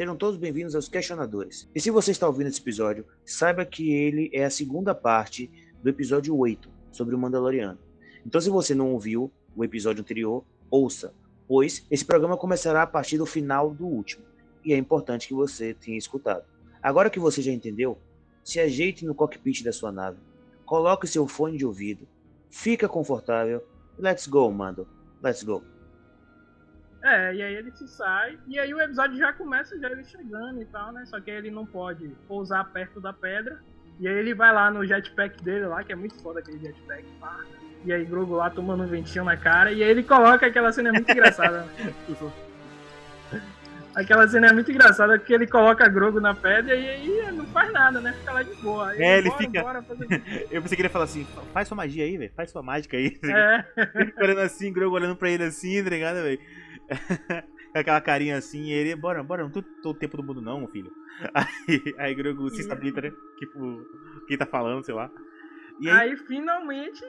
Sejam 0.00 0.16
todos 0.16 0.38
bem-vindos 0.38 0.74
aos 0.74 0.88
Questionadores. 0.88 1.68
E 1.74 1.78
se 1.78 1.90
você 1.90 2.10
está 2.10 2.26
ouvindo 2.26 2.46
esse 2.46 2.58
episódio, 2.58 3.04
saiba 3.22 3.66
que 3.66 3.92
ele 3.92 4.30
é 4.32 4.46
a 4.46 4.50
segunda 4.50 4.94
parte 4.94 5.50
do 5.82 5.90
episódio 5.90 6.34
8 6.34 6.70
sobre 6.90 7.14
o 7.14 7.18
Mandaloriano. 7.18 7.78
Então, 8.24 8.40
se 8.40 8.48
você 8.48 8.74
não 8.74 8.94
ouviu 8.94 9.30
o 9.54 9.62
episódio 9.62 10.00
anterior, 10.00 10.42
ouça, 10.70 11.12
pois 11.46 11.86
esse 11.90 12.02
programa 12.02 12.34
começará 12.38 12.80
a 12.80 12.86
partir 12.86 13.18
do 13.18 13.26
final 13.26 13.74
do 13.74 13.86
último, 13.86 14.24
e 14.64 14.72
é 14.72 14.76
importante 14.78 15.28
que 15.28 15.34
você 15.34 15.74
tenha 15.74 15.98
escutado. 15.98 16.46
Agora 16.82 17.10
que 17.10 17.20
você 17.20 17.42
já 17.42 17.52
entendeu, 17.52 17.98
se 18.42 18.58
ajeite 18.58 19.04
no 19.04 19.14
cockpit 19.14 19.62
da 19.62 19.70
sua 19.70 19.92
nave, 19.92 20.16
coloque 20.64 21.06
seu 21.06 21.28
fone 21.28 21.58
de 21.58 21.66
ouvido, 21.66 22.08
fica 22.48 22.88
confortável, 22.88 23.62
let's 23.98 24.26
go, 24.26 24.50
Mando, 24.50 24.88
let's 25.22 25.42
go. 25.42 25.62
É, 27.02 27.34
e 27.34 27.42
aí 27.42 27.54
ele 27.54 27.70
se 27.72 27.88
sai, 27.88 28.38
e 28.46 28.58
aí 28.58 28.74
o 28.74 28.80
episódio 28.80 29.16
já 29.16 29.32
começa 29.32 29.78
já 29.78 29.90
ele 29.90 30.04
chegando 30.04 30.60
e 30.60 30.66
tal, 30.66 30.92
né? 30.92 31.04
Só 31.06 31.18
que 31.18 31.30
aí 31.30 31.38
ele 31.38 31.50
não 31.50 31.64
pode 31.64 32.08
pousar 32.28 32.64
perto 32.72 33.00
da 33.00 33.12
pedra. 33.12 33.58
E 33.98 34.08
aí 34.08 34.14
ele 34.14 34.34
vai 34.34 34.52
lá 34.52 34.70
no 34.70 34.86
jetpack 34.86 35.42
dele 35.42 35.66
lá, 35.66 35.82
que 35.82 35.92
é 35.92 35.96
muito 35.96 36.20
foda 36.22 36.40
aquele 36.40 36.58
jetpack, 36.58 37.04
pá. 37.18 37.40
E 37.84 37.92
aí 37.92 38.04
Grogu 38.04 38.34
lá 38.34 38.50
tomando 38.50 38.82
um 38.82 38.86
ventinho 38.86 39.24
na 39.24 39.36
cara, 39.36 39.72
e 39.72 39.82
aí 39.82 39.90
ele 39.90 40.02
coloca 40.02 40.46
aquela 40.46 40.72
cena 40.72 40.92
muito 40.92 41.10
engraçada. 41.10 41.62
Né? 41.78 41.92
aquela 43.94 44.28
cena 44.28 44.48
é 44.48 44.52
muito 44.52 44.70
engraçada, 44.70 45.18
porque 45.18 45.32
ele 45.32 45.46
coloca 45.46 45.88
Grogu 45.88 46.20
na 46.20 46.34
pedra 46.34 46.74
e 46.74 46.88
aí 46.88 47.32
não 47.32 47.46
faz 47.46 47.72
nada, 47.72 48.00
né? 48.00 48.12
Fica 48.12 48.32
lá 48.32 48.42
de 48.42 48.54
boa. 48.56 48.90
Aí, 48.90 49.02
é, 49.02 49.18
ele 49.18 49.28
bora, 49.28 49.38
fica. 49.38 49.62
Bora 49.62 49.84
Eu 50.50 50.62
pensei 50.62 50.76
que 50.76 50.82
ele 50.82 50.88
ia 50.88 50.90
falar 50.90 51.04
assim: 51.04 51.26
faz 51.52 51.68
sua 51.68 51.76
magia 51.76 52.04
aí, 52.04 52.16
velho. 52.16 52.32
Faz 52.36 52.50
sua 52.50 52.62
mágica 52.62 52.96
aí. 52.96 53.18
É. 53.24 53.64
Olhando 54.22 54.40
assim, 54.40 54.72
Grogu 54.72 54.96
olhando 54.96 55.16
pra 55.16 55.30
ele 55.30 55.44
assim, 55.44 55.82
tá 55.82 55.90
ligado, 55.90 56.16
velho? 56.16 56.40
aquela 57.74 58.00
carinha 58.00 58.36
assim, 58.36 58.64
e 58.64 58.72
ele, 58.72 58.96
bora, 58.96 59.22
bora, 59.22 59.44
não 59.44 59.50
tô, 59.50 59.62
tô 59.82 59.90
o 59.90 59.94
tempo 59.94 60.16
do 60.16 60.22
mundo 60.22 60.40
não, 60.40 60.66
filho. 60.68 60.92
Aí, 61.34 61.94
aí 61.98 62.14
Grogu 62.14 62.48
se 62.48 62.62
estabiliza, 62.62 63.00
né? 63.02 63.12
Tipo, 63.38 63.84
quem 64.26 64.38
tá 64.38 64.46
falando, 64.46 64.82
sei 64.84 64.94
lá. 64.94 65.10
E 65.78 65.88
aí, 65.90 66.10
aí 66.10 66.16
finalmente 66.16 67.04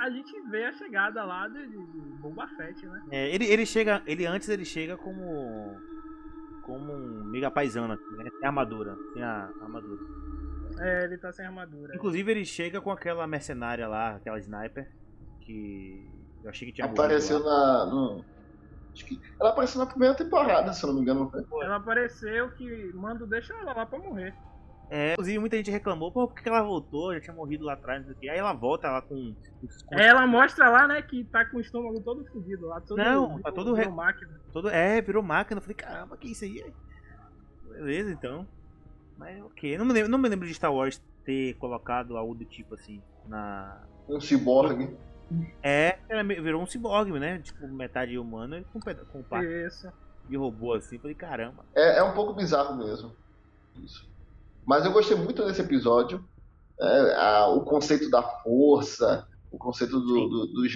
a 0.00 0.10
gente 0.10 0.40
vê 0.48 0.64
a 0.64 0.72
chegada 0.72 1.24
lá 1.24 1.46
de, 1.48 1.66
de 1.68 1.78
Boba 2.20 2.48
Fett, 2.56 2.84
né? 2.86 3.02
É, 3.10 3.34
ele, 3.34 3.44
ele 3.44 3.66
chega, 3.66 4.02
ele 4.06 4.26
antes 4.26 4.48
ele 4.48 4.64
chega 4.64 4.96
como 4.96 5.76
como 6.62 6.92
um 6.92 7.24
mega 7.24 7.50
paisano, 7.50 7.88
né? 7.88 8.30
Sem 8.38 8.46
armadura, 8.46 8.96
sem 9.12 9.22
a 9.22 9.50
armadura. 9.60 10.00
É, 10.80 11.04
ele 11.04 11.18
tá 11.18 11.32
sem 11.32 11.46
armadura. 11.46 11.94
Inclusive 11.94 12.30
ele 12.30 12.44
chega 12.44 12.80
com 12.80 12.90
aquela 12.90 13.26
mercenária 13.26 13.88
lá, 13.88 14.16
aquela 14.16 14.38
sniper 14.38 14.90
que 15.40 16.08
eu 16.42 16.50
achei 16.50 16.68
que 16.68 16.74
tinha 16.74 16.86
Apareceu 16.86 17.40
na 17.40 17.86
no 17.86 18.24
Acho 18.98 19.06
que 19.06 19.20
ela 19.40 19.50
apareceu 19.50 19.78
na 19.78 19.86
primeira 19.86 20.14
temporada, 20.14 20.72
se 20.72 20.82
eu 20.82 20.88
não 20.88 20.96
me 20.96 21.02
engano. 21.02 21.30
Ela 21.62 21.76
apareceu 21.76 22.50
que 22.50 22.92
Mando 22.94 23.26
deixa 23.26 23.54
ela 23.54 23.72
lá 23.72 23.86
pra 23.86 23.98
morrer. 23.98 24.34
É, 24.90 25.12
inclusive 25.12 25.38
muita 25.38 25.56
gente 25.56 25.70
reclamou, 25.70 26.10
pô, 26.10 26.26
por 26.26 26.34
que 26.34 26.48
ela 26.48 26.62
voltou? 26.62 27.14
Já 27.14 27.20
tinha 27.20 27.36
morrido 27.36 27.64
lá 27.64 27.74
atrás, 27.74 28.00
não 28.00 28.06
sei 28.06 28.16
o 28.16 28.18
que. 28.18 28.28
Aí 28.28 28.38
ela 28.38 28.52
volta 28.54 28.90
lá 28.90 29.02
com. 29.02 29.34
com... 29.86 29.98
Ela 29.98 30.26
mostra 30.26 30.68
lá, 30.68 30.88
né, 30.88 31.02
que 31.02 31.24
tá 31.24 31.44
com 31.44 31.58
o 31.58 31.60
estômago 31.60 32.00
todo 32.00 32.24
fodido 32.24 32.66
lá. 32.66 32.80
Todo, 32.80 32.96
não, 32.96 33.40
tá 33.40 33.52
todo. 33.52 33.76
Virou 33.76 33.92
máquina. 33.92 34.40
Todo, 34.52 34.68
é, 34.68 35.00
virou 35.00 35.22
máquina. 35.22 35.58
Eu 35.58 35.62
falei, 35.62 35.76
caramba, 35.76 36.16
que 36.16 36.32
isso 36.32 36.44
aí? 36.44 36.72
Beleza, 37.68 38.10
então. 38.10 38.48
Mas 39.16 39.40
ok. 39.44 39.78
Não 39.78 39.84
me 39.84 39.92
lembro, 39.92 40.10
não 40.10 40.18
me 40.18 40.28
lembro 40.28 40.48
de 40.48 40.54
Star 40.54 40.72
Wars 40.72 41.00
ter 41.24 41.54
colocado 41.54 42.16
algo 42.16 42.34
do 42.34 42.44
tipo 42.44 42.74
assim 42.74 43.00
na. 43.28 43.80
Um 44.08 44.20
ciborgue. 44.20 44.96
É, 45.62 45.98
virou 46.40 46.62
um 46.62 46.66
ciborgue, 46.66 47.12
né? 47.18 47.38
Tipo, 47.40 47.68
metade 47.68 48.18
humano 48.18 48.56
e 48.56 48.64
com, 48.64 48.80
com 48.80 49.22
parte 49.22 49.46
Isso. 49.66 49.92
de 50.28 50.36
robô 50.36 50.74
assim. 50.74 50.98
Falei, 50.98 51.14
caramba. 51.14 51.64
É, 51.74 51.98
é 51.98 52.02
um 52.02 52.14
pouco 52.14 52.32
bizarro 52.32 52.76
mesmo. 52.76 53.14
Isso. 53.76 54.08
Mas 54.66 54.84
eu 54.84 54.92
gostei 54.92 55.16
muito 55.16 55.44
desse 55.44 55.60
episódio. 55.60 56.24
É, 56.80 57.14
a, 57.16 57.48
o 57.48 57.62
conceito 57.62 58.10
da 58.10 58.22
força, 58.22 59.26
o 59.50 59.58
conceito 59.58 59.98
do, 60.00 60.28
do, 60.28 60.46
do 60.46 60.68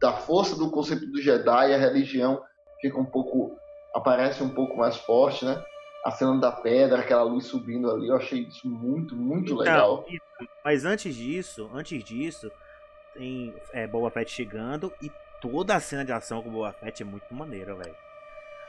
da 0.00 0.12
força 0.12 0.56
do 0.56 0.70
conceito 0.70 1.06
do 1.06 1.20
Jedi, 1.20 1.74
a 1.74 1.78
religião 1.78 2.42
fica 2.80 2.98
um 2.98 3.04
pouco. 3.04 3.56
aparece 3.94 4.42
um 4.42 4.50
pouco 4.50 4.76
mais 4.76 4.96
forte, 4.96 5.44
né? 5.44 5.62
A 6.04 6.12
cena 6.12 6.38
da 6.38 6.52
pedra, 6.52 7.00
aquela 7.00 7.24
luz 7.24 7.46
subindo 7.46 7.90
ali, 7.90 8.08
eu 8.08 8.16
achei 8.16 8.42
isso 8.42 8.68
muito, 8.68 9.16
muito 9.16 9.52
então, 9.52 9.58
legal. 9.58 10.06
Mas 10.64 10.84
antes 10.84 11.14
disso, 11.14 11.68
antes 11.74 12.02
disso, 12.04 12.50
tem 13.18 13.54
é, 13.72 13.86
Boba 13.86 14.10
Fett 14.10 14.30
chegando 14.30 14.92
e 15.02 15.10
toda 15.40 15.74
a 15.74 15.80
cena 15.80 16.04
de 16.04 16.12
ação 16.12 16.40
com 16.40 16.48
o 16.48 16.52
Boba 16.52 16.72
Fett 16.72 17.02
é 17.02 17.06
muito 17.06 17.34
maneira, 17.34 17.74
velho. 17.74 17.94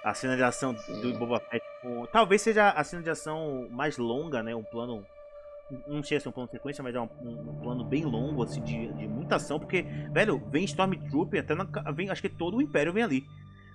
A 0.03 0.13
cena 0.13 0.35
de 0.35 0.43
ação 0.43 0.75
Sim. 0.77 1.01
do 1.01 1.13
Boba 1.13 1.39
Fett 1.39 1.63
com... 1.81 2.05
talvez 2.07 2.41
seja 2.41 2.69
a 2.69 2.83
cena 2.83 3.03
de 3.03 3.09
ação 3.09 3.67
mais 3.69 3.97
longa, 3.97 4.41
né? 4.41 4.55
Um 4.55 4.63
plano 4.63 5.05
não 5.87 6.01
sei 6.01 6.19
se 6.19 6.27
é 6.27 6.29
um 6.29 6.33
plano 6.33 6.49
sequência, 6.49 6.83
mas 6.83 6.95
é 6.95 6.99
um, 6.99 7.07
um, 7.21 7.59
plano 7.61 7.83
bem 7.83 8.03
longo, 8.03 8.41
assim, 8.41 8.59
de, 8.61 8.91
de 8.93 9.07
muita 9.07 9.35
ação, 9.35 9.59
porque, 9.59 9.83
velho, 10.11 10.41
vem 10.49 10.63
Stormtrooper, 10.63 11.41
até 11.41 11.53
na, 11.53 11.63
vem, 11.91 12.09
acho 12.09 12.23
que 12.23 12.29
todo 12.29 12.57
o 12.57 12.61
Império 12.61 12.91
vem 12.91 13.03
ali. 13.03 13.23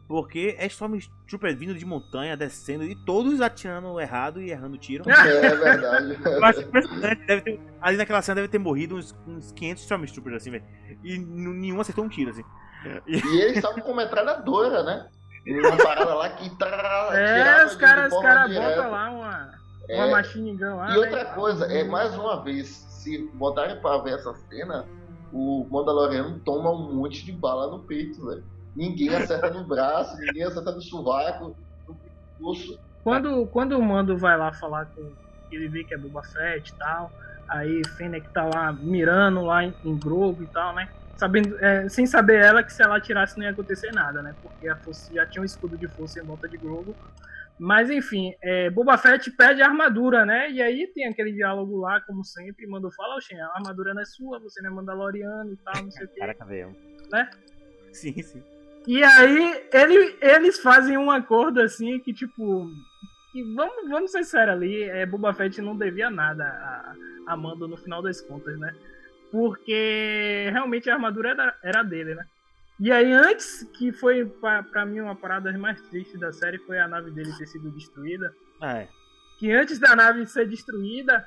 Porque 0.07 0.55
é 0.59 0.67
Stormtrooper 0.67 1.57
vindo 1.57 1.75
de 1.75 1.85
montanha, 1.87 2.37
descendo, 2.37 2.85
e 2.85 2.95
todos 2.95 3.41
atirando 3.41 3.99
errado 3.99 4.41
e 4.41 4.51
errando 4.51 4.77
tiro. 4.77 5.09
É 5.09 5.57
verdade. 5.57 6.19
Eu 6.25 6.45
acho 6.45 6.61
impressionante. 6.61 7.27
Deve 7.27 7.43
ter, 7.43 7.61
ali 7.81 7.97
naquela 7.97 8.21
cena 8.21 8.37
deve 8.37 8.49
ter 8.49 8.59
morrido 8.59 8.97
uns, 8.97 9.17
uns 9.27 9.51
500 9.53 9.83
Stormtroopers, 9.83 10.37
assim, 10.37 10.51
velho. 10.51 10.65
E 11.03 11.19
nenhum 11.19 11.81
acertou 11.81 12.05
um 12.05 12.09
tiro, 12.09 12.31
assim. 12.31 12.45
E, 13.07 13.17
e 13.17 13.41
eles 13.41 13.57
estavam 13.57 13.81
com 13.81 13.95
metralhadora, 13.95 14.83
né? 14.83 15.09
Uma 15.47 15.77
parada 15.77 16.15
lá 16.15 16.29
que. 16.31 16.51
é, 17.15 17.65
os 17.67 17.77
caras 17.77 18.13
cara 18.13 18.49
botam 18.49 18.91
lá 18.91 19.11
uma, 19.11 19.51
é, 19.89 19.97
uma 19.97 20.17
machine 20.17 20.57
gun 20.57 20.77
lá. 20.77 20.95
E 20.95 20.99
outra 20.99 21.25
né? 21.25 21.35
coisa, 21.35 21.67
é 21.67 21.85
mais 21.85 22.15
uma 22.15 22.43
vez, 22.43 22.69
se 22.69 23.19
botarem 23.35 23.81
pra 23.81 23.99
ver 23.99 24.15
essa 24.15 24.35
cena, 24.49 24.87
o 25.33 25.67
Mandaloriano 25.71 26.39
toma 26.41 26.71
um 26.71 26.95
monte 26.95 27.25
de 27.25 27.33
bala 27.33 27.71
no 27.71 27.81
peito, 27.81 28.25
velho. 28.25 28.45
Ninguém 28.77 29.15
acerta 29.15 29.51
no 29.51 29.65
braço, 29.65 30.19
ninguém 30.19 30.45
acerta 30.45 30.73
no 30.73 30.81
sovaco, 30.81 31.57
no 31.87 31.95
pescoço. 31.95 32.81
Quando, 33.03 33.47
quando 33.47 33.79
o 33.79 33.83
Mando 33.83 34.17
vai 34.17 34.37
lá 34.37 34.53
falar 34.53 34.87
com 34.87 35.13
ele 35.55 35.69
vê 35.69 35.85
que 35.85 35.95
é 35.95 35.99
Boba 35.99 36.23
Fett 36.23 36.71
e 36.71 36.75
tal, 36.75 37.13
aí 37.49 37.83
Fennec 37.97 38.29
tá 38.31 38.45
lá 38.45 38.73
mirando 38.73 39.43
lá 39.43 39.65
em, 39.65 39.75
em 39.85 39.97
Grogu 39.97 40.43
e 40.43 40.47
tal, 40.47 40.75
né? 40.75 40.89
Sabendo, 41.17 41.57
é, 41.65 41.89
sem 41.89 42.07
saber 42.07 42.43
ela 42.43 42.63
que 42.63 42.73
se 42.73 42.83
ela 42.83 42.97
atirasse 42.97 43.37
não 43.37 43.45
ia 43.45 43.53
acontecer 43.53 43.93
nada, 43.93 44.21
né? 44.21 44.35
Porque 44.43 44.69
a 44.69 44.77
força 44.77 45.15
já 45.15 45.25
tinha 45.27 45.43
um 45.43 45.45
escudo 45.45 45.77
de 45.77 45.87
força 45.87 46.21
em 46.21 46.25
volta 46.25 46.49
de 46.49 46.57
Grogu. 46.57 46.95
Mas 47.57 47.89
enfim, 47.89 48.35
é, 48.43 48.69
Boba 48.69 48.99
Fett 48.99 49.31
pede 49.31 49.63
a 49.63 49.67
armadura, 49.67 50.27
né? 50.27 50.51
E 50.51 50.61
aí 50.61 50.89
tem 50.89 51.07
aquele 51.07 51.33
diálogo 51.33 51.79
lá, 51.79 52.01
como 52.01 52.25
sempre, 52.25 52.67
mandou 52.67 52.91
falar, 52.91 53.17
Oxen, 53.17 53.41
a 53.41 53.47
armadura 53.55 53.95
não 53.95 54.03
é 54.03 54.05
sua, 54.05 54.41
você 54.41 54.61
não 54.61 54.71
é 54.71 54.75
Mandaloriano 54.75 55.53
e 55.53 55.57
tal, 55.59 55.85
não 55.85 55.91
sei 55.91 56.05
o 56.05 56.09
quê. 56.09 56.19
Caraca, 56.19 56.45
velho. 56.45 56.75
Né? 57.13 57.31
Sim, 57.93 58.21
sim. 58.21 58.43
E 58.87 59.03
aí 59.03 59.69
ele, 59.73 60.17
eles 60.21 60.61
fazem 60.61 60.99
um 60.99 61.11
acordo 61.11 61.61
assim 61.61 61.99
que, 62.01 62.13
tipo. 62.13 62.71
Que 63.33 63.43
vamos, 63.55 63.89
vamos 63.89 64.11
ser 64.13 64.25
sérios 64.25 64.57
ali, 64.57 64.85
é, 64.85 65.05
Boba 65.05 65.35
Fett 65.35 65.61
não 65.61 65.77
devia 65.77 66.09
nada 66.09 66.45
a, 66.45 67.33
a 67.33 67.37
Mando 67.37 67.67
no 67.67 67.77
final 67.77 68.01
das 68.01 68.21
contas, 68.21 68.57
né? 68.59 68.73
Porque 69.31 70.49
realmente 70.53 70.89
a 70.89 70.95
armadura 70.95 71.31
era, 71.31 71.59
era 71.63 71.83
dele, 71.83 72.15
né? 72.15 72.25
E 72.79 72.91
aí, 72.91 73.13
antes, 73.13 73.65
que 73.77 73.93
foi 73.93 74.25
para 74.27 74.85
mim 74.85 75.01
uma 75.01 75.15
parada 75.15 75.57
mais 75.57 75.81
triste 75.83 76.19
da 76.19 76.33
série, 76.33 76.59
foi 76.59 76.79
a 76.79 76.89
nave 76.89 77.11
dele 77.11 77.33
ter 77.39 77.47
sido 77.47 77.71
destruída. 77.71 78.35
Ah, 78.61 78.79
é. 78.79 78.89
Que 79.39 79.53
antes 79.53 79.79
da 79.79 79.95
nave 79.95 80.27
ser 80.27 80.49
destruída, 80.49 81.27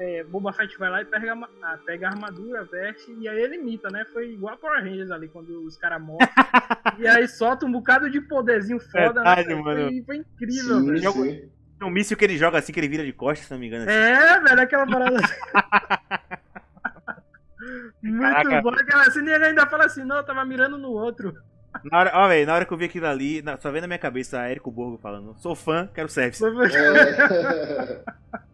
é, 0.00 0.24
Boba 0.24 0.52
Fett 0.52 0.76
vai 0.78 0.90
lá 0.90 1.02
e 1.02 1.04
pega, 1.04 1.32
a, 1.32 1.48
ah, 1.62 1.78
pega 1.84 2.08
a 2.08 2.10
armadura, 2.10 2.64
veste, 2.64 3.12
e 3.18 3.28
aí 3.28 3.40
ele 3.40 3.56
imita, 3.56 3.88
né? 3.90 4.04
Foi 4.12 4.32
igual 4.32 4.54
a 4.54 4.56
Power 4.56 4.82
Rangers 4.82 5.10
ali, 5.10 5.28
quando 5.28 5.64
os 5.64 5.76
caras 5.76 6.00
morrem. 6.00 6.28
e 6.98 7.06
aí 7.06 7.28
solta 7.28 7.66
um 7.66 7.72
bocado 7.72 8.10
de 8.10 8.20
poderzinho 8.20 8.80
foda, 8.80 9.22
né, 9.22 9.34
Verdade, 9.36 9.48
né? 9.48 9.54
Mano. 9.54 9.88
Foi, 9.88 10.02
foi 10.02 10.16
incrível, 10.16 10.80
sim, 10.80 10.86
velho. 10.86 11.12
Sim. 11.12 11.50
É 11.80 11.84
um 11.84 11.90
míssil 11.90 12.16
que 12.16 12.24
ele 12.24 12.36
joga 12.36 12.58
assim, 12.58 12.72
que 12.72 12.80
ele 12.80 12.88
vira 12.88 13.04
de 13.04 13.12
costas, 13.12 13.46
se 13.46 13.52
não 13.52 13.60
me 13.60 13.68
engano. 13.68 13.84
Assim. 13.84 13.92
É, 13.92 14.40
velho, 14.40 14.60
aquela 14.60 14.86
parada 14.86 15.16
assim. 15.16 15.34
Muito 18.02 18.20
Caraca. 18.20 18.62
bom 18.62 18.70
aquela 18.70 19.10
cena 19.10 19.30
e 19.30 19.34
ele 19.34 19.44
ainda 19.46 19.66
fala 19.66 19.84
assim, 19.84 20.04
não, 20.04 20.16
eu 20.16 20.24
tava 20.24 20.44
mirando 20.44 20.78
no 20.78 20.90
outro. 20.90 21.34
Na 21.84 21.98
hora, 21.98 22.10
ó, 22.14 22.28
véio, 22.28 22.46
na 22.46 22.54
hora 22.54 22.64
que 22.64 22.72
eu 22.72 22.78
vi 22.78 22.86
aquilo 22.86 23.06
ali, 23.06 23.42
na, 23.42 23.56
só 23.58 23.70
vendo 23.70 23.82
na 23.82 23.88
minha 23.88 23.98
cabeça 23.98 24.40
a 24.40 24.48
Érico 24.48 24.70
Borgo 24.70 24.98
falando, 24.98 25.36
sou 25.38 25.54
fã, 25.54 25.88
quero 25.94 26.08
service. 26.08 26.42
É. 26.44 28.02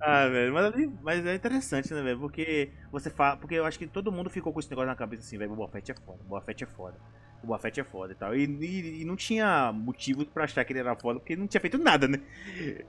ah, 0.00 0.28
velho, 0.28 0.54
mas, 0.54 0.74
mas, 1.02 1.26
é 1.26 1.34
interessante, 1.34 1.92
né, 1.92 2.02
velho? 2.02 2.18
Porque 2.18 2.70
você 2.90 3.10
fala. 3.10 3.36
Porque 3.36 3.54
eu 3.54 3.64
acho 3.64 3.78
que 3.78 3.86
todo 3.86 4.12
mundo 4.12 4.30
ficou 4.30 4.52
com 4.52 4.60
esse 4.60 4.70
negócio 4.70 4.88
na 4.88 4.96
cabeça 4.96 5.22
assim, 5.22 5.38
velho. 5.38 5.52
O 5.52 5.56
Boba 5.56 5.72
Fett 5.72 5.92
é 5.92 5.94
foda, 5.94 6.18
o 6.24 6.28
Boba 6.28 6.40
Fett 6.42 6.64
é 6.64 6.66
foda. 6.66 6.96
O 7.42 7.46
Boba 7.46 7.58
Fett 7.58 7.80
é 7.80 7.84
foda 7.84 8.12
e 8.12 8.16
tal. 8.16 8.34
E, 8.34 8.44
e, 8.44 9.02
e 9.02 9.04
não 9.04 9.16
tinha 9.16 9.72
motivo 9.72 10.24
pra 10.26 10.44
achar 10.44 10.64
que 10.64 10.72
ele 10.72 10.80
era 10.80 10.96
foda, 10.96 11.18
porque 11.20 11.34
ele 11.34 11.42
não 11.42 11.48
tinha 11.48 11.60
feito 11.60 11.78
nada, 11.78 12.08
né? 12.08 12.20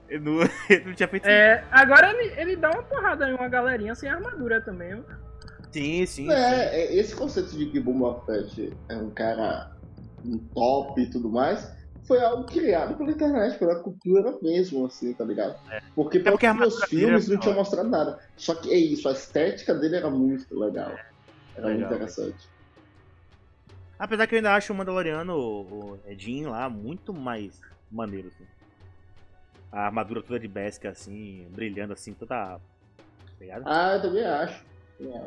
Ele 0.08 0.24
não, 0.24 0.40
ele 0.70 0.84
não 0.86 0.94
tinha 0.94 1.08
feito 1.08 1.26
É, 1.26 1.64
agora 1.70 2.10
ele, 2.12 2.40
ele 2.40 2.56
dá 2.56 2.70
uma 2.70 2.82
porrada 2.82 3.28
em 3.28 3.34
uma 3.34 3.48
galerinha 3.48 3.94
sem 3.94 4.08
armadura 4.08 4.60
também, 4.60 4.94
viu? 4.94 5.04
Sim, 5.70 6.06
sim. 6.06 6.30
É, 6.30 6.34
sim. 6.34 6.76
é, 6.76 6.96
esse 6.96 7.14
conceito 7.14 7.56
de 7.56 7.66
que 7.66 7.78
Boba 7.78 8.24
Fett 8.24 8.72
é 8.88 8.96
um 8.96 9.10
cara 9.10 9.76
um 10.24 10.38
top 10.38 11.00
e 11.00 11.10
tudo 11.10 11.28
mais, 11.28 11.70
foi 12.08 12.18
algo 12.20 12.44
criado 12.46 12.96
pela 12.96 13.10
internet, 13.10 13.58
pela 13.58 13.82
cultura 13.82 14.36
mesmo, 14.42 14.86
assim, 14.86 15.12
tá 15.14 15.24
ligado? 15.24 15.54
É. 15.70 15.78
Porque 15.94 16.18
É 16.18 16.30
porque 16.30 16.46
armadura 16.46 16.86
filmes 16.86 17.28
é 17.28 17.34
não 17.34 17.40
tinha 17.40 17.52
foda. 17.54 17.56
mostrado 17.56 17.88
nada. 17.90 18.18
Só 18.36 18.54
que 18.54 18.72
é 18.72 18.78
isso, 18.78 19.08
a 19.08 19.12
estética 19.12 19.74
dele 19.74 19.96
era 19.96 20.10
muito 20.10 20.58
legal. 20.58 20.96
Era 21.54 21.66
muito 21.68 21.80
Legal, 21.82 21.92
interessante. 21.94 22.48
Apesar 23.98 24.26
que 24.26 24.34
eu 24.34 24.38
ainda 24.38 24.54
acho 24.54 24.72
o 24.72 24.76
Mandaloriano, 24.76 25.36
o 25.36 25.98
Edin 26.06 26.46
lá, 26.46 26.70
muito 26.70 27.12
mais 27.12 27.60
maneiro, 27.90 28.28
assim. 28.28 28.46
A 29.70 29.80
armadura 29.86 30.22
toda 30.22 30.40
de 30.40 30.48
Beskar, 30.48 30.92
assim, 30.92 31.46
brilhando 31.50 31.92
assim, 31.92 32.14
toda. 32.14 32.28
Tá? 32.28 32.60
Ah, 33.66 33.94
eu 33.96 34.02
também 34.02 34.24
acho. 34.24 34.64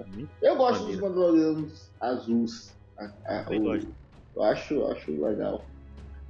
Muito 0.07 0.29
Eu 0.41 0.55
gosto 0.57 0.81
Maneiro. 0.81 1.01
dos 1.01 1.09
Mandalorianos 1.09 1.91
azuis. 1.99 2.73
A- 2.97 3.13
a- 3.25 3.43
Também 3.43 3.61
o-. 3.61 3.95
Eu 4.35 4.43
acho, 4.43 4.85
acho 4.87 5.11
legal. 5.21 5.63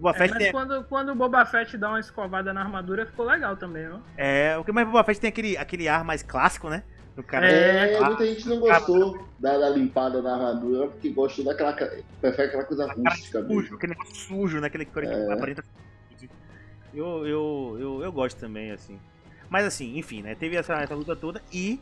Boba 0.02 0.16
É, 0.16 0.18
Fett 0.18 0.30
mas 0.34 0.44
tem. 0.44 0.52
quando, 0.52 0.84
quando 0.86 1.10
o 1.12 1.16
Boba 1.16 1.46
Fett 1.46 1.78
dá 1.78 1.90
uma 1.90 2.00
escovada 2.00 2.52
na 2.52 2.62
armadura, 2.62 3.06
ficou 3.06 3.26
legal 3.26 3.56
também, 3.56 3.88
ó. 3.88 4.00
É, 4.18 4.58
o 4.58 4.64
que 4.64 4.72
mais 4.72 4.88
Boba 4.88 5.04
Fett 5.04 5.20
tem 5.22 5.28
aquele, 5.30 5.56
aquele 5.58 5.88
ar 5.88 6.04
mais 6.04 6.24
clássico, 6.24 6.70
né? 6.70 6.84
Do 7.16 7.22
cara. 7.22 7.46
É, 7.50 7.94
É, 7.94 8.00
muita 8.02 8.26
gente 8.26 8.48
não 8.48 8.60
gostou 8.60 9.28
da, 9.38 9.58
da 9.58 9.70
limpada 9.70 10.22
na 10.22 10.34
armadura 10.34 10.88
porque 10.88 11.10
gostou 11.10 11.46
daquela. 11.46 11.74
Prefere 12.20 12.48
aquela 12.48 12.64
coisa 12.64 12.88
rústica 12.92 13.42
sujo, 13.42 13.54
mesmo. 13.56 13.76
aquele 13.76 13.92
negócio 13.94 14.16
sujo, 14.16 14.60
né? 14.60 14.68
Aquele 14.68 14.86
cor 14.86 15.04
que 15.04 15.10
É. 15.10 15.34
aparenta. 15.34 15.64
Eu, 16.94 17.26
eu, 17.26 17.78
eu, 17.80 18.04
eu 18.04 18.12
gosto 18.12 18.38
também, 18.40 18.72
assim. 18.72 19.00
Mas 19.50 19.66
assim, 19.66 19.98
enfim, 19.98 20.22
né? 20.22 20.36
Teve 20.36 20.56
essa, 20.56 20.74
essa 20.76 20.96
luta 20.96 21.16
toda 21.16 21.42
e, 21.52 21.80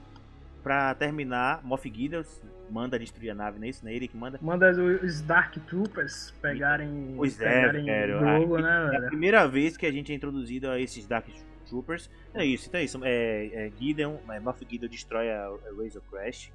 pra 0.64 0.94
terminar, 0.96 1.64
Moff 1.64 1.90
Gideon 1.90 2.24
manda 2.70 3.00
destruir 3.00 3.32
a 3.32 3.36
nave, 3.36 3.58
não 3.58 3.66
é 3.66 3.70
isso? 3.70 3.84
Não 3.84 3.92
é 3.92 3.96
ele 3.96 4.08
que 4.08 4.16
manda? 4.18 4.38
Manda 4.42 4.70
os 4.72 5.22
Dark 5.22 5.56
Troopers 5.68 6.32
pegarem, 6.42 7.14
Pois 7.18 7.40
é, 7.42 7.46
pegarem 7.62 7.86
velho. 7.86 8.20
Aí- 8.28 8.46
né, 8.62 8.70
É 8.70 8.72
a 8.72 8.90
velho? 8.90 9.08
primeira 9.08 9.48
vez 9.48 9.76
que 9.78 9.86
a 9.86 9.92
gente 9.92 10.12
é 10.12 10.16
introduzido 10.16 10.70
a 10.70 10.80
esses 10.80 11.08
Dark 11.08 11.26
Troopers. 11.68 12.10
É 12.34 12.46
isso, 12.46 12.68
então 12.68 12.80
é 12.80 12.84
isso. 12.84 13.00
É, 13.04 13.46
é 13.68 13.72
Gideon, 13.80 14.18
é, 14.30 14.40
Moff 14.40 14.64
Gideon 14.70 14.90
destrói 14.90 15.32
a, 15.32 15.46
a 15.48 15.82
Razor 15.82 16.02
Crash. 16.12 16.52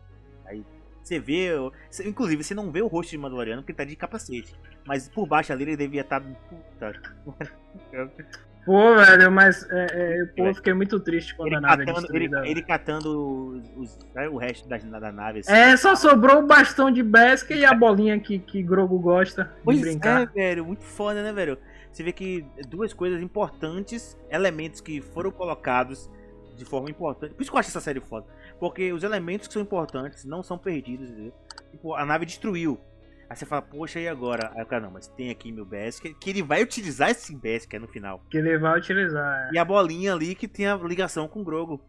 Aí 0.47 0.65
você 1.03 1.19
vê. 1.19 1.51
você- 1.91 2.09
inclusive, 2.09 2.43
você 2.45 2.55
não 2.55 2.71
vê 2.71 2.81
o 2.83 2.87
rosto 2.87 3.11
de 3.11 3.19
Mandaloriano 3.19 3.63
porque 3.63 3.73
tá 3.75 3.85
de 3.85 3.97
capacete. 3.97 4.55
Mas 4.87 5.09
por 5.09 5.27
baixo 5.27 5.53
ali 5.53 5.63
ele 5.65 5.77
devia 5.77 6.03
estar. 6.03 6.21
Puta. 6.21 6.93
Pô, 8.65 8.95
velho, 8.97 9.31
mas 9.31 9.69
é, 9.71 9.85
é, 10.23 10.25
pô, 10.27 10.43
Ele- 10.43 10.51
eu 10.51 10.55
fiquei 10.55 10.73
muito 10.75 10.99
triste 11.01 11.35
quando 11.35 11.49
Ele 11.49 11.57
a 11.57 11.61
nave 11.61 11.83
é 11.83 11.87
catando, 11.87 12.07
ele, 12.17 12.29
destruída. 12.29 12.49
ele 12.49 12.63
catando 12.63 13.59
os, 13.77 13.77
os- 13.77 13.99
né, 14.15 14.29
o 14.29 14.37
resto 14.37 14.69
da, 14.69 14.79
da 14.79 15.13
nave. 15.13 15.41
Assim. 15.41 15.53
É, 15.53 15.77
só 15.77 15.95
sobrou 15.95 16.39
o 16.43 16.47
bastão 16.47 16.91
de 16.91 17.03
Beskar 17.03 17.57
e 17.59 17.65
a 17.65 17.75
bolinha 17.75 18.19
que, 18.19 18.39
que 18.39 18.63
Grogu 18.63 18.99
gosta 18.99 19.45
de 19.45 19.51
Pois 19.65 19.81
brincar. 19.81 20.23
é, 20.23 20.27
velho, 20.27 20.65
muito 20.65 20.83
foda, 20.85 21.23
né, 21.23 21.33
velho? 21.33 21.59
Você 21.93 22.03
vê 22.03 22.13
que 22.13 22.45
duas 22.69 22.93
coisas 22.93 23.21
importantes, 23.23 24.19
elementos 24.31 24.81
que 24.81 25.01
foram 25.01 25.31
colocados 25.31 26.11
de 26.57 26.65
forma 26.65 26.89
importante. 26.91 27.35
Por 27.35 27.43
isso 27.43 27.51
que 27.51 27.57
eu 27.57 27.61
acho 27.61 27.69
essa 27.69 27.81
série 27.81 28.01
foda. 28.01 28.27
Porque 28.59 28.93
os 28.93 29.03
elementos 29.05 29.47
que 29.47 29.53
são 29.55 29.63
importantes 29.63 30.25
não 30.25 30.43
são 30.43 30.57
perdidos. 30.57 31.11
entendeu? 31.11 31.33
Tipo, 31.71 31.95
a 31.95 32.05
nave 32.05 32.25
destruiu. 32.27 32.81
Aí 33.29 33.37
você 33.37 33.47
fala, 33.47 33.63
poxa, 33.63 33.99
e 34.01 34.07
agora? 34.09 34.53
Aí 34.55 34.63
o 34.63 34.67
cara, 34.67 34.83
não, 34.83 34.91
mas 34.91 35.09
tem 35.09 35.31
aqui 35.31 35.51
meu 35.51 35.65
Beskar, 35.65 36.13
que 36.15 36.31
ele 36.31 36.43
vai 36.43 36.63
utilizar 36.63 37.11
esse 37.11 37.35
Beskar 37.35 37.81
no 37.81 37.89
final. 37.89 38.23
Que 38.31 38.39
ele 38.39 38.59
vai 38.59 38.79
utilizar. 38.79 39.51
E 39.53 39.59
a 39.59 39.65
bolinha 39.65 40.13
ali 40.13 40.35
que 40.35 40.47
tem 40.47 40.67
a 40.67 40.77
ligação 40.77 41.27
com 41.27 41.41
o 41.41 41.45
Grogu. 41.45 41.81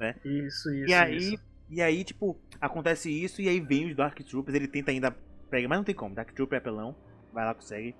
é. 0.00 0.14
Isso, 0.24 0.72
isso. 0.72 0.88
E 0.90 0.94
aí, 0.94 1.16
isso. 1.16 1.44
e 1.70 1.82
aí, 1.82 2.04
tipo, 2.04 2.38
acontece 2.60 3.10
isso 3.10 3.42
e 3.42 3.48
aí 3.48 3.60
vem 3.60 3.88
os 3.90 3.96
Dark 3.96 4.18
Troopers, 4.20 4.54
ele 4.54 4.68
tenta 4.68 4.90
ainda 4.90 5.10
pegar, 5.50 5.68
mas 5.68 5.78
não 5.78 5.84
tem 5.84 5.94
como. 5.94 6.14
Dark 6.14 6.30
Trooper 6.32 6.56
é 6.56 6.58
apelão, 6.60 6.94
vai 7.32 7.44
lá, 7.44 7.54
consegue 7.54 7.94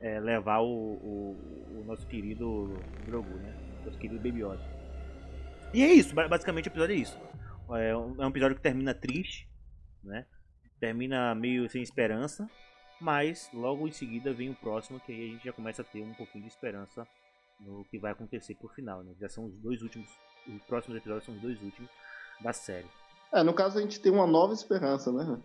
é, 0.00 0.18
levar 0.20 0.58
o, 0.60 0.66
o, 0.66 1.80
o 1.80 1.84
nosso 1.86 2.06
querido 2.06 2.76
Grogu, 3.06 3.36
né? 3.36 3.54
Nosso 3.84 3.98
querido 3.98 4.20
Baby 4.20 4.42
Yoda. 4.42 4.60
E 5.72 5.82
é 5.82 5.92
isso, 5.92 6.14
ba- 6.14 6.26
basicamente 6.28 6.66
o 6.66 6.70
episódio 6.70 6.94
é 6.94 6.98
isso. 6.98 7.18
É 7.72 7.96
um, 7.96 8.20
é 8.20 8.26
um 8.26 8.30
episódio 8.30 8.56
que 8.56 8.62
termina 8.62 8.92
triste, 8.92 9.48
né? 10.02 10.26
Termina 10.80 11.34
meio 11.34 11.68
sem 11.68 11.82
esperança, 11.82 12.48
mas 13.00 13.50
logo 13.52 13.86
em 13.86 13.92
seguida 13.92 14.32
vem 14.32 14.50
o 14.50 14.54
próximo, 14.54 15.00
que 15.00 15.12
aí 15.12 15.28
a 15.28 15.32
gente 15.32 15.44
já 15.44 15.52
começa 15.52 15.82
a 15.82 15.84
ter 15.84 16.02
um 16.02 16.14
pouquinho 16.14 16.44
de 16.44 16.50
esperança 16.50 17.06
no 17.60 17.84
que 17.84 17.98
vai 17.98 18.12
acontecer 18.12 18.54
por 18.54 18.72
final, 18.74 19.02
né? 19.02 19.12
Já 19.20 19.28
são 19.28 19.44
os 19.44 19.54
dois 19.58 19.82
últimos, 19.82 20.08
os 20.48 20.62
próximos 20.62 20.96
episódios 20.96 21.24
são 21.24 21.34
os 21.34 21.40
dois 21.40 21.60
últimos 21.62 21.90
da 22.40 22.52
série. 22.52 22.88
É, 23.32 23.42
no 23.42 23.52
caso 23.52 23.78
a 23.78 23.82
gente 23.82 24.00
tem 24.00 24.10
uma 24.10 24.26
nova 24.26 24.54
esperança, 24.54 25.12
né? 25.12 25.38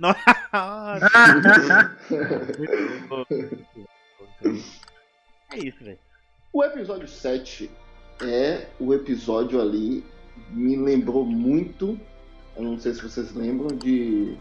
é 5.52 5.58
isso, 5.58 5.84
velho. 5.84 5.98
O 6.52 6.64
episódio 6.64 7.06
7 7.06 7.70
é 8.22 8.66
o 8.78 8.94
episódio 8.94 9.60
ali, 9.60 10.02
me 10.50 10.76
lembrou 10.76 11.26
muito, 11.26 12.00
eu 12.56 12.62
não 12.62 12.78
sei 12.78 12.94
se 12.94 13.02
vocês 13.02 13.34
lembram, 13.34 13.76
de 13.76 14.38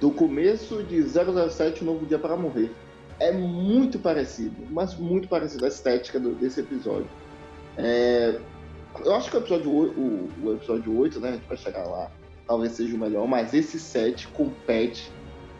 do 0.00 0.10
começo 0.10 0.82
de 0.82 1.02
007 1.02 1.82
Um 1.82 1.86
Novo 1.86 2.06
Dia 2.06 2.18
para 2.18 2.36
Morrer. 2.36 2.70
É 3.18 3.32
muito 3.32 3.98
parecido, 3.98 4.54
mas 4.70 4.94
muito 4.94 5.26
parecido 5.28 5.64
a 5.64 5.68
estética 5.68 6.20
do- 6.20 6.34
desse 6.34 6.60
episódio. 6.60 7.06
É, 7.78 8.38
eu 9.04 9.14
acho 9.14 9.30
que 9.30 9.36
o 9.36 9.40
episódio, 9.40 9.74
oi- 9.74 9.88
o, 9.96 10.28
o 10.48 10.52
episódio 10.54 10.98
8, 10.98 11.20
né, 11.20 11.28
a 11.30 11.32
gente 11.32 11.46
vai 11.48 11.56
chegar 11.56 11.84
lá, 11.84 12.10
talvez 12.46 12.72
seja 12.72 12.94
o 12.94 12.98
melhor, 12.98 13.26
mas 13.26 13.54
esse 13.54 13.78
7 13.78 14.28
compete 14.28 15.10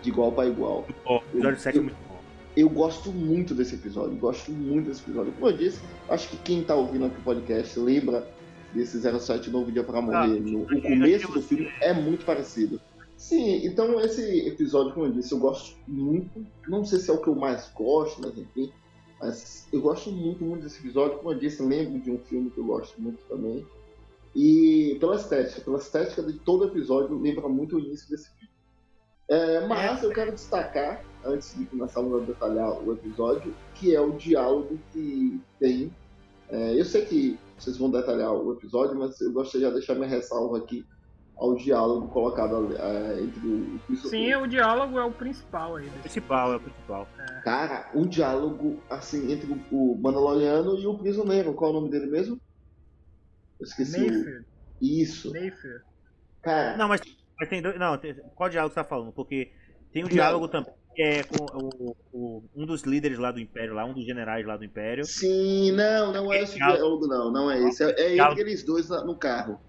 de 0.03 0.11
igual 0.11 0.33
para 0.33 0.47
igual. 0.49 0.87
Ó, 1.07 1.17
o 1.19 1.23
episódio 1.35 1.59
7 1.61 1.79
é 1.79 1.81
muito 1.81 1.97
bom. 2.09 2.17
Eu 2.57 2.69
gosto 2.71 3.11
muito 3.13 3.55
desse 3.55 3.75
episódio, 3.75 4.17
gosto 4.17 4.51
muito 4.51 4.89
desse 4.89 5.01
episódio. 5.03 5.33
Como 5.33 5.49
eu 5.49 5.57
disse, 5.57 5.81
acho 6.09 6.29
que 6.29 6.37
quem 6.39 6.63
tá 6.63 6.75
ouvindo 6.75 7.07
aqui 7.07 7.19
o 7.19 7.23
podcast 7.23 7.79
lembra 7.79 8.27
desse 8.75 8.99
07 9.01 9.51
Novo 9.51 9.71
Dia 9.73 9.83
pra 9.83 10.01
Morrer. 10.01 10.17
Ah, 10.19 10.27
no, 10.27 10.61
o 10.65 10.73
eu 10.73 10.81
começo 10.83 11.33
do 11.33 11.41
filme 11.43 11.71
é 11.81 11.93
muito 11.95 12.25
parecido. 12.25 12.81
Sim, 13.17 13.67
então 13.67 13.99
esse 14.01 14.47
episódio, 14.47 14.93
como 14.93 15.07
eu 15.07 15.13
disse, 15.13 15.33
eu 15.33 15.39
gosto 15.39 15.77
muito. 15.89 16.47
Não 16.69 16.85
sei 16.85 16.99
se 16.99 17.11
é 17.11 17.15
o 17.15 17.21
que 17.21 17.29
eu 17.29 17.35
mais 17.35 17.71
gosto, 17.75 18.21
mas 18.21 18.37
enfim. 18.37 18.73
Mas 19.19 19.67
eu 19.73 19.81
gosto 19.81 20.11
muito, 20.11 20.45
muito 20.45 20.63
desse 20.63 20.79
episódio. 20.81 21.19
Como 21.19 21.33
eu 21.33 21.39
disse, 21.39 21.63
lembro 21.63 21.99
de 21.99 22.11
um 22.11 22.19
filme 22.19 22.51
que 22.51 22.59
eu 22.59 22.65
gosto 22.65 23.01
muito 23.01 23.19
também. 23.29 23.67
E 24.35 24.99
pela 25.01 25.17
estética, 25.17 25.63
pela 25.63 25.79
estética 25.79 26.23
de 26.23 26.35
todo 26.35 26.67
episódio, 26.67 27.19
lembra 27.19 27.49
muito 27.49 27.77
o 27.77 27.81
início 27.81 28.09
desse 28.11 28.29
filme. 28.31 28.55
É, 29.29 29.67
mas 29.67 30.03
eu 30.03 30.11
quero 30.11 30.33
destacar, 30.33 31.03
antes 31.25 31.59
de 31.59 31.65
começarmos 31.65 32.23
a 32.23 32.25
detalhar 32.27 32.87
o 32.87 32.93
episódio, 32.93 33.53
que 33.75 33.95
é 33.95 34.01
o 34.01 34.13
diálogo 34.13 34.79
que 34.93 35.41
tem. 35.59 35.93
É, 36.51 36.79
eu 36.79 36.85
sei 36.85 37.07
que 37.07 37.39
vocês 37.59 37.79
vão 37.79 37.91
detalhar 37.91 38.33
o 38.33 38.53
episódio, 38.53 38.97
mas 38.97 39.19
eu 39.23 39.33
gostaria 39.33 39.69
de 39.69 39.75
deixar 39.75 39.95
minha 39.95 40.07
ressalva 40.07 40.59
aqui 40.59 40.87
ao 41.37 41.55
diálogo 41.55 42.09
colocado 42.09 42.75
é, 42.77 43.23
entre 43.23 43.47
o 43.47 43.79
Chris 43.87 44.03
Sim, 44.09 44.35
o 44.37 44.47
diálogo 44.47 44.99
é 44.99 45.05
o 45.05 45.13
principal 45.13 45.77
aí. 45.77 45.87
O 45.89 46.01
principal, 46.01 46.53
é 46.53 46.57
o 46.57 46.61
principal. 46.61 47.09
Cara, 47.45 47.91
um 47.95 48.07
diálogo 48.07 48.83
assim 48.91 49.31
entre 49.31 49.47
o- 49.51 49.67
o 49.71 49.99
Mandaloriano 50.01 50.79
e 50.79 50.87
o 50.87 50.99
prisioneiro. 50.99 51.55
Qual 51.55 51.71
é 51.71 51.75
o 51.75 51.81
nome 51.81 51.91
dele 51.91 52.07
mesmo? 52.07 52.41
Eu 53.61 53.65
esqueci. 53.65 54.01
o-. 54.01 54.45
Isso. 54.81 55.33
Mayfield. 55.33 55.83
Cara, 56.43 56.77
Não, 56.77 56.89
mas, 56.89 57.01
mas 57.39 57.49
tem 57.49 57.63
dois. 57.63 57.79
Não, 57.79 57.97
tem- 57.99 58.15
qual 58.35 58.49
diálogo 58.49 58.75
você 58.75 58.81
tá 58.81 58.85
falando? 58.85 59.13
Porque 59.13 59.53
tem 59.93 60.05
um 60.05 60.09
diálogo 60.09 60.49
também 60.49 60.73
que 60.95 61.03
é 61.03 61.23
com 61.25 61.45
o, 61.45 61.97
o- 62.13 62.45
um 62.55 62.65
dos 62.65 62.83
líderes 62.83 63.19
lá 63.19 63.31
do 63.31 63.39
Império, 63.39 63.75
lá, 63.75 63.85
um 63.85 63.93
dos 63.93 64.05
generais 64.05 64.47
lá 64.47 64.57
do 64.57 64.65
Império. 64.65 65.05
sim, 65.05 65.71
não, 65.73 66.13
não 66.13 66.33
é 66.33 66.43
esse 66.43 66.57
diálogo, 66.57 67.07
não. 67.07 67.31
Não 67.31 67.51
é 67.51 67.63
esse. 67.63 67.85
É, 67.85 68.01
é 68.01 68.17
entre 68.17 68.41
eles 68.41 68.65
dois 68.65 68.89
no 68.89 69.19
carro. 69.19 69.61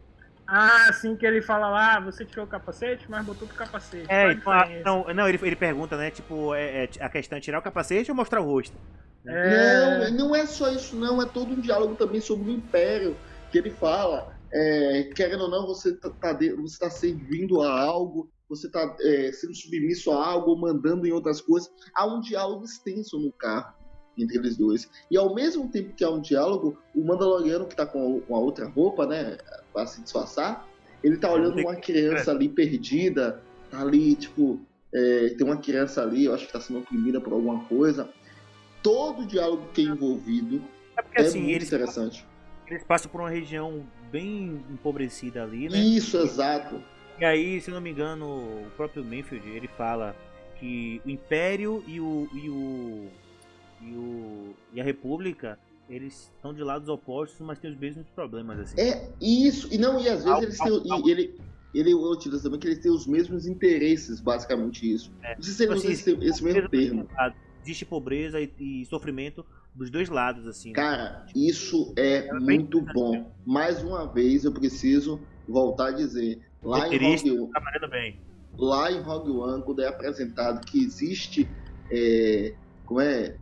Ah, 0.47 0.87
assim 0.89 1.15
que 1.15 1.25
ele 1.25 1.41
fala 1.41 1.69
lá, 1.69 1.99
você 1.99 2.25
tirou 2.25 2.45
o 2.45 2.49
capacete, 2.49 3.05
mas 3.09 3.25
botou 3.25 3.47
pro 3.47 3.57
capacete. 3.57 4.07
É, 4.09 4.31
então, 4.79 5.05
não, 5.13 5.27
ele, 5.27 5.37
ele 5.41 5.55
pergunta, 5.55 5.97
né? 5.97 6.09
Tipo, 6.09 6.55
é, 6.55 6.85
é, 6.85 6.89
a 7.01 7.09
questão 7.09 7.37
é 7.37 7.41
tirar 7.41 7.59
o 7.59 7.61
capacete 7.61 8.09
ou 8.09 8.15
mostrar 8.15 8.39
o 8.41 8.45
rosto? 8.45 8.79
É, 9.27 10.09
Não, 10.09 10.27
não 10.27 10.35
é 10.35 10.45
só 10.45 10.71
isso, 10.71 10.97
não. 10.97 11.21
É 11.21 11.25
todo 11.25 11.51
um 11.53 11.59
diálogo 11.59 11.95
também 11.95 12.21
sobre 12.21 12.49
o 12.49 12.53
Império. 12.53 13.19
Que 13.51 13.57
ele 13.57 13.71
fala, 13.71 14.25
é, 14.53 15.09
querendo 15.15 15.43
ou 15.43 15.49
não, 15.49 15.67
você 15.67 15.93
tá, 15.97 16.09
tá 16.09 16.33
de- 16.33 16.53
você 16.53 16.79
tá 16.79 16.89
servindo 16.89 17.61
a 17.61 17.81
algo, 17.81 18.29
você 18.49 18.69
tá 18.71 18.95
é, 19.01 19.31
sendo 19.33 19.53
submisso 19.55 20.11
a 20.11 20.25
algo, 20.25 20.51
ou 20.51 20.57
mandando 20.59 21.05
em 21.05 21.11
outras 21.11 21.41
coisas. 21.41 21.69
Há 21.95 22.05
um 22.05 22.21
diálogo 22.21 22.63
extenso 22.63 23.19
no 23.19 23.33
carro 23.33 23.73
entre 24.17 24.37
eles 24.37 24.57
dois. 24.57 24.89
E 25.09 25.17
ao 25.17 25.33
mesmo 25.33 25.69
tempo 25.69 25.93
que 25.93 26.03
há 26.03 26.09
um 26.09 26.21
diálogo, 26.21 26.77
o 26.95 27.03
Mandaloriano, 27.03 27.65
que 27.65 27.75
tá 27.75 27.85
com 27.85 28.21
a, 28.29 28.37
outra 28.37 28.67
roupa, 28.67 29.05
né, 29.05 29.37
pra 29.73 29.85
se 29.85 30.01
disfarçar, 30.01 30.67
ele 31.03 31.17
tá 31.17 31.31
olhando 31.31 31.59
uma 31.59 31.75
criança 31.75 32.31
ali 32.31 32.49
perdida, 32.49 33.41
tá 33.69 33.81
ali, 33.81 34.15
tipo, 34.15 34.59
é, 34.93 35.29
tem 35.29 35.45
uma 35.45 35.57
criança 35.57 36.01
ali, 36.01 36.25
eu 36.25 36.33
acho 36.33 36.47
que 36.47 36.53
tá 36.53 36.59
sendo 36.59 36.79
oprimida 36.79 37.21
por 37.21 37.33
alguma 37.33 37.63
coisa. 37.65 38.09
Todo 38.81 39.23
o 39.23 39.25
diálogo 39.25 39.67
que 39.73 39.81
é 39.81 39.85
envolvido 39.85 40.61
É 40.97 41.01
porque 41.01 41.21
é 41.21 41.25
assim, 41.25 41.39
muito 41.39 41.55
eles, 41.55 41.67
interessante. 41.67 42.25
eles 42.67 42.83
passam 42.83 43.11
por 43.11 43.21
uma 43.21 43.29
região 43.29 43.85
bem 44.11 44.61
empobrecida 44.71 45.43
ali, 45.43 45.69
né? 45.69 45.77
Isso, 45.77 46.17
exato. 46.17 46.81
E 47.19 47.25
aí, 47.25 47.59
se 47.59 47.71
não 47.71 47.81
me 47.81 47.89
engano, 47.89 48.25
o 48.25 48.71
próprio 48.75 49.03
Mayfield, 49.03 49.49
ele 49.49 49.67
fala 49.67 50.15
que 50.59 51.01
o 51.05 51.09
Império 51.09 51.83
e 51.87 51.99
o 51.99 52.29
e 52.33 52.49
o 52.49 53.07
e, 53.81 53.93
o, 53.95 54.53
e 54.73 54.81
a 54.81 54.83
República 54.83 55.57
eles 55.89 56.31
estão 56.35 56.53
de 56.53 56.61
lados 56.63 56.89
opostos, 56.89 57.39
mas 57.39 57.59
têm 57.59 57.71
os 57.71 57.77
mesmos 57.77 58.05
problemas 58.09 58.59
assim. 58.59 58.79
É 58.81 59.09
isso. 59.21 59.73
E 59.73 59.77
não, 59.77 59.99
e 60.01 60.09
às 60.09 60.23
vezes 60.25 60.59
Al- 60.59 60.69
eles 60.73 60.83
têm. 60.83 61.07
e 61.07 61.11
ele, 61.11 61.41
ele 61.73 61.93
utiliza 61.93 62.43
também 62.43 62.59
que 62.59 62.67
eles 62.67 62.79
têm 62.79 62.91
os 62.91 63.07
mesmos 63.07 63.47
interesses, 63.47 64.19
basicamente 64.19 64.91
isso. 64.91 65.13
É. 65.23 65.35
Não 65.35 65.43
sei 65.43 65.53
se 65.53 65.63
ele 65.63 65.67
Tipo 65.75 65.77
usa 65.77 65.91
assim, 65.93 66.11
esse, 66.11 66.25
esse 66.29 66.43
mesmo 66.43 66.69
termo. 66.69 67.09
Existe 67.63 67.85
pobreza 67.85 68.39
e, 68.39 68.53
e 68.59 68.85
sofrimento 68.85 69.45
dos 69.73 69.89
dois 69.89 70.09
lados, 70.09 70.45
assim. 70.47 70.69
né? 70.69 70.75
Cara, 70.75 71.25
isso 71.35 71.93
é 71.97 72.27
É 72.27 72.31
bem 72.33 72.39
muito 72.59 72.81
bom. 72.93 73.33
Mais 73.45 73.83
uma 73.83 74.05
vez 74.11 74.43
eu 74.45 74.51
preciso 74.53 75.19
voltar 75.47 75.87
a 75.87 75.91
dizer. 75.91 76.39
Lá 76.63 76.87
em. 76.87 76.97
Rogue, 76.97 77.49
Trabalhando 77.51 77.89
bem. 77.89 78.19
lá 78.57 78.91
em 78.91 79.01
Rogue 79.01 79.31
One, 79.31 79.63
quando 79.63 79.81
é 79.81 79.87
apresentado 79.87 80.65
que 80.65 80.83
existe. 80.83 81.47
é, 81.91 82.53
como 82.85 82.99
é? 83.01 83.37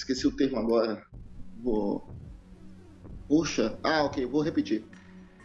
Esqueci 0.00 0.26
o 0.26 0.34
termo 0.34 0.56
agora. 0.56 1.02
Vou. 1.62 2.02
Puxa. 3.28 3.78
Ah, 3.84 4.04
ok, 4.04 4.24
vou 4.26 4.40
repetir. 4.40 4.86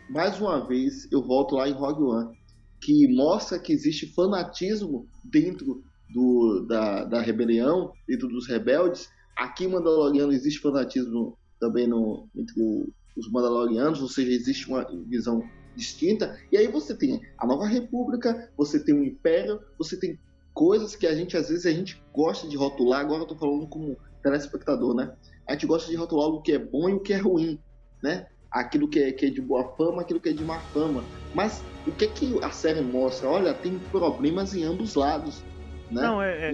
Mais 0.10 0.40
uma 0.40 0.66
vez 0.66 1.12
eu 1.12 1.22
volto 1.22 1.56
lá 1.56 1.68
em 1.68 1.74
Rogue 1.74 2.04
One, 2.04 2.34
que 2.82 3.08
mostra 3.14 3.60
que 3.60 3.74
existe 3.74 4.14
fanatismo 4.14 5.08
dentro 5.30 5.84
do, 6.14 6.66
da, 6.70 7.04
da 7.04 7.22
rebelião, 7.22 7.92
dentro 8.08 8.30
dos 8.30 8.48
rebeldes. 8.48 9.10
Aqui 9.38 9.66
em 9.66 9.68
Mandaloriano 9.68 10.32
existe 10.32 10.62
fanatismo 10.62 11.38
também 11.60 11.86
no, 11.88 12.30
entre 12.36 12.54
o- 12.62 12.88
os 13.18 13.30
Mandalorianos, 13.32 14.02
ou 14.02 14.08
seja, 14.08 14.32
existe 14.32 14.70
uma 14.70 14.86
visão 15.10 15.42
distinta. 15.76 16.38
E 16.52 16.58
aí 16.58 16.68
você 16.68 16.98
tem 16.98 17.20
a 17.40 17.46
Nova 17.46 17.66
República, 17.68 18.50
você 18.58 18.82
tem 18.84 18.96
o 18.96 19.04
Império, 19.04 19.60
você 19.78 20.00
tem 20.00 20.18
coisas 20.54 20.96
que 20.96 21.06
a 21.06 21.14
gente 21.14 21.36
às 21.36 21.50
vezes 21.50 21.66
a 21.66 21.72
gente 21.72 22.02
gosta 22.14 22.48
de 22.48 22.56
rotular. 22.56 23.02
Agora 23.02 23.24
eu 23.24 23.28
tô 23.28 23.38
falando 23.38 23.68
como 23.68 23.98
telespectador, 24.30 24.96
né? 24.96 25.12
A 25.48 25.54
gente 25.54 25.68
gosta 25.68 25.90
de 25.90 25.96
rotular 25.96 26.28
o 26.30 26.42
que 26.42 26.54
é 26.54 26.58
bom 26.60 26.90
e 26.90 26.94
o 26.94 27.00
que 27.00 27.14
é 27.14 27.18
ruim, 27.18 27.60
né? 28.02 28.26
Aquilo 28.52 28.88
que 28.88 29.00
é, 29.00 29.12
que 29.12 29.28
é 29.28 29.30
de 29.30 29.42
boa 29.42 29.64
fama, 29.78 30.02
aquilo 30.02 30.20
que 30.20 30.30
é 30.30 30.34
de 30.34 30.44
má 30.44 30.60
fama. 30.74 31.04
Mas 31.34 31.62
o 31.86 31.92
que 31.92 32.08
que 32.08 32.44
a 32.44 32.50
série 32.50 32.82
mostra? 32.82 33.30
Olha, 33.30 33.54
tem 33.54 33.78
problemas 33.92 34.56
em 34.56 34.64
ambos 34.64 34.96
lados, 34.96 35.44
né? 35.92 36.02
Não, 36.02 36.22
é, 36.22 36.50
é- 36.50 36.54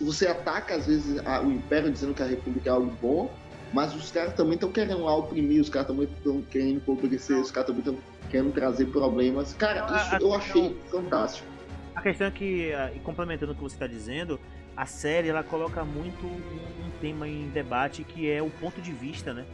Você 0.00 0.26
ataca 0.26 0.74
às 0.74 0.86
vezes 0.86 1.24
a- 1.24 1.40
o 1.42 1.52
Império 1.52 1.90
dizendo 1.92 2.14
que 2.14 2.22
a 2.22 2.26
República 2.26 2.70
é 2.70 2.72
algo 2.72 2.92
bom, 3.00 3.30
mas 3.72 3.94
os 3.94 4.10
caras 4.10 4.34
também 4.34 4.54
estão 4.54 4.72
querendo 4.72 5.04
lá 5.04 5.14
oprimir, 5.16 5.60
os 5.60 5.68
caras 5.68 5.86
também 5.88 6.08
estão 6.08 6.42
querendo 6.42 6.76
empobrecer, 6.78 7.36
os 7.38 7.50
caras 7.52 7.68
também 7.68 7.80
estão 7.80 7.96
querendo 8.30 8.52
trazer 8.52 8.86
problemas. 8.86 9.52
Cara, 9.54 9.86
Não, 9.86 9.94
a- 9.94 9.96
isso 9.98 10.14
a- 10.16 10.18
eu 10.20 10.34
achei 10.34 10.76
fantástico. 10.90 11.46
A 11.94 12.00
questão 12.00 12.26
é 12.26 12.30
que, 12.30 12.72
ah, 12.72 12.90
e 12.96 12.98
complementando 13.00 13.52
o 13.52 13.54
que 13.54 13.60
você 13.62 13.76
está 13.76 13.86
dizendo, 13.86 14.40
a 14.76 14.86
série 14.86 15.28
ela 15.28 15.42
coloca 15.42 15.84
muito 15.84 16.26
um, 16.26 16.86
um 16.86 16.90
tema 17.00 17.28
em 17.28 17.48
debate 17.50 18.04
que 18.04 18.28
é 18.30 18.42
o 18.42 18.50
ponto 18.50 18.80
de 18.80 18.92
vista, 18.92 19.32
né? 19.34 19.44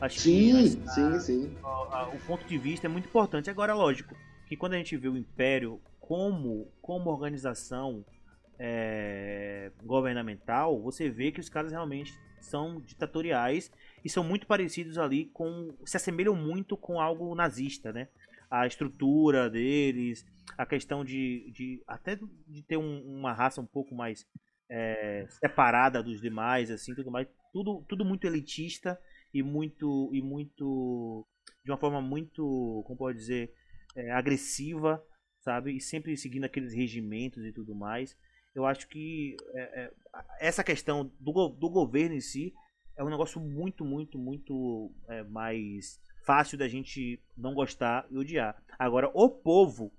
Acho 0.00 0.20
Sim, 0.20 0.52
que 0.80 0.90
sim, 0.90 1.20
sim. 1.20 1.56
a- 1.64 1.68
a- 2.02 2.08
o 2.14 2.18
ponto 2.20 2.46
de 2.46 2.56
vista 2.56 2.86
é 2.86 2.88
muito 2.88 3.06
importante. 3.08 3.50
Agora, 3.50 3.74
lógico, 3.74 4.14
que 4.46 4.56
quando 4.56 4.74
a 4.74 4.76
gente 4.76 4.96
vê 4.96 5.08
o 5.08 5.16
Império 5.16 5.80
como, 6.00 6.70
como 6.80 7.10
organização 7.10 8.04
é, 8.60 9.70
governamental, 9.84 10.80
você 10.80 11.08
vê 11.08 11.30
que 11.30 11.40
os 11.40 11.48
caras 11.48 11.70
realmente 11.70 12.12
são 12.40 12.80
ditatoriais 12.80 13.70
e 14.04 14.08
são 14.10 14.24
muito 14.24 14.46
parecidos 14.46 14.98
ali 14.98 15.26
com. 15.26 15.74
se 15.84 15.96
assemelham 15.96 16.34
muito 16.34 16.76
com 16.76 17.00
algo 17.00 17.34
nazista, 17.34 17.92
né? 17.92 18.08
A 18.50 18.66
estrutura 18.66 19.50
deles, 19.50 20.24
a 20.56 20.64
questão 20.64 21.04
de. 21.04 21.50
de 21.52 21.82
até 21.86 22.18
de 22.46 22.62
ter 22.62 22.76
um- 22.76 23.02
uma 23.02 23.32
raça 23.32 23.60
um 23.60 23.66
pouco 23.66 23.94
mais 23.94 24.26
é, 24.70 25.26
separada 25.28 26.02
dos 26.02 26.20
demais, 26.20 26.70
assim, 26.70 26.94
tudo 26.94 27.10
mais. 27.10 27.26
Tudo, 27.52 27.84
tudo 27.88 28.04
muito 28.04 28.26
elitista 28.26 29.00
e 29.32 29.42
muito. 29.42 30.10
e 30.12 30.20
muito. 30.20 31.26
de 31.64 31.70
uma 31.70 31.78
forma 31.78 32.00
muito. 32.00 32.82
como 32.86 32.98
pode 32.98 33.18
dizer. 33.18 33.52
é, 33.96 34.10
agressiva, 34.10 35.02
sabe? 35.40 35.76
E 35.76 35.80
sempre 35.80 36.16
seguindo 36.16 36.44
aqueles 36.44 36.72
regimentos 36.72 37.44
e 37.44 37.52
tudo 37.52 37.74
mais. 37.74 38.16
Eu 38.54 38.66
acho 38.66 38.88
que 38.88 39.36
é, 39.54 39.92
essa 40.40 40.64
questão 40.64 41.12
do, 41.20 41.48
do 41.48 41.70
governo 41.70 42.14
em 42.14 42.20
si 42.20 42.52
é 42.96 43.04
um 43.04 43.10
negócio 43.10 43.40
muito, 43.40 43.84
muito, 43.84 44.18
muito 44.18 44.92
mais 45.30 46.00
fácil 46.24 46.58
da 46.58 46.66
gente 46.66 47.22
não 47.36 47.54
gostar 47.54 48.04
e 48.10 48.18
odiar. 48.18 48.60
Agora, 48.76 49.10
o 49.14 49.30
povo 49.30 49.92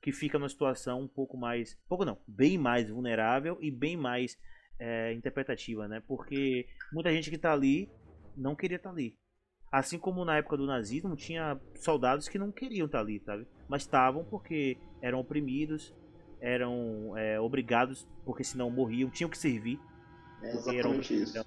que 0.00 0.12
fica 0.12 0.38
numa 0.38 0.48
situação 0.48 1.02
um 1.02 1.08
pouco 1.08 1.36
mais. 1.36 1.78
pouco 1.88 2.04
não, 2.04 2.18
bem 2.26 2.56
mais 2.56 2.88
vulnerável 2.88 3.58
e 3.60 3.70
bem 3.70 3.96
mais 3.96 4.38
é, 4.78 5.12
interpretativa, 5.12 5.86
né? 5.86 6.02
Porque 6.06 6.66
muita 6.92 7.12
gente 7.12 7.30
que 7.30 7.38
tá 7.38 7.52
ali 7.52 7.90
não 8.36 8.56
queria 8.56 8.76
estar 8.76 8.90
ali. 8.90 9.16
Assim 9.70 9.98
como 9.98 10.24
na 10.24 10.38
época 10.38 10.56
do 10.56 10.66
nazismo 10.66 11.14
tinha 11.14 11.60
soldados 11.76 12.28
que 12.28 12.38
não 12.38 12.50
queriam 12.50 12.86
estar 12.86 13.00
ali, 13.00 13.20
sabe? 13.20 13.46
Mas 13.68 13.82
estavam 13.82 14.24
porque 14.24 14.78
eram 15.00 15.20
oprimidos, 15.20 15.94
eram 16.40 17.16
é, 17.16 17.38
obrigados, 17.38 18.08
porque 18.24 18.42
senão 18.42 18.70
morriam, 18.70 19.10
tinham 19.10 19.30
que 19.30 19.38
servir. 19.38 19.78
É 20.42 20.52
porque 20.52 20.76
eram 20.76 20.94
exatamente 20.94 21.14
isso. 21.14 21.44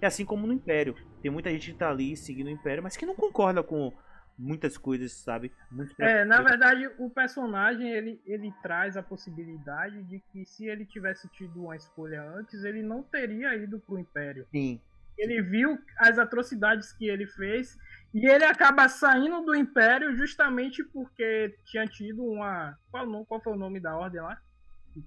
E 0.00 0.06
assim 0.06 0.24
como 0.24 0.46
no 0.46 0.52
Império. 0.52 0.94
Tem 1.20 1.30
muita 1.30 1.50
gente 1.50 1.72
que 1.72 1.78
tá 1.78 1.90
ali 1.90 2.16
seguindo 2.16 2.46
o 2.46 2.50
Império, 2.50 2.82
mas 2.82 2.96
que 2.96 3.04
não 3.04 3.16
concorda 3.16 3.62
com 3.62 3.92
muitas 4.38 4.76
coisas, 4.76 5.12
sabe? 5.12 5.52
Muitos 5.70 5.98
É, 5.98 6.24
na 6.24 6.42
verdade, 6.42 6.90
o 6.98 7.10
personagem 7.10 7.90
ele, 7.90 8.20
ele 8.26 8.52
traz 8.62 8.96
a 8.96 9.02
possibilidade 9.02 10.02
de 10.04 10.20
que 10.32 10.44
se 10.44 10.66
ele 10.66 10.84
tivesse 10.84 11.28
tido 11.28 11.64
uma 11.64 11.76
escolha 11.76 12.22
antes, 12.22 12.64
ele 12.64 12.82
não 12.82 13.02
teria 13.02 13.54
ido 13.56 13.78
pro 13.80 13.98
Império. 13.98 14.46
Sim. 14.50 14.80
Ele 15.18 15.42
viu 15.42 15.78
as 15.98 16.18
atrocidades 16.18 16.92
que 16.92 17.08
ele 17.08 17.26
fez 17.26 17.76
e 18.14 18.26
ele 18.26 18.44
acaba 18.44 18.88
saindo 18.88 19.42
do 19.42 19.54
Império 19.54 20.16
justamente 20.16 20.82
porque 20.84 21.54
tinha 21.64 21.86
tido 21.86 22.24
uma. 22.24 22.76
Qual, 22.90 23.24
qual 23.26 23.42
foi 23.42 23.52
o 23.52 23.58
nome 23.58 23.78
da 23.78 23.96
ordem 23.96 24.20
lá? 24.20 24.40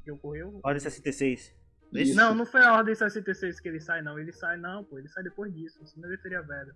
Que, 0.03 0.11
ocorreu? 0.11 0.59
Ordem 0.63 0.79
66. 0.79 1.53
Isso. 1.93 2.15
Não, 2.15 2.33
não 2.33 2.45
foi 2.45 2.61
a 2.61 2.73
Ordem 2.73 2.95
66 2.95 3.59
que 3.59 3.69
ele 3.69 3.79
sai, 3.79 4.01
não. 4.01 4.17
Ele 4.17 4.31
sai, 4.31 4.57
não, 4.57 4.83
pô. 4.83 4.97
Ele 4.97 5.07
sai 5.07 5.23
depois 5.23 5.53
disso, 5.53 5.85
senão 5.85 6.09
ele 6.09 6.21
seria 6.21 6.41
velho. 6.41 6.75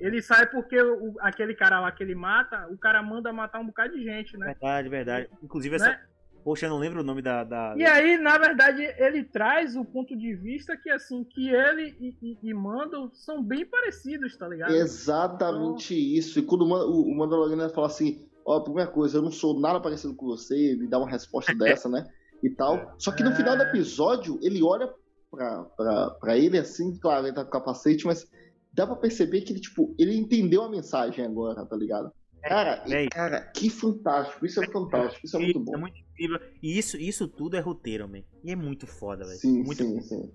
Ele 0.00 0.22
sai 0.22 0.46
porque 0.46 0.80
o- 0.80 1.14
aquele 1.20 1.54
cara 1.54 1.80
lá 1.80 1.90
que 1.92 2.02
ele 2.02 2.14
mata, 2.14 2.68
o 2.70 2.78
cara 2.78 3.02
manda 3.02 3.32
matar 3.32 3.60
um 3.60 3.66
bocado 3.66 3.94
de 3.94 4.04
gente, 4.04 4.36
né? 4.36 4.46
Verdade, 4.46 4.88
verdade. 4.88 5.28
Inclusive 5.42 5.76
essa. 5.76 5.86
Né? 5.90 6.00
Poxa, 6.44 6.66
eu 6.66 6.70
não 6.70 6.78
lembro 6.78 7.00
o 7.00 7.04
nome 7.04 7.20
da. 7.20 7.42
da- 7.44 7.74
E 7.76 7.84
aí, 7.84 8.16
na 8.16 8.38
verdade, 8.38 8.82
ele 8.96 9.24
traz 9.24 9.76
o 9.76 9.84
ponto 9.84 10.16
de 10.16 10.34
vista 10.34 10.76
que, 10.76 10.88
assim, 10.88 11.24
que 11.24 11.50
ele 11.50 11.94
e, 12.00 12.16
e, 12.22 12.38
e 12.50 12.54
Mando 12.54 13.10
são 13.12 13.42
bem 13.42 13.66
parecidos, 13.66 14.36
tá 14.36 14.48
ligado? 14.48 14.72
Exatamente 14.72 15.94
isso. 15.94 16.38
E 16.38 16.42
quando 16.42 16.62
o 16.62 17.02
o 17.12 17.16
Mandaloriano 17.16 17.68
fala 17.70 17.88
assim, 17.88 18.24
ó, 18.46 18.60
primeira 18.60 18.90
coisa, 18.90 19.18
eu 19.18 19.22
não 19.22 19.30
sou 19.32 19.58
nada 19.58 19.80
parecido 19.80 20.14
com 20.14 20.26
você, 20.26 20.54
ele 20.56 20.86
dá 20.86 20.98
uma 20.98 21.10
resposta 21.10 21.52
dessa, 21.58 21.88
né? 21.88 22.06
E 22.42 22.48
tal. 22.50 22.94
Só 22.98 23.10
que 23.10 23.24
no 23.24 23.32
final 23.32 23.56
do 23.56 23.64
episódio, 23.64 24.38
ele 24.40 24.62
olha 24.62 24.88
pra, 25.30 25.64
pra, 25.76 26.10
pra 26.20 26.38
ele 26.38 26.56
assim, 26.56 26.96
claro, 26.98 27.26
ele 27.26 27.34
tá 27.34 27.44
com 27.44 27.50
capacete, 27.50 28.06
mas 28.06 28.30
dá 28.78 28.86
pra 28.86 28.96
perceber 28.96 29.42
que 29.42 29.52
ele, 29.52 29.60
tipo, 29.60 29.94
ele 29.98 30.16
entendeu 30.16 30.62
a 30.62 30.70
mensagem 30.70 31.24
agora, 31.24 31.64
tá 31.66 31.76
ligado? 31.76 32.12
Cara, 32.42 32.82
e, 32.86 32.92
É. 32.94 33.08
cara, 33.08 33.40
que 33.40 33.68
fantástico. 33.68 34.46
Isso 34.46 34.62
é 34.62 34.66
fantástico. 34.68 35.26
Isso 35.26 35.36
é 35.36 35.40
muito 35.40 35.60
bom. 35.60 35.74
É 35.74 35.76
muito 35.76 35.98
incrível. 35.98 36.40
E 36.62 36.78
isso, 36.78 36.96
isso 36.96 37.26
tudo 37.28 37.56
é 37.56 37.60
roteiro, 37.60 38.08
man. 38.08 38.22
E 38.44 38.52
é 38.52 38.56
muito 38.56 38.86
foda, 38.86 39.24
velho. 39.26 39.38
Sim, 39.38 39.62
muito 39.64 39.82
sim, 39.82 40.00
sim. 40.00 40.32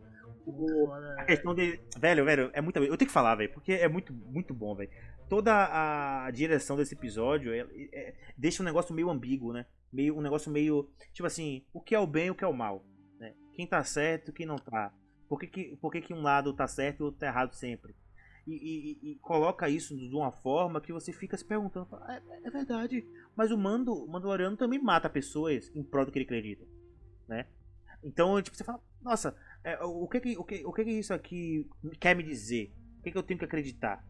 A 1.17 1.23
questão 1.23 1.55
dele. 1.55 1.79
Velho, 1.97 2.25
velho, 2.25 2.49
é 2.53 2.61
muito. 2.61 2.77
Eu 2.79 2.97
tenho 2.97 3.07
que 3.07 3.13
falar, 3.13 3.35
velho, 3.35 3.51
porque 3.53 3.71
é 3.71 3.87
muito, 3.87 4.13
muito 4.13 4.53
bom, 4.53 4.75
velho. 4.75 4.89
Toda 5.29 5.53
a 6.25 6.29
direção 6.31 6.75
desse 6.75 6.93
episódio 6.93 7.53
é- 7.53 7.65
é- 7.93 8.13
deixa 8.37 8.61
um 8.61 8.65
negócio 8.65 8.93
meio 8.93 9.09
ambíguo, 9.09 9.53
né? 9.53 9.65
Meio, 9.91 10.17
um 10.17 10.21
negócio 10.21 10.51
meio. 10.51 10.89
Tipo 11.13 11.25
assim, 11.25 11.63
o 11.73 11.79
que 11.79 11.95
é 11.95 11.99
o 11.99 12.05
bem 12.05 12.27
e 12.27 12.31
o 12.31 12.35
que 12.35 12.43
é 12.43 12.47
o 12.47 12.53
mal. 12.53 12.83
Né? 13.17 13.33
Quem 13.53 13.65
tá 13.65 13.81
certo 13.85 14.29
e 14.29 14.33
quem 14.33 14.45
não 14.45 14.57
tá. 14.57 14.91
Por 15.29 15.39
que, 15.39 15.47
que, 15.47 15.77
por 15.77 15.91
que, 15.91 16.01
que 16.01 16.13
um 16.13 16.21
lado 16.21 16.53
tá 16.53 16.67
certo 16.67 16.99
e 16.99 17.03
o 17.03 17.05
outro 17.05 17.21
tá 17.21 17.27
errado 17.27 17.53
sempre? 17.53 17.95
E, 18.45 18.53
e- 19.03 19.11
e- 19.11 19.15
coloca 19.19 19.69
isso 19.69 19.95
de 19.95 20.13
uma 20.15 20.31
forma 20.31 20.81
que 20.81 20.91
você 20.91 21.13
fica 21.13 21.37
se 21.37 21.45
perguntando: 21.45 21.87
é, 22.09 22.21
é 22.43 22.49
verdade, 22.51 23.05
mas 23.35 23.51
o 23.51 23.57
Mando, 23.57 23.93
o 23.93 24.07
Mandaloriano 24.07 24.57
também 24.57 24.79
mata 24.81 25.09
pessoas 25.09 25.71
em 25.75 25.83
prol 25.83 26.05
do 26.05 26.11
que 26.11 26.19
ele 26.19 26.25
acredita. 26.25 26.65
Né? 27.27 27.47
Então, 28.03 28.41
tipo, 28.41 28.55
você 28.55 28.63
fala, 28.63 28.81
nossa, 29.01 29.35
é, 29.63 29.77
o, 29.83 30.07
que 30.07 30.19
que, 30.19 30.37
o, 30.37 30.43
que, 30.43 30.65
o 30.65 30.73
que 30.73 30.83
que 30.83 30.91
isso 30.91 31.13
aqui 31.13 31.67
quer 31.99 32.15
me 32.15 32.23
dizer? 32.23 32.73
O 32.99 33.03
que, 33.03 33.11
que 33.11 33.17
eu 33.17 33.23
tenho 33.23 33.39
que 33.39 33.45
acreditar? 33.45 34.05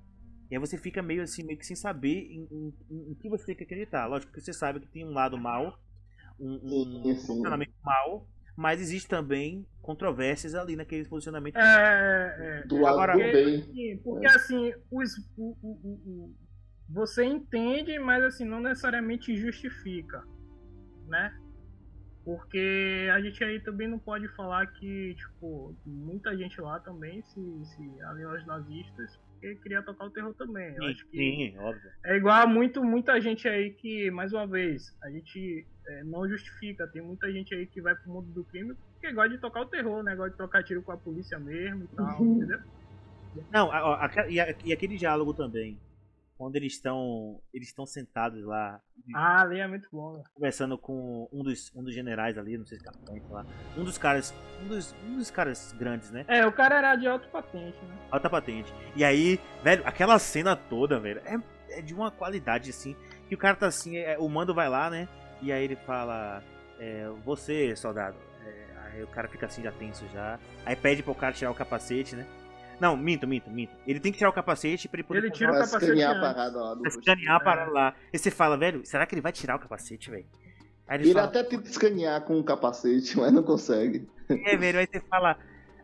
E 0.50 0.56
aí 0.56 0.60
você 0.60 0.78
fica 0.78 1.02
meio 1.02 1.24
assim, 1.24 1.44
meio 1.44 1.58
que 1.58 1.66
sem 1.66 1.75
saber 1.75 2.28
em, 2.32 2.48
em, 2.52 2.74
em- 2.90 3.12
em 3.12 3.16
que 3.16 3.30
você 3.30 3.46
tem 3.48 3.56
que 3.56 3.63
acreditar. 3.63 4.06
Lógico 4.08 4.32
que 4.34 4.42
você 4.42 4.54
sabe 4.54 4.80
que 4.80 4.88
tem 4.88 5.06
um 5.06 5.13
lado 5.13 5.38
mal, 5.38 5.80
um, 6.40 6.54
um 7.12 7.16
sim. 7.16 7.25
posicionamento 7.25 7.74
mal, 7.84 8.28
mas 8.55 8.79
existe 8.81 9.07
também 9.10 9.65
controvérsias 9.81 10.55
ali 10.55 10.75
naquele 10.75 11.05
posicionamento. 11.07 11.57
É, 11.57 12.62
é, 12.63 12.67
Do 12.67 12.77
lado 12.79 12.93
Agora- 12.93 13.13
do 13.13 13.19
bem. 13.19 13.62
Sim, 13.63 13.98
porque 14.03 14.27
assim, 14.27 14.74
os, 14.91 15.17
o, 15.38 15.57
o- 15.62 15.79
o- 15.83 16.01
o- 16.05 16.36
você 16.89 17.24
entende, 17.25 17.98
mas 18.00 18.24
assim, 18.24 18.45
não 18.45 18.62
necessariamente 18.62 19.36
justifica, 19.36 20.24
né? 21.07 21.33
Porque 22.24 23.10
a 23.13 23.19
gente 23.19 23.43
aí 23.43 23.60
também 23.60 23.88
não 23.89 24.00
pode 24.00 24.27
falar 24.29 24.65
que, 24.67 25.13
tipo, 25.15 25.75
muita 25.86 26.38
gente 26.38 26.60
lá 26.62 26.79
também 26.79 27.22
se, 27.24 27.65
se 27.65 28.01
alinhou 28.03 28.31
aos 28.31 28.45
nazistas 28.45 29.17
porque 29.33 29.55
queria 29.55 29.81
tocar 29.81 30.05
o 30.05 30.10
terror 30.12 30.33
também. 30.36 30.69
Eu 30.69 30.83
Sim, 30.83 30.89
acho 30.91 31.05
que 31.10 31.17
sim, 31.17 31.57
óbvio. 31.57 31.91
é 32.05 32.15
igual 32.15 32.41
a 32.43 32.48
muito, 32.48 32.81
muita 32.81 33.19
gente 33.19 33.45
aí 33.45 33.72
que, 33.72 34.10
mais 34.10 34.31
uma 34.31 34.48
vez, 34.48 34.95
a 35.03 35.10
gente 35.10 35.67
é, 35.88 36.04
não 36.04 36.28
justifica. 36.28 36.88
Tem 36.88 37.02
muita 37.02 37.32
gente 37.32 37.54
aí 37.54 37.66
que 37.68 37.82
vai 37.82 37.96
pro 37.96 38.12
mundo 38.12 38.32
do 38.32 38.44
crime 38.46 38.75
porque 38.94 39.12
gosta 39.13 39.30
de 39.30 39.38
tocar 39.40 39.62
o 39.62 39.66
terror, 39.66 40.04
né? 40.04 40.16
Gosta 40.16 40.32
de 40.32 40.38
trocar 40.38 40.63
tiro 40.63 40.82
com 40.82 40.92
a 40.92 40.98
polícia 40.98 41.38
mesmo 41.40 41.84
e 41.84 41.88
tal, 41.96 42.22
Uhum. 42.22 42.38
entendeu? 42.38 42.60
Não, 43.52 43.72
a- 43.72 44.06
aque- 44.06 44.30
e, 44.30 44.40
a- 44.40 44.56
e 44.63 44.72
aquele 44.74 44.98
diálogo 44.98 45.34
também. 45.34 45.80
Quando 46.38 46.56
eles 46.56 46.74
estão. 46.74 47.40
Eles 47.54 47.68
estão 47.70 47.86
sentados 47.86 48.44
lá, 48.44 48.82
Ah, 49.13 49.42
ali 49.44 49.60
é 49.60 49.68
muito 49.68 49.88
bom, 49.92 50.18
né? 50.18 50.24
conversando 50.34 50.78
com 50.78 51.30
um 51.32 51.44
dos, 51.44 51.72
um 51.75 51.84
dos 51.84 51.94
generais 51.94 52.38
ali, 52.38 52.58
não 52.58 52.66
sei 52.66 52.78
se 52.80 52.84
capitão, 52.84 53.13
sei 53.13 53.24
lá. 53.30 53.46
Um 53.78 53.84
dos 53.84 53.98
caras. 54.00 54.34
Um 54.63 54.68
dos, 54.68 54.96
um 55.06 55.16
dos 55.18 55.30
caras 55.30 55.72
grandes, 55.78 56.10
né? 56.12 56.25
É, 56.28 56.46
o 56.46 56.52
cara 56.52 56.80
era 56.80 56.96
de 56.96 57.08
alto 57.08 57.28
patente, 57.30 57.78
né? 57.86 57.98
Alta 58.12 58.30
patente. 58.30 58.74
E 58.96 59.04
aí, 59.04 59.40
velho, 59.63 59.84
aquela 59.86 60.18
cena 60.20 60.56
toda, 60.56 61.00
velho, 61.00 61.22
é, 61.24 61.78
é 61.78 61.82
de 61.82 61.94
uma 61.94 62.10
qualidade 62.12 62.72
assim. 62.72 62.96
Que 63.30 63.36
o 63.36 63.38
cara 63.38 63.56
tá 63.56 63.68
assim, 63.68 63.98
é, 63.98 64.18
o 64.18 64.28
mando 64.28 64.54
vai 64.56 64.68
lá, 64.68 64.90
né? 64.90 65.08
E 65.43 65.51
aí 65.51 65.63
ele 65.65 65.75
fala. 65.75 66.41
é, 66.79 67.07
você, 67.23 67.75
soldado. 67.75 68.17
É, 68.45 68.65
aí 68.77 69.03
o 69.03 69.07
cara 69.07 69.27
fica 69.27 69.45
assim 69.45 69.62
já 69.62 69.71
tenso 69.71 70.05
já. 70.13 70.39
Aí 70.65 70.75
pede 70.75 71.03
pro 71.03 71.13
cara 71.13 71.33
tirar 71.33 71.51
o 71.51 71.55
capacete, 71.55 72.15
né? 72.15 72.25
Não, 72.79 72.97
minto, 72.97 73.27
minto, 73.27 73.50
minto. 73.50 73.73
Ele 73.85 74.00
tem 74.00 74.12
que 74.12 74.17
tirar 74.17 74.29
o 74.29 74.33
capacete 74.33 74.88
pra 74.88 75.00
ele 75.00 75.07
poder 75.07 75.19
Ele 75.19 75.31
tira 75.31 75.51
o 75.51 75.53
capacete 75.53 75.83
escanear 75.83 76.17
a 76.17 76.19
parada 76.19 76.62
lá 76.62 76.73
do 76.73 76.88
escanear 76.88 77.35
a 77.35 77.39
parada 77.39 77.71
lá. 77.71 77.95
E 78.12 78.17
você 78.17 78.31
fala, 78.31 78.57
velho, 78.57 78.85
será 78.85 79.05
que 79.05 79.13
ele 79.13 79.21
vai 79.21 79.31
tirar 79.31 79.55
o 79.55 79.59
capacete, 79.59 80.09
velho? 80.09 80.25
Aí 80.88 80.97
ele, 80.97 81.05
Ele 81.05 81.13
fala, 81.13 81.27
até 81.27 81.43
tenta 81.43 81.69
escanear 81.69 82.21
com 82.21 82.39
o 82.39 82.43
capacete, 82.43 83.15
mas 83.19 83.31
não 83.31 83.43
consegue. 83.43 84.07
é, 84.29 84.57
velho, 84.57 84.79
aí 84.79 84.88
você 84.91 85.00
fala, 85.01 85.38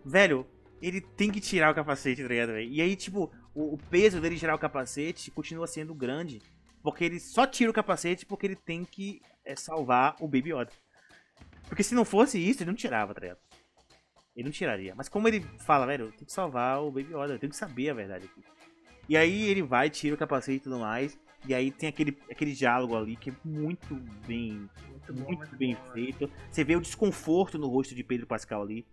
velho, 0.04 0.46
ele 0.82 1.02
tem 1.02 1.32
que 1.32 1.40
tirar 1.40 1.72
o 1.72 1.76
capacete, 1.76 2.22
tá 2.22 2.28
ligado, 2.28 2.50
velho? 2.50 2.70
E 2.70 2.82
aí, 2.82 2.96
tipo, 2.96 3.32
o, 3.54 3.76
o 3.76 3.78
peso 3.90 4.20
dele 4.20 4.38
tirar 4.38 4.56
o 4.56 4.60
capacete 4.60 5.32
continua 5.32 5.68
sendo 5.68 5.94
grande. 5.94 6.42
Porque 6.82 7.04
ele 7.04 7.20
só 7.20 7.46
tira 7.46 7.70
o 7.70 7.74
capacete 7.74 8.26
porque 8.26 8.46
ele 8.46 8.56
tem 8.56 8.86
que 8.86 9.22
é, 9.46 9.56
salvar 9.56 10.16
o 10.20 10.28
Baby 10.28 10.54
Yoda. 10.54 10.72
Porque 11.68 11.84
se 11.84 11.94
não 11.94 12.06
fosse 12.06 12.40
isso, 12.40 12.64
ele 12.64 12.72
não 12.72 12.76
tirava, 12.76 13.14
tá 13.14 13.22
ligado? 13.22 13.40
Ele 14.36 14.46
não 14.46 14.52
tiraria. 14.52 14.96
Mas 14.96 15.10
como 15.10 15.28
ele 15.28 15.42
fala, 15.60 15.86
velho, 15.86 16.06
eu 16.06 16.12
tenho 16.12 16.26
que 16.26 16.32
salvar 16.32 16.82
o 16.82 16.92
Baby 16.92 17.14
Yoda, 17.14 17.34
eu 17.34 17.40
tenho 17.40 17.52
que 17.52 17.58
saber 17.58 17.90
a 17.90 17.94
verdade 17.94 18.26
aqui. 18.26 18.44
E 19.08 19.18
aí 19.18 19.50
ele 19.50 19.62
vai, 19.62 19.90
tira 19.90 20.16
o 20.16 20.18
capacete 20.18 20.58
e 20.58 20.64
tudo 20.64 20.80
mais. 20.80 21.18
E 21.48 21.54
aí 21.54 21.72
tem 21.72 21.90
aquele, 21.90 22.18
aquele 22.30 22.54
diálogo 22.54 22.96
ali 22.96 23.16
que 23.16 23.30
é 23.30 23.34
muito 23.44 23.96
bem 24.28 24.70
Muito 24.90 25.14
bom, 25.14 25.24
muito 25.24 25.40
muito 25.40 25.56
bem 25.58 25.76
bom, 25.76 25.92
feito. 25.94 26.32
Você 26.50 26.64
vê 26.64 26.76
o 26.76 26.82
desconforto 26.82 27.58
no 27.58 27.68
rosto 27.68 27.96
de 27.96 28.04
Pedro 28.04 28.28
Pascal 28.28 28.62
ali. 28.62 28.86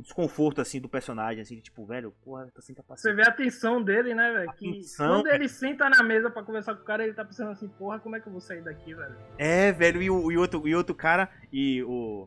O 0.00 0.02
desconforto, 0.02 0.62
assim, 0.62 0.80
do 0.80 0.88
personagem, 0.88 1.42
assim, 1.42 1.56
de 1.56 1.60
tipo, 1.60 1.84
velho, 1.84 2.14
porra, 2.24 2.46
tá 2.46 2.62
sem 2.62 2.74
Você 2.74 2.80
capacete. 2.80 3.14
vê 3.14 3.22
a 3.22 3.30
tensão 3.30 3.82
dele, 3.82 4.14
né, 4.14 4.32
velho? 4.32 4.52
Que 4.54 4.72
Tensão, 4.72 5.22
quando 5.22 5.26
ele 5.26 5.46
senta 5.46 5.90
na 5.90 6.02
mesa 6.02 6.30
pra 6.30 6.42
conversar 6.42 6.74
com 6.74 6.80
o 6.80 6.84
cara, 6.86 7.04
ele 7.04 7.12
tá 7.12 7.22
pensando 7.22 7.50
assim, 7.50 7.68
porra, 7.68 7.98
como 8.00 8.16
é 8.16 8.20
que 8.20 8.26
eu 8.26 8.32
vou 8.32 8.40
sair 8.40 8.62
daqui, 8.62 8.94
velho? 8.94 9.14
É, 9.36 9.70
velho, 9.72 10.02
e 10.02 10.08
o 10.10 10.32
e 10.32 10.38
outro, 10.38 10.66
e 10.66 10.74
outro 10.74 10.94
cara, 10.94 11.28
e 11.52 11.82
o, 11.82 12.26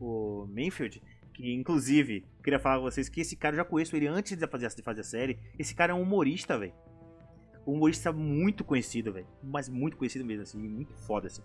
o 0.00 0.48
Manfield, 0.50 1.00
que 1.32 1.52
inclusive, 1.54 2.26
queria 2.42 2.58
falar 2.58 2.78
com 2.78 2.82
vocês 2.90 3.08
que 3.08 3.20
esse 3.20 3.36
cara 3.36 3.54
eu 3.54 3.58
já 3.58 3.64
conheço 3.64 3.94
ele 3.94 4.08
antes 4.08 4.36
de 4.36 4.46
fazer, 4.48 4.68
de 4.68 4.82
fazer 4.82 5.00
a 5.02 5.04
série. 5.04 5.38
Esse 5.56 5.76
cara 5.76 5.92
é 5.92 5.94
um 5.94 6.02
humorista, 6.02 6.58
velho. 6.58 6.74
Um 7.64 7.74
humorista 7.74 8.12
muito 8.12 8.64
conhecido, 8.64 9.12
velho. 9.12 9.28
Mas 9.40 9.68
muito 9.68 9.96
conhecido 9.96 10.24
mesmo, 10.24 10.42
assim, 10.42 10.58
muito 10.58 10.92
foda, 10.92 11.28
assim. 11.28 11.42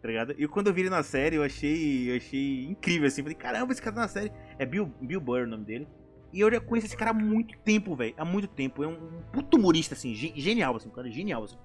Tá 0.00 0.08
ligado? 0.08 0.34
E 0.38 0.46
quando 0.46 0.68
eu 0.68 0.72
vi 0.74 0.82
ele 0.82 0.90
na 0.90 1.02
série, 1.02 1.36
eu 1.36 1.42
achei, 1.42 2.10
eu 2.10 2.16
achei 2.16 2.66
incrível, 2.66 3.08
assim. 3.08 3.22
Falei, 3.22 3.36
caramba, 3.36 3.72
esse 3.72 3.82
cara 3.82 3.96
tá 3.96 4.02
na 4.02 4.08
série. 4.08 4.32
É 4.58 4.64
Bill, 4.64 4.86
Bill 5.00 5.20
Burr 5.20 5.42
o 5.42 5.46
nome 5.46 5.64
dele. 5.64 5.88
E 6.32 6.40
eu 6.40 6.50
já 6.50 6.60
conheço 6.60 6.86
esse 6.86 6.96
cara 6.96 7.10
há 7.10 7.14
muito 7.14 7.58
tempo, 7.60 7.96
velho. 7.96 8.14
Há 8.16 8.24
muito 8.24 8.46
tempo. 8.48 8.84
É 8.84 8.86
um, 8.86 8.92
um 8.92 9.22
puto 9.32 9.56
humorista, 9.56 9.94
assim, 9.94 10.14
ge- 10.14 10.32
genial, 10.36 10.76
assim. 10.76 10.88
Um 10.88 10.92
cara 10.92 11.10
genial, 11.10 11.42
assim. 11.44 11.56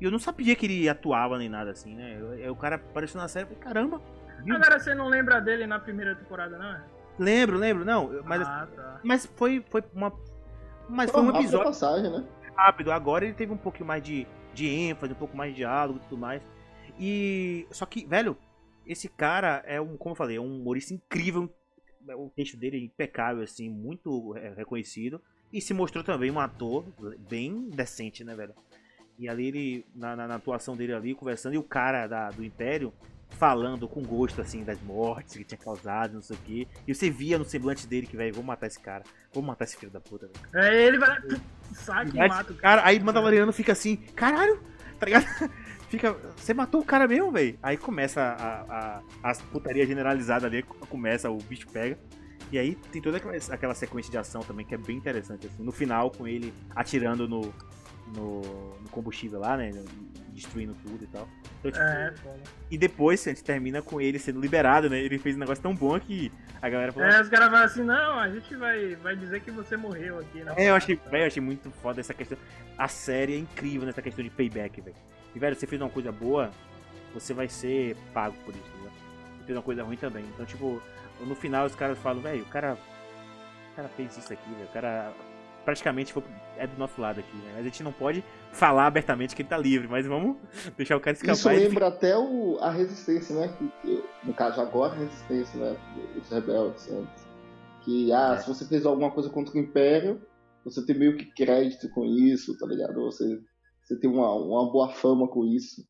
E 0.00 0.04
eu 0.04 0.10
não 0.10 0.18
sabia 0.18 0.56
que 0.56 0.66
ele 0.66 0.88
atuava 0.88 1.38
nem 1.38 1.48
nada, 1.48 1.70
assim, 1.70 1.94
né? 1.94 2.16
Eu- 2.18 2.34
eu- 2.34 2.52
o 2.52 2.56
cara 2.56 2.76
apareceu 2.76 3.20
na 3.20 3.28
série 3.28 3.44
e 3.44 3.48
falei, 3.48 3.62
caramba. 3.62 4.02
Bill 4.42 4.56
Agora 4.56 4.80
você 4.80 4.94
não 4.94 5.08
lembra 5.08 5.40
dele 5.40 5.66
na 5.66 5.78
primeira 5.78 6.16
temporada, 6.16 6.58
não 6.58 6.66
é? 6.66 6.82
Lembro, 7.18 7.58
lembro, 7.58 7.84
não. 7.84 8.10
Mas, 8.24 8.42
ah, 8.42 8.66
tá. 8.74 9.00
mas 9.04 9.26
foi, 9.36 9.64
foi 9.70 9.84
uma. 9.94 10.12
Mas 10.88 11.10
Pô, 11.10 11.18
foi 11.18 11.30
um 11.30 11.36
episódio 11.36 11.66
passagem, 11.66 12.10
né? 12.10 12.24
rápido. 12.56 12.90
Agora 12.90 13.24
ele 13.24 13.34
teve 13.34 13.52
um 13.52 13.56
pouquinho 13.56 13.86
mais 13.86 14.02
de, 14.02 14.26
de 14.52 14.66
ênfase, 14.66 15.12
um 15.12 15.16
pouco 15.16 15.36
mais 15.36 15.50
de 15.52 15.58
diálogo 15.58 15.98
e 15.98 16.08
tudo 16.08 16.18
mais. 16.18 16.42
E. 16.98 17.66
Só 17.70 17.86
que, 17.86 18.04
velho, 18.06 18.36
esse 18.86 19.08
cara 19.08 19.62
é 19.66 19.80
um, 19.80 19.96
como 19.96 20.12
eu 20.12 20.16
falei, 20.16 20.36
é 20.36 20.40
um 20.40 20.56
humorista 20.60 20.94
incrível. 20.94 21.52
O 22.16 22.28
texto 22.34 22.56
dele 22.56 22.76
é 22.78 22.80
impecável, 22.80 23.42
assim, 23.44 23.68
muito 23.68 24.36
é, 24.36 24.52
reconhecido. 24.54 25.20
E 25.52 25.60
se 25.60 25.72
mostrou 25.72 26.02
também 26.02 26.30
um 26.30 26.40
ator 26.40 26.84
bem 27.28 27.68
decente, 27.70 28.24
né, 28.24 28.34
velho? 28.34 28.54
E 29.18 29.28
ali 29.28 29.46
ele, 29.46 29.86
na, 29.94 30.16
na- 30.16 30.26
na 30.26 30.34
atuação 30.36 30.76
dele 30.76 30.94
ali, 30.94 31.14
conversando, 31.14 31.54
e 31.54 31.58
o 31.58 31.62
cara 31.62 32.06
da, 32.06 32.30
do 32.30 32.42
Império 32.44 32.92
falando 33.30 33.86
com 33.88 34.02
gosto, 34.02 34.40
assim, 34.40 34.64
das 34.64 34.80
mortes 34.82 35.36
que 35.36 35.44
tinha 35.44 35.58
causado, 35.58 36.14
não 36.14 36.22
sei 36.22 36.36
o 36.36 36.38
quê. 36.40 36.68
E 36.88 36.94
você 36.94 37.08
via 37.10 37.38
no 37.38 37.44
semblante 37.44 37.86
dele 37.86 38.06
que, 38.06 38.16
velho, 38.16 38.34
vou 38.34 38.42
matar 38.44 38.66
esse 38.66 38.80
cara. 38.80 39.04
Vou 39.32 39.42
matar 39.42 39.64
esse 39.64 39.76
filho 39.76 39.92
da 39.92 40.00
puta, 40.00 40.26
velho. 40.26 40.66
É, 40.66 40.86
ele 40.86 40.98
vai 40.98 41.08
lá, 41.08 41.22
saca 41.72 42.10
e 42.10 42.28
mata 42.28 42.52
o 42.52 42.56
cara, 42.56 42.84
aí 42.84 42.98
Mandaloriano 42.98 43.52
fica 43.52 43.72
assim, 43.72 43.96
caralho, 43.96 44.60
tá 44.98 45.06
ligado? 45.06 45.24
Fica, 45.92 46.16
você 46.34 46.54
matou 46.54 46.80
o 46.80 46.84
cara 46.86 47.06
mesmo, 47.06 47.30
velho. 47.30 47.58
Aí 47.62 47.76
começa 47.76 48.22
a, 48.22 49.02
a, 49.22 49.30
a 49.30 49.34
putaria 49.52 49.84
generalizada 49.84 50.46
ali, 50.46 50.62
começa, 50.62 51.30
o 51.30 51.36
bicho 51.36 51.68
pega. 51.68 51.98
E 52.50 52.58
aí 52.58 52.74
tem 52.90 53.02
toda 53.02 53.18
aquela, 53.18 53.36
aquela 53.36 53.74
sequência 53.74 54.10
de 54.10 54.16
ação 54.16 54.40
também 54.40 54.64
que 54.64 54.74
é 54.74 54.78
bem 54.78 54.96
interessante, 54.96 55.46
assim. 55.46 55.62
No 55.62 55.70
final, 55.70 56.10
com 56.10 56.26
ele 56.26 56.50
atirando 56.74 57.28
no, 57.28 57.42
no, 58.16 58.40
no 58.80 58.88
combustível 58.90 59.38
lá, 59.38 59.54
né? 59.54 59.70
Destruindo 60.30 60.74
tudo 60.82 61.04
e 61.04 61.06
tal. 61.08 61.28
Então, 61.60 61.70
tipo, 61.70 61.84
É, 61.84 62.14
foda. 62.16 62.40
E 62.70 62.78
depois 62.78 63.26
a 63.26 63.30
gente 63.30 63.44
termina 63.44 63.82
com 63.82 64.00
ele 64.00 64.18
sendo 64.18 64.40
liberado, 64.40 64.88
né? 64.88 64.98
Ele 64.98 65.18
fez 65.18 65.36
um 65.36 65.40
negócio 65.40 65.62
tão 65.62 65.74
bom 65.74 66.00
que 66.00 66.32
a 66.62 66.70
galera 66.70 66.90
falou. 66.90 67.06
É, 67.06 67.20
os 67.20 67.28
caras 67.28 67.50
falam 67.50 67.64
assim, 67.66 67.82
não, 67.82 68.18
a 68.18 68.30
gente 68.30 68.56
vai, 68.56 68.96
vai 68.96 69.14
dizer 69.14 69.42
que 69.42 69.50
você 69.50 69.76
morreu 69.76 70.20
aqui, 70.20 70.42
né? 70.42 70.54
É, 70.56 70.70
eu 70.70 70.74
achei, 70.74 70.98
eu 71.12 71.26
achei 71.26 71.42
muito 71.42 71.70
foda 71.70 72.00
essa 72.00 72.14
questão. 72.14 72.38
A 72.78 72.88
série 72.88 73.34
é 73.34 73.38
incrível 73.38 73.84
nessa 73.84 74.00
questão 74.00 74.24
de 74.24 74.30
payback, 74.30 74.80
velho. 74.80 74.96
E, 75.34 75.38
velho, 75.38 75.56
você 75.56 75.66
fez 75.66 75.80
uma 75.80 75.90
coisa 75.90 76.12
boa, 76.12 76.50
você 77.14 77.32
vai 77.32 77.48
ser 77.48 77.96
pago 78.12 78.34
por 78.44 78.54
isso, 78.54 78.70
né? 78.84 78.90
Você 79.38 79.44
fez 79.46 79.56
uma 79.56 79.62
coisa 79.62 79.82
ruim 79.82 79.96
também. 79.96 80.24
Então, 80.34 80.44
tipo, 80.46 80.80
no 81.20 81.34
final 81.34 81.66
os 81.66 81.74
caras 81.74 81.98
falam, 81.98 82.20
velho, 82.22 82.42
o 82.42 82.46
cara. 82.46 82.76
O 83.72 83.76
cara 83.76 83.88
fez 83.88 84.16
isso 84.16 84.32
aqui, 84.32 84.50
velho. 84.54 84.66
O 84.68 84.72
cara 84.72 85.12
praticamente 85.64 86.12
foi, 86.12 86.22
é 86.58 86.66
do 86.66 86.76
nosso 86.76 87.00
lado 87.00 87.20
aqui, 87.20 87.36
né? 87.36 87.50
Mas 87.52 87.60
a 87.60 87.62
gente 87.62 87.82
não 87.82 87.92
pode 87.92 88.22
falar 88.52 88.86
abertamente 88.86 89.34
que 89.34 89.42
ele 89.42 89.48
tá 89.48 89.56
livre, 89.56 89.86
mas 89.88 90.04
vamos 90.06 90.36
deixar 90.76 90.96
o 90.96 91.00
cara 91.00 91.14
escapar. 91.16 91.32
Isso 91.34 91.50
e 91.50 91.54
ele 91.54 91.68
lembra 91.68 91.86
até 91.86 92.16
o, 92.18 92.58
a 92.60 92.70
resistência, 92.70 93.34
né? 93.34 93.48
Que, 93.58 93.68
que- 93.80 94.04
no 94.24 94.34
caso, 94.34 94.60
agora 94.60 94.92
a 94.92 94.96
resistência, 94.96 95.58
né? 95.58 95.76
Os 96.20 96.28
rebeldes 96.28 96.90
antes. 96.90 97.26
Que, 97.82 98.12
ah, 98.12 98.34
É. 98.34 98.40
se 98.40 98.48
você 98.48 98.66
fez 98.66 98.84
alguma 98.84 99.10
coisa 99.10 99.30
contra 99.30 99.54
o 99.54 99.58
Império, 99.58 100.20
você 100.64 100.84
tem 100.84 100.96
meio 100.98 101.16
que 101.16 101.26
crédito 101.32 101.88
com 101.90 102.04
isso, 102.04 102.56
tá 102.58 102.66
ligado? 102.66 102.94
Você, 103.04 103.40
você 103.82 103.98
tem 103.98 104.08
uma, 104.10 104.34
uma 104.34 104.70
boa 104.72 104.90
fama 104.92 105.28
com 105.28 105.44
isso. 105.44 105.82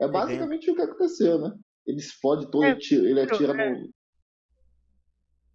É 0.00 0.06
basicamente 0.08 0.70
o 0.70 0.74
que 0.76 0.82
aconteceu, 0.82 1.38
né? 1.40 1.52
Ele 1.86 1.98
explode 1.98 2.50
todo, 2.50 2.64
É, 2.64 2.70
ele 2.70 2.78
tira, 2.80 3.08
ele 3.08 3.20
atira 3.20 3.62
é. 3.62 3.70
no. 3.70 3.88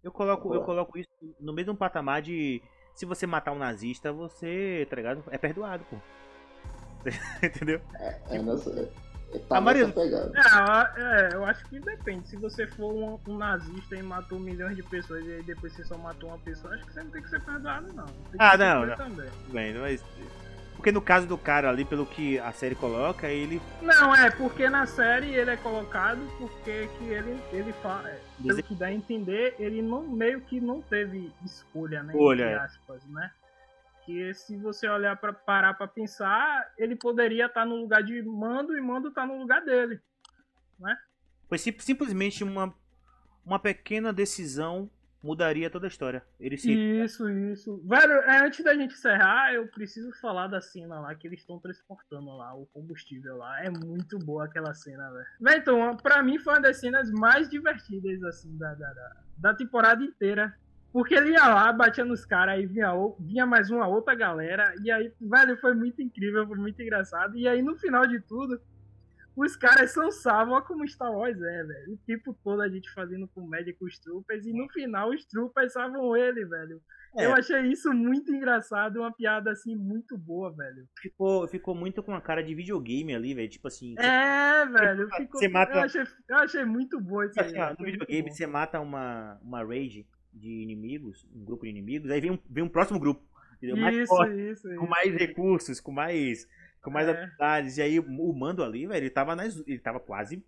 Eu 0.02 0.12
coloco, 0.12 0.54
eu 0.54 0.62
coloco 0.62 0.98
isso 0.98 1.08
no 1.40 1.52
mesmo 1.54 1.74
patamar 1.74 2.20
de 2.20 2.60
se 2.94 3.06
você 3.06 3.26
matar 3.26 3.52
um 3.52 3.58
nazista, 3.58 4.12
você, 4.12 4.86
tá 4.90 4.96
ligado? 4.96 5.24
É 5.30 5.38
perdoado, 5.38 5.84
pô. 5.88 5.96
Entendeu? 7.42 7.80
É, 8.28 8.38
nessa, 8.42 8.70
é, 8.70 9.38
tá 9.48 9.56
A 9.56 9.60
maioria- 9.60 9.86
nessa 9.86 10.00
pegada. 10.00 10.32
É, 10.36 11.00
eu- 11.00 11.04
é, 11.06 11.34
eu 11.36 11.44
acho 11.44 11.64
que 11.68 11.80
depende. 11.80 12.28
Se 12.28 12.36
você 12.36 12.66
for 12.66 12.92
um, 12.92 13.18
um 13.32 13.38
nazista 13.38 13.96
e 13.96 14.02
matou 14.02 14.38
milhões 14.38 14.76
de 14.76 14.82
pessoas 14.82 15.24
e 15.24 15.32
aí 15.32 15.42
depois 15.42 15.72
você 15.72 15.84
só 15.84 15.96
matou 15.96 16.28
uma 16.28 16.38
pessoa, 16.38 16.74
acho 16.74 16.84
que 16.84 16.92
você 16.92 17.02
não 17.02 17.10
tem 17.10 17.22
que 17.22 17.30
ser 17.30 17.42
perdoado, 17.42 17.92
não. 17.94 18.06
Ah, 18.38 18.56
não, 18.58 18.84
não. 18.86 18.96
Também. 18.96 19.30
Bem, 19.50 19.74
mas. 19.74 20.04
Porque 20.84 20.92
no 20.92 21.00
caso 21.00 21.26
do 21.26 21.38
cara 21.38 21.70
ali, 21.70 21.82
pelo 21.82 22.04
que 22.04 22.38
a 22.38 22.52
série 22.52 22.74
coloca, 22.74 23.26
ele. 23.26 23.58
Não, 23.80 24.14
é, 24.14 24.30
porque 24.30 24.68
na 24.68 24.84
série 24.84 25.34
ele 25.34 25.50
é 25.50 25.56
colocado 25.56 26.20
porque 26.36 26.86
que 26.98 27.04
ele, 27.04 27.42
ele 27.54 27.72
fala. 27.72 28.10
é, 28.10 28.20
Pelo 28.46 28.62
que 28.62 28.74
dá 28.74 28.88
a 28.88 28.92
entender, 28.92 29.56
ele 29.58 29.80
não, 29.80 30.02
meio 30.02 30.42
que 30.42 30.60
não 30.60 30.82
teve 30.82 31.32
escolha, 31.42 32.02
né? 32.02 32.12
Escolha, 32.12 32.42
entre 32.42 32.54
é. 32.54 32.58
aspas, 32.58 33.02
né? 33.06 33.30
Que 34.04 34.34
se 34.34 34.58
você 34.58 34.86
olhar 34.86 35.16
para 35.16 35.32
parar 35.32 35.72
pra 35.72 35.88
pensar, 35.88 36.70
ele 36.76 36.94
poderia 36.96 37.46
estar 37.46 37.64
no 37.64 37.76
lugar 37.76 38.02
de 38.02 38.22
mando 38.22 38.76
e 38.76 38.80
mando 38.82 39.10
tá 39.10 39.24
no 39.24 39.38
lugar 39.38 39.64
dele. 39.64 39.98
Foi 41.48 41.56
sim- 41.56 41.74
simplesmente 41.78 42.44
uma, 42.44 42.74
uma 43.42 43.58
pequena 43.58 44.12
decisão 44.12 44.90
mudaria 45.24 45.70
toda 45.70 45.86
a 45.86 45.88
história. 45.88 46.22
Ele 46.38 46.58
se. 46.58 46.70
Isso, 46.70 47.28
isso. 47.30 47.82
Velho, 47.84 48.12
é, 48.12 48.46
antes 48.46 48.62
da 48.62 48.74
gente 48.74 48.94
encerrar, 48.94 49.54
eu 49.54 49.66
preciso 49.68 50.12
falar 50.20 50.46
da 50.48 50.60
cena 50.60 51.00
lá 51.00 51.14
que 51.14 51.26
eles 51.26 51.40
estão 51.40 51.58
transportando 51.58 52.36
lá, 52.36 52.54
o 52.54 52.66
combustível 52.66 53.38
lá. 53.38 53.64
É 53.64 53.70
muito 53.70 54.18
boa 54.18 54.44
aquela 54.44 54.74
cena, 54.74 55.10
velho. 55.10 55.58
Então, 55.58 55.96
pra 55.96 56.22
mim 56.22 56.38
foi 56.38 56.52
uma 56.52 56.60
das 56.60 56.78
cenas 56.78 57.10
mais 57.10 57.48
divertidas, 57.48 58.22
assim, 58.22 58.54
da, 58.58 58.74
da, 58.74 58.92
da, 58.92 59.16
da 59.38 59.54
temporada 59.54 60.04
inteira. 60.04 60.54
Porque 60.92 61.12
ele 61.12 61.32
ia 61.32 61.48
lá, 61.48 61.72
batia 61.72 62.04
nos 62.04 62.24
caras, 62.24 62.54
aí 62.54 62.66
vinha, 62.66 62.92
vinha 63.18 63.44
mais 63.44 63.68
uma 63.68 63.84
outra 63.84 64.14
galera, 64.14 64.72
e 64.80 64.92
aí, 64.92 65.12
velho, 65.20 65.56
foi 65.56 65.74
muito 65.74 66.00
incrível, 66.00 66.46
foi 66.46 66.56
muito 66.56 66.80
engraçado. 66.80 67.36
E 67.36 67.48
aí, 67.48 67.60
no 67.62 67.74
final 67.74 68.06
de 68.06 68.20
tudo, 68.20 68.60
os 69.36 69.56
caras 69.56 69.90
são 69.92 70.10
olha 70.10 70.62
como 70.62 70.86
Star 70.88 71.12
Wars 71.12 71.36
é, 71.40 71.64
velho. 71.64 71.92
O 71.94 71.98
tempo 72.06 72.36
todo 72.42 72.60
a 72.62 72.68
gente 72.68 72.90
fazendo 72.92 73.26
comédia 73.28 73.74
com 73.78 73.84
os 73.84 73.98
troopers, 73.98 74.46
e 74.46 74.52
no 74.52 74.68
final 74.70 75.10
os 75.10 75.24
troopers 75.26 75.72
salvam 75.72 76.16
ele, 76.16 76.44
velho. 76.44 76.80
É. 77.16 77.26
Eu 77.26 77.32
achei 77.32 77.60
isso 77.70 77.92
muito 77.92 78.34
engraçado, 78.34 78.98
uma 78.98 79.12
piada 79.12 79.50
assim 79.52 79.76
muito 79.76 80.18
boa, 80.18 80.52
velho. 80.52 80.84
Ficou, 81.00 81.46
ficou 81.46 81.74
muito 81.74 82.02
com 82.02 82.12
a 82.12 82.20
cara 82.20 82.42
de 82.42 82.54
videogame 82.54 83.14
ali, 83.14 83.34
velho. 83.34 83.48
Tipo 83.48 83.68
assim. 83.68 83.94
É, 83.98 84.66
velho. 84.66 85.08
Ficou, 85.10 85.40
Você 85.40 85.48
mata- 85.48 85.74
eu, 85.74 85.82
achei, 85.82 86.02
eu 86.28 86.36
achei 86.38 86.64
muito 86.64 87.00
bom 87.00 87.22
isso 87.22 87.38
aí. 87.40 87.46
assim, 87.46 87.58
ó, 87.60 87.70
no 87.78 87.84
videogame 87.84 88.32
você 88.32 88.46
mata 88.46 88.80
uma, 88.80 89.38
uma 89.42 89.64
raid 89.64 90.04
de 90.32 90.62
inimigos, 90.62 91.24
um 91.32 91.44
grupo 91.44 91.62
de 91.62 91.70
inimigos, 91.70 92.10
aí 92.10 92.20
vem 92.20 92.32
um, 92.32 92.38
vem 92.50 92.64
um 92.64 92.68
próximo 92.68 92.98
grupo. 92.98 93.22
Entendeu? 93.58 93.76
Mais 93.76 93.96
Isso, 93.96 94.08
forte, 94.08 94.32
isso, 94.50 94.62
com 94.68 94.74
isso. 94.74 94.86
mais 94.88 95.14
recursos, 95.14 95.80
com 95.80 95.92
mais. 95.92 96.46
Com 96.84 96.90
mais 96.90 97.08
É. 97.08 97.10
habilidades. 97.12 97.78
E 97.78 97.82
aí 97.82 97.98
o 97.98 98.32
mando 98.32 98.62
ali, 98.62 98.86
velho, 98.86 99.02
ele 99.04 99.10
tava 99.10 99.34
nas. 99.34 99.56
Ele 99.66 99.78
tava 99.78 99.98
quase. 99.98 100.44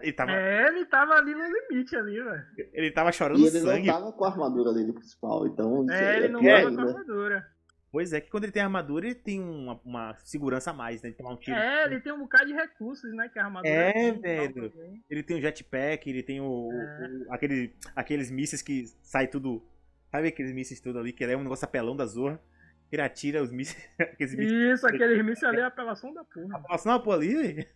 Ele 0.00 0.12
tava, 0.14 0.32
É, 0.32 0.68
ele 0.68 0.86
tava 0.86 1.12
ali 1.14 1.34
no 1.34 1.42
limite 1.44 1.94
ali, 1.94 2.14
velho. 2.22 2.42
ele 2.72 2.90
tava 2.90 3.12
chorando 3.12 3.40
E 3.40 3.46
ele 3.48 3.60
sangue. 3.60 3.86
não 3.86 3.94
tava 3.94 4.12
com 4.12 4.24
a 4.24 4.28
armadura 4.30 4.72
dele 4.72 4.94
principal, 4.94 5.46
então 5.46 5.84
É, 5.90 6.16
ele 6.16 6.28
não 6.28 6.40
pior 6.40 6.62
tava 6.62 6.62
com 6.74 6.80
ainda. 6.80 6.90
armadura. 6.92 7.46
Pois 7.92 8.12
é, 8.12 8.20
que 8.20 8.30
quando 8.30 8.44
ele 8.44 8.52
tem 8.52 8.62
armadura, 8.62 9.04
ele 9.06 9.14
tem 9.14 9.40
uma, 9.40 9.78
uma 9.84 10.16
segurança 10.24 10.70
a 10.70 10.74
mais, 10.74 11.02
né? 11.02 11.10
Ele 11.10 11.16
toma 11.16 11.32
um 11.32 11.36
tiro. 11.36 11.56
É, 11.56 11.84
ele 11.84 12.00
tem 12.00 12.12
um 12.12 12.18
bocado 12.20 12.46
de 12.46 12.52
recursos, 12.54 13.14
né? 13.14 13.28
Que 13.28 13.38
a 13.38 13.44
armadura 13.44 13.68
É, 13.72 13.92
tem 13.92 14.08
e 14.08 14.12
tal 14.14 14.22
velho. 14.70 14.72
Ele 15.10 15.22
tem 15.22 15.36
o 15.36 15.40
jetpack, 15.40 16.08
ele 16.10 16.22
tem 16.22 16.40
o, 16.40 16.70
É. 16.72 17.06
o- 17.28 17.32
aquele, 17.32 17.74
aqueles 17.94 18.30
mísseis 18.30 18.62
que 18.62 18.86
sai 19.02 19.26
tudo. 19.28 19.62
Sabe 20.10 20.28
aqueles 20.28 20.52
mísseis 20.52 20.80
tudo 20.80 20.98
ali, 20.98 21.12
que 21.12 21.22
ele 21.22 21.34
é 21.34 21.36
um 21.36 21.42
negócio 21.42 21.64
apelão 21.66 21.94
da 21.94 22.06
Zorra? 22.06 22.40
Que 22.88 22.96
ele 22.96 23.02
atira 23.02 23.42
os 23.42 23.50
mísseis. 23.50 23.88
aqueles. 23.98 24.32
Isso, 24.34 24.86
aquele 24.86 25.22
mísseis 25.22 25.44
ali 25.44 25.60
é 25.60 25.64
apelação 25.64 26.12
da 26.12 26.24
porra. 26.24 26.62
Nossa, 26.68 26.88
não, 26.88 27.00
pô, 27.00 27.12
ali. 27.12 27.66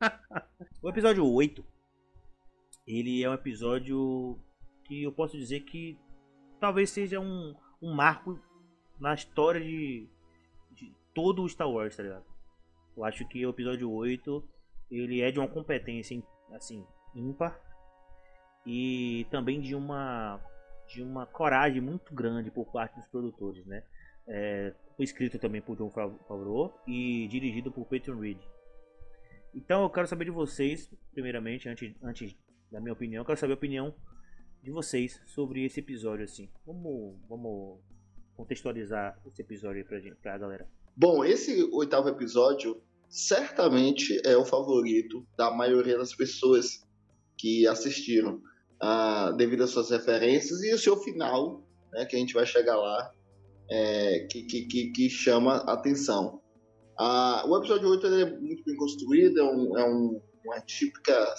o 0.82 0.88
episódio 0.88 1.26
8, 1.26 1.64
ele 2.86 3.22
é 3.22 3.30
um 3.30 3.34
episódio 3.34 4.38
que 4.84 5.02
eu 5.02 5.12
posso 5.12 5.36
dizer 5.36 5.60
que 5.60 5.98
talvez 6.60 6.90
seja 6.90 7.20
um, 7.20 7.54
um 7.80 7.94
marco 7.94 8.38
na 9.00 9.14
história 9.14 9.60
de, 9.60 10.08
de 10.72 10.94
todo 11.14 11.42
o 11.42 11.48
Star 11.48 11.70
Wars, 11.70 11.96
tá 11.96 12.02
ligado? 12.02 12.24
Eu 12.96 13.04
acho 13.04 13.26
que 13.26 13.44
o 13.46 13.50
episódio 13.50 13.90
8, 13.90 14.48
ele 14.90 15.20
é 15.22 15.30
de 15.30 15.38
uma 15.38 15.48
competência, 15.48 16.22
assim, 16.52 16.86
ímpar. 17.14 17.58
E 18.66 19.26
também 19.30 19.60
de 19.60 19.74
uma 19.74 20.40
de 20.88 21.02
uma 21.02 21.24
coragem 21.24 21.80
muito 21.80 22.14
grande 22.14 22.50
por 22.50 22.70
parte 22.70 22.96
dos 22.96 23.06
produtores, 23.06 23.64
né? 23.66 23.82
É, 24.26 24.74
foi 24.96 25.04
escrito 25.04 25.38
também 25.38 25.60
por 25.60 25.76
John 25.76 25.90
Favreau 25.90 26.80
e 26.86 27.26
dirigido 27.28 27.72
por 27.72 27.86
Peyton 27.86 28.18
Reed. 28.18 28.38
Então 29.54 29.82
eu 29.82 29.90
quero 29.90 30.06
saber 30.06 30.26
de 30.26 30.30
vocês, 30.30 30.88
primeiramente, 31.12 31.68
antes, 31.68 31.94
antes 32.02 32.36
da 32.70 32.80
minha 32.80 32.92
opinião, 32.92 33.20
eu 33.20 33.26
quero 33.26 33.38
saber 33.38 33.52
a 33.52 33.56
opinião 33.56 33.94
de 34.62 34.70
vocês 34.70 35.20
sobre 35.26 35.64
esse 35.64 35.80
episódio, 35.80 36.24
assim. 36.24 36.48
Vamos, 36.64 37.18
vamos 37.28 37.80
contextualizar 38.34 39.20
esse 39.26 39.42
episódio 39.42 39.84
gente, 40.00 40.16
pra 40.16 40.38
galera. 40.38 40.66
Bom, 40.96 41.24
esse 41.24 41.62
oitavo 41.72 42.08
episódio 42.08 42.80
certamente 43.08 44.20
é 44.24 44.36
o 44.36 44.44
favorito 44.44 45.26
da 45.36 45.50
maioria 45.50 45.98
das 45.98 46.14
pessoas 46.14 46.86
que 47.36 47.66
assistiram, 47.66 48.40
ah, 48.80 49.32
devido 49.32 49.64
às 49.64 49.70
suas 49.70 49.90
referências 49.90 50.62
e 50.62 50.72
o 50.72 50.78
seu 50.78 50.96
final, 50.96 51.62
né, 51.92 52.06
que 52.06 52.16
a 52.16 52.18
gente 52.18 52.34
vai 52.34 52.46
chegar 52.46 52.76
lá, 52.76 53.12
é, 53.70 54.26
que, 54.30 54.42
que, 54.44 54.92
que, 54.92 55.10
chama 55.10 55.56
atenção. 55.66 56.40
Ah, 56.98 57.44
o 57.46 57.56
episódio 57.56 57.88
8 57.88 58.06
ele 58.06 58.22
é 58.22 58.38
muito 58.38 58.62
bem 58.64 58.76
construído, 58.76 59.38
é, 59.38 59.44
um, 59.44 59.78
é 59.78 59.88
um, 59.88 60.20
uma 60.44 60.60
típica, 60.60 61.34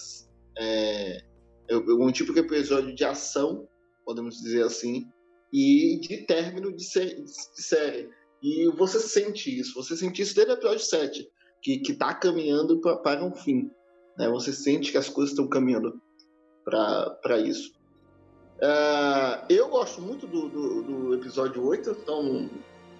é, 0.57 1.17
é 1.69 1.75
um 1.77 2.11
típico 2.11 2.39
episódio 2.39 2.93
de 2.95 3.05
ação, 3.05 3.67
podemos 4.05 4.35
dizer 4.41 4.63
assim, 4.63 5.07
e 5.51 5.99
de 6.01 6.25
término 6.25 6.75
de, 6.75 6.83
sé- 6.83 7.15
de 7.15 7.61
série. 7.61 8.09
E 8.41 8.67
você 8.75 8.99
sente 8.99 9.57
isso, 9.57 9.75
você 9.75 9.95
sente 9.95 10.21
isso 10.21 10.35
desde 10.35 10.51
o 10.51 10.55
episódio 10.55 10.79
7, 10.79 11.29
que, 11.61 11.79
que 11.79 11.93
tá 11.93 12.13
caminhando 12.13 12.81
pra, 12.81 12.97
para 12.97 13.23
um 13.23 13.33
fim. 13.33 13.69
Né? 14.17 14.27
Você 14.29 14.51
sente 14.51 14.91
que 14.91 14.97
as 14.97 15.07
coisas 15.07 15.31
estão 15.31 15.47
caminhando 15.47 16.01
para 16.65 17.39
isso. 17.39 17.71
Ah, 18.65 19.45
eu 19.49 19.67
gosto 19.67 20.01
muito 20.01 20.25
do, 20.25 20.47
do, 20.47 20.83
do 20.83 21.13
episódio 21.15 21.61
8, 21.65 21.97
então 22.01 22.23
não 22.23 22.49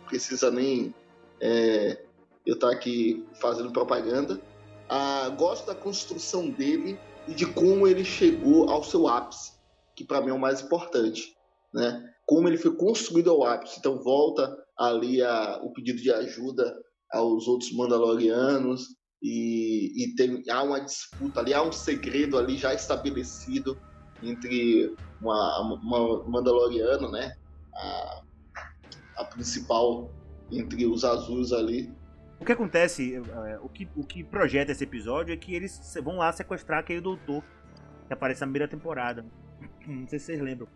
precisa 0.09 0.51
nem 0.51 0.93
é, 1.39 2.03
eu 2.45 2.55
estar 2.55 2.69
aqui 2.69 3.25
fazendo 3.39 3.71
propaganda. 3.71 4.41
Ah, 4.89 5.29
gosto 5.29 5.65
da 5.65 5.73
construção 5.73 6.49
dele 6.49 6.99
e 7.29 7.33
de 7.33 7.45
como 7.45 7.87
ele 7.87 8.03
chegou 8.03 8.69
ao 8.69 8.83
seu 8.83 9.07
ápice, 9.07 9.53
que 9.95 10.03
para 10.03 10.19
mim 10.19 10.31
é 10.31 10.33
o 10.33 10.39
mais 10.39 10.61
importante. 10.61 11.33
Né? 11.73 12.13
Como 12.25 12.45
ele 12.49 12.57
foi 12.57 12.75
construído 12.75 13.31
ao 13.31 13.45
ápice. 13.45 13.79
Então 13.79 14.03
volta 14.03 14.53
ali 14.77 15.21
a, 15.21 15.61
o 15.63 15.71
pedido 15.71 16.01
de 16.01 16.11
ajuda 16.11 16.75
aos 17.09 17.47
outros 17.47 17.71
Mandalorianos 17.71 18.87
e, 19.21 19.93
e 19.95 20.15
tem, 20.15 20.43
há 20.49 20.61
uma 20.61 20.81
disputa 20.81 21.39
ali, 21.39 21.53
há 21.53 21.63
um 21.63 21.71
segredo 21.71 22.37
ali 22.37 22.57
já 22.57 22.73
estabelecido 22.73 23.79
entre 24.29 24.95
uma, 25.21 25.59
uma 25.61 26.23
Mandaloriana, 26.27 27.09
né? 27.09 27.35
A, 27.73 28.21
a 29.17 29.25
principal 29.25 30.09
entre 30.51 30.85
os 30.85 31.03
azuis 31.03 31.51
ali. 31.51 31.91
O 32.39 32.45
que 32.45 32.51
acontece, 32.51 33.15
é, 33.15 33.59
o 33.59 33.69
que, 33.69 33.87
o 33.95 34.03
que 34.03 34.23
projeta 34.23 34.71
esse 34.71 34.83
episódio 34.83 35.33
é 35.33 35.37
que 35.37 35.53
eles 35.55 35.79
vão 36.03 36.17
lá 36.17 36.31
sequestrar 36.31 36.79
aquele 36.79 36.99
doutor 36.99 37.43
que 38.07 38.13
aparece 38.13 38.41
na 38.41 38.47
primeira 38.47 38.67
temporada. 38.67 39.25
Não 39.87 40.07
sei 40.07 40.19
se 40.19 40.25
vocês 40.25 40.41
lembram. 40.41 40.67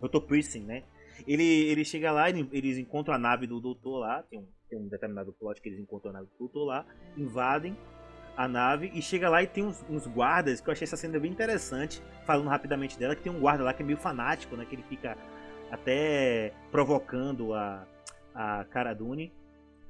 Dr. 0.00 0.20
Priesting, 0.20 0.60
né? 0.60 0.84
Ele, 1.26 1.42
ele 1.42 1.84
chega 1.84 2.12
lá, 2.12 2.28
ele- 2.28 2.48
eles 2.52 2.76
encontram 2.78 3.14
a 3.14 3.18
nave 3.18 3.46
do 3.46 3.60
doutor 3.60 3.98
lá, 3.98 4.22
tem 4.24 4.38
um, 4.40 4.46
tem 4.68 4.78
um 4.78 4.88
determinado 4.88 5.32
plot 5.32 5.60
que 5.60 5.68
eles 5.68 5.80
encontram 5.80 6.10
a 6.10 6.14
nave 6.14 6.26
do 6.26 6.38
doutor 6.38 6.64
lá, 6.64 6.86
invadem 7.16 7.76
a 8.36 8.48
nave 8.48 8.90
e 8.94 9.00
chega 9.00 9.28
lá 9.28 9.42
e 9.42 9.46
tem 9.46 9.64
uns, 9.64 9.84
uns 9.88 10.06
guardas, 10.06 10.60
que 10.60 10.68
eu 10.68 10.72
achei 10.72 10.84
essa 10.84 10.96
cena 10.96 11.18
bem 11.20 11.30
interessante, 11.30 12.02
falando 12.26 12.48
rapidamente 12.48 12.98
dela, 12.98 13.14
que 13.14 13.22
tem 13.22 13.32
um 13.32 13.38
guarda 13.40 13.62
lá 13.64 13.72
que 13.72 13.82
é 13.82 13.86
meio 13.86 13.98
fanático, 13.98 14.56
né? 14.56 14.64
Que 14.64 14.74
ele 14.74 14.82
fica 14.82 15.16
até 15.70 16.52
provocando 16.70 17.54
a, 17.54 17.86
a 18.34 18.64
Cara 18.70 18.92
Dune, 18.94 19.32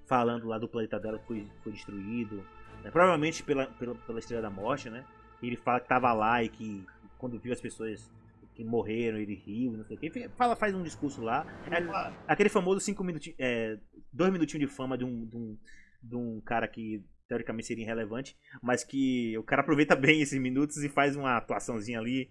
falando 0.07 0.47
lá 0.47 0.59
do 0.59 0.69
planeta 0.69 0.99
dela 1.01 1.19
que 1.19 1.27
foi, 1.27 1.49
foi 1.63 1.73
destruído, 1.73 2.37
né, 2.83 2.91
provavelmente 2.91 3.43
pela, 3.43 3.67
pela, 3.67 3.95
pela 3.95 4.19
Estrela 4.19 4.43
da 4.43 4.51
Morte, 4.51 4.91
né? 4.91 5.05
Ele 5.43 5.57
fala 5.57 5.81
que 5.81 5.89
tava 5.89 6.13
lá 6.13 6.43
e 6.43 6.49
que 6.49 6.87
quando 7.19 7.39
viu 7.39 7.53
as 7.53 7.61
pessoas 7.61 8.11
que 8.55 8.63
morreram, 8.65 9.19
ele 9.19 9.35
riu, 9.35 9.73
não 9.73 9.85
sei 9.85 9.97
o 9.97 10.01
que. 10.01 10.29
Fala, 10.37 10.55
faz 10.55 10.75
um 10.75 10.83
discurso 10.83 11.21
lá. 11.23 11.45
É 11.71 11.77
aquela- 11.79 12.13
aquele 12.29 12.49
famoso 12.49 12.81
cinco 12.81 13.03
minutinhos, 13.03 13.37
é, 13.39 13.79
dois 14.13 14.33
minutinhos 14.33 14.69
de 14.69 14.75
fama 14.75 14.97
de 14.97 15.05
um, 15.05 15.25
de, 15.27 15.37
um, 15.37 15.59
de 16.03 16.17
um 16.17 16.41
cara 16.41 16.69
que 16.69 17.03
teoricamente 17.29 17.67
seria 17.67 17.85
irrelevante, 17.85 18.37
mas 18.63 18.85
que 18.85 19.37
o 19.39 19.43
cara 19.43 19.63
aproveita 19.63 19.95
bem 19.97 20.21
esses 20.21 20.39
minutos 20.41 20.83
e 20.83 20.89
faz 20.89 21.17
uma 21.17 21.37
atuaçãozinha 21.37 21.99
ali, 21.99 22.31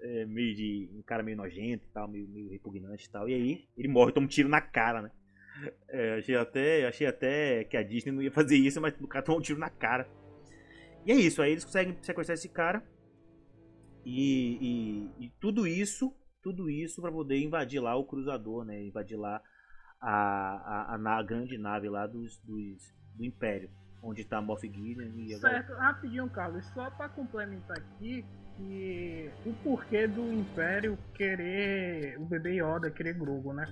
é, 0.00 0.24
meio 0.26 0.54
de 0.54 0.90
um 0.92 1.02
cara 1.02 1.22
meio 1.22 1.36
nojento 1.36 1.86
e 1.86 1.92
tal, 1.92 2.08
meio, 2.08 2.28
meio 2.28 2.50
repugnante 2.50 3.06
e 3.06 3.10
tal. 3.10 3.28
E 3.28 3.34
aí 3.34 3.68
ele 3.76 3.88
morre, 3.88 4.12
toma 4.12 4.26
um 4.26 4.28
tiro 4.28 4.48
na 4.48 4.60
cara, 4.60 5.02
né? 5.02 5.10
É, 5.88 6.18
achei 6.18 6.34
até, 6.36 6.86
achei 6.86 7.06
até 7.06 7.64
que 7.64 7.76
a 7.76 7.82
Disney 7.82 8.12
não 8.12 8.20
ia 8.22 8.30
fazer 8.32 8.56
isso, 8.56 8.80
mas 8.80 8.92
o 9.00 9.06
cara 9.06 9.24
tomou 9.24 9.38
um 9.38 9.42
tiro 9.42 9.58
na 9.58 9.70
cara. 9.70 10.08
E 11.06 11.12
é 11.12 11.14
isso, 11.14 11.40
aí 11.40 11.52
eles 11.52 11.64
conseguem 11.64 11.96
sequestrar 12.02 12.34
esse 12.34 12.48
cara. 12.48 12.82
E, 14.04 14.58
e- 14.60 15.24
e 15.26 15.30
tudo 15.40 15.66
isso, 15.66 16.14
tudo 16.42 16.68
isso 16.68 17.00
para 17.00 17.10
poder 17.12 17.38
invadir 17.40 17.80
lá 17.80 17.94
o 17.96 18.04
cruzador, 18.04 18.64
né? 18.64 18.82
Invadir 18.82 19.16
lá 19.16 19.40
a, 20.00 20.10
a, 20.10 20.94
a, 20.96 21.18
a 21.18 21.22
grande 21.22 21.56
nave 21.56 21.88
lá 21.88 22.06
dos, 22.06 22.36
dos- 22.40 22.92
do 23.14 23.24
Império, 23.24 23.70
onde 24.04 24.24
tá 24.24 24.40
Moff 24.40 24.66
Gideon 24.66 25.10
e 25.16 25.34
a 25.34 25.38
galera. 25.38 25.66
Certo, 25.66 25.78
rapidinho, 25.78 26.28
Carlos, 26.28 26.64
só 26.74 26.90
pra 26.90 27.08
complementar 27.08 27.78
aqui 27.78 28.24
que 28.56 29.30
o 29.44 29.52
porquê 29.64 30.06
do 30.06 30.32
Império 30.32 30.98
querer 31.14 32.16
o 32.18 32.24
bebê 32.24 32.60
Yoda, 32.60 32.90
querer 32.90 33.14
Grogu, 33.14 33.52
né? 33.52 33.66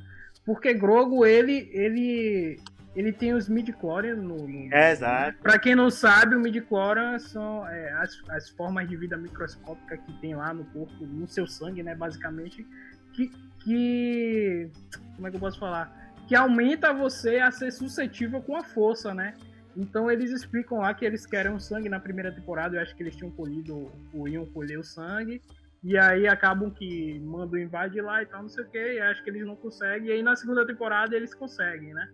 Porque 0.45 0.75
Grogu, 0.75 1.25
ele 1.25 1.71
ele 1.73 2.61
ele 2.95 3.13
tem 3.13 3.33
os 3.33 3.49
midi-chlorians 3.49 4.19
no, 4.19 4.47
no 4.47 4.75
É, 4.75 4.93
exato. 4.93 5.39
Pra 5.39 5.59
quem 5.59 5.75
não 5.75 5.91
sabe, 5.91 6.37
o 6.37 6.41
midi-chlorian 6.41 7.19
são 7.19 7.67
é, 7.67 7.91
as, 7.95 8.21
as 8.29 8.51
formas 8.51 8.87
de 8.89 8.97
vida 8.97 9.17
microscópica 9.17 9.97
que 9.97 10.13
tem 10.21 10.35
lá 10.35 10.53
no 10.53 10.65
corpo, 10.67 11.07
no 11.07 11.27
seu 11.27 11.47
sangue, 11.47 11.83
né, 11.83 11.95
basicamente, 11.95 12.67
que, 13.15 13.29
que. 13.61 14.71
Como 15.17 15.27
é 15.27 15.31
que 15.31 15.37
eu 15.37 15.41
posso 15.41 15.59
falar? 15.59 16.13
Que 16.27 16.35
aumenta 16.35 16.93
você 16.93 17.39
a 17.39 17.51
ser 17.51 17.71
suscetível 17.71 18.43
com 18.43 18.57
a 18.57 18.63
força, 18.63 19.15
né? 19.15 19.35
Então 19.77 20.11
eles 20.11 20.31
explicam 20.31 20.79
lá 20.79 20.93
que 20.93 21.05
eles 21.05 21.25
querem 21.25 21.53
o 21.53 21.61
sangue 21.61 21.89
na 21.89 22.01
primeira 22.01 22.33
temporada. 22.33 22.77
Eu 22.77 22.83
acho 22.83 22.95
que 22.95 23.03
eles 23.03 23.17
tinham 23.17 23.31
colhido, 23.31 23.91
ou 24.13 24.29
iam 24.29 24.47
colher 24.47 24.79
o 24.79 24.85
sangue. 24.85 25.41
E 25.83 25.99
aí 25.99 26.29
acabam 26.29 26.71
que 26.71 27.19
mandam 27.21 27.59
invadir 27.59 28.03
lá 28.03 28.23
e 28.23 28.27
tal, 28.27 28.43
não 28.43 28.49
sei 28.49 28.65
o 28.65 28.71
que. 28.71 28.79
E 28.79 29.01
acho 29.01 29.23
que 29.25 29.31
eles 29.31 29.47
não 29.47 29.57
conseguem. 29.57 30.09
E 30.09 30.13
aí 30.13 30.23
na 30.23 30.37
segunda 30.37 30.67
temporada 30.67 31.17
eles 31.17 31.35
conseguem, 31.35 31.93
né? 31.93 32.13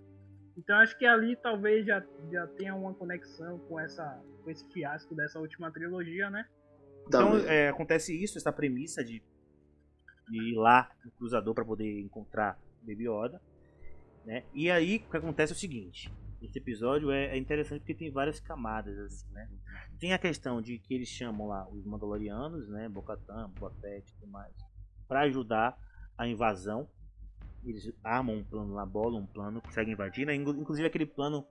Então 0.57 0.77
acho 0.77 0.99
que 0.99 1.07
ali 1.07 1.37
talvez 1.37 1.87
já, 1.87 2.03
já 2.33 2.47
tenha 2.49 2.75
uma 2.75 2.92
conexão 2.94 3.59
com, 3.61 3.79
essa, 3.79 4.21
com 4.42 4.51
esse 4.51 4.66
fiasco 4.73 5.14
dessa 5.14 5.38
última 5.38 5.71
trilogia, 5.71 6.31
né? 6.31 6.44
Então 7.07 7.38
é, 7.38 7.68
acontece 7.68 8.12
isso, 8.12 8.37
essa 8.38 8.53
premissa 8.53 9.05
de, 9.05 9.23
de 10.29 10.53
ir 10.53 10.57
lá 10.57 10.90
no 11.05 11.11
cruzador 11.12 11.55
para 11.55 11.64
poder 11.64 12.01
encontrar 12.01 12.59
Baby 12.83 13.09
Yoda. 13.09 13.40
Né? 14.25 14.44
E 14.53 14.71
aí 14.71 14.97
o 14.97 15.11
que 15.11 15.16
acontece 15.16 15.53
é 15.53 15.57
o 15.57 15.59
seguinte: 15.59 16.12
esse 16.40 16.59
episódio 16.59 17.11
é, 17.11 17.27
é, 17.27 17.37
interessante 17.37 17.81
porque 17.81 17.94
tem 17.94 18.11
várias 18.11 18.38
camadas, 18.38 18.96
assim, 18.98 19.27
né? 19.33 19.48
Tem 19.98 20.12
a 20.12 20.18
questão 20.18 20.62
de 20.62 20.79
que 20.79 20.94
eles 20.94 21.09
chamam 21.09 21.48
lá 21.48 21.68
os 21.68 21.85
Mandalorianos, 21.85 22.68
né? 22.68 22.88
Bocatan, 22.88 23.51
Boatete 23.59 24.11
e 24.11 24.14
tudo 24.14 24.31
mais, 24.31 24.53
para 25.09 25.22
ajudar 25.22 25.77
a 26.16 26.27
invasão. 26.27 26.88
Eles 27.64 27.92
armam 28.05 28.37
um 28.37 28.44
plano 28.44 28.72
lá, 28.74 28.87
bolam 28.87 29.22
um 29.22 29.27
plano, 29.27 29.61
conseguem 29.61 29.92
invadir, 29.92 30.27
né? 30.27 30.35
Inclusive 30.35 30.87
aquele 30.87 31.07
plano, 31.07 31.44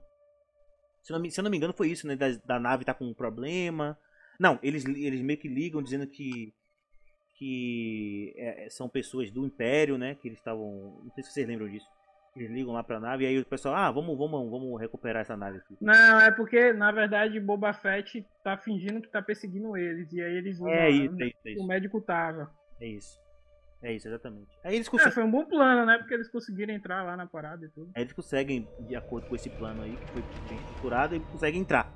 se 1.02 1.12
eu 1.12 1.18
não, 1.18 1.30
se 1.30 1.38
eu 1.38 1.44
não 1.44 1.50
me 1.50 1.56
engano, 1.58 1.74
foi 1.74 1.90
isso, 1.90 2.06
né? 2.06 2.16
Da, 2.16 2.30
da 2.46 2.58
nave 2.58 2.84
tá 2.84 2.94
com 2.94 3.06
um 3.06 3.14
problema. 3.14 3.98
Não, 4.40 4.58
eles, 4.62 4.86
eles 4.86 5.20
meio 5.20 5.38
que 5.38 5.48
ligam 5.48 5.82
dizendo 5.82 6.06
que 6.06 6.54
que 7.34 8.34
é, 8.36 8.68
são 8.68 8.88
pessoas 8.88 9.30
do 9.30 9.46
Império, 9.46 9.96
né? 9.96 10.16
Que 10.16 10.26
eles 10.26 10.38
estavam. 10.38 11.00
Não 11.04 11.12
sei 11.14 11.22
se 11.22 11.30
vocês 11.30 11.46
lembram 11.46 11.68
disso 11.68 11.86
eles 12.38 12.50
ligam 12.50 12.72
lá 12.72 12.82
pra 12.82 13.00
nave 13.00 13.24
e 13.24 13.26
aí 13.26 13.38
o 13.38 13.44
pessoal, 13.44 13.74
ah, 13.74 13.90
vamos, 13.90 14.16
vamos, 14.16 14.50
vamos 14.50 14.80
recuperar 14.80 15.22
essa 15.22 15.36
nave 15.36 15.58
aqui. 15.58 15.76
Não, 15.80 16.20
é 16.20 16.30
porque, 16.30 16.72
na 16.72 16.92
verdade, 16.92 17.40
Boba 17.40 17.72
Fett 17.72 18.24
tá 18.42 18.56
fingindo 18.56 19.00
que 19.00 19.08
tá 19.08 19.20
perseguindo 19.20 19.76
eles. 19.76 20.12
E 20.12 20.20
aí 20.20 20.36
eles 20.36 20.58
vão. 20.58 20.68
É 20.68 20.90
isso, 20.90 21.14
é 21.20 21.26
isso, 21.26 21.38
é 21.44 21.50
isso. 21.52 21.64
O 21.64 21.66
médico 21.66 22.00
tava. 22.00 22.50
É 22.80 22.86
isso. 22.86 23.18
É 23.80 23.92
isso, 23.92 24.08
exatamente. 24.08 24.58
Aí 24.64 24.74
eles 24.74 24.88
conseguem... 24.88 25.12
É, 25.12 25.14
foi 25.14 25.24
um 25.24 25.30
bom 25.30 25.44
plano, 25.44 25.86
né? 25.86 25.98
Porque 25.98 26.12
eles 26.12 26.28
conseguiram 26.28 26.74
entrar 26.74 27.04
lá 27.04 27.16
na 27.16 27.26
parada 27.26 27.64
e 27.64 27.68
tudo. 27.68 27.92
Aí 27.94 28.02
eles 28.02 28.12
conseguem, 28.12 28.68
de 28.80 28.96
acordo 28.96 29.28
com 29.28 29.36
esse 29.36 29.48
plano 29.50 29.82
aí, 29.82 29.96
que 29.96 30.06
foi 30.10 30.22
bem 30.48 30.58
estruturado, 30.58 31.14
eles 31.14 31.28
conseguem 31.28 31.60
entrar. 31.60 31.92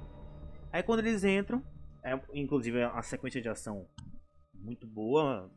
Aí 0.72 0.82
quando 0.82 1.00
eles 1.00 1.24
entram, 1.24 1.60
é, 2.04 2.18
inclusive 2.32 2.78
é 2.78 2.86
uma 2.86 3.02
sequência 3.02 3.42
de 3.42 3.48
ação 3.48 3.88
muito 4.54 4.86
boa, 4.86 5.50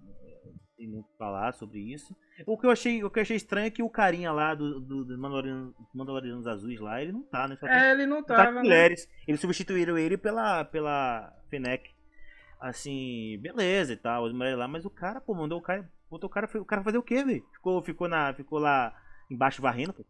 tem 0.77 0.87
muito 0.87 1.09
falar 1.17 1.53
sobre 1.53 1.79
isso. 1.79 2.15
O 2.45 2.57
que 2.57 2.65
eu 2.65 2.71
achei, 2.71 3.03
o 3.03 3.09
que 3.09 3.19
eu 3.19 3.21
achei 3.21 3.37
estranho 3.37 3.67
é 3.67 3.71
que 3.71 3.81
o 3.81 3.89
carinha 3.89 4.31
lá 4.31 4.53
do, 4.53 4.79
do, 4.79 5.05
do 5.05 5.17
Mandalorianos, 5.17 5.73
Mandalorianos 5.93 6.47
Azuis 6.47 6.79
lá, 6.79 7.01
ele 7.01 7.11
não 7.11 7.23
tá, 7.23 7.47
né? 7.47 7.55
Só 7.55 7.67
é, 7.67 7.91
ele 7.91 8.05
não 8.05 8.23
tá. 8.23 8.35
Tá 8.35 8.51
mulheres. 8.51 9.07
Né? 9.07 9.13
Eles 9.27 9.41
substituíram 9.41 9.97
ele 9.97 10.17
pela, 10.17 10.65
pela 10.65 11.33
Fennec. 11.49 11.93
Assim, 12.59 13.37
beleza 13.41 13.93
e 13.93 13.97
tal, 13.97 14.25
as 14.25 14.33
mulheres 14.33 14.57
lá, 14.57 14.67
mas 14.67 14.85
o 14.85 14.89
cara, 14.89 15.21
pô, 15.21 15.33
mandou 15.33 15.59
o 15.59 15.61
cara. 15.61 15.89
Botou 16.09 16.29
o 16.29 16.31
cara, 16.31 16.47
o 16.55 16.65
cara 16.65 16.83
fazer 16.83 16.97
o 16.97 17.03
quê, 17.03 17.23
velho? 17.23 17.45
Ficou, 17.53 17.81
ficou, 17.81 18.07
na, 18.07 18.33
ficou 18.33 18.59
lá 18.59 18.95
embaixo 19.29 19.61
varrendo, 19.61 19.93
pô. 19.93 20.05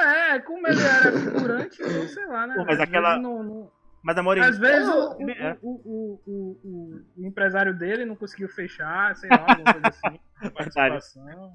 É, 0.00 0.38
como 0.40 0.66
ele 0.66 0.80
era 0.80 1.12
figurante, 1.12 1.76
sei 2.08 2.26
lá, 2.26 2.46
né? 2.46 2.54
Pô, 2.56 2.64
mas 2.64 2.80
aquela. 2.80 3.18
Não, 3.18 3.42
não... 3.42 3.72
Mas 4.06 4.16
a 4.16 4.22
Moreira. 4.22 4.48
Às 4.48 4.56
vezes 4.56 4.88
o, 4.88 5.30
é. 5.32 5.58
o, 5.60 5.68
o, 5.68 6.20
o, 6.24 7.02
o, 7.16 7.26
empresário 7.26 7.76
dele 7.76 8.04
não 8.04 8.14
conseguiu 8.14 8.48
fechar, 8.48 9.16
sei 9.16 9.28
lá, 9.28 9.44
alguma 9.48 9.72
coisa 9.72 9.88
assim. 9.88 10.20
participação. 10.54 11.54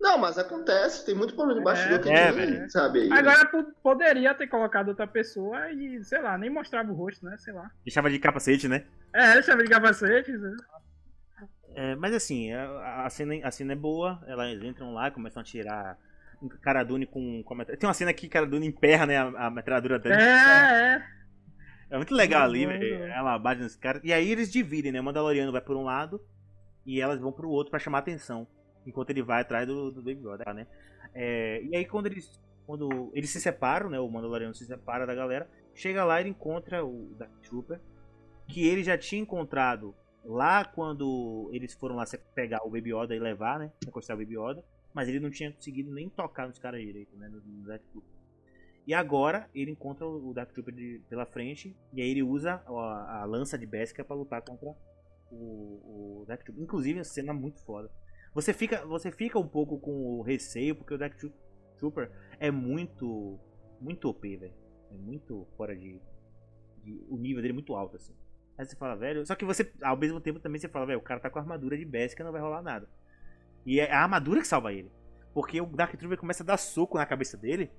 Não, 0.00 0.16
mas 0.16 0.38
acontece, 0.38 1.04
tem 1.04 1.12
muito 1.12 1.34
problema 1.34 1.58
de 1.58 1.64
bastidor 1.64 1.98
é, 1.98 2.02
que 2.02 2.08
é, 2.08 2.32
ninguém 2.32 2.68
sabe 2.68 3.00
aí. 3.00 3.12
Agora 3.12 3.50
né? 3.52 3.66
poderia 3.82 4.32
ter 4.32 4.46
colocado 4.46 4.90
outra 4.90 5.08
pessoa 5.08 5.72
e, 5.72 6.04
sei 6.04 6.22
lá, 6.22 6.38
nem 6.38 6.48
mostrava 6.48 6.92
o 6.92 6.94
rosto, 6.94 7.26
né? 7.26 7.36
Sei 7.38 7.52
lá. 7.52 7.68
Deixava 7.82 8.08
de 8.08 8.20
capacete, 8.20 8.68
né? 8.68 8.84
É, 9.12 9.32
deixava 9.32 9.60
de 9.64 9.68
capacete. 9.68 10.30
Né? 10.30 10.56
É, 11.74 11.96
mas 11.96 12.14
assim, 12.14 12.52
a, 12.52 13.06
a, 13.06 13.10
cena, 13.10 13.34
a 13.42 13.50
cena 13.50 13.72
é 13.72 13.76
boa, 13.76 14.22
elas 14.28 14.62
entram 14.62 14.94
lá 14.94 15.08
e 15.08 15.10
começam 15.10 15.40
a 15.40 15.44
tirar 15.44 15.98
um 16.40 16.48
Caradune 16.48 17.06
com, 17.06 17.42
com 17.42 17.60
a 17.60 17.64
Tem 17.64 17.88
uma 17.88 17.92
cena 17.92 18.14
que 18.14 18.28
Caradune 18.28 18.68
emperra, 18.68 19.04
né, 19.04 19.18
a, 19.18 19.46
a 19.46 19.50
metralhadora 19.50 19.98
dele. 19.98 20.14
É, 20.14 20.94
é. 20.94 21.19
É 21.90 21.96
muito 21.96 22.14
legal 22.14 22.44
ali, 22.44 22.66
velho. 22.66 23.04
Ela 23.04 23.36
bate 23.38 23.60
nos 23.60 23.74
caras. 23.74 24.00
E 24.04 24.12
aí 24.12 24.30
eles 24.30 24.50
dividem, 24.50 24.92
né? 24.92 25.00
O 25.00 25.04
Mandaloriano 25.04 25.50
vai 25.50 25.60
por 25.60 25.76
um 25.76 25.82
lado 25.82 26.20
e 26.86 27.00
elas 27.00 27.20
vão 27.20 27.32
pro 27.32 27.50
outro 27.50 27.70
para 27.70 27.80
chamar 27.80 27.98
atenção. 27.98 28.46
Enquanto 28.86 29.10
ele 29.10 29.22
vai 29.22 29.42
atrás 29.42 29.66
do, 29.66 29.90
do 29.90 30.00
Baby 30.00 30.26
Yoda, 30.26 30.54
né? 30.54 30.66
É, 31.12 31.60
e 31.62 31.76
aí 31.76 31.84
quando 31.84 32.06
eles. 32.06 32.40
Quando 32.64 33.10
eles 33.14 33.30
se 33.30 33.40
separam, 33.40 33.90
né? 33.90 33.98
O 33.98 34.08
Mandaloriano 34.08 34.54
se 34.54 34.64
separa 34.64 35.04
da 35.04 35.14
galera. 35.14 35.50
Chega 35.74 36.04
lá 36.04 36.20
e 36.20 36.22
ele 36.22 36.30
encontra 36.30 36.84
o 36.84 37.12
Dark 37.18 37.32
Trooper. 37.42 37.80
Que 38.46 38.66
ele 38.66 38.84
já 38.84 38.96
tinha 38.96 39.20
encontrado 39.20 39.94
lá 40.24 40.64
quando 40.64 41.50
eles 41.52 41.74
foram 41.74 41.96
lá 41.96 42.04
pegar 42.34 42.64
o 42.64 42.70
Baby 42.70 42.94
Yoda 42.94 43.16
e 43.16 43.18
levar, 43.18 43.58
né? 43.58 43.72
Encostar 43.84 44.16
o 44.16 44.20
Baby 44.20 44.36
Yoda. 44.38 44.64
Mas 44.94 45.08
ele 45.08 45.18
não 45.18 45.30
tinha 45.30 45.50
conseguido 45.50 45.92
nem 45.92 46.08
tocar 46.08 46.46
nos 46.46 46.58
caras 46.58 46.80
direito, 46.80 47.16
né? 47.16 47.28
No, 47.28 47.40
no 47.40 47.66
Dark 47.66 47.82
Trooper. 47.90 48.19
E 48.90 48.94
agora 48.94 49.48
ele 49.54 49.70
encontra 49.70 50.04
o 50.04 50.34
Dark 50.34 50.50
Trooper 50.50 50.74
de, 50.74 51.00
pela 51.08 51.24
frente 51.24 51.76
e 51.92 52.02
aí 52.02 52.10
ele 52.10 52.24
usa 52.24 52.60
a, 52.66 53.20
a 53.20 53.24
lança 53.24 53.56
de 53.56 53.64
Beskar 53.64 54.04
para 54.04 54.16
lutar 54.16 54.42
contra 54.42 54.74
o, 55.30 56.22
o 56.22 56.24
Dark 56.26 56.42
Trooper. 56.42 56.60
Inclusive, 56.60 56.98
a 56.98 57.04
cena 57.04 57.30
é 57.30 57.32
muito 57.32 57.60
foda. 57.64 57.88
Você 58.34 58.52
fica, 58.52 58.84
você 58.84 59.12
fica 59.12 59.38
um 59.38 59.46
pouco 59.46 59.78
com 59.78 59.92
o 59.92 60.22
receio 60.22 60.74
porque 60.74 60.92
o 60.92 60.98
Dark 60.98 61.16
Trooper 61.78 62.10
é 62.40 62.50
muito 62.50 63.38
muito 63.80 64.08
OP, 64.08 64.36
velho. 64.36 64.52
É 64.90 64.96
muito 64.96 65.46
fora 65.56 65.76
de, 65.76 66.02
de, 66.82 67.06
o 67.08 67.16
nível 67.16 67.42
dele 67.42 67.52
é 67.52 67.54
muito 67.54 67.76
alto 67.76 67.94
assim. 67.94 68.12
Aí 68.58 68.66
você 68.66 68.74
fala, 68.74 68.96
velho, 68.96 69.24
só 69.24 69.36
que 69.36 69.44
você 69.44 69.72
ao 69.84 69.96
mesmo 69.96 70.20
tempo 70.20 70.40
também 70.40 70.60
você 70.60 70.68
fala, 70.68 70.86
velho, 70.86 70.98
o 70.98 71.02
cara 71.02 71.20
tá 71.20 71.30
com 71.30 71.38
a 71.38 71.42
armadura 71.42 71.78
de 71.78 71.84
Beskar, 71.84 72.24
não 72.24 72.32
vai 72.32 72.42
rolar 72.42 72.60
nada. 72.60 72.88
E 73.64 73.78
é 73.78 73.92
a 73.92 74.02
armadura 74.02 74.40
que 74.40 74.48
salva 74.48 74.72
ele. 74.72 74.90
Porque 75.32 75.60
o 75.60 75.66
Dark 75.66 75.96
Trooper 75.96 76.18
começa 76.18 76.42
a 76.42 76.46
dar 76.46 76.56
soco 76.56 76.98
na 76.98 77.06
cabeça 77.06 77.36
dele 77.36 77.70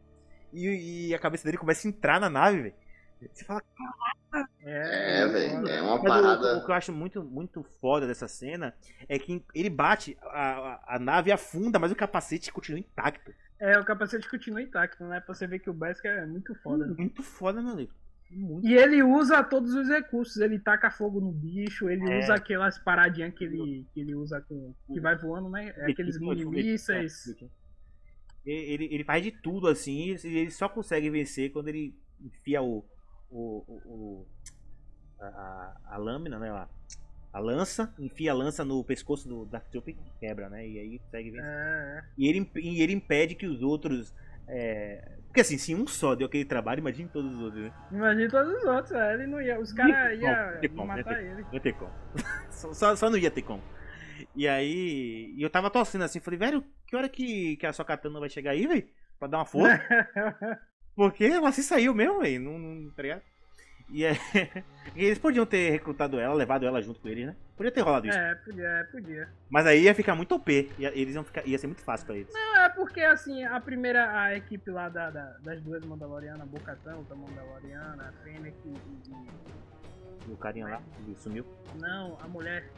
e, 0.54 1.10
e 1.10 1.16
a 1.16 1.20
cabeça 1.20 1.46
dele 1.46 1.58
começa 1.58 1.88
a 1.88 1.90
entrar 1.90 2.20
na 2.20 2.30
nave, 2.30 2.62
velho. 2.62 2.76
Você 3.32 3.46
fala, 3.46 3.62
caraca. 3.62 4.52
É, 4.62 5.22
é 5.22 5.28
velho, 5.28 5.68
é 5.68 5.82
uma 5.82 6.02
parada. 6.02 6.56
O, 6.56 6.58
o, 6.60 6.66
que 6.66 6.72
eu 6.72 6.76
acho 6.76 6.92
muito, 6.92 7.24
muito 7.24 7.64
foda 7.80 8.08
dessa 8.08 8.28
cena 8.28 8.74
é 9.08 9.20
que 9.20 9.44
ele 9.54 9.70
bate, 9.70 10.18
a, 10.22 10.52
a, 10.52 10.96
a 10.96 11.00
nave 11.00 11.32
afunda, 11.32 11.78
mas 11.78 11.92
o 11.92 11.96
capacete 11.96 12.52
continua 12.52 12.80
intacto. 12.80 13.32
É, 13.60 13.78
o 13.78 13.86
capacete 13.86 14.28
continua 14.28 14.62
intacto, 14.62 15.04
né? 15.04 15.20
Pra 15.20 15.36
você 15.36 15.46
ver 15.46 15.60
que 15.60 15.70
o 15.70 15.74
Beskar 15.74 16.18
é 16.18 16.26
muito 16.26 16.56
foda. 16.56 16.88
Né? 16.88 16.96
Muito 16.98 17.22
foda, 17.22 17.62
meu 17.62 17.74
amigo. 17.74 17.94
Muito. 18.32 18.66
E 18.66 18.74
ele 18.74 19.04
usa 19.04 19.44
todos 19.44 19.76
os 19.76 19.88
recursos, 19.90 20.38
ele 20.38 20.58
taca 20.58 20.90
fogo 20.90 21.20
no 21.20 21.32
bicho, 21.32 21.90
ele 21.90 22.10
é. 22.12 22.20
usa 22.20 22.34
aquelas 22.34 22.80
paradinhas 22.80 23.34
que 23.34 23.44
ele, 23.44 23.86
que 23.94 24.00
ele 24.00 24.16
usa 24.16 24.42
com. 24.42 24.74
que 24.92 25.00
vai 25.00 25.16
voando, 25.18 25.50
né? 25.50 25.74
É 25.78 25.92
aqueles 25.92 26.18
mini 26.18 26.46
mísseis. 26.46 27.36
Ele, 28.46 28.86
ele 28.92 29.04
faz 29.04 29.24
de 29.24 29.32
tudo 29.32 29.68
assim, 29.68 30.16
e 30.24 30.38
ele 30.38 30.52
só 30.52 30.68
consegue 30.68 31.10
vencer 31.10 31.52
quando 31.52 31.68
ele 31.68 31.96
enfia 32.20 32.62
o. 32.62 32.84
o, 33.30 33.64
o, 33.86 34.28
a, 35.20 35.76
a, 35.86 35.98
lâmina, 35.98 36.40
né? 36.40 36.50
A, 36.50 36.68
a 37.34 37.40
lança, 37.40 37.94
enfia 38.00 38.32
a 38.32 38.36
lança 38.36 38.66
no 38.66 38.84
pescoço 38.84 39.28
do 39.30 39.46
Dark 39.46 39.70
Trooper 39.70 39.96
e 39.96 40.20
quebra, 40.20 40.50
né? 40.50 40.68
E 40.68 40.80
aí 40.80 41.00
consegue 41.00 41.32
vencer. 41.32 41.46
É. 41.46 42.04
E, 42.18 42.28
ele, 42.28 42.52
e 42.56 42.82
ele 42.82 42.94
impede 42.94 43.36
que 43.36 43.46
os 43.46 43.62
outros. 43.62 44.14
É... 44.48 45.20
Porque 45.28 45.42
assim, 45.42 45.58
se 45.58 45.74
um 45.74 45.88
só 45.88 46.14
deu 46.16 46.28
aquele 46.28 46.44
trabalho, 46.44 46.80
imagine 46.80 47.08
todos 47.08 47.36
os 47.36 47.42
outros, 47.42 47.64
né? 47.64 47.74
Imagine 47.92 48.28
todos 48.28 48.54
os 48.54 48.66
outros, 48.66 48.92
é, 48.92 49.14
ele 49.14 49.28
não 49.28 49.40
ia. 49.40 49.60
Os 49.60 49.72
caras 49.72 50.20
iam 50.20 50.86
matar 50.86 51.24
ele. 51.24 51.44
Não 51.44 51.54
ia 51.54 51.60
ter 51.60 51.74
como. 51.74 51.92
só, 52.50 52.96
só 52.96 53.10
não 53.10 53.18
ia 53.18 53.32
ter 53.32 53.44
como. 53.44 53.62
E 54.36 54.48
aí. 54.48 55.34
E 55.36 55.42
eu 55.42 55.50
tava 55.50 55.70
torcendo 55.70 56.04
assim, 56.04 56.20
falei, 56.20 56.40
velho, 56.40 56.64
que 56.88 56.96
hora 56.96 57.10
que, 57.10 57.58
que 57.58 57.66
a 57.66 57.74
sua 57.74 57.86
katana 57.86 58.20
vai 58.20 58.30
chegar 58.30 58.52
aí, 58.52 58.68
velho? 58.68 58.88
Pra 59.20 59.28
dar 59.28 59.38
uma 59.40 59.46
força? 59.46 59.80
Porque 60.96 61.24
ela 61.24 61.52
se 61.52 61.64
saiu 61.64 61.94
mesmo, 61.94 62.20
velho. 62.20 62.42
Não, 62.42 62.60
não, 62.60 62.92
tá 62.92 63.02
ligado? 63.02 63.22
E, 63.92 64.06
é... 64.06 64.14
e 64.96 65.06
eles 65.06 65.20
podiam 65.20 65.46
ter 65.46 65.70
recrutado 65.70 66.20
ela, 66.20 66.34
levado 66.34 66.66
ela 66.66 66.82
junto 66.82 67.00
com 67.00 67.08
eles, 67.08 67.28
né? 67.28 67.36
Podia 67.56 67.72
ter 67.72 67.82
rolado 67.82 68.08
isso. 68.08 68.18
É, 68.18 68.36
podia, 68.36 68.68
é, 68.68 68.84
podia. 68.86 69.30
Mas 69.50 69.68
aí 69.68 69.84
ia 69.84 69.94
ficar 69.94 70.16
muito 70.16 70.34
OP. 70.34 70.72
Ia, 70.80 70.98
eles 70.98 71.14
iam 71.14 71.24
ficar, 71.24 71.46
ia 71.46 71.58
ser 71.58 71.68
muito 71.68 71.84
fácil 71.84 72.08
pra 72.08 72.16
eles. 72.16 72.34
Não, 72.34 72.62
é 72.62 72.70
porque 72.70 73.02
assim, 73.02 73.44
a 73.44 73.60
primeira, 73.60 74.20
a 74.20 74.36
equipe 74.36 74.72
lá 74.72 74.90
da, 74.90 75.10
da 75.10 75.38
das 75.40 75.62
duas 75.62 75.86
Mandalorianas, 75.86 76.42
a 76.42 76.46
Bocatão, 76.46 77.06
a 77.10 77.16
Mandaloriana, 77.16 78.10
a 78.10 78.12
Fennec 78.24 78.58
e, 78.66 78.70
e. 78.70 79.52
E 80.28 80.32
o 80.32 80.38
carinha 80.38 80.68
lá, 80.68 80.82
sumiu? 81.18 81.46
Não, 81.80 82.18
a 82.22 82.28
mulher. 82.28 82.70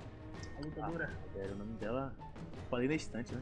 A 0.57 0.61
lutadora. 0.61 1.09
Ah, 1.11 1.39
era 1.39 1.53
o 1.53 1.55
nome 1.55 1.73
dela. 1.73 2.13
Falei 2.69 2.87
na 2.87 2.95
estante, 2.95 3.33
né? 3.33 3.41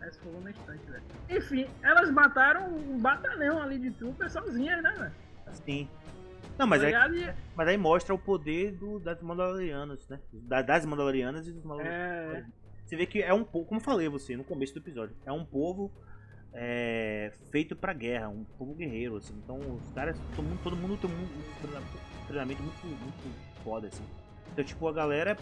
Essa 0.00 0.20
falou 0.20 0.40
na 0.40 0.50
estante, 0.50 0.84
velho. 0.90 1.04
Enfim, 1.28 1.68
elas 1.82 2.10
mataram 2.10 2.68
um 2.68 2.98
batalhão 2.98 3.60
ali 3.62 3.78
de 3.78 3.90
tropas 3.92 4.32
sozinhas, 4.32 4.82
né, 4.82 4.94
velho? 4.96 5.12
Sim. 5.52 5.88
Não, 6.58 6.66
mas, 6.66 6.82
aí, 6.82 6.94
mas 7.54 7.68
aí 7.68 7.76
mostra 7.76 8.14
o 8.14 8.18
poder 8.18 8.72
do, 8.72 8.98
das 8.98 9.20
Mandalorianas, 9.20 10.08
né? 10.08 10.18
das 10.32 10.86
Mandalorianas 10.86 11.46
e 11.46 11.52
dos 11.52 11.62
Mandalorianos. 11.62 12.38
É. 12.38 12.44
Você 12.84 12.96
vê 12.96 13.04
que 13.04 13.20
é 13.20 13.34
um 13.34 13.44
povo, 13.44 13.66
como 13.66 13.80
eu 13.80 13.84
falei 13.84 14.08
você 14.08 14.36
no 14.36 14.44
começo 14.44 14.72
do 14.72 14.78
episódio, 14.78 15.14
é 15.26 15.32
um 15.32 15.44
povo 15.44 15.92
é, 16.52 17.32
feito 17.50 17.76
pra 17.76 17.92
guerra, 17.92 18.28
um 18.28 18.44
povo 18.44 18.74
guerreiro, 18.74 19.16
assim. 19.16 19.34
Então 19.44 19.58
os 19.58 19.92
caras, 19.92 20.16
todo 20.34 20.44
mundo, 20.44 20.62
todo 20.62 20.76
mundo 20.76 20.98
tem 21.00 21.10
um 21.10 22.26
treinamento 22.26 22.62
muito, 22.62 22.86
muito 22.86 23.62
foda, 23.62 23.88
assim. 23.88 24.04
Então, 24.52 24.64
tipo, 24.64 24.88
a 24.88 24.92
galera 24.92 25.36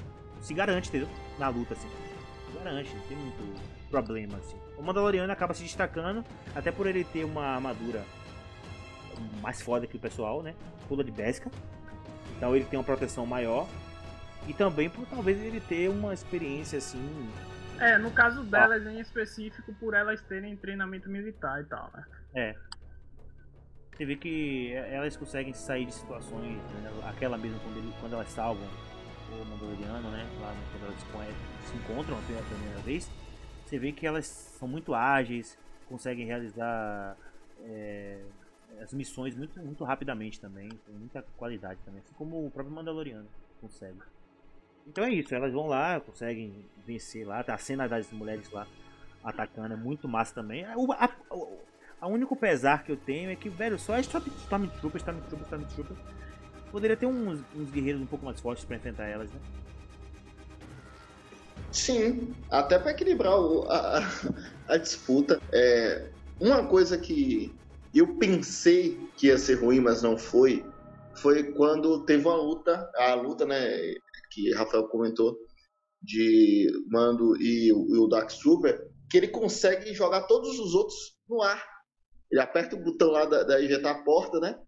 se 0.44 0.52
garante, 0.52 0.90
entendeu? 0.90 1.08
Na 1.38 1.48
luta, 1.48 1.72
assim. 1.72 1.88
Se 1.88 2.58
garante, 2.58 2.94
não 2.94 3.02
tem 3.04 3.16
muito 3.16 3.62
problema, 3.90 4.36
assim. 4.36 4.56
O 4.76 4.82
Mandaloriano 4.82 5.32
acaba 5.32 5.54
se 5.54 5.62
destacando, 5.62 6.22
até 6.54 6.70
por 6.70 6.86
ele 6.86 7.02
ter 7.02 7.24
uma 7.24 7.46
armadura 7.46 8.04
mais 9.40 9.62
foda 9.62 9.86
que 9.86 9.96
o 9.96 10.00
pessoal, 10.00 10.42
né? 10.42 10.54
Pula 10.86 11.02
de 11.02 11.10
pesca. 11.10 11.50
Então 12.36 12.54
ele 12.54 12.66
tem 12.66 12.78
uma 12.78 12.84
proteção 12.84 13.24
maior. 13.24 13.66
E 14.46 14.52
também 14.52 14.90
por 14.90 15.06
talvez 15.06 15.40
ele 15.42 15.60
ter 15.60 15.88
uma 15.88 16.12
experiência 16.12 16.76
assim. 16.76 17.30
É, 17.80 17.96
no 17.96 18.10
caso 18.10 18.42
delas 18.44 18.86
ah. 18.86 18.92
em 18.92 19.00
específico, 19.00 19.72
por 19.80 19.94
elas 19.94 20.20
terem 20.22 20.54
treinamento 20.56 21.08
militar 21.08 21.62
e 21.62 21.64
tal, 21.64 21.90
né? 21.94 22.04
É. 22.34 22.54
Você 23.96 24.04
vê 24.04 24.16
que 24.16 24.74
elas 24.74 25.16
conseguem 25.16 25.54
sair 25.54 25.86
de 25.86 25.94
situações, 25.94 26.58
né? 26.82 26.90
aquela 27.08 27.38
mesmo 27.38 27.58
quando, 27.60 27.76
ele, 27.78 27.94
quando 28.00 28.12
elas 28.12 28.28
salvam 28.28 28.68
o 29.30 29.44
Mandaloriano, 29.44 30.10
né? 30.10 30.26
Lá 30.40 30.54
quando 30.72 30.84
elas 30.84 31.00
se 31.64 31.76
encontram 31.76 32.22
pela 32.24 32.42
primeira 32.42 32.80
vez, 32.80 33.10
você 33.64 33.78
vê 33.78 33.92
que 33.92 34.06
elas 34.06 34.26
são 34.26 34.68
muito 34.68 34.94
ágeis, 34.94 35.58
conseguem 35.88 36.26
realizar 36.26 37.16
é, 37.62 38.22
as 38.80 38.92
missões 38.92 39.34
muito, 39.34 39.58
muito 39.60 39.84
rapidamente 39.84 40.40
também, 40.40 40.68
com 40.68 40.92
muita 40.92 41.22
qualidade 41.36 41.80
também, 41.84 42.00
assim 42.00 42.14
como 42.14 42.46
o 42.46 42.50
próprio 42.50 42.74
Mandaloriano 42.74 43.26
consegue. 43.60 43.98
Então 44.86 45.04
é 45.04 45.10
isso, 45.10 45.34
elas 45.34 45.52
vão 45.52 45.66
lá, 45.66 45.98
conseguem 46.00 46.64
vencer 46.86 47.26
lá, 47.26 47.40
a 47.46 47.58
cena 47.58 47.88
das 47.88 48.10
mulheres 48.12 48.50
lá 48.50 48.66
atacando 49.22 49.72
é 49.72 49.76
muito 49.76 50.06
massa 50.06 50.34
também. 50.34 50.66
O 50.76 50.92
a, 50.92 51.10
a, 52.00 52.06
único 52.06 52.36
pesar 52.36 52.84
que 52.84 52.92
eu 52.92 52.96
tenho 52.96 53.30
é 53.30 53.36
que, 53.36 53.48
velho, 53.48 53.78
só 53.78 53.96
é 53.96 54.00
Stormtrooper, 54.00 54.96
Stormtrooper, 54.96 55.40
Stormtrooper. 55.46 55.96
Poderia 56.74 56.96
ter 56.96 57.06
uns, 57.06 57.38
uns 57.54 57.70
guerreiros 57.70 58.02
um 58.02 58.06
pouco 58.06 58.24
mais 58.24 58.40
fortes 58.40 58.64
para 58.64 58.74
enfrentar 58.74 59.04
elas, 59.04 59.30
né? 59.30 59.40
Sim, 61.70 62.34
até 62.50 62.80
para 62.80 62.90
equilibrar 62.90 63.38
o, 63.38 63.62
a, 63.70 64.00
a, 64.66 64.76
disputa. 64.76 65.40
É, 65.52 66.10
uma 66.40 66.66
coisa 66.66 66.98
que 66.98 67.54
eu 67.94 68.16
pensei 68.16 68.98
que 69.16 69.28
ia 69.28 69.38
ser 69.38 69.62
ruim, 69.62 69.78
mas 69.78 70.02
não 70.02 70.18
foi, 70.18 70.66
foi 71.14 71.52
quando 71.52 72.04
teve 72.06 72.26
uma 72.26 72.34
luta, 72.34 72.90
a 72.96 73.14
luta, 73.14 73.46
né, 73.46 73.94
que 74.32 74.52
Rafael 74.54 74.88
comentou, 74.88 75.38
de 76.02 76.66
Mando 76.88 77.36
e, 77.40 77.68
e 77.68 77.72
o 77.72 78.08
Dark 78.08 78.32
Super, 78.32 78.90
que 79.08 79.16
ele 79.16 79.28
consegue 79.28 79.94
jogar 79.94 80.22
todos 80.22 80.58
os 80.58 80.74
outros 80.74 81.16
no 81.28 81.40
ar. 81.40 81.64
Ele 82.32 82.40
aperta 82.40 82.74
o 82.74 82.82
botão 82.82 83.12
lá 83.12 83.26
da, 83.26 83.44
da 83.44 83.60
ejetar 83.62 83.94
a 83.94 84.02
porta, 84.02 84.40
né? 84.40 84.58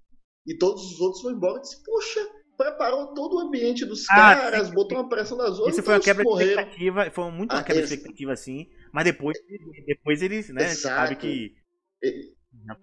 E 0.46 0.56
todos 0.56 0.92
os 0.92 1.00
outros 1.00 1.22
vão 1.22 1.32
embora. 1.32 1.58
Eu 1.58 1.62
disse, 1.62 1.82
poxa, 1.82 2.20
preparou 2.56 3.08
todo 3.14 3.36
o 3.36 3.40
ambiente 3.40 3.84
dos 3.84 4.08
ah, 4.10 4.14
caras, 4.14 4.68
sim. 4.68 4.74
botou 4.74 4.98
uma 4.98 5.08
pressão 5.08 5.36
nas 5.36 5.58
outras. 5.58 5.74
Isso 5.74 5.82
foi 5.82 5.94
uma 5.94 6.00
quebra 6.00 6.24
de 6.24 6.44
expectativa, 6.44 7.10
foi 7.10 7.30
muito 7.30 7.52
uma 7.52 7.60
ah, 7.60 7.64
quebra 7.64 7.82
de 7.82 7.92
expectativa, 7.92 8.32
assim. 8.32 8.68
Mas 8.92 9.04
depois, 9.04 9.38
depois 9.86 10.22
eles, 10.22 10.48
né, 10.50 10.68
sabe 10.68 11.16
que. 11.16 11.54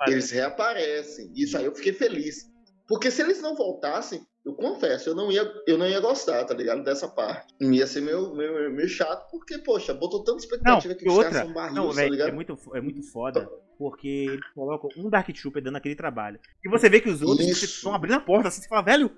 Eles 0.07 0.31
reaparecem. 0.31 1.31
Isso 1.35 1.57
aí 1.57 1.65
eu 1.65 1.75
fiquei 1.75 1.93
feliz. 1.93 2.51
Porque 2.87 3.09
se 3.09 3.21
eles 3.21 3.41
não 3.41 3.55
voltassem, 3.55 4.21
eu 4.45 4.53
confesso, 4.53 5.09
eu 5.09 5.15
não 5.15 5.31
ia, 5.31 5.49
eu 5.65 5.77
não 5.77 5.87
ia 5.87 6.01
gostar, 6.01 6.43
tá 6.43 6.53
ligado? 6.53 6.83
Dessa 6.83 7.07
parte. 7.07 7.53
Ia 7.61 7.87
ser 7.87 8.01
meio, 8.01 8.35
meio, 8.35 8.71
meio 8.71 8.89
chato, 8.89 9.29
porque, 9.31 9.57
poxa, 9.59 9.93
botou 9.93 10.23
tanta 10.23 10.39
expectativa 10.39 10.93
não, 10.93 10.99
que 10.99 11.07
os 11.07 11.13
outra, 11.13 11.31
caras 11.31 11.45
são 11.45 11.53
barris, 11.53 11.75
não, 11.75 11.95
tá 11.95 12.09
ligado? 12.09 12.29
É 12.29 12.31
muito, 12.33 12.57
é 12.73 12.81
muito 12.81 13.01
foda, 13.03 13.49
porque 13.83 14.07
eles 14.07 14.47
colocam 14.55 14.89
um 14.95 15.09
Dark 15.09 15.27
Trooper 15.27 15.61
dando 15.61 15.75
aquele 15.75 15.93
trabalho. 15.93 16.39
E 16.63 16.69
você 16.69 16.87
vê 16.87 17.01
que 17.01 17.09
os 17.09 17.21
outros 17.21 17.45
estão 17.61 17.93
abrindo 17.93 18.15
a 18.15 18.19
porta, 18.21 18.47
assim, 18.47 18.61
você 18.61 18.69
fala, 18.69 18.81
velho, 18.81 19.11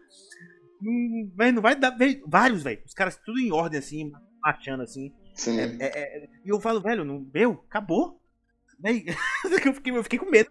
não, 0.81 1.31
véio, 1.35 1.53
não 1.53 1.61
vai 1.61 1.75
dar. 1.75 1.91
Véio, 1.91 2.23
vários, 2.25 2.63
velho. 2.63 2.81
Os 2.83 2.95
caras 2.95 3.15
tudo 3.23 3.39
em 3.39 3.51
ordem, 3.51 3.77
assim, 3.77 4.11
marchando, 4.41 4.81
assim. 4.81 5.13
Sim. 5.35 5.59
É, 5.59 5.65
é, 5.79 5.87
é, 6.23 6.29
e 6.43 6.49
eu 6.49 6.59
falo, 6.59 6.81
velho, 6.81 7.05
não, 7.05 7.27
meu, 7.31 7.63
acabou. 7.69 8.19
Véio, 8.79 9.03
eu, 9.65 9.73
fiquei, 9.75 9.95
eu 9.95 10.03
fiquei 10.03 10.17
com 10.17 10.31
medo. 10.31 10.49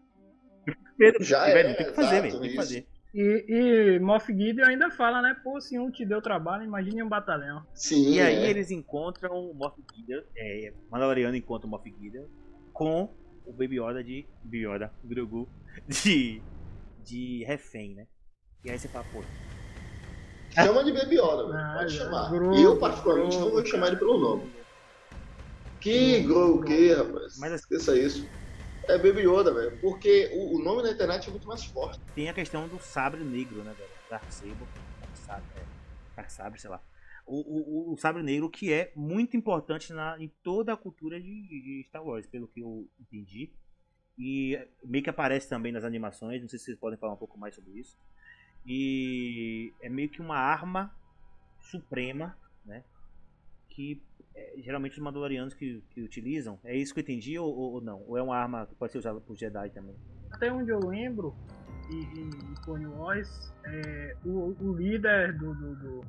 medo. 0.96 1.24
Já 1.24 1.44
velho, 1.46 1.70
é, 1.70 1.74
tem 1.74 1.86
que 1.86 1.92
fazer, 1.92 2.22
velho, 2.22 2.40
tem 2.40 2.50
que 2.50 2.56
fazer. 2.56 2.86
E, 3.12 3.44
e 3.48 3.98
Moff 3.98 4.32
Gideon 4.32 4.66
ainda 4.66 4.92
fala, 4.92 5.20
né? 5.22 5.36
Pô, 5.42 5.60
se 5.60 5.76
um 5.76 5.90
te 5.90 6.06
deu 6.06 6.22
trabalho, 6.22 6.62
imagine 6.62 7.02
um 7.02 7.08
batalhão. 7.08 7.66
Sim. 7.74 8.12
E 8.12 8.20
aí 8.20 8.44
é. 8.44 8.50
eles 8.50 8.70
encontram 8.70 9.34
o 9.34 9.54
Moff 9.54 9.76
Gideon, 9.92 10.22
é, 10.36 10.72
Mandaloriano 10.88 11.36
encontra 11.36 11.66
o 11.66 11.70
Moff 11.70 11.92
Gideon 12.00 12.26
com 12.72 13.12
o 13.44 13.52
Baby 13.52 13.80
Yoda 13.80 14.02
de 14.02 14.26
Baby 14.42 14.66
Yoda, 14.66 14.92
Grogu, 15.04 15.48
de, 15.88 16.42
de 17.02 17.44
refém, 17.44 17.94
né? 17.94 18.06
E 18.64 18.70
aí 18.70 18.78
você 18.78 18.88
fala, 18.88 19.04
pô. 19.12 19.22
Chama 20.50 20.84
de 20.84 20.92
Baby 20.92 21.16
Yoda, 21.16 21.52
ah, 21.52 21.74
pode 21.78 21.92
chamar. 21.92 22.30
Grogu, 22.30 22.56
eu, 22.56 22.78
particularmente, 22.78 23.36
Grogu, 23.36 23.50
não 23.50 23.54
vou 23.54 23.66
chamar 23.66 23.88
ele 23.88 23.96
pelo 23.96 24.18
nome. 24.18 24.52
Que 25.80 26.20
Grogu, 26.22 26.64
que, 26.64 26.92
rapaz? 26.94 27.38
Mas, 27.38 27.52
assim, 27.52 27.74
Esqueça 27.74 27.98
isso. 27.98 28.28
É 28.88 28.98
Baby 28.98 29.22
Yoda, 29.22 29.52
velho. 29.52 29.78
Porque 29.80 30.30
o, 30.34 30.56
o, 30.56 30.62
nome 30.62 30.82
na 30.82 30.90
internet 30.90 31.28
é 31.28 31.30
muito 31.30 31.48
mais 31.48 31.64
forte. 31.64 32.00
Tem 32.14 32.28
a 32.28 32.34
questão 32.34 32.68
do 32.68 32.78
sabre 32.78 33.22
negro, 33.22 33.62
né, 33.62 33.74
velho? 33.76 33.90
Dark 34.10 34.24
Saber. 34.30 34.54
Dark 35.00 35.16
Sabre, 35.16 35.44
é. 35.56 35.62
Dark 36.16 36.30
Sabre, 36.30 36.60
sei 36.60 36.70
lá. 36.70 36.80
O, 37.26 37.90
o, 37.90 37.92
o, 37.92 37.96
sabre 37.96 38.22
negro 38.22 38.50
que 38.50 38.70
é 38.70 38.92
muito 38.94 39.36
importante 39.36 39.92
na, 39.92 40.16
em 40.20 40.28
toda 40.42 40.74
a 40.74 40.76
cultura 40.76 41.18
de, 41.18 41.26
de, 41.26 41.84
Star 41.88 42.04
Wars, 42.04 42.26
pelo 42.26 42.48
que 42.48 42.60
eu 42.60 42.88
entendi. 43.00 43.50
E 44.18 44.58
meio 44.84 45.02
que 45.02 45.10
aparece 45.10 45.48
também 45.48 45.72
nas 45.72 45.84
animações, 45.84 46.42
não 46.42 46.48
sei 46.48 46.58
se 46.58 46.66
vocês 46.66 46.78
podem 46.78 46.98
falar 46.98 47.14
um 47.14 47.18
pouco 47.18 47.38
mais 47.38 47.54
sobre 47.54 47.72
isso. 47.72 47.96
E 48.66 49.72
é 49.80 49.88
meio 49.88 50.08
que 50.08 50.20
uma 50.20 50.36
arma 50.36 50.94
suprema, 51.60 52.36
né? 52.64 52.84
Que 53.68 54.02
é, 54.34 54.54
geralmente 54.58 54.92
os 54.92 54.98
Mandalorianos 54.98 55.54
que, 55.54 55.82
que 55.90 56.02
utilizam. 56.02 56.58
É 56.64 56.76
isso 56.76 56.92
que 56.92 57.00
eu 57.00 57.02
entendi 57.02 57.38
ou, 57.38 57.54
ou, 57.54 57.80
não? 57.80 58.02
Ou 58.06 58.18
é 58.18 58.22
uma 58.22 58.36
arma 58.36 58.66
que 58.66 58.74
pode 58.74 58.92
ser 58.92 58.98
usada 58.98 59.20
por 59.20 59.36
Jedi 59.36 59.70
também? 59.70 59.96
Até 60.30 60.52
onde 60.52 60.70
eu 60.70 60.80
lembro, 60.80 61.34
em, 61.90 62.00
em 62.00 62.54
Clone 62.62 62.86
Wars, 62.86 63.52
é, 63.64 64.16
o, 64.24 64.54
o, 64.60 64.74
líder 64.74 65.36
do, 65.38 65.54
do, 65.54 65.74
do, 65.76 66.00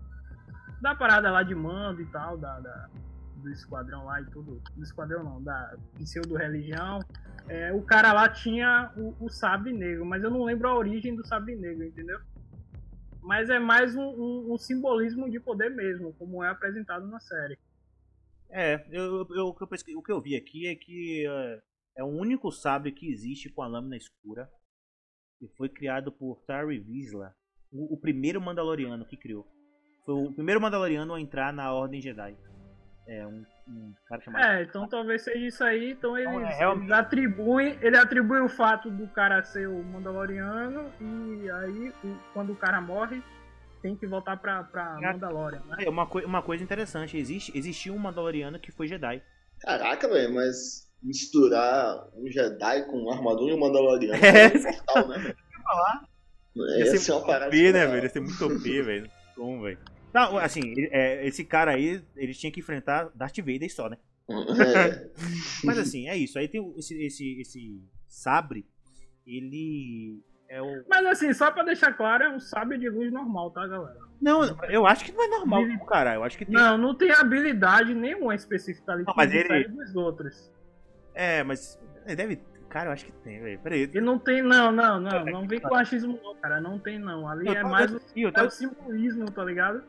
da 0.82 0.96
parada 0.96 1.32
lá 1.32 1.44
de 1.44 1.56
mando 1.56 2.02
e 2.02 2.06
tal, 2.08 2.38
da, 2.38 2.60
da, 2.60 2.90
do 3.38 3.50
esquadrão 3.50 4.06
lá 4.06 4.22
e 4.22 4.26
tudo. 4.26 4.62
Do 4.76 4.84
esquadrão 4.84 5.24
não, 5.24 5.44
da 5.44 5.78
pseudo-religião. 5.96 7.00
É, 7.48 7.72
o 7.74 7.82
cara 7.82 8.12
lá 8.12 8.28
tinha 8.28 8.92
o, 8.98 9.16
o 9.26 9.30
sabre 9.30 9.72
negro, 9.72 10.06
mas 10.06 10.24
eu 10.24 10.32
não 10.32 10.44
lembro 10.44 10.68
a 10.68 10.76
origem 10.76 11.16
do 11.16 11.26
sabre 11.26 11.56
negro, 11.56 11.86
entendeu? 11.86 12.20
Mas 13.22 13.50
é 13.50 13.60
mais 13.60 13.96
um, 13.96 14.04
um, 14.04 14.54
um 14.54 14.58
simbolismo 14.58 15.30
de 15.30 15.40
poder 15.40 15.70
mesmo, 15.70 16.14
como 16.14 16.44
é 16.44 16.50
apresentado 16.50 17.08
na 17.08 17.20
série. 17.20 17.58
É, 18.50 18.86
eu, 18.92 19.28
eu, 19.32 19.48
o, 19.48 19.54
que 19.54 19.64
eu, 19.64 20.00
o 20.00 20.04
que 20.04 20.12
eu 20.12 20.22
vi 20.22 20.36
aqui 20.36 20.68
é 20.68 20.76
que 20.76 21.26
é, 21.28 21.62
é 21.98 22.04
o 22.04 22.08
único 22.08 22.52
sabre 22.52 22.92
que 22.92 23.12
existe 23.12 23.50
com 23.50 23.62
a 23.62 23.68
lâmina 23.68 23.98
escura. 23.98 24.50
E 25.42 25.48
foi 25.50 25.70
criado 25.70 26.12
por 26.12 26.42
Tari 26.46 26.80
Vizsla, 26.80 27.36
o, 27.72 27.96
o, 27.96 27.98
primeiro 27.98 28.40
Mandaloriano 28.40 29.06
que 29.06 29.18
criou. 29.18 29.46
Foi 30.06 30.14
o 30.14 30.32
primeiro 30.32 30.62
Mandaloriano 30.62 31.14
a 31.14 31.20
entrar 31.20 31.52
na 31.52 31.74
Ordem 31.74 32.00
Jedi. 32.00 32.38
É, 33.08 33.26
um, 33.26 33.44
um 33.68 33.94
cara 34.08 34.22
chamado. 34.22 34.44
É, 34.44 34.64
então 34.64 34.88
talvez 34.88 35.24
seja 35.24 35.46
isso 35.46 35.64
aí. 35.64 35.92
Então 35.92 36.18
eles, 36.18 36.30
então, 36.30 36.46
é, 36.46 36.58
realmente... 36.58 36.86
eles 36.86 36.98
atribuem, 36.98 37.78
ele 37.82 37.98
atribui 37.98 38.40
o 38.40 38.50
fato 38.50 38.90
do 38.90 39.08
cara 39.08 39.44
ser 39.44 39.68
o 39.68 39.84
Mandaloriano 39.84 40.92
e 41.02 41.50
aí 41.52 41.94
quando 42.34 42.54
o 42.54 42.56
cara 42.56 42.82
morre, 42.82 43.22
tem 43.82 43.96
que 43.96 44.08
voltar 44.08 44.38
pra, 44.38 44.64
pra 44.64 45.00
Mandalorian. 45.00 45.62
Né? 45.68 45.86
É, 45.86 45.90
uma, 45.90 46.06
uma 46.06 46.42
coisa 46.42 46.64
interessante, 46.64 47.18
existe, 47.18 47.56
existiu 47.56 47.94
um 47.94 48.00
Mandaloriano 48.00 48.60
que 48.60 48.72
foi 48.72 48.88
Jedi. 48.88 49.22
Caraca, 49.60 50.08
velho, 50.08 50.34
mas 50.34 50.86
misturar 51.02 52.08
um 52.16 52.30
Jedi 52.30 52.86
com 52.88 53.04
um 53.04 53.12
armadura 53.12 53.54
e 53.54 53.56
um 53.56 53.60
Mandaloriano 53.60 54.18
é, 54.26 54.46
é 54.46 54.60
mortal, 54.60 55.08
né? 55.08 55.36
falar. 55.64 56.06
É, 56.58 56.80
ia 56.80 56.98
ser 56.98 57.12
uma 57.12 57.26
parada. 57.26 57.48
OP, 57.48 57.72
né, 57.72 57.86
velho? 57.86 58.04
Ia 58.04 58.10
ser 58.10 58.20
muito 58.20 58.46
OP, 58.46 58.82
velho. 58.82 59.10
Como, 59.36 59.62
velho? 59.62 59.78
Não, 60.16 60.38
assim, 60.38 60.74
é, 60.92 61.28
esse 61.28 61.44
cara 61.44 61.72
aí, 61.72 62.02
ele 62.16 62.34
tinha 62.34 62.50
que 62.50 62.62
enfrentar 62.62 63.10
Darth 63.14 63.38
Vader 63.40 63.70
só, 63.70 63.90
né? 63.90 63.98
É. 64.30 65.10
Mas 65.62 65.78
assim, 65.78 66.08
é 66.08 66.16
isso. 66.16 66.40
Aí 66.40 66.48
tem 66.48 66.74
esse, 66.78 67.06
esse, 67.06 67.42
esse 67.42 67.84
sabre, 68.08 68.66
ele 69.28 70.24
é 70.48 70.62
o... 70.62 70.86
Mas 70.88 71.06
assim, 71.06 71.34
só 71.34 71.52
pra 71.52 71.64
deixar 71.64 71.92
claro, 71.92 72.24
é 72.24 72.30
um 72.30 72.40
sábio 72.40 72.80
de 72.80 72.90
luz 72.90 73.12
normal, 73.12 73.52
tá, 73.52 73.68
galera? 73.68 74.00
Não, 74.22 74.42
eu 74.70 74.88
acho 74.88 75.04
que 75.04 75.12
não 75.12 75.22
é 75.22 75.28
normal, 75.28 75.86
cara. 75.86 76.16
Eu 76.16 76.24
acho 76.24 76.38
que 76.38 76.46
tem... 76.46 76.56
Não, 76.56 76.78
não 76.78 76.96
tem 76.96 77.12
habilidade 77.12 77.94
nenhuma 77.94 78.34
específica 78.34 78.94
ali 78.94 79.04
não, 79.06 79.14
mas 79.18 79.34
ele... 79.34 79.68
dos 79.68 79.98
outros. 79.98 80.50
É, 81.14 81.44
mas 81.44 81.78
ele 82.06 82.16
deve. 82.16 82.40
Cara, 82.70 82.88
eu 82.88 82.94
acho 82.94 83.06
que 83.06 83.12
tem, 83.12 83.42
velho. 83.42 83.60
Peraí. 83.60 83.82
Ele 83.82 84.02
não 84.02 84.18
tem, 84.18 84.42
não, 84.42 84.72
não, 84.72 84.98
não. 84.98 85.26
Não 85.26 85.48
vem 85.48 85.60
com 85.60 85.76
achismo, 85.76 86.18
não, 86.24 86.36
cara. 86.36 86.62
Não 86.62 86.80
tem, 86.80 86.98
não. 86.98 87.28
Ali 87.28 87.50
é 87.50 87.64
mais 87.64 87.94
o, 87.94 88.00
é 88.16 88.44
o 88.44 88.50
simbolismo, 88.50 89.30
tá 89.30 89.44
ligado? 89.44 89.84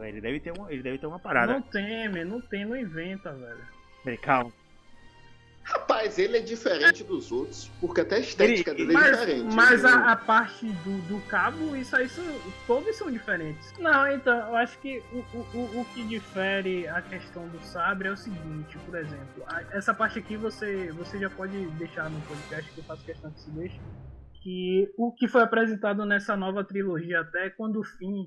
Ele 0.00 0.20
deve 0.20 0.40
ter 0.40 0.52
uma, 0.56 0.72
ele 0.72 0.82
deve 0.82 0.98
ter 0.98 1.06
uma 1.06 1.18
parada. 1.18 1.52
Não 1.52 1.62
teme, 1.62 2.24
não 2.24 2.40
tem, 2.40 2.64
não 2.64 2.76
inventa, 2.76 3.32
velho. 3.32 3.60
Peraí, 4.04 4.18
calma. 4.18 4.52
Rapaz, 5.64 6.18
ele 6.18 6.38
é 6.38 6.40
diferente 6.40 7.04
dos 7.04 7.30
outros, 7.30 7.70
porque 7.80 8.00
até 8.00 8.16
a 8.16 8.18
estética 8.18 8.72
Ele- 8.72 8.86
dele 8.86 8.92
é 8.92 9.00
Mas, 9.00 9.10
diferente. 9.20 9.54
mas 9.54 9.84
a, 9.84 10.10
a 10.12 10.16
parte 10.16 10.66
do, 10.66 10.98
do 11.06 11.20
cabo, 11.28 11.76
isso 11.76 11.94
aí 11.94 12.08
são, 12.08 12.24
todos 12.66 12.96
são 12.96 13.08
diferentes. 13.08 13.72
Não, 13.78 14.08
então, 14.12 14.36
eu 14.48 14.56
acho 14.56 14.76
que 14.80 15.00
o, 15.12 15.18
o, 15.18 15.40
o- 15.56 15.80
o 15.82 15.84
que 15.94 16.02
difere 16.04 16.88
a 16.88 17.00
questão 17.00 17.46
do 17.46 17.60
sabre 17.62 18.08
é 18.08 18.10
o 18.10 18.16
seguinte, 18.16 18.76
por 18.84 18.96
exemplo, 18.98 19.44
a- 19.46 19.62
essa 19.70 19.94
parte 19.94 20.18
aqui 20.18 20.36
você, 20.36 20.90
você 20.92 21.16
já 21.20 21.30
pode 21.30 21.56
deixar 21.72 22.10
no 22.10 22.20
podcast, 22.22 22.68
que 22.72 22.78
eu 22.78 22.84
faço 22.84 23.04
questão 23.04 23.30
que 23.30 23.40
se 23.40 23.50
deixe, 23.52 23.80
que 24.42 24.92
o 24.98 25.12
que 25.12 25.28
foi 25.28 25.42
apresentado 25.42 26.04
nessa 26.04 26.36
nova 26.36 26.64
trilogia, 26.64 27.20
até 27.20 27.48
quando 27.50 27.78
o 27.78 27.84
Finn 27.84 28.26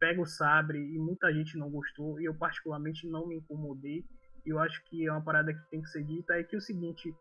pega 0.00 0.20
o 0.20 0.26
sabre 0.26 0.78
e 0.78 0.98
muita 0.98 1.32
gente 1.32 1.56
não 1.58 1.70
gostou, 1.70 2.18
e 2.20 2.24
eu 2.24 2.34
particularmente 2.34 3.06
não 3.06 3.28
me 3.28 3.36
incomodei, 3.36 4.04
eu 4.44 4.58
acho 4.58 4.82
que 4.84 5.06
é 5.06 5.12
uma 5.12 5.22
parada 5.22 5.52
que 5.52 5.70
tem 5.70 5.82
que 5.82 5.90
ser 5.90 6.02
dita, 6.02 6.34
é 6.34 6.42
que 6.42 6.56
o 6.56 6.60
seguinte, 6.60 7.14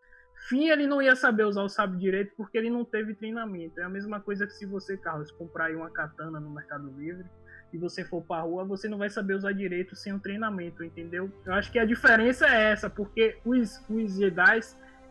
Finn 0.48 0.70
ele 0.70 0.88
não 0.88 1.02
ia 1.02 1.16
saber 1.16 1.44
usar 1.44 1.64
o 1.64 1.70
sabre 1.70 2.00
direito 2.00 2.34
porque 2.38 2.58
ele 2.58 2.70
não 2.70 2.86
teve 2.86 3.14
treinamento. 3.14 3.80
É 3.80 3.84
a 3.84 3.90
mesma 3.90 4.20
coisa 4.22 4.48
que 4.48 4.54
se 4.54 4.66
você, 4.66 4.96
Carlos, 4.96 5.32
comprar 5.32 5.70
uma 5.76 5.90
katana 5.90 6.40
no 6.40 6.50
Mercado 6.50 6.90
Livre 6.98 7.26
e 7.74 7.78
você 7.78 8.04
for 8.04 8.24
pra 8.24 8.42
rua, 8.42 8.64
você 8.64 8.88
não 8.88 8.98
vai 8.98 9.10
saber 9.10 9.36
usar 9.36 9.52
direito 9.52 9.96
sem 9.96 10.14
um 10.14 10.20
treinamento, 10.20 10.84
entendeu? 10.84 11.32
Eu 11.46 11.54
acho 11.54 11.72
que 11.72 11.78
a 11.78 11.86
diferença 11.86 12.48
é 12.48 12.72
essa, 12.72 12.90
porque 12.90 13.38
os, 13.46 13.84
os 13.90 14.16
Jedi, 14.16 14.60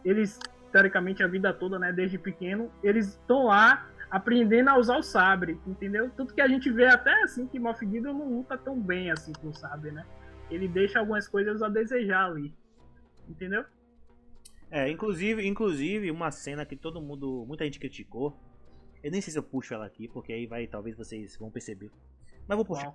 eles, 0.04 0.40
teoricamente, 0.72 1.22
a 1.22 1.28
vida 1.28 1.52
toda, 1.52 1.78
né, 1.78 1.92
desde 1.92 2.18
pequeno, 2.18 2.72
eles 2.82 3.08
estão 3.08 3.44
lá 3.44 3.88
aprendendo 4.10 4.68
a 4.68 4.78
usar 4.78 4.96
o 4.96 5.02
sabre, 5.02 5.60
entendeu? 5.66 6.10
Tanto 6.10 6.34
que 6.34 6.40
a 6.40 6.48
gente 6.48 6.70
vê 6.70 6.86
até 6.86 7.12
assim 7.22 7.46
que 7.46 7.58
Moff 7.58 7.84
Gideon 7.84 8.12
não 8.12 8.38
luta 8.38 8.56
tão 8.56 8.80
bem 8.80 9.10
assim 9.10 9.32
com 9.32 9.48
o 9.48 9.54
sabre, 9.54 9.90
né? 9.90 10.04
Ele 10.50 10.66
deixa 10.66 10.98
algumas 10.98 11.28
coisas 11.28 11.60
a 11.62 11.68
desejar 11.68 12.26
ali, 12.26 12.54
entendeu? 13.28 13.64
É, 14.70 14.90
inclusive, 14.90 15.46
inclusive, 15.46 16.10
uma 16.10 16.30
cena 16.30 16.64
que 16.64 16.76
todo 16.76 17.00
mundo, 17.00 17.44
muita 17.46 17.64
gente 17.64 17.78
criticou. 17.78 18.38
Eu 19.02 19.10
nem 19.10 19.20
sei 19.20 19.32
se 19.32 19.38
eu 19.38 19.42
puxo 19.42 19.74
ela 19.74 19.86
aqui, 19.86 20.08
porque 20.08 20.32
aí 20.32 20.46
vai, 20.46 20.66
talvez 20.66 20.96
vocês 20.96 21.36
vão 21.36 21.50
perceber. 21.50 21.90
Mas 22.46 22.56
vou 22.56 22.64
puxar. 22.64 22.94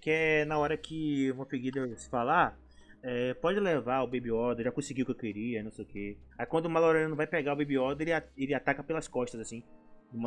Que 0.00 0.10
é 0.10 0.44
na 0.44 0.58
hora 0.58 0.76
que 0.76 1.30
o 1.30 1.36
Moff 1.36 1.56
Gideon 1.56 1.96
falar, 2.10 2.58
é, 3.02 3.34
pode 3.34 3.58
levar 3.58 4.02
o 4.02 4.06
Baby 4.06 4.30
Yoda, 4.30 4.62
já 4.62 4.70
conseguiu 4.70 5.02
o 5.02 5.06
que 5.06 5.12
eu 5.12 5.16
queria, 5.16 5.62
não 5.62 5.70
sei 5.70 5.84
o 5.84 5.88
que. 5.88 6.18
Aí 6.38 6.46
quando 6.46 6.66
o 6.66 6.70
Maloriano 6.70 7.16
vai 7.16 7.26
pegar 7.26 7.52
o 7.52 7.56
Baby 7.56 7.78
Yoda, 7.78 8.02
ele, 8.02 8.12
ele 8.36 8.54
ataca 8.54 8.82
pelas 8.82 9.08
costas, 9.08 9.40
assim. 9.40 9.64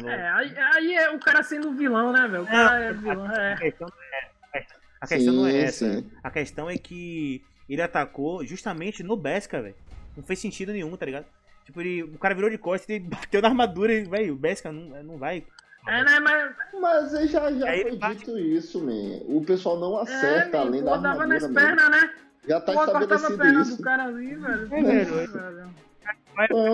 É, 0.08 0.30
aí, 0.32 0.58
aí 0.58 0.94
é 0.96 1.12
o 1.12 1.20
cara 1.20 1.44
sendo 1.44 1.72
vilão, 1.74 2.12
né, 2.12 2.28
velho? 2.28 2.44
O 2.44 2.48
cara 2.48 2.80
é 2.86 2.94
vilão, 2.94 3.26
A 3.26 3.36
é. 3.52 3.56
questão 3.56 3.88
não 3.88 4.04
é, 4.04 4.66
a 5.02 5.08
questão 5.08 5.34
não 5.34 5.46
é 5.48 5.52
Sim, 5.52 5.58
essa. 5.60 5.94
sim. 6.02 6.12
A 6.24 6.32
questão 6.32 6.70
é 6.70 6.78
que 6.78 7.44
ele 7.70 7.82
atacou 7.82 8.44
justamente 8.46 9.04
no 9.04 9.16
Beskar, 9.16 9.62
velho. 9.62 9.76
Não 10.18 10.24
fez 10.24 10.40
sentido 10.40 10.72
nenhum, 10.72 10.96
tá 10.98 11.06
ligado? 11.06 11.26
Tipo, 11.66 11.82
ele, 11.82 12.04
o 12.04 12.18
cara 12.18 12.34
virou 12.34 12.50
de 12.50 12.58
costas, 12.58 12.90
ele 12.90 13.06
bateu 13.10 13.42
na 13.42 13.50
armadura 13.50 13.94
e, 13.94 14.04
velho, 14.06 14.34
o 14.34 14.38
Beskar 14.38 14.72
não, 14.74 15.04
não 15.04 15.18
vai. 15.18 15.44
É, 15.88 16.04
né, 16.04 16.20
mas 16.20 16.56
Mas 16.82 17.30
já, 17.30 17.52
já 17.52 17.70
Aí 17.70 17.84
foi 17.84 17.96
bate- 17.98 18.16
dito 18.18 18.40
isso, 18.40 18.82
man. 18.84 19.20
O 19.28 19.44
pessoal 19.46 19.80
não 19.80 19.98
acerta 20.00 20.58
é, 20.58 20.60
além 20.62 20.84
da 20.84 20.94
armadura, 20.94 21.28
nas 21.28 21.42
mesmo. 21.44 21.54
pernas, 21.54 21.90
né? 21.92 22.14
Já 22.48 22.60
tá 22.62 22.74
Pô, 22.74 22.80
a 22.80 22.86
estabelecido 22.86 23.38
perna 23.38 23.62
isso. 23.62 23.78
do 23.78 23.84
cara 23.84 24.04
ali, 24.06 24.36
velho. 24.36 24.74
É, 24.76 25.04
velho. 25.04 25.70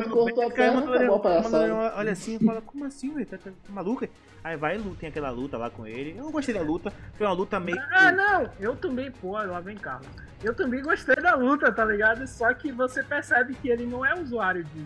Cortou 0.09 0.47
a 0.47 0.51
perna, 0.51 0.79
acabou 0.79 1.13
a 1.13 1.17
o 1.17 1.19
palhaçada. 1.19 1.57
Mandaloriano 1.67 1.97
olha 1.97 2.11
assim 2.11 2.37
e 2.41 2.45
fala, 2.45 2.61
como 2.61 2.85
assim, 2.85 3.13
velho? 3.13 3.25
Tá, 3.27 3.37
tá, 3.37 3.51
tá 3.51 3.71
maluco? 3.71 4.07
Aí 4.43 4.57
vai 4.57 4.75
e 4.75 4.79
luta, 4.79 4.97
tem 4.99 5.09
aquela 5.09 5.29
luta 5.29 5.57
lá 5.57 5.69
com 5.69 5.85
ele. 5.85 6.15
Eu 6.17 6.23
não 6.23 6.31
gostei 6.31 6.53
da 6.55 6.61
luta. 6.61 6.91
Foi 7.13 7.27
uma 7.27 7.33
luta 7.33 7.59
meio. 7.59 7.79
Ah, 7.91 8.11
não, 8.11 8.49
eu 8.59 8.75
também, 8.75 9.11
pô, 9.11 9.33
lá 9.33 9.59
vem 9.59 9.77
Carlos. 9.77 10.07
Eu 10.43 10.55
também 10.55 10.81
gostei 10.81 11.15
da 11.17 11.35
luta, 11.35 11.71
tá 11.71 11.85
ligado? 11.85 12.25
Só 12.25 12.51
que 12.53 12.71
você 12.71 13.03
percebe 13.03 13.53
que 13.53 13.69
ele 13.69 13.85
não 13.85 14.03
é 14.03 14.15
usuário 14.19 14.63
de. 14.63 14.85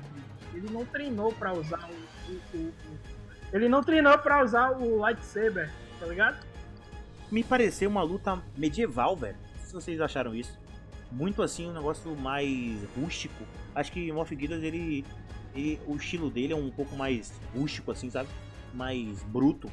Ele 0.54 0.70
não 0.70 0.86
treinou 0.86 1.32
pra 1.32 1.54
usar 1.54 1.88
o. 1.90 2.34
o- 2.58 2.74
ele 3.54 3.70
não 3.70 3.82
treinou 3.82 4.18
pra 4.18 4.44
usar 4.44 4.72
o 4.72 4.98
lightsaber, 4.98 5.72
tá 6.00 6.06
ligado? 6.08 6.38
Me 7.32 7.42
pareceu 7.44 7.90
uma 7.90 8.04
luta 8.04 8.38
medieval, 8.58 9.16
velho. 9.16 9.38
Não 9.54 9.60
sei 9.60 9.66
se 9.68 9.74
vocês 9.74 10.02
acharam 10.02 10.36
isso. 10.36 10.58
Muito 11.16 11.42
assim, 11.42 11.66
um 11.70 11.74
negócio 11.74 12.14
mais 12.16 12.78
rústico. 13.00 13.44
Acho 13.74 13.90
que 13.92 14.12
Moff 14.12 14.36
Gideon, 14.38 14.58
ele, 14.58 15.06
ele- 15.56 15.80
O 15.88 15.96
estilo 15.96 16.30
dele 16.30 16.52
é 16.52 16.56
um 16.56 16.70
pouco 16.70 16.94
mais 16.96 17.32
rústico, 17.56 17.92
assim, 17.92 18.10
sabe? 18.10 18.28
Mais 18.74 19.24
bruto. 19.24 19.72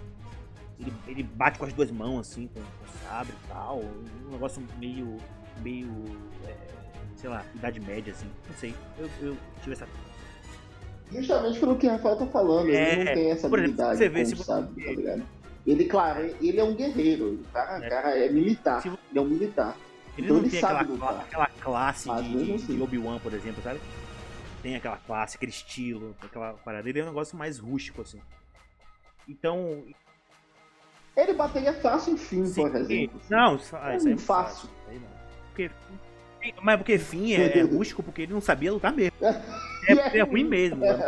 Ele, 0.79 0.93
ele 1.09 1.23
bate 1.25 1.59
com 1.59 1.65
as 1.65 1.73
duas 1.73 1.91
mãos, 1.91 2.21
assim, 2.21 2.47
com, 2.47 2.61
com 2.61 2.85
o 2.85 3.09
sabre 3.09 3.33
e 3.33 3.49
tal. 3.49 3.81
Um 3.81 4.31
negócio 4.31 4.63
meio. 4.79 5.17
meio. 5.61 5.89
é, 6.47 6.55
sei 7.17 7.29
lá, 7.29 7.45
idade 7.57 7.81
média, 7.81 8.13
assim. 8.13 8.27
Não 8.49 8.57
sei. 8.57 8.73
Eu, 8.99 9.11
eu 9.21 9.37
tive 9.63 9.73
essa. 9.73 9.87
Justamente 11.11 11.59
pelo 11.61 11.77
que 11.77 11.87
o 11.87 11.91
Rafael 11.91 12.17
tá 12.17 12.27
falando, 12.27 12.69
ele 12.69 12.77
É, 12.77 13.05
não 13.05 13.13
tem 13.15 13.31
essa 13.33 13.49
por 13.49 13.59
exemplo, 13.59 13.85
habilidade 13.85 13.99
você 13.99 14.09
vê, 14.09 14.23
como 14.23 14.27
se 14.27 14.37
você- 14.37 14.45
sabe, 14.45 14.85
tá 14.85 14.91
ligado? 14.93 15.23
Ele, 15.67 15.85
claro, 15.85 16.35
ele 16.41 16.59
é 16.59 16.65
um 16.65 16.75
guerreiro, 16.75 17.35
o 17.35 17.45
cara, 17.53 17.85
É. 17.85 17.89
cara 17.89 18.19
é 18.19 18.31
militar, 18.31 18.83
ele 18.87 18.97
é 19.15 19.21
um 19.21 19.27
militar. 19.27 19.77
Ele 20.17 20.27
Então 20.27 20.37
não 20.37 20.43
ele 20.43 20.51
tem 20.51 20.59
aquela, 20.59 20.83
lutar. 20.83 21.21
aquela 21.21 21.47
classe 21.47 22.09
Mas 22.09 22.25
de, 22.25 22.45
de, 22.45 22.55
assim. 22.55 22.77
de 22.77 22.83
Obi-Wan, 22.83 23.19
por 23.19 23.33
exemplo, 23.33 23.63
sabe? 23.63 23.81
Tem 24.63 24.77
aquela 24.77 24.97
classe, 24.99 25.37
aquele 25.37 25.51
estilo, 25.51 26.15
aquela 26.23 26.53
parada. 26.55 26.89
Ele 26.89 27.01
é 27.01 27.03
um 27.03 27.07
negócio 27.09 27.37
mais 27.37 27.59
rústico, 27.59 28.03
assim. 28.03 28.21
Então. 29.29 29.85
Ele 31.17 31.33
bateria 31.35 31.73
fácil 31.75 32.15
em 32.15 32.17
fim, 32.17 32.47
sim, 32.47 32.63
por 32.63 32.77
exemplo. 32.77 33.21
não, 33.29 33.57
isso, 33.57 33.77
ah, 33.77 33.97
isso 33.97 34.09
aí 34.09 34.15
é 34.15 34.17
Fácil. 34.17 34.69
fácil. 34.69 34.71
Isso. 34.95 35.05
Porque, 35.49 35.71
mas 36.63 36.77
porque 36.79 36.99
Finn 36.99 37.33
é, 37.35 37.59
é 37.59 37.63
rústico 37.63 38.03
porque 38.03 38.23
ele 38.23 38.33
não 38.33 38.41
sabia 38.41 38.73
lutar 38.73 38.93
mesmo. 38.93 39.13
É, 39.21 40.19
é 40.19 40.23
ruim 40.23 40.45
mesmo. 40.45 40.79
Mano. 40.81 41.03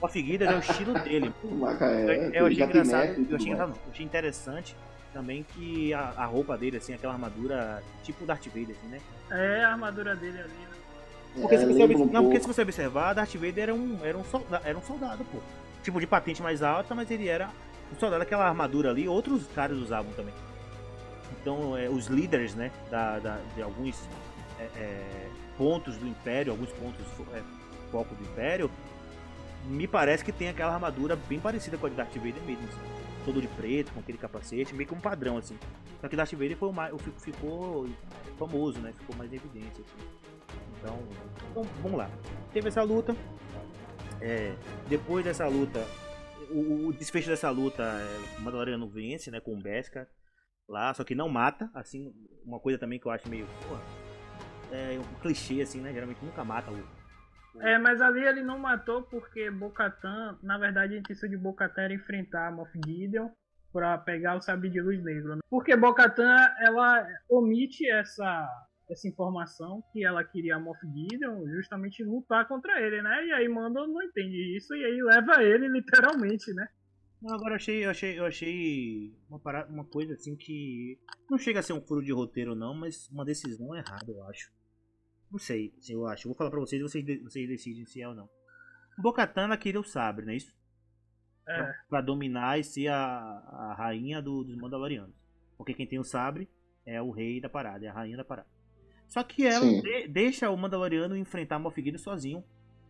Moff 0.00 0.18
Gideon 0.20 0.50
é 0.50 0.56
o 0.56 0.60
estilo 0.60 0.94
dele. 1.00 1.34
Maca, 1.44 1.86
é, 1.86 2.30
eu 2.40 2.46
achei 2.46 2.62
engraçado, 2.64 3.26
eu 3.28 3.36
achei, 3.36 3.48
engraçado, 3.48 3.68
não, 3.70 3.76
eu 3.76 3.90
achei 3.90 4.06
interessante 4.06 4.76
também 5.12 5.44
que 5.54 5.92
a, 5.94 6.00
a 6.16 6.24
roupa 6.26 6.56
dele, 6.56 6.76
assim, 6.78 6.94
aquela 6.94 7.12
armadura 7.12 7.82
tipo 8.02 8.24
Darth 8.24 8.46
Vader, 8.46 8.76
assim, 8.78 8.88
né? 8.88 9.00
É 9.30 9.64
a 9.64 9.70
armadura 9.70 10.14
dele 10.16 10.38
ali, 10.40 10.48
né? 10.48 10.76
Porque, 11.40 11.54
É, 11.54 11.58
se 11.58 11.64
você, 11.66 11.72
lembra 11.72 11.96
obs- 11.98 12.08
um 12.08 12.12
não, 12.12 12.22
porque 12.24 12.40
se 12.40 12.46
você 12.46 12.62
observar, 12.62 13.14
Darth 13.14 13.34
Vader 13.34 13.58
era 13.62 13.74
um, 13.74 13.98
era, 14.02 14.18
um 14.18 14.24
soldado, 14.24 14.66
era 14.66 14.76
um 14.78 14.82
soldado, 14.82 15.24
pô. 15.24 15.38
Tipo, 15.82 15.98
de 16.00 16.06
patente 16.06 16.42
mais 16.42 16.62
alta, 16.62 16.94
mas 16.94 17.10
ele 17.10 17.28
era 17.28 17.48
um 17.94 17.98
soldado. 17.98 18.22
Aquela 18.22 18.46
armadura 18.46 18.90
ali, 18.90 19.08
outros 19.08 19.46
caras 19.54 19.78
usavam 19.78 20.12
também. 20.12 20.34
Então, 21.40 21.76
é, 21.76 21.88
os 21.88 22.06
líderes, 22.06 22.54
né, 22.54 22.70
da, 22.90 23.18
da- 23.18 23.40
de 23.54 23.62
alguns 23.62 23.98
é, 24.60 24.64
é, 24.76 25.28
pontos 25.58 25.96
do 25.96 26.06
Império, 26.06 26.52
alguns 26.52 26.70
pontos 26.72 27.04
é, 27.34 27.42
foco 27.90 28.14
do 28.14 28.22
Império, 28.24 28.70
me 29.66 29.86
parece 29.86 30.24
que 30.24 30.32
tem 30.32 30.48
aquela 30.48 30.74
armadura 30.74 31.16
bem 31.28 31.40
parecida 31.40 31.76
com 31.78 31.86
a 31.86 31.88
de 31.88 31.94
Darth 31.96 32.14
Vader 32.14 32.42
mesmo. 32.46 32.64
assim. 32.68 33.01
Todo 33.24 33.40
de 33.40 33.48
preto, 33.48 33.92
com 33.92 34.00
aquele 34.00 34.18
capacete, 34.18 34.74
meio 34.74 34.88
que 34.88 34.94
um 34.94 35.00
padrão, 35.00 35.36
assim. 35.36 35.56
Só 36.00 36.08
que 36.08 36.16
Darth 36.16 36.32
Vader 36.32 36.56
foi 36.56 36.68
o 36.68 36.72
mais, 36.72 36.92
o 36.92 36.98
fi- 36.98 37.12
ficou 37.18 37.88
famoso, 38.38 38.80
né? 38.80 38.92
Ficou 38.98 39.14
mais 39.16 39.32
evidência, 39.32 39.84
assim. 39.84 40.08
Então, 40.78 40.98
então, 41.50 41.62
vamos 41.82 41.98
lá. 41.98 42.10
Teve 42.52 42.68
essa 42.68 42.82
luta. 42.82 43.14
É, 44.20 44.54
depois 44.88 45.24
dessa 45.24 45.46
luta, 45.46 45.84
o, 46.50 46.88
o 46.88 46.92
desfecho 46.92 47.28
dessa 47.28 47.50
luta, 47.50 47.82
é, 47.82 48.38
o 48.38 48.42
Mandaloriano 48.42 48.88
vence, 48.88 49.30
né, 49.30 49.40
com 49.40 49.54
o 49.54 49.60
Beskar 49.60 50.06
lá, 50.68 50.92
só 50.94 51.02
que 51.04 51.14
não 51.14 51.28
mata, 51.28 51.70
assim, 51.74 52.12
uma 52.44 52.58
coisa 52.60 52.78
também 52.78 52.98
que 52.98 53.06
eu 53.06 53.10
acho 53.10 53.28
meio, 53.28 53.46
é 54.70 54.98
um 54.98 55.20
clichê 55.20 55.60
assim, 55.60 55.80
né, 55.80 55.92
geralmente 55.92 56.24
nunca 56.24 56.44
mata 56.44 56.70
o 56.70 57.01
É, 57.60 57.78
mas 57.78 58.00
ali 58.00 58.24
ele 58.24 58.42
não 58.42 58.58
matou 58.58 59.02
porque 59.02 59.50
Bocatan, 59.50 60.38
na 60.42 60.58
verdade, 60.58 60.94
a 60.94 60.98
intenção 60.98 61.28
de 61.28 61.36
Bocatan 61.36 61.82
era 61.82 61.94
enfrentar 61.94 62.50
Moff 62.52 62.72
Gideon 62.86 63.30
pra 63.72 63.98
pegar 63.98 64.36
o 64.36 64.40
sabre 64.40 64.70
de 64.70 64.80
luz 64.80 65.02
negro. 65.02 65.36
né? 65.36 65.40
Porque 65.48 65.76
Bocatan, 65.76 66.36
ela 66.60 67.06
omite 67.28 67.88
essa 67.90 68.48
essa 68.90 69.08
informação 69.08 69.82
que 69.92 70.04
ela 70.04 70.22
queria 70.22 70.58
Moff 70.58 70.78
Gideon 70.86 71.46
justamente 71.48 72.04
lutar 72.04 72.46
contra 72.46 72.80
ele, 72.80 73.00
né? 73.00 73.26
E 73.26 73.32
aí 73.32 73.48
Mando 73.48 73.86
não 73.86 74.02
entende 74.02 74.56
isso 74.56 74.74
e 74.74 74.84
aí 74.84 75.02
leva 75.02 75.42
ele 75.42 75.68
literalmente, 75.68 76.52
né? 76.52 76.68
Não, 77.22 77.34
agora 77.34 77.52
eu 77.52 77.56
achei, 77.56 77.84
eu 77.84 77.90
achei, 77.90 78.18
eu 78.18 78.26
achei 78.26 79.14
uma, 79.30 79.38
parada, 79.38 79.72
uma 79.72 79.84
coisa 79.84 80.14
assim 80.14 80.36
que 80.36 80.98
não 81.30 81.38
chega 81.38 81.60
a 81.60 81.62
ser 81.62 81.72
um 81.72 81.80
furo 81.80 82.02
de 82.02 82.12
roteiro 82.12 82.54
não, 82.54 82.74
mas 82.74 83.08
uma 83.10 83.24
decisão 83.24 83.74
errada, 83.74 84.10
eu 84.10 84.24
acho. 84.24 84.50
Não 85.32 85.38
sei, 85.38 85.72
se 85.80 85.92
eu 85.94 86.06
acho. 86.06 86.26
Eu 86.26 86.30
vou 86.30 86.36
falar 86.36 86.50
pra 86.50 86.60
vocês 86.60 86.78
e 86.80 86.82
vocês, 86.82 87.04
de- 87.04 87.18
vocês 87.18 87.48
decidem 87.48 87.86
se 87.86 88.02
é 88.02 88.08
ou 88.08 88.14
não. 88.14 88.28
Bocatana 88.98 89.56
queria 89.56 89.80
o 89.80 89.84
sabre, 89.84 90.26
não 90.26 90.32
é 90.32 90.36
isso? 90.36 90.52
É, 91.48 91.56
Pra, 91.56 91.74
pra 91.88 92.00
dominar 92.02 92.58
e 92.60 92.64
ser 92.64 92.88
a, 92.88 92.96
a 92.98 93.74
rainha 93.76 94.20
do- 94.20 94.44
dos 94.44 94.56
Mandalorianos. 94.56 95.14
Porque 95.56 95.74
quem 95.74 95.86
tem 95.86 95.98
o 95.98 96.04
sabre 96.04 96.48
é 96.84 97.00
o 97.00 97.10
rei 97.10 97.40
da 97.40 97.48
parada, 97.48 97.84
é 97.84 97.88
a 97.88 97.92
rainha 97.92 98.16
da 98.16 98.24
parada. 98.24 98.46
Só 99.08 99.22
que 99.22 99.46
ela 99.46 99.64
de- 99.66 100.08
deixa 100.08 100.50
o 100.50 100.56
Mandaloriano 100.56 101.16
enfrentar 101.16 101.58
Moff 101.58 101.80
Gideon 101.82 101.98
sozinho. 101.98 102.44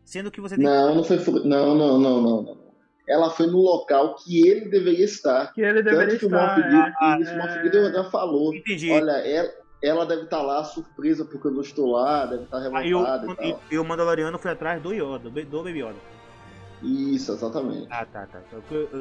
Sendo 0.04 0.30
que 0.32 0.40
você 0.40 0.56
tem 0.56 0.64
Não, 0.64 0.96
não 0.96 1.04
foi. 1.04 1.16
Não, 1.44 1.74
não, 1.76 1.98
não, 1.98 2.20
não, 2.20 2.42
não. 2.42 2.72
ela 3.08 3.30
foi 3.30 3.46
no 3.46 3.58
local 3.58 4.16
que 4.16 4.46
ele 4.48 4.68
deveria 4.68 5.04
estar. 5.04 5.52
Que 5.52 5.60
ele 5.60 5.80
deveria 5.82 6.08
Tanto 6.08 6.18
que 6.18 6.24
o 6.26 6.28
estar. 6.28 6.56
Moff 6.56 6.62
Gideon, 6.62 6.92
é. 7.00 7.20
isso, 7.20 7.32
o 7.32 7.36
Moff 7.38 7.48
é. 7.58 7.62
Gideon 7.62 7.92
já 7.92 8.10
falou. 8.10 8.54
Entendi. 8.54 8.90
Olha, 8.90 9.12
ela, 9.12 9.52
ela 9.82 10.06
deve 10.06 10.22
estar 10.22 10.40
lá 10.42 10.62
surpresa 10.64 11.24
porque 11.24 11.46
eu 11.48 11.50
não 11.52 11.60
estou 11.62 11.90
lá, 11.90 12.26
deve 12.26 12.44
estar 12.44 12.58
Aí 12.76 12.94
o, 12.94 12.98
revoltada 13.02 13.26
e 13.26 13.32
e, 13.32 13.52
tal. 13.52 13.62
e 13.72 13.78
o 13.78 13.84
Mandaloriano 13.84 14.38
foi 14.38 14.50
atrás 14.52 14.80
do 14.82 14.92
Yoda, 14.92 15.28
do, 15.28 15.62
Baby 15.62 15.80
Yoda. 15.82 15.96
Isso, 16.82 17.32
exatamente. 17.32 17.86
Ah, 17.90 18.04
tá, 18.04 18.26
tá. 18.26 18.40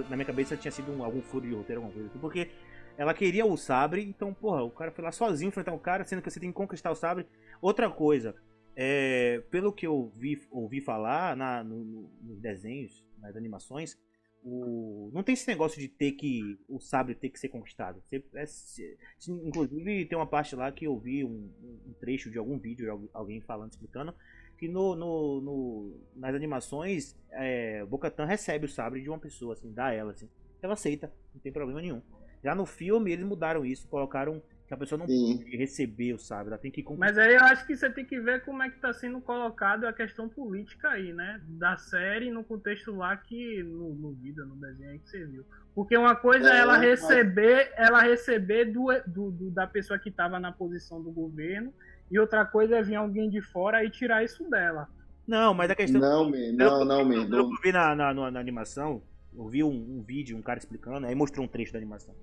Na 0.09 0.15
minha 0.15 0.25
cabeça 0.25 0.55
tinha 0.55 0.71
sido 0.71 0.91
um- 0.91 1.03
algum 1.03 1.21
furo 1.21 1.47
de 1.47 1.53
roteiro, 1.53 1.82
alguma 1.82 1.93
coisa 1.93 2.09
assim. 2.09 2.19
Porque 2.19 2.49
ela 2.97 3.13
queria 3.13 3.45
o 3.45 3.57
sabre, 3.57 4.03
então, 4.03 4.34
porra, 4.34 4.63
o 4.63 4.69
cara 4.69 4.91
foi 4.91 5.03
lá 5.03 5.11
sozinho 5.11 5.49
enfrentar 5.49 5.73
o 5.73 5.79
cara, 5.79 6.03
sendo 6.03 6.21
que 6.21 6.29
você 6.29 6.39
tem 6.39 6.49
que 6.49 6.55
conquistar 6.55 6.91
o 6.91 6.95
sabre. 6.95 7.25
Outra 7.59 7.89
coisa, 7.89 8.36
é, 8.75 9.41
pelo 9.49 9.73
que 9.73 9.88
eu 9.88 10.11
vi, 10.15 10.39
ouvi 10.51 10.79
falar 10.79 11.36
na, 11.36 11.63
no- 11.63 12.07
nos 12.21 12.39
desenhos, 12.39 13.03
nas 13.19 13.36
animações, 13.36 13.97
o, 14.43 15.09
não 15.13 15.23
tem 15.23 15.33
esse 15.33 15.47
negócio 15.47 15.79
de 15.79 15.87
ter 15.87 16.13
que. 16.13 16.57
o 16.67 16.79
sabre 16.79 17.13
ter 17.15 17.29
que 17.29 17.39
ser 17.39 17.49
conquistado. 17.49 18.01
Você- 18.07 18.23
é- 18.35 18.45
se- 18.45 18.97
inclusive, 19.27 20.05
tem 20.05 20.17
uma 20.17 20.25
parte 20.27 20.55
lá 20.55 20.71
que 20.71 20.85
eu 20.85 20.97
vi 20.97 21.23
um, 21.23 21.49
um 21.87 21.93
trecho 21.99 22.29
de 22.31 22.37
algum 22.37 22.57
vídeo, 22.57 22.85
de 22.85 22.89
algu- 22.89 23.09
alguém 23.13 23.41
falando, 23.41 23.71
explicando, 23.71 24.13
que 24.57 24.67
no, 24.67 24.95
no- 24.95 25.41
no- 25.41 25.99
nas 26.15 26.33
animações, 26.35 27.15
é, 27.31 27.85
Bocatan 27.85 28.25
recebe 28.25 28.65
o 28.65 28.69
sabre 28.69 29.01
de 29.01 29.09
uma 29.09 29.19
pessoa, 29.19 29.53
assim, 29.53 29.71
dá 29.71 29.91
ela, 29.91 30.11
assim. 30.11 30.29
Ela 30.61 30.73
aceita, 30.73 31.11
não 31.33 31.41
tem 31.41 31.51
problema 31.51 31.81
nenhum. 31.81 32.01
Já 32.43 32.55
no 32.55 32.65
filme, 32.65 33.11
eles 33.11 33.25
mudaram 33.25 33.63
isso, 33.65 33.87
colocaram 33.87 34.41
que 34.72 34.76
a 34.76 34.78
pessoa 34.78 34.99
não 34.99 35.05
Sim. 35.05 35.38
pode 35.38 35.57
receber 35.57 36.13
o 36.13 36.17
sabre, 36.17 36.47
ela 36.47 36.57
tem 36.57 36.72
que 36.72 36.82
conquistar. 36.82 37.05
Mas 37.05 37.17
aí 37.17 37.36
eu 37.36 37.41
acho 37.43 37.67
que 37.67 37.76
você 37.76 37.89
tem 37.89 38.05
que 38.05 38.17
ver 38.22 38.41
como 38.45 38.63
é 38.63 38.69
que 38.69 38.80
tá 38.80 38.93
sendo 38.93 39.19
colocado 39.19 39.84
a 39.86 39.91
questão 39.91 40.30
política 40.30 40.89
aí, 40.91 41.11
né? 41.11 41.41
Da 41.45 41.76
série 41.76 42.32
no 42.32 42.41
contexto 42.41 42.95
lá 42.95 43.17
que. 43.17 43.61
No, 43.63 43.93
no 43.93 44.13
vídeo, 44.13 44.45
no 44.45 44.55
desenho 44.55 44.91
aí 44.91 44.99
que 44.99 45.09
você 45.09 45.26
viu. 45.26 45.43
Porque 45.76 45.97
uma 45.97 46.15
coisa 46.15 46.49
é, 46.49 46.55
É, 46.55 46.59
ela 46.59 46.78
receber, 46.78 47.72
ela 47.76 48.01
receber 48.01 48.65
do, 48.72 48.88
do- 49.05 49.32
do- 49.32 49.51
da 49.51 49.67
pessoa 49.67 49.99
que 49.99 50.09
tava 50.09 50.39
na 50.39 50.53
posição 50.53 51.01
do 51.03 51.11
governo, 51.11 51.74
e 52.09 52.17
outra 52.17 52.45
coisa 52.45 52.78
é 52.78 52.82
vir 52.82 52.95
alguém 52.95 53.30
de 53.30 53.41
fora 53.41 53.84
e 53.84 53.89
tirar 53.89 54.24
isso 54.24 54.49
dela. 54.49 54.88
Não, 55.28 55.53
mas 55.53 55.69
a 55.69 55.76
questão. 55.76 55.99
Não, 55.99 56.30
man, 56.30 56.51
não, 56.53 56.86
não, 56.86 57.03
man. 57.05 57.28
Não, 57.28 57.39
eu 57.39 57.49
vi 57.61 57.74
na, 57.74 57.93
na, 57.93 58.13
na- 58.13 58.32
na 58.32 58.39
animação, 58.39 59.01
eu 59.36 59.47
vi 59.49 59.63
um, 59.65 59.69
um 59.97 60.01
vídeo, 60.01 60.38
um 60.38 60.41
cara 60.41 60.59
explicando, 60.59 61.05
aí 61.07 61.13
mostrou 61.15 61.45
um 61.45 61.49
trecho 61.49 61.74
da 61.74 61.78
animação. 61.80 62.15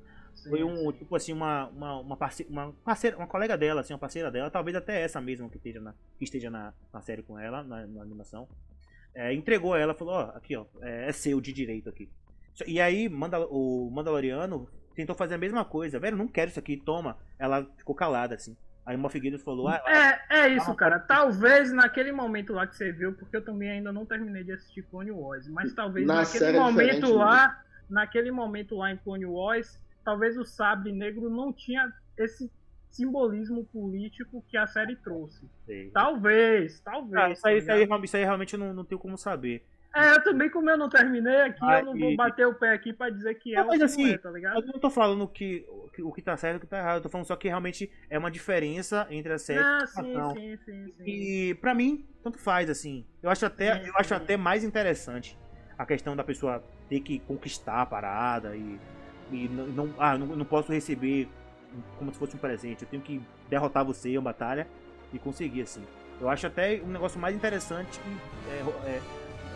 Foi 0.49 0.62
um, 0.62 0.93
tipo 0.93 1.14
assim, 1.16 1.32
uma, 1.32 1.66
uma, 1.68 2.01
uma, 2.01 2.16
parce- 2.16 2.47
uma 2.49 2.72
parceira, 2.84 3.16
uma 3.16 3.26
colega 3.26 3.57
dela, 3.57 3.80
assim, 3.80 3.93
uma 3.93 3.99
parceira 3.99 4.30
dela, 4.30 4.51
talvez 4.51 4.76
até 4.76 5.03
essa 5.03 5.20
mesma 5.20 5.49
que 5.49 5.57
esteja 5.57 5.80
na, 5.80 5.95
que 6.18 6.24
esteja 6.24 6.51
na, 6.51 6.72
na 6.93 7.01
série 7.01 7.22
com 7.22 7.39
ela, 7.39 7.62
na, 7.62 7.86
na 7.86 8.03
animação. 8.03 8.49
É, 9.14 9.32
entregou 9.34 9.74
ela, 9.74 9.95
falou, 9.95 10.14
ó, 10.14 10.20
aqui, 10.36 10.57
ó, 10.57 10.64
é, 10.80 11.09
é 11.09 11.12
seu 11.12 11.41
de 11.41 11.53
direito 11.53 11.89
aqui. 11.89 12.09
E 12.66 12.80
aí, 12.80 13.09
Manda, 13.09 13.41
o 13.49 13.91
Mandaloriano 13.91 14.68
tentou 14.95 15.14
fazer 15.14 15.34
a 15.34 15.39
mesma 15.39 15.64
coisa. 15.64 15.99
Velho, 15.99 16.16
não 16.16 16.26
quero 16.28 16.51
isso 16.51 16.59
aqui, 16.59 16.76
toma. 16.76 17.16
Ela 17.39 17.64
ficou 17.76 17.95
calada, 17.95 18.34
assim. 18.34 18.57
Aí 18.84 18.97
o 18.97 18.99
Moff 18.99 19.18
Gideon 19.20 19.39
falou, 19.39 19.68
ah, 19.68 19.82
É, 19.86 20.45
é 20.45 20.49
isso, 20.49 20.74
cara. 20.74 20.99
Talvez 20.99 21.70
naquele 21.72 22.11
momento 22.11 22.53
lá 22.55 22.66
que 22.66 22.74
você 22.74 22.91
viu, 22.91 23.12
porque 23.12 23.36
eu 23.36 23.45
também 23.45 23.70
ainda 23.70 23.93
não 23.93 24.07
terminei 24.07 24.43
de 24.43 24.53
assistir 24.53 24.82
Clone 24.82 25.11
Wars, 25.11 25.47
mas 25.49 25.74
talvez 25.74 26.07
Na 26.07 26.22
naquele 26.22 26.45
é 26.47 26.53
momento 26.59 27.12
lá, 27.12 27.62
naquele 27.89 28.30
momento 28.30 28.76
lá 28.76 28.91
em 28.91 28.97
Clone 28.97 29.26
Wars, 29.26 29.78
talvez 30.09 30.38
o 30.38 30.44
sabre 30.46 30.90
negro 30.90 31.28
não 31.28 31.52
tinha 31.52 31.92
esse 32.16 32.50
simbolismo 32.90 33.62
político 33.66 34.42
que 34.48 34.56
a 34.56 34.66
série 34.66 34.96
trouxe. 34.96 35.46
sei. 35.66 35.90
Talvez, 35.90 36.80
talvez. 36.80 37.22
Ah, 37.22 37.30
isso, 37.30 37.46
aí, 37.46 37.54
tá 37.54 37.59
isso, 37.59 37.70
aí, 37.72 37.78
ligado? 37.80 38.04
isso 38.06 38.16
aí 38.16 38.24
realmente 38.24 38.54
eu 38.54 38.59
não, 38.59 38.72
não 38.72 38.84
tenho 38.86 38.98
como 38.98 39.18
saber. 39.18 39.62
É, 39.94 40.12
eu 40.12 40.22
também, 40.22 40.48
como 40.48 40.68
eu 40.70 40.76
não 40.78 40.88
terminei 40.88 41.42
aqui, 41.42 41.62
eu 41.62 41.84
não 41.84 41.98
vou 41.98 42.09
Aí- 42.09 42.16
bater 42.16 42.46
o 42.46 42.54
pé 42.54 42.72
aqui 42.72 42.92
pra 42.92 43.11
dizer 43.11 43.34
que 43.34 43.52
é 43.54 43.56
Não, 43.56 43.64
ou 43.64 43.68
mas 43.68 43.82
assim, 43.82 44.12
é, 44.12 44.18
tá 44.18 44.30
ligado? 44.30 44.61
Eu 44.61 44.66
não 44.66 44.78
tô 44.80 44.88
falando 44.90 45.26
que, 45.28 45.66
que- 45.94 46.02
o 46.02 46.11
que 46.12 46.22
tá 46.22 46.36
certo 46.36 46.54
e 46.54 46.59
o 46.59 46.61
que 46.61 46.66
tá 46.66 46.78
errado. 46.78 46.96
Eu 46.96 47.02
tô 47.02 47.09
falando 47.11 47.26
só 47.26 47.36
que 47.36 47.48
realmente 47.48 47.90
é 48.09 48.18
uma 48.18 48.30
diferença 48.30 49.06
entre 49.11 49.32
a 49.32 49.38
série 49.38 49.61
Ah, 49.61 49.78
e 49.80 49.82
a 49.82 49.86
sim, 49.86 50.12
sim, 50.34 50.56
sim, 50.64 50.92
sim. 50.96 51.04
E 51.04 51.54
pra 51.56 51.74
mim, 51.74 52.06
tanto 52.22 52.38
faz, 52.38 52.70
assim. 52.70 53.04
Eu 53.22 53.28
acho 53.30 53.44
até, 53.44 53.80
Sim, 53.82 53.88
eu 53.88 53.94
acho 53.98 54.14
até 54.14 54.36
mais 54.36 54.62
interessante 54.64 55.38
a 55.76 55.84
questão 55.86 56.14
da 56.16 56.24
pessoa 56.24 56.62
ter 56.88 57.00
que 57.00 57.18
conquistar 57.20 57.82
a 57.82 57.86
parada 57.86 58.56
e, 58.56 58.78
e 59.30 59.48
não, 59.48 59.90
ah, 59.98 60.16
não, 60.16 60.26
não 60.26 60.44
posso 60.44 60.72
receber 60.72 61.28
como 61.98 62.12
se 62.12 62.18
fosse 62.18 62.34
um 62.36 62.38
presente. 62.38 62.82
Eu 62.82 62.88
tenho 62.88 63.02
que 63.02 63.20
derrotar 63.48 63.84
você 63.84 64.10
em 64.10 64.16
uma 64.18 64.24
batalha 64.30 64.66
e 65.12 65.18
conseguir, 65.18 65.62
assim. 65.62 65.82
Eu 66.20 66.28
acho 66.28 66.46
até 66.46 66.80
um 66.82 66.88
negócio 66.88 67.20
mais 67.20 67.34
interessante 67.36 68.00
é, 68.50 68.88
é, 68.88 69.00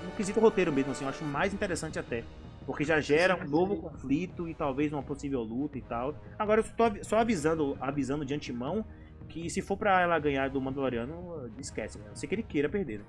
no 0.04 0.10
quesito 0.12 0.38
roteiro 0.40 0.72
mesmo, 0.72 0.92
assim. 0.92 1.04
Eu 1.04 1.10
acho 1.10 1.24
mais 1.24 1.52
interessante 1.52 1.98
até. 1.98 2.22
Porque 2.64 2.84
já 2.84 3.00
gera 3.00 3.34
um 3.34 3.48
novo 3.48 3.76
conflito 3.76 4.46
e 4.46 4.54
talvez 4.54 4.92
uma 4.92 5.02
possível 5.02 5.42
luta 5.42 5.76
e 5.78 5.82
tal. 5.82 6.14
Agora 6.38 6.62
eu 6.78 6.84
avi- 6.84 7.04
só 7.04 7.18
avisando, 7.18 7.76
avisando 7.80 8.24
de 8.24 8.34
antemão 8.34 8.84
que 9.28 9.50
se 9.50 9.60
for 9.60 9.76
pra 9.76 10.00
ela 10.00 10.16
ganhar 10.18 10.48
do 10.48 10.60
Mandaloriano, 10.60 11.50
esquece, 11.58 11.98
né? 11.98 12.04
Não 12.08 12.14
ser 12.14 12.26
que 12.28 12.34
ele 12.36 12.42
queira 12.44 12.68
perder, 12.68 12.98
né? 13.00 13.04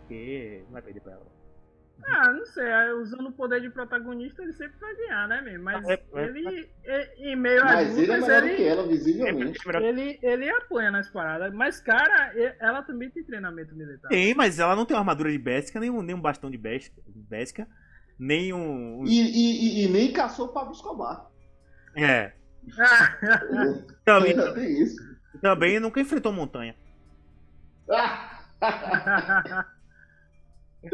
Porque 0.00 0.62
não 0.66 0.72
vai 0.72 0.82
perder 0.82 1.00
pra 1.00 1.12
ela. 1.12 1.26
Ah, 2.06 2.32
não 2.32 2.46
sei, 2.46 2.64
usando 3.02 3.28
o 3.28 3.32
poder 3.32 3.60
de 3.60 3.70
protagonista, 3.70 4.42
ele 4.42 4.52
sempre 4.52 4.78
vai 4.78 4.94
ganhar, 4.96 5.28
né, 5.28 5.40
mesmo? 5.42 5.64
Mas 5.64 5.86
É, 5.88 5.94
é. 5.94 6.24
ele, 6.24 6.70
e- 6.84 7.32
em 7.32 7.36
meio 7.36 7.58
às 7.64 7.72
mas 7.74 7.98
ele 7.98 8.12
é 8.12 8.16
lutas, 8.16 8.28
melhor 8.28 8.44
ele, 8.46 8.56
que 8.56 8.62
ela, 8.64 8.82
É, 8.82 8.86
visivelmente. 8.86 9.66
melhor- 9.66 9.82
ele, 9.82 10.18
ele 10.22 10.48
apanha 10.50 10.90
nas 10.90 11.08
paradas. 11.10 11.52
Mas, 11.52 11.80
cara, 11.80 12.32
ela 12.60 12.82
também 12.82 13.10
tem 13.10 13.24
treinamento 13.24 13.74
militar. 13.74 14.08
Tem, 14.08 14.32
mas 14.34 14.58
ela 14.58 14.76
não 14.76 14.86
tem 14.86 14.96
uma 14.96 15.00
armadura 15.00 15.30
de 15.30 15.38
Bésica, 15.38 15.80
nem 15.80 15.90
um, 15.90 16.00
nem 16.02 16.14
um 16.14 16.20
bastão 16.20 16.50
de 16.50 16.56
Bésica, 16.56 17.66
nem 18.18 18.52
um. 18.52 19.04
E, 19.04 19.10
e, 19.20 19.82
e, 19.82 19.84
e 19.84 19.88
nem 19.88 20.12
caçou 20.12 20.46
o 20.46 20.52
Pablo 20.52 20.72
Escobar. 20.72 21.26
É. 21.96 22.32
Ah, 22.78 23.18
Também, 24.04 24.30
Ainda 24.30 24.54
tem 24.54 24.82
isso. 24.82 24.96
também 25.42 25.80
nunca 25.80 26.00
enfrentou 26.00 26.32
montanha. 26.32 26.74
Ah, 30.84 30.88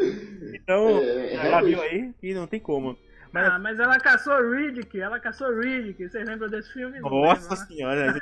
Então, 0.54 0.98
É, 0.98 1.34
ela 1.34 1.42
realmente. 1.60 1.74
viu 1.74 1.82
aí 1.82 2.12
que 2.20 2.34
não 2.34 2.46
tem 2.46 2.60
como. 2.60 2.96
Mas, 3.32 3.48
ah, 3.48 3.58
mas 3.58 3.78
ela 3.80 3.98
caçou 3.98 4.48
Riddick, 4.52 5.00
ela 5.00 5.18
caçou 5.18 5.58
Riddick. 5.58 6.08
Vocês 6.08 6.26
lembram 6.26 6.48
desse 6.48 6.72
filme? 6.72 7.00
Não 7.00 7.10
nossa 7.10 7.50
lembra, 7.50 7.56
né? 7.58 7.66
senhora, 7.66 8.12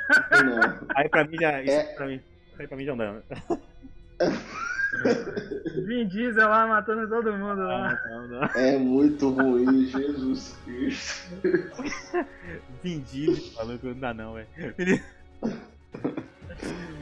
não. 0.43 0.87
aí 0.95 1.07
pra 1.09 1.23
mim 1.23 1.37
já. 1.39 1.61
Isso 1.61 1.71
É. 1.71 1.83
pra 1.95 2.07
mim. 2.07 2.21
Aí 2.59 2.67
pra 2.67 2.77
mim 2.77 2.85
já 2.85 2.95
não 2.95 3.21
dá. 3.29 3.57
Vin 5.87 6.07
Diesel 6.07 6.47
lá 6.49 6.67
matando 6.67 7.07
todo 7.09 7.33
mundo 7.33 7.61
lá. 7.63 7.99
Não, 8.09 8.27
não. 8.27 8.43
É 8.55 8.77
muito 8.77 9.29
ruim, 9.29 9.85
Jesus 9.87 10.55
Cristo. 10.63 11.31
Vendido, 12.83 13.41
maluco, 13.55 13.87
não 13.87 13.99
dá 13.99 14.13
não, 14.13 14.33
velho. 14.35 14.47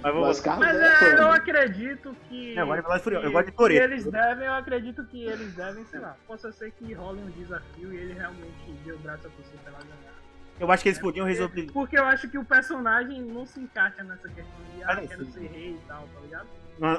Mas 0.01 0.13
vamos. 0.13 0.27
Mas 0.27 0.39
Carlos 0.41 0.65
Mas 0.67 0.79
é 0.79 0.85
é, 0.85 1.13
eu 1.13 1.17
fã. 1.17 1.33
acredito 1.35 2.15
que. 2.27 2.55
Eu 2.55 2.65
gosto 2.67 3.09
de 3.09 3.15
eu 3.15 3.31
gosto 3.31 3.69
de 3.69 3.75
eles 3.75 4.05
devem, 4.05 4.45
eu 4.45 4.53
acredito 4.53 5.05
que 5.05 5.23
eles 5.25 5.53
devem, 5.53 5.85
sei 5.85 5.99
lá. 5.99 6.17
Possa 6.27 6.51
ser 6.51 6.71
que 6.71 6.93
role 6.93 7.21
um 7.21 7.29
desafio 7.31 7.93
e 7.93 7.97
ele 7.97 8.13
realmente 8.13 8.71
dê 8.83 8.91
o 8.91 8.97
braço 8.99 9.27
a 9.27 9.29
torcer 9.29 9.59
pra 9.63 9.73
ela 9.73 9.79
ganhar. 9.81 10.11
Eu 10.59 10.71
acho 10.71 10.83
que 10.83 10.89
eles 10.89 10.99
podiam 10.99 11.25
resolver. 11.25 11.71
Porque 11.71 11.97
eu 11.97 12.05
acho 12.05 12.29
que 12.29 12.37
o 12.37 12.45
personagem 12.45 13.21
não 13.21 13.45
se 13.45 13.59
encaixa 13.59 14.03
nessa 14.03 14.27
questão 14.29 14.61
de, 14.75 14.83
ah, 14.83 14.87
Ah, 14.91 15.07
quero 15.07 15.25
sim. 15.25 15.31
ser 15.31 15.47
rei 15.47 15.69
e 15.71 15.79
tal, 15.87 16.07
tá 16.13 16.19
ligado? 16.21 16.47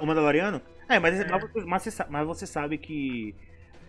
O 0.02 0.06
Mandaloriano? 0.06 0.60
É, 0.88 0.98
mas, 0.98 1.20
É. 1.20 1.28
Mas, 1.28 1.42
você, 1.42 1.64
mas, 1.64 1.82
você, 1.82 1.90
sa- 1.90 2.06
mas 2.10 2.26
você 2.26 2.46
sabe 2.46 2.78
que 2.78 3.34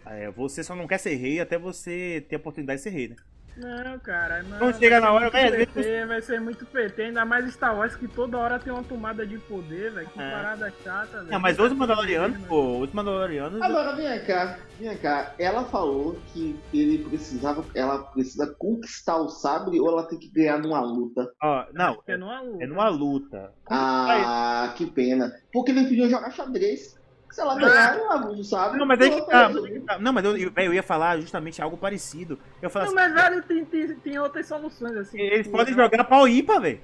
é, 0.05 0.29
você 0.31 0.63
só 0.63 0.75
não 0.75 0.87
quer 0.87 0.97
ser 0.99 1.15
rei 1.15 1.39
até 1.39 1.57
você 1.57 2.25
ter 2.29 2.35
a 2.35 2.39
oportunidade 2.39 2.77
de 2.79 2.83
ser 2.83 2.89
rei, 2.91 3.07
né? 3.09 3.15
Não, 3.55 3.99
cara, 3.99 4.41
não. 4.43 4.57
Quando 4.57 4.79
chega 4.79 4.99
vai 4.99 5.01
na 5.01 5.07
ser 5.07 5.13
hora, 5.13 5.27
às 5.45 5.51
vezes 5.51 5.73
PT, 5.73 6.05
vai 6.05 6.21
ser 6.21 6.41
muito 6.41 6.65
PT, 6.65 7.01
ainda 7.03 7.23
mais 7.25 7.53
Star 7.53 7.77
Wars 7.77 7.95
que 7.95 8.07
toda 8.07 8.37
hora 8.37 8.57
tem 8.57 8.73
uma 8.73 8.83
tomada 8.83 9.25
de 9.25 9.37
poder, 9.37 9.91
velho. 9.91 10.07
Que 10.09 10.19
É. 10.19 10.31
parada 10.31 10.73
chata, 10.83 11.17
velho. 11.19 11.31
Não, 11.31 11.39
mas 11.39 11.59
os 11.59 11.71
Mandalorianos, 11.73 12.37
pô, 12.47 12.79
os 12.79 12.91
Mandalorianos. 12.91 13.61
Agora 13.61 13.95
vem 13.95 14.19
cá, 14.25 14.57
vem 14.79 14.97
cá. 14.97 15.33
Ela 15.37 15.63
falou 15.65 16.17
que 16.33 16.59
ele 16.73 17.05
precisava, 17.05 17.63
ela 17.75 17.99
precisa 17.99 18.47
conquistar 18.57 19.17
o 19.17 19.29
sabre 19.29 19.79
ou 19.79 19.87
ela 19.89 20.07
tem 20.07 20.17
que 20.17 20.29
ganhar 20.29 20.57
numa 20.57 20.81
luta. 20.81 21.31
Ó, 21.41 21.65
não, 21.73 21.99
não 22.17 22.31
é 22.33 22.41
luta. 22.41 22.63
é 22.63 22.67
numa 22.67 22.89
luta. 22.89 23.51
Ah, 23.69 24.73
que 24.75 24.85
pena. 24.87 25.31
Porque 25.51 25.71
ele 25.71 25.83
podia 25.83 26.09
jogar 26.09 26.31
xadrez. 26.31 27.01
Se 27.33 27.41
ela 27.41 27.55
ganhar, 27.55 27.95
ela 27.97 28.13
abusa 28.15 28.41
o 28.41 28.43
sabre. 28.43 28.77
Não, 28.77 28.85
mas 28.85 29.01
aí 29.01 29.09
que 29.09 29.21
tá. 29.27 29.49
é 29.49 29.53
que 29.71 29.79
tá. 29.79 29.97
Não, 29.97 30.13
mas 30.13 30.23
eu, 30.23 30.37
eu, 30.37 30.51
eu 30.55 30.73
ia 30.73 30.83
falar 30.83 31.19
justamente 31.19 31.59
algo 31.61 31.75
parecido. 31.75 32.37
Eu 32.61 32.69
falo 32.69 32.85
Não, 32.85 32.95
assim, 32.97 33.11
mas 33.13 33.23
velho, 33.23 33.41
tem, 33.43 33.65
tem, 33.65 33.95
tem 33.95 34.19
outras 34.19 34.45
soluções, 34.45 34.95
assim. 34.95 35.19
eles 35.19 35.47
tipo, 35.47 35.57
podem 35.57 35.73
ela- 35.73 35.83
jogar 35.83 36.03
pau 36.03 36.27
ímpar, 36.27 36.61
velho. 36.61 36.79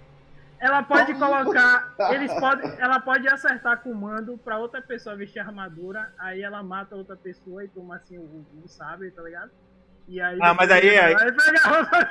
Ela 0.60 0.82
pode 0.84 1.14
Pode- 1.14 1.20
colocar. 1.20 1.94
Eles 2.12 2.34
podem, 2.34 2.70
ela 2.80 3.00
pode 3.00 3.28
acertar 3.30 3.80
comando 3.82 4.38
pra 4.40 4.58
outra 4.58 4.82
pessoa 4.82 5.16
vestir 5.16 5.40
armadura, 5.40 6.12
aí 6.18 6.42
ela 6.42 6.62
mata 6.64 6.96
outra 6.96 7.16
pessoa 7.16 7.64
e 7.64 7.68
toma 7.70 7.96
assim 7.98 8.18
o, 8.18 8.46
o 8.64 8.68
sabre, 8.68 9.12
tá 9.12 9.22
ligado? 9.22 9.52
E 10.08 10.20
aí. 10.20 10.38
Ah, 10.42 10.54
mas 10.56 10.72
aí- 10.72 10.86
ele 10.88 10.98
aí- 10.98 11.16
pega 11.16 11.62
a 11.64 11.70
roupa. 11.70 12.10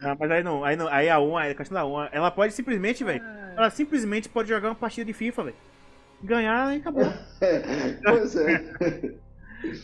Não, 0.00 0.16
mas 0.18 0.30
aí 0.30 0.42
não, 0.42 0.64
aí 0.64 0.76
não, 0.76 0.88
aí 0.88 1.08
a 1.10 1.18
uma, 1.18 1.42
a 1.42 1.54
questão 1.54 1.74
da 1.74 1.84
uma, 1.84 2.08
ela 2.12 2.30
pode 2.30 2.52
simplesmente, 2.52 3.02
velho, 3.02 3.22
É. 3.24 3.54
ela 3.56 3.70
simplesmente 3.70 4.28
pode 4.28 4.48
jogar 4.48 4.68
uma 4.68 4.74
partida 4.74 5.04
de 5.04 5.12
FIFA, 5.12 5.44
velho. 5.44 5.56
Ganhar 6.22 6.74
e 6.74 6.78
acabou. 6.80 7.04
pois 8.04 8.36
é. 8.36 9.16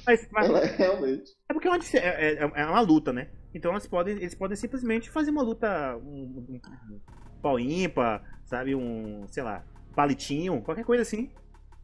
Mas, 0.06 0.28
mas 0.30 0.48
Ela 0.48 0.60
é 0.60 0.76
realmente. 0.76 1.32
é 1.48 1.52
porque 1.52 1.66
é 1.68 1.70
uma, 1.70 1.78
dif- 1.78 1.96
é, 1.96 2.34
é- 2.34 2.50
é 2.54 2.66
uma 2.66 2.80
luta, 2.80 3.12
né? 3.12 3.28
Então 3.54 3.70
elas 3.70 3.86
podem, 3.86 4.16
eles 4.16 4.34
podem 4.34 4.56
simplesmente 4.56 5.10
fazer 5.10 5.30
uma 5.30 5.42
luta. 5.42 5.96
Um, 5.96 6.44
um- 6.48 6.60
um 6.94 7.00
pau 7.42 7.58
ímpar, 7.58 8.22
sabe? 8.44 8.74
Um, 8.74 9.26
sei 9.28 9.42
lá, 9.42 9.64
palitinho, 9.94 10.60
qualquer 10.62 10.84
coisa 10.84 11.02
assim. 11.02 11.30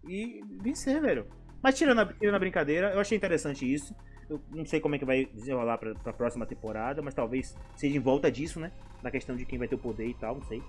E 0.06 0.40
vencer, 0.62 1.00
velho. 1.00 1.26
Mas 1.62 1.76
tirando 1.76 2.00
a, 2.00 2.06
tirando 2.06 2.36
a 2.36 2.38
brincadeira, 2.38 2.92
eu 2.92 3.00
achei 3.00 3.16
interessante 3.16 3.70
isso. 3.70 3.94
Eu 4.30 4.40
não 4.50 4.64
sei 4.64 4.78
como 4.80 4.94
é 4.94 4.98
que 4.98 5.04
vai 5.04 5.24
desenrolar 5.26 5.78
pra, 5.78 5.94
pra 5.94 6.12
próxima 6.12 6.46
temporada, 6.46 7.00
mas 7.02 7.14
talvez 7.14 7.56
seja 7.74 7.96
em 7.96 8.00
volta 8.00 8.30
disso, 8.30 8.60
né? 8.60 8.70
Na 9.02 9.10
questão 9.10 9.34
de 9.34 9.44
quem 9.46 9.58
vai 9.58 9.66
ter 9.66 9.74
o 9.74 9.78
poder 9.78 10.06
e 10.06 10.14
tal, 10.14 10.34
não 10.36 10.42
sei. 10.42 10.62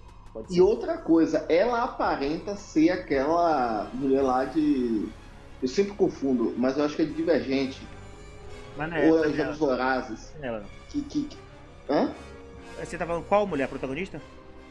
E 0.50 0.62
outra 0.62 0.98
coisa, 0.98 1.46
ela 1.50 1.84
aparenta 1.84 2.56
ser 2.56 2.90
aquela 2.92 3.90
mulher 3.94 4.22
lá 4.22 4.46
de. 4.46 5.08
Eu 5.62 5.68
sempre 5.68 5.94
confundo, 5.94 6.54
mas 6.58 6.78
eu 6.78 6.86
acho 6.86 6.96
que 6.96 7.02
é 7.02 7.06
de 7.06 7.14
Divergente. 7.14 7.86
Mas 8.78 8.90
não 8.90 8.98
é, 8.98 9.08
ou 9.10 9.18
ela, 9.18 9.26
é 9.26 9.30
é 9.30 9.34
Jogos 9.34 9.58
Vorazes. 9.58 10.34
ela, 10.42 10.60
não. 10.62 10.68
Que, 10.90 11.02
que, 11.02 11.24
que- 11.26 11.38
Hã? 11.90 12.14
Você 12.80 12.98
tá 12.98 13.06
falando 13.06 13.26
qual 13.26 13.46
mulher? 13.48 13.66
A 13.66 13.68
protagonista? 13.68 14.22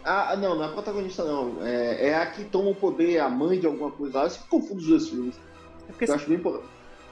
Ah, 0.04 0.34
não, 0.36 0.54
não 0.54 0.62
é 0.62 0.66
a 0.68 0.72
protagonista, 0.72 1.24
não. 1.24 1.62
É, 1.66 2.08
é 2.08 2.14
a 2.14 2.26
que 2.30 2.44
toma 2.44 2.70
o 2.70 2.74
poder, 2.74 3.18
a 3.18 3.28
mãe 3.28 3.58
de 3.58 3.66
alguma 3.66 3.90
coisa 3.90 4.18
lá. 4.18 4.24
Eu 4.24 4.30
sempre 4.30 4.48
confundo 4.48 4.80
os 4.80 4.86
dois 4.86 5.08
filmes. 5.08 5.36
É 5.88 5.92
porque 5.92 6.04
Eu 6.10 6.14
acho 6.14 6.28
bem. 6.28 6.40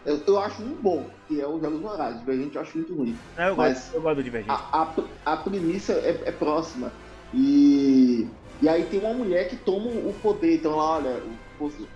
Eu, 0.06 0.22
eu 0.26 0.38
acho 0.38 0.62
um 0.62 0.74
bom, 0.76 1.10
que 1.26 1.40
é 1.40 1.46
o 1.46 1.60
Jogos 1.60 1.80
Vorazes. 1.80 2.20
Divergente 2.20 2.54
eu 2.56 2.62
acho 2.62 2.78
muito 2.78 2.94
ruim. 2.94 3.18
Não, 3.36 3.44
eu, 3.48 3.56
mas- 3.56 3.78
gosto, 3.80 3.94
eu 3.96 4.02
gosto 4.02 4.16
do 4.16 4.22
Divergente. 4.22 4.52
A, 4.72 4.94
a, 5.26 5.32
a 5.32 5.36
premissa 5.38 5.92
é, 5.94 6.22
é 6.24 6.32
próxima. 6.32 6.92
E, 7.32 8.34
e 8.60 8.68
aí 8.68 8.86
tem 8.86 9.00
uma 9.00 9.14
mulher 9.14 9.48
que 9.48 9.56
toma 9.56 9.86
o 9.86 10.14
poder. 10.20 10.56
Então 10.58 10.72
ela, 10.72 10.96
olha, 10.96 11.22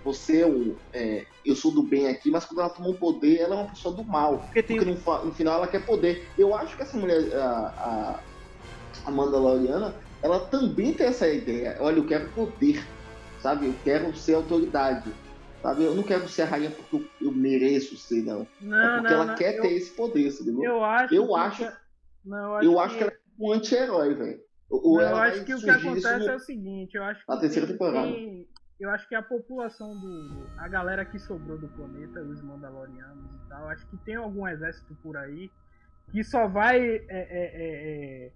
você 0.03 0.41
é 0.41 0.47
um. 0.47 0.77
é, 0.93 1.25
eu 1.45 1.55
sou 1.55 1.73
do 1.73 1.83
bem 1.83 2.07
aqui, 2.07 2.29
mas 2.29 2.45
quando 2.45 2.59
ela 2.59 2.69
toma 2.69 2.89
o 2.89 2.99
poder, 2.99 3.39
ela 3.39 3.55
é 3.55 3.59
uma 3.63 3.69
pessoa 3.69 3.95
do 3.95 4.05
mal. 4.05 4.39
Porque 4.41 4.63
tem, 4.63 4.77
Porque 4.77 4.91
no, 4.91 5.25
no 5.25 5.33
final 5.33 5.55
ela 5.55 5.67
quer 5.67 5.85
poder. 5.85 6.21
Eu 6.37 6.55
acho 6.55 6.75
que 6.75 6.83
essa 6.83 6.97
mulher, 6.97 7.33
a, 7.35 7.47
a, 7.49 8.23
a 9.05 9.11
Mandaloriana, 9.11 9.99
ela 10.23 10.39
também 10.49 10.93
tem 10.93 11.07
essa 11.07 11.27
ideia. 11.27 11.77
Olha, 11.79 11.97
eu 11.97 12.05
quero 12.05 12.31
poder, 12.33 12.83
sabe? 13.41 13.67
Eu 13.67 13.79
quero 13.83 14.15
ser 14.15 14.35
autoridade. 14.35 15.11
Sabe? 15.61 15.83
Eu 15.83 15.93
não 15.95 16.03
quero 16.03 16.27
ser 16.27 16.41
a 16.41 16.45
rainha 16.45 16.71
porque 16.71 16.95
eu, 16.95 17.05
eu 17.21 17.31
mereço 17.35 17.95
ser, 17.95 18.23
não. 18.23 18.47
Não, 18.59 18.77
é 18.79 18.87
porque 18.97 19.13
não, 19.13 19.21
ela 19.21 19.25
não. 19.25 19.35
quer 19.35 19.57
eu, 19.57 19.61
ter 19.61 19.73
esse 19.73 19.95
poder, 19.95 20.27
entendeu? 20.27 20.63
eu 20.63 20.83
acho. 20.83 21.13
eu 21.13 21.27
que- 21.27 21.33
acho- 21.35 21.71
Não, 22.25 22.63
Eu 22.63 22.79
acho 22.79 22.97
que 22.97 23.03
ela 23.03 23.11
é 23.11 23.17
um 23.39 23.51
anti-herói, 23.51 24.15
velho. 24.15 24.41
Ou 24.71 25.01
eu 25.01 25.15
acho 25.17 25.43
que 25.43 25.53
o 25.53 25.59
que 25.59 25.69
isso 25.69 25.69
acontece 25.71 26.29
é 26.29 26.35
o 26.35 26.39
seguinte, 26.39 26.95
eu 26.95 27.03
acho 27.03 27.25
que 27.25 27.29
na 27.31 27.39
terceira 27.39 27.67
tem- 27.67 27.75
temporada. 27.77 28.07
tem- 28.07 28.47
eu 28.79 28.89
acho 28.89 29.07
que 29.07 29.13
a 29.13 29.21
população 29.21 29.99
do 29.99 30.47
a 30.57 30.67
galera 30.67 31.05
que 31.05 31.19
sobrou 31.19 31.57
do 31.59 31.67
planeta, 31.69 32.21
os 32.23 32.41
Mandalorianos 32.41 33.35
e 33.35 33.39
tal, 33.49 33.67
acho 33.69 33.87
que 33.89 33.97
tem 33.97 34.15
algum 34.15 34.47
exército 34.47 34.95
por 35.03 35.17
aí 35.17 35.51
que 36.09 36.23
só 36.23 36.47
vai 36.47 36.79
é, 36.79 37.01
é, 37.09 37.09
é, 37.09 38.27
é, 38.27 38.33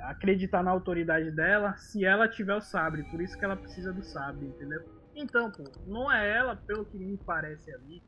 acreditar 0.00 0.62
na 0.62 0.70
autoridade 0.70 1.30
dela 1.30 1.74
se 1.76 2.04
ela 2.04 2.28
tiver 2.28 2.54
o 2.54 2.60
sabre, 2.60 3.02
por 3.10 3.20
isso 3.20 3.36
que 3.38 3.44
ela 3.44 3.56
precisa 3.56 3.92
do 3.92 4.02
sabre, 4.02 4.46
entendeu? 4.46 4.80
Então, 5.14 5.50
pô, 5.50 5.64
não 5.86 6.10
é 6.12 6.30
ela, 6.30 6.54
pelo 6.54 6.86
que 6.86 6.96
me 6.98 7.18
parece 7.18 7.72
ali, 7.74 8.02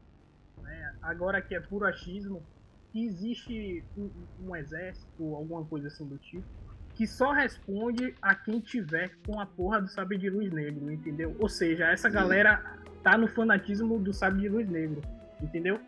né? 0.62 0.92
Agora 1.02 1.42
que 1.42 1.54
é 1.54 1.60
puro 1.60 1.86
achismo, 1.86 2.46
que 2.92 3.04
existe 3.04 3.86
um, 3.96 4.28
um 4.38 4.56
exército, 4.56 5.34
alguma 5.34 5.66
coisa 5.66 5.88
assim 5.88 6.06
do 6.08 6.18
tipo, 6.18 6.46
que 6.94 7.06
só 7.06 7.32
responde 7.32 8.14
a 8.22 8.34
quem 8.34 8.60
tiver 8.60 9.10
com 9.26 9.40
a 9.40 9.46
porra 9.46 9.80
do 9.80 9.88
sabre 9.88 10.16
de 10.16 10.30
luz 10.30 10.52
negro, 10.52 10.90
entendeu? 10.90 11.34
Ou 11.38 11.48
seja, 11.48 11.86
essa 11.90 12.08
galera 12.08 12.62
tá 13.02 13.18
no 13.18 13.26
fanatismo 13.26 13.98
do 13.98 14.12
sabre 14.12 14.42
de 14.42 14.48
luz 14.48 14.68
negro, 14.68 15.00
entendeu? 15.42 15.78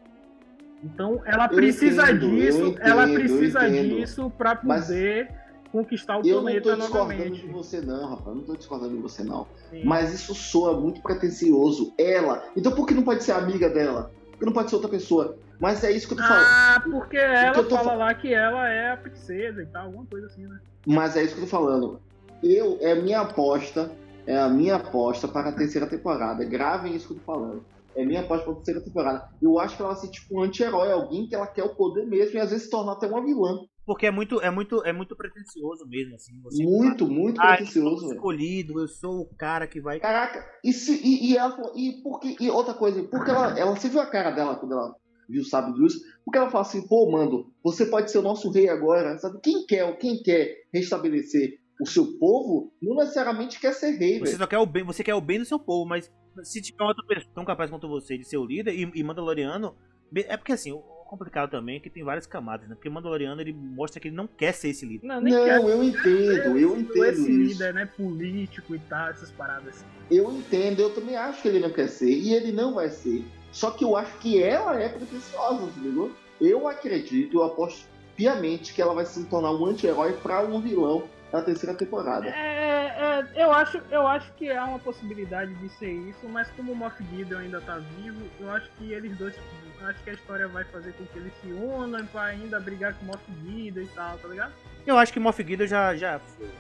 Então 0.83 1.23
ela 1.25 1.45
Eu 1.47 1.51
precisa 1.57 2.03
entendo, 2.11 2.27
eu 2.27 2.31
disso, 2.31 2.67
entendo, 2.67 2.87
ela 2.87 3.09
eu 3.09 3.15
precisa 3.15 3.71
disso 3.71 4.31
pra 4.37 4.59
Mas 4.63 4.87
poder 4.87 5.31
conquistar 5.73 6.19
o 6.19 6.21
Eu 6.21 6.25
não 6.25 6.35
tô 6.35 6.43
planeta 6.43 6.77
discordando 6.77 6.95
novamente. 7.15 7.41
de 7.41 7.53
você, 7.53 7.81
não, 7.81 8.09
rapaz. 8.11 8.27
Eu 8.27 8.35
não 8.35 8.43
tô 8.43 8.57
discordando 8.57 8.95
de 8.97 9.03
você, 9.03 9.25
não. 9.25 9.47
Sim. 9.71 9.85
Mas 9.85 10.13
isso 10.13 10.35
soa 10.35 10.79
muito 10.79 11.01
pretencioso. 11.03 11.95
Ela. 11.99 12.45
Então 12.57 12.73
por 12.73 12.87
que 12.87 12.95
não 12.95 13.03
pode 13.03 13.25
ser 13.25 13.33
amiga 13.33 13.71
dela? 13.71 14.11
Por 14.33 14.39
que 14.41 14.45
não 14.47 14.53
pode 14.53 14.69
ser 14.71 14.77
outra 14.77 14.91
pessoa? 14.91 15.39
Mas 15.59 15.83
é 15.83 15.91
isso 15.91 16.07
que 16.07 16.13
eu 16.13 16.19
tô 16.19 16.25
falando. 16.25 16.45
Ah, 16.47 16.83
porque 16.91 17.17
ela 17.17 17.57
eu 17.57 17.71
fala 17.71 17.85
fa- 17.85 17.95
lá 17.95 18.15
que 18.15 18.35
ela 18.35 18.69
é 18.69 18.93
a 18.93 18.97
princesa 18.99 19.63
e 19.63 19.67
tal, 19.67 19.87
alguma 19.87 20.05
coisa 20.05 20.27
assim, 20.27 20.47
né? 20.47 20.59
Mas 20.87 21.17
é 21.17 21.25
isso 21.25 21.35
que 21.35 21.41
eu 21.41 21.45
tô 21.45 21.51
falando. 21.51 22.01
Eu, 22.43 22.79
é 22.81 22.93
a 22.93 22.97
minha 23.03 23.21
aposta, 23.23 23.91
é 24.27 24.37
a 24.39 24.49
minha 24.49 24.77
aposta 24.77 25.27
para 25.27 25.49
a 25.51 25.53
terceira 25.53 25.87
temporada. 25.89 26.45
Gravem 26.45 26.95
isso 26.95 27.09
que 27.09 27.15
eu 27.15 27.19
tô 27.19 27.25
falando. 27.25 27.65
É 27.97 28.03
a 28.03 28.07
minha 28.07 28.21
aposta 28.21 28.45
para 28.45 28.53
a 28.53 28.57
terceira 28.57 28.85
temporada. 28.85 29.25
Eu 29.43 29.59
acho 29.59 29.75
que 29.75 29.83
ela 29.83 29.93
vai 29.93 30.01
ser 30.01 30.11
tipo 30.11 30.39
um 30.39 30.43
anti-herói, 30.43 30.93
alguém 30.93 31.27
que 31.27 31.35
ela 31.35 31.47
quer 31.47 31.65
o 31.65 31.75
poder 31.75 32.07
mesmo 32.07 32.37
e 32.37 32.41
às 32.41 32.51
vezes 32.51 32.65
se 32.67 32.71
tornar 32.71 32.93
até 32.93 33.07
uma 33.07 33.25
vilã. 33.25 33.59
porque 33.87 34.07
é 34.07 34.11
muito, 34.11 34.41
é 34.41 34.51
muito, 34.51 34.85
é 34.85 34.93
muito 34.93 35.17
pretencioso 35.17 35.87
mesmo, 35.89 36.15
assim. 36.15 36.33
Você 36.43 36.63
Muito, 36.63 37.07
muito 37.09 37.41
Ah, 37.41 37.53
eu 37.53 37.57
pretencioso, 37.57 37.99
sou 38.01 38.09
velho. 38.09 38.19
escolhido, 38.19 38.81
eu 38.81 38.89
sou 38.89 39.21
o 39.23 39.29
cara 39.37 39.67
que 39.67 39.81
vai. 39.81 39.99
Caraca, 39.99 40.45
e, 40.63 40.73
se, 40.73 40.93
e, 41.03 41.31
e 41.33 41.37
ela 41.37 41.57
falou- 41.57 41.73
e 41.75 42.03
porque 42.03 42.37
e 42.39 42.51
outra 42.51 42.75
coisa, 42.75 43.03
porque 43.05 43.31
ela, 43.31 43.59
ela 43.59 43.75
você 43.75 43.89
viu 43.89 44.01
a 44.01 44.07
cara 44.07 44.31
dela 44.33 44.57
quando 44.57 44.73
ela 44.73 44.95
viu 45.29 45.43
o 45.43 45.45
sábio 45.45 45.75
de 45.75 45.81
luz? 45.81 45.95
Porque 46.25 46.39
ela 46.39 46.51
fala 46.51 46.63
assim, 46.63 46.87
pô, 46.87 47.11
mando, 47.11 47.53
você 47.63 47.87
pode 47.87 48.11
ser 48.11 48.19
o 48.19 48.23
nosso 48.23 48.51
rei 48.51 48.69
agora, 48.69 49.19
sabe? 49.19 49.41
Quem 49.43 49.67
quer, 49.67 49.97
quem 49.99 50.23
quer 50.23 50.65
restabelecer 50.73 51.59
o 51.81 51.87
seu 51.87 52.19
povo, 52.19 52.73
não 52.81 52.97
necessariamente 52.97 53.61
quer 53.61 53.73
ser 53.75 53.93
rei, 53.99 54.19
Você 54.19 54.25
velho. 54.25 54.39
só 54.39 54.47
quer 54.47 54.59
o 54.59 54.67
bem, 54.67 54.83
você 54.83 55.05
quer 55.05 55.15
o 55.15 55.21
bem 55.21 55.39
do 55.39 55.45
seu 55.45 55.59
povo, 55.59 55.87
mas 55.87 56.11
se 56.43 56.61
tiver 56.63 56.85
outra 56.85 57.05
pessoa 57.07 57.31
tão 57.35 57.45
capaz 57.45 57.71
quanto 57.71 57.89
você 57.89 58.17
de 58.17 58.25
ser 58.25 58.39
o 58.39 58.47
líder 58.47 58.75
e, 58.75 58.91
e 58.95 59.03
Mandaloriano, 59.05 59.75
é 60.15 60.37
porque 60.37 60.53
assim, 60.53 60.73
o 60.73 60.79
complicado 61.07 61.51
também 61.51 61.77
é 61.77 61.81
que 61.81 61.91
tem 61.91 62.03
várias 62.03 62.27
camadas, 62.27 62.69
né? 62.69 62.75
Porque 62.75 62.89
Mandaloriano 62.89 63.41
ele 63.41 63.53
mostra 63.53 64.01
que 64.01 64.09
ele 64.09 64.17
não 64.17 64.27
quer 64.27 64.53
ser 64.53 64.71
esse 64.71 64.87
líder. 64.87 65.07
Não, 65.07 65.21
Não, 65.21 65.69
eu 65.69 65.83
entendo, 65.85 66.59
eu 66.59 66.77
entendo 66.79 67.05
esse 67.05 67.21
isso. 67.21 67.53
líder, 67.53 67.75
né, 67.75 67.87
político 67.87 68.75
e 68.75 68.79
tal, 68.81 69.09
essas 69.11 69.31
paradas 69.31 69.69
assim. 69.69 69.85
Eu 70.11 70.33
entendo, 70.33 70.81
eu 70.81 70.95
também 70.95 71.17
acho 71.17 71.43
que 71.43 71.49
ele 71.49 71.61
não 71.61 71.71
quer 71.71 71.89
ser, 71.89 72.11
e 72.11 72.33
ele 72.33 72.53
não 72.53 72.75
vai 72.75 72.89
ser. 72.89 73.25
Só 73.57 73.71
que 73.71 73.83
eu 73.83 73.97
acho 73.97 74.13
que 74.19 74.43
ela 74.43 74.79
é 74.79 74.87
pretensiosa, 74.87 75.63
entendeu? 75.63 76.13
Eu 76.39 76.69
acredito, 76.69 77.39
eu 77.39 77.43
aposto 77.43 77.87
piamente 78.15 78.75
que 78.75 78.83
ela 78.83 78.93
vai 78.93 79.07
se 79.07 79.25
tornar 79.25 79.51
um 79.51 79.65
anti-herói 79.65 80.13
pra 80.13 80.43
um 80.43 80.61
vilão 80.61 81.05
na 81.33 81.41
terceira 81.41 81.75
temporada. 81.75 82.27
É, 82.29 83.25
é, 83.35 83.43
eu, 83.43 83.51
acho, 83.51 83.81
eu 83.91 84.07
acho 84.07 84.31
que 84.35 84.51
há 84.51 84.63
uma 84.63 84.79
possibilidade 84.79 85.55
de 85.55 85.71
ser 85.71 85.91
isso, 85.91 86.29
mas 86.29 86.51
como 86.51 86.73
o 86.73 86.77
Moff 86.77 87.03
Gideon 87.03 87.39
ainda 87.39 87.63
tá 87.63 87.79
vivo, 87.99 88.21
eu 88.39 88.51
acho 88.51 88.69
que 88.77 88.93
eles 88.93 89.17
dois. 89.17 89.35
eu 89.81 89.87
Acho 89.89 90.05
que 90.05 90.11
a 90.11 90.13
história 90.13 90.47
vai 90.49 90.65
fazer 90.65 90.93
com 90.93 91.07
que 91.07 91.19
eles 91.19 91.33
se 91.41 91.51
unam 91.51 92.05
pra 92.09 92.25
ainda 92.25 92.61
brigar 92.61 92.93
com 92.93 93.05
o 93.05 93.07
Moff 93.07 93.23
Gideon 93.43 93.85
e 93.85 93.89
tal, 93.89 94.19
tá 94.19 94.29
ligado? 94.29 94.53
Eu 94.87 94.99
acho 94.99 95.15
que 95.15 95.19
Moff 95.19 95.43
Gideon 95.43 95.67
já 95.67 95.97
já 95.97 96.19
foi. 96.19 96.51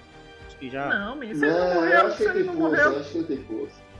Acho 0.46 0.56
que 0.56 0.70
já 0.70 0.86
Não, 0.88 1.16
man, 1.16 1.26
se 1.26 1.44
ele 1.44 1.46
não 1.46 1.58
Não, 1.58 1.66
eu 1.68 1.74
morreu, 1.74 2.10
se 2.12 2.24
ele 2.24 2.42
não 2.44 2.54
morreu, 2.54 2.92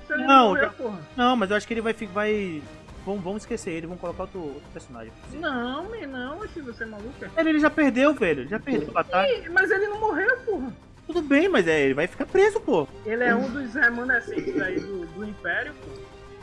Não, 0.09 0.17
não 0.17 0.49
morreu, 0.49 0.65
já- 0.65 0.71
porra. 0.71 0.99
Não, 1.15 1.37
mas 1.37 1.51
eu 1.51 1.57
acho 1.59 1.67
que 1.69 1.75
ele 1.75 1.83
vai 1.83 1.93
vai 1.93 2.63
vamos, 3.07 3.23
vamos 3.25 3.43
esquecer 3.43 3.71
ele, 3.71 3.87
vamos 3.87 4.01
colocar 4.01 4.25
outro, 4.25 4.41
outro 4.41 4.63
personagem. 4.73 5.13
Não, 5.33 5.85
man, 5.85 6.07
não, 6.09 6.39
oxe, 6.41 6.61
você 6.61 6.83
é 6.83 6.87
maluco? 6.87 7.15
Ele, 7.37 7.49
ele 7.49 7.61
já 7.61 7.71
perdeu, 7.71 8.13
velho. 8.13 8.41
Ele 8.43 8.49
já 8.51 8.59
perdeu 8.61 8.89
a 8.91 8.93
batalha. 8.93 9.33
Ih, 9.33 9.49
Mas 9.49 9.71
ele 9.71 9.87
não 9.87 10.01
morreu, 10.01 10.37
porra. 10.45 10.73
Tudo 11.07 11.23
bem, 11.23 11.49
mas 11.49 11.67
é, 11.69 11.83
ele 11.85 11.95
vai 11.95 12.07
ficar 12.09 12.27
preso, 12.27 12.59
pô. 12.61 12.87
Ele 13.07 13.23
é 13.23 13.33
um 13.35 13.49
dos 13.49 13.73
remanescentes 13.75 14.61
aí 14.61 14.81
do, 14.81 15.07
do 15.07 15.25
Império, 15.25 15.73
pô. 15.75 16.01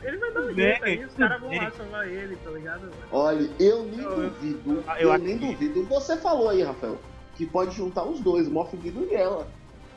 Ele 0.07 0.17
vai 0.17 0.31
dar 0.33 0.41
um 0.41 0.53
jeito 0.53 0.83
aí, 0.85 1.05
os 1.05 1.13
caras 1.13 1.39
vão 1.41 1.49
lá 1.55 1.71
salvar 1.71 2.07
ele, 2.07 2.35
tá 2.37 2.49
ligado? 2.51 2.89
Olha, 3.11 3.49
eu 3.59 3.83
nem 3.85 3.99
Eu- 4.01 4.11
eu- 4.23 4.29
duvido, 4.29 4.71
eu 4.71 4.83
eu, 4.99 5.11
acho 5.13 5.23
nem 5.23 5.37
que- 5.37 5.45
duvido. 5.53 5.83
Você 5.85 6.17
falou 6.17 6.49
aí, 6.49 6.61
Rafael, 6.63 6.97
que 7.35 7.45
pode 7.45 7.75
juntar 7.75 8.03
os 8.03 8.19
dois, 8.21 8.47
Moff 8.49 8.75
Gideon 8.81 9.03
e 9.11 9.15
ela. 9.15 9.47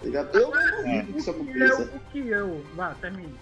tá 0.01 0.07
ligado? 0.07 0.37
Eu 0.39 0.51
não 0.51 0.77
duvido 0.83 1.12
que 1.12 1.19
isso 1.19 1.31
O 1.31 1.35
que 1.35 1.41
aconteça. 1.51 1.83
eu, 1.83 1.87
o 1.97 2.01
que 2.12 2.29
eu... 2.29 2.64
Vá, 2.75 2.95
termine. 3.01 3.35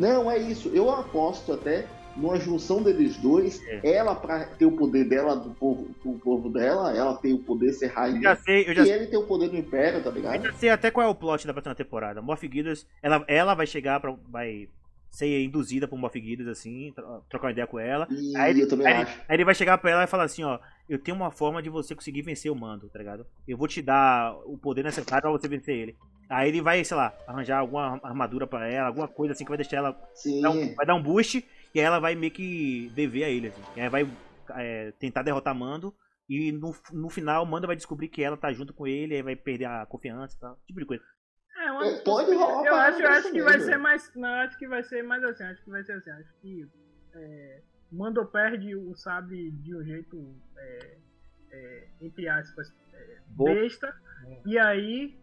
Não, 0.00 0.30
é 0.30 0.38
isso. 0.38 0.68
Eu 0.70 0.90
aposto 0.90 1.52
até 1.52 1.86
numa 2.16 2.36
junção 2.40 2.82
deles 2.82 3.16
dois. 3.18 3.62
É. 3.68 3.92
Ela, 3.96 4.14
pra 4.14 4.44
ter 4.46 4.64
o 4.66 4.72
poder 4.72 5.04
dela, 5.04 5.36
do 5.36 5.50
povo, 5.50 5.88
do 6.04 6.18
povo 6.18 6.48
dela, 6.48 6.96
ela 6.96 7.14
tem 7.16 7.32
o 7.34 7.38
poder 7.38 7.66
de 7.66 7.74
ser 7.74 7.86
Eu 7.86 7.90
já 7.90 8.00
rainha. 8.00 8.36
sei, 8.36 8.68
eu 8.68 8.74
já, 8.74 8.82
E 8.84 8.90
ele 8.90 9.06
tem 9.06 9.18
o 9.18 9.26
poder 9.26 9.48
do 9.48 9.56
Império, 9.56 10.02
tá 10.02 10.08
eu 10.10 10.14
ligado? 10.14 10.42
já 10.42 10.52
sei 10.54 10.70
até 10.70 10.90
qual 10.90 11.06
é 11.06 11.10
o 11.10 11.14
plot 11.14 11.46
da 11.46 11.52
próxima 11.52 11.74
temporada. 11.74 12.20
Moff 12.22 12.44
Gideon, 12.50 12.74
ela, 13.02 13.24
ela 13.28 13.54
vai 13.54 13.66
chegar 13.66 14.00
para 14.00 14.14
vai 14.28 14.68
ser 15.10 15.42
induzida 15.44 15.86
por 15.88 15.98
Moff 15.98 16.18
Gideon 16.20 16.50
assim, 16.50 16.92
tro- 16.94 17.22
trocar 17.28 17.46
uma 17.48 17.52
ideia 17.52 17.66
com 17.66 17.78
ela. 17.78 18.06
E 18.10 18.36
Aí 18.36 18.50
ele, 18.52 18.62
eu 18.62 18.68
também 18.68 18.86
aí, 18.86 19.02
acho. 19.02 19.20
aí 19.28 19.36
ele 19.36 19.44
vai 19.44 19.54
chegar 19.54 19.76
pra 19.78 19.90
ela 19.90 20.04
e 20.04 20.06
falar 20.06 20.24
assim, 20.24 20.42
ó, 20.44 20.58
eu 20.90 20.98
tenho 20.98 21.16
uma 21.16 21.30
forma 21.30 21.62
de 21.62 21.70
você 21.70 21.94
conseguir 21.94 22.22
vencer 22.22 22.50
o 22.50 22.54
mando, 22.54 22.88
tá 22.88 22.98
ligado? 22.98 23.26
Eu 23.46 23.56
vou 23.56 23.68
te 23.68 23.80
dar 23.80 24.34
o 24.44 24.58
poder 24.58 24.82
necessário 24.82 25.22
pra 25.22 25.30
você 25.30 25.46
vencer 25.48 25.74
ele. 25.76 25.96
Aí 26.28 26.48
ele 26.48 26.60
vai, 26.60 26.84
sei 26.84 26.96
lá, 26.96 27.14
arranjar 27.26 27.58
alguma 27.58 27.98
armadura 28.02 28.46
pra 28.46 28.68
ela, 28.68 28.88
alguma 28.88 29.08
coisa 29.08 29.32
assim 29.32 29.44
que 29.44 29.50
vai 29.50 29.56
deixar 29.58 29.78
ela. 29.78 30.10
Sim. 30.14 30.40
dar 30.42 30.50
um- 30.50 30.74
vai 30.74 30.86
dar 30.86 30.94
um 30.94 31.02
boost 31.02 31.44
e 31.74 31.78
aí 31.80 31.84
ela 31.86 31.98
vai 31.98 32.14
meio 32.14 32.32
que 32.32 32.90
dever 32.94 33.24
a 33.24 33.28
ele, 33.28 33.48
assim. 33.48 33.62
E 33.76 33.80
aí 33.80 33.88
vai 33.88 34.08
é, 34.56 34.92
tentar 34.98 35.22
derrotar 35.22 35.54
Mando. 35.54 35.94
E 36.28 36.52
no, 36.52 36.74
no 36.92 37.08
final, 37.08 37.44
Mando 37.46 37.66
vai 37.66 37.74
descobrir 37.76 38.08
que 38.08 38.22
ela 38.22 38.36
tá 38.36 38.52
junto 38.52 38.72
com 38.72 38.86
ele, 38.86 39.14
aí 39.16 39.22
vai 39.22 39.34
perder 39.36 39.64
a 39.66 39.86
confiança 39.86 40.36
e 40.36 40.40
tal. 40.40 40.56
Tipo 40.66 40.80
de 40.80 40.86
coisa. 40.86 41.02
É, 41.56 41.70
uma 41.72 41.86
É, 41.86 41.96
pode 42.02 42.32
rolar 42.34 42.64
Eu 42.66 42.74
uma 42.74 42.82
acho, 42.84 43.02
eu 43.02 43.08
acho 43.10 43.32
que 43.32 43.42
vai 43.42 43.60
ser 43.60 43.76
mais. 43.76 44.12
Não, 44.14 44.28
eu 44.28 44.34
acho 44.46 44.58
que 44.58 44.68
vai 44.68 44.82
ser 44.84 45.02
mais 45.02 45.22
assim. 45.24 45.44
Acho 45.44 45.64
que 45.64 45.70
vai 45.70 45.82
ser 45.84 45.92
assim. 45.92 46.10
Acho 46.10 46.32
que. 46.40 46.68
é, 47.14 47.62
Mando 47.92 48.24
perde 48.26 48.74
o 48.74 48.94
sabe 48.94 49.50
de 49.50 49.74
um 49.74 49.82
jeito, 49.82 50.34
é, 50.56 50.96
é, 51.50 51.88
entre 52.00 52.28
aspas, 52.28 52.72
é, 52.92 53.18
besta. 53.28 53.94
E 54.46 54.58
aí 54.58 55.18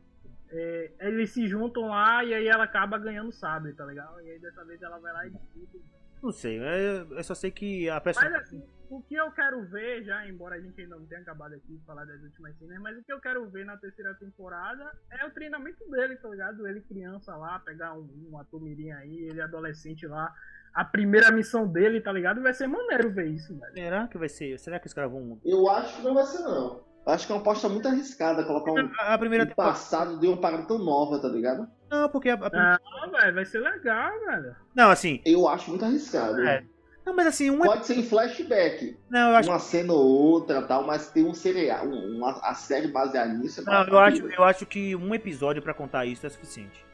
é, 0.50 0.92
eles 1.00 1.32
se 1.32 1.48
juntam 1.48 1.88
lá 1.88 2.24
e 2.24 2.34
aí 2.34 2.48
ela 2.48 2.64
acaba 2.64 2.98
ganhando 2.98 3.30
o 3.30 3.34
sabre, 3.34 3.74
tá 3.74 3.86
ligado? 3.86 4.20
E 4.22 4.32
aí 4.32 4.40
dessa 4.40 4.64
vez 4.66 4.82
ela 4.82 4.98
vai 5.00 5.14
lá 5.14 5.28
e 5.28 5.32
tudo. 5.32 5.82
Não 6.22 6.32
sei, 6.32 6.60
eu, 6.60 7.16
eu 7.16 7.24
só 7.24 7.36
sei 7.36 7.52
que 7.52 7.90
a 7.90 7.96
Mas 7.96 8.04
personagem. 8.04 8.40
assim, 8.40 8.64
o 8.90 9.02
que 9.02 9.16
eu 9.16 9.32
quero 9.32 9.64
ver, 9.66 10.04
já, 10.04 10.28
embora 10.28 10.56
a 10.56 10.60
gente 10.60 10.80
ainda 10.82 10.96
não 10.96 11.06
tenha 11.06 11.22
acabado 11.22 11.54
aqui 11.54 11.78
de 11.78 11.86
falar 11.86 12.06
das 12.06 12.22
últimas 12.22 12.56
cenas, 12.58 12.80
mas 12.80 12.98
o 12.98 13.04
que 13.04 13.12
eu 13.12 13.20
quero 13.20 13.48
ver 13.50 13.66
na 13.66 13.78
terceira 13.78 14.14
temporada 14.16 14.92
é 15.12 15.26
o 15.26 15.32
treinamento 15.32 15.84
dele, 15.90 16.16
tá 16.18 16.30
ligado? 16.30 16.68
Ele 16.68 16.82
criança 16.82 17.36
lá, 17.36 17.60
pegar 17.60 17.94
um, 17.94 18.08
um 18.32 18.38
ator 18.40 18.62
mirim 18.62 18.92
aí, 18.92 19.18
ele 19.30 19.42
adolescente 19.42 20.06
lá. 20.08 20.34
A 20.74 20.86
primeira 20.86 21.32
missão 21.32 21.68
dele, 21.68 22.00
tá 22.02 22.12
ligado? 22.12 22.42
Vai 22.42 22.54
ser 22.54 22.68
maneiro 22.68 23.10
ver 23.12 23.28
isso, 23.28 23.58
velho. 23.58 23.74
Será 23.74 24.08
que 24.08 24.18
vai 24.18 24.30
ser? 24.30 24.60
Será 24.60 24.80
que 24.80 24.86
os 24.88 24.94
caras 24.94 25.12
vão. 25.12 25.40
Eu 25.44 25.68
acho 25.70 25.98
que 25.98 26.04
não 26.04 26.14
vai 26.14 26.24
ser, 26.26 26.44
não. 26.44 26.86
Eu 27.06 27.14
acho 27.14 27.26
que 27.26 27.32
é 27.32 27.36
uma 27.36 27.42
aposta 27.42 27.68
muito 27.70 27.88
arriscada 27.88 28.44
colocar 28.46 28.74
um, 28.74 28.92
A 29.00 29.18
primeira 29.18 29.46
um 29.46 29.48
temporada. 29.48 29.74
passado 29.74 30.20
de 30.20 30.28
uma 30.28 30.40
parada 30.40 30.68
tão 30.68 30.78
nova, 30.78 31.20
tá 31.22 31.30
ligado? 31.30 31.68
Não, 31.90 32.10
porque 32.10 32.30
a, 32.30 32.34
a 32.34 32.50
primeira- 32.50 32.80
Não, 32.84 33.12
velho, 33.12 33.34
vai 33.34 33.46
ser 33.46 33.60
legal, 33.60 34.20
velho. 34.26 34.56
Não, 34.76 34.92
assim. 34.92 35.22
Eu 35.26 35.48
acho 35.48 35.70
muito 35.72 35.86
arriscado. 35.86 36.40
É. 36.42 36.64
Não, 37.08 37.16
mas 37.16 37.28
assim, 37.28 37.50
um. 37.50 37.60
Pode 37.60 37.86
ser 37.86 37.96
em 37.98 38.04
flashback, 38.04 38.98
Não, 39.10 39.30
eu 39.30 39.36
acho. 39.38 39.50
uma 39.50 39.60
cena 39.60 39.94
ou 39.94 40.06
outra 40.06 40.62
tal, 40.62 40.86
mas 40.86 41.10
tem 41.10 41.24
um 41.26 41.34
serial, 41.34 41.86
um- 41.88 42.18
uma, 42.18 42.32
a 42.44 42.54
série 42.54 42.90
baseada 42.90 43.32
nisso. 43.34 43.62
é 43.62 43.64
Não, 43.64 43.88
eu 43.88 43.98
acho, 44.00 44.28
eu 44.28 44.44
acho 44.44 44.66
que 44.66 44.94
um 44.94 45.16
episódio 45.16 45.62
pra 45.62 45.74
contar 45.74 46.06
isso 46.06 46.28
é 46.28 46.30
suficiente. 46.30 46.86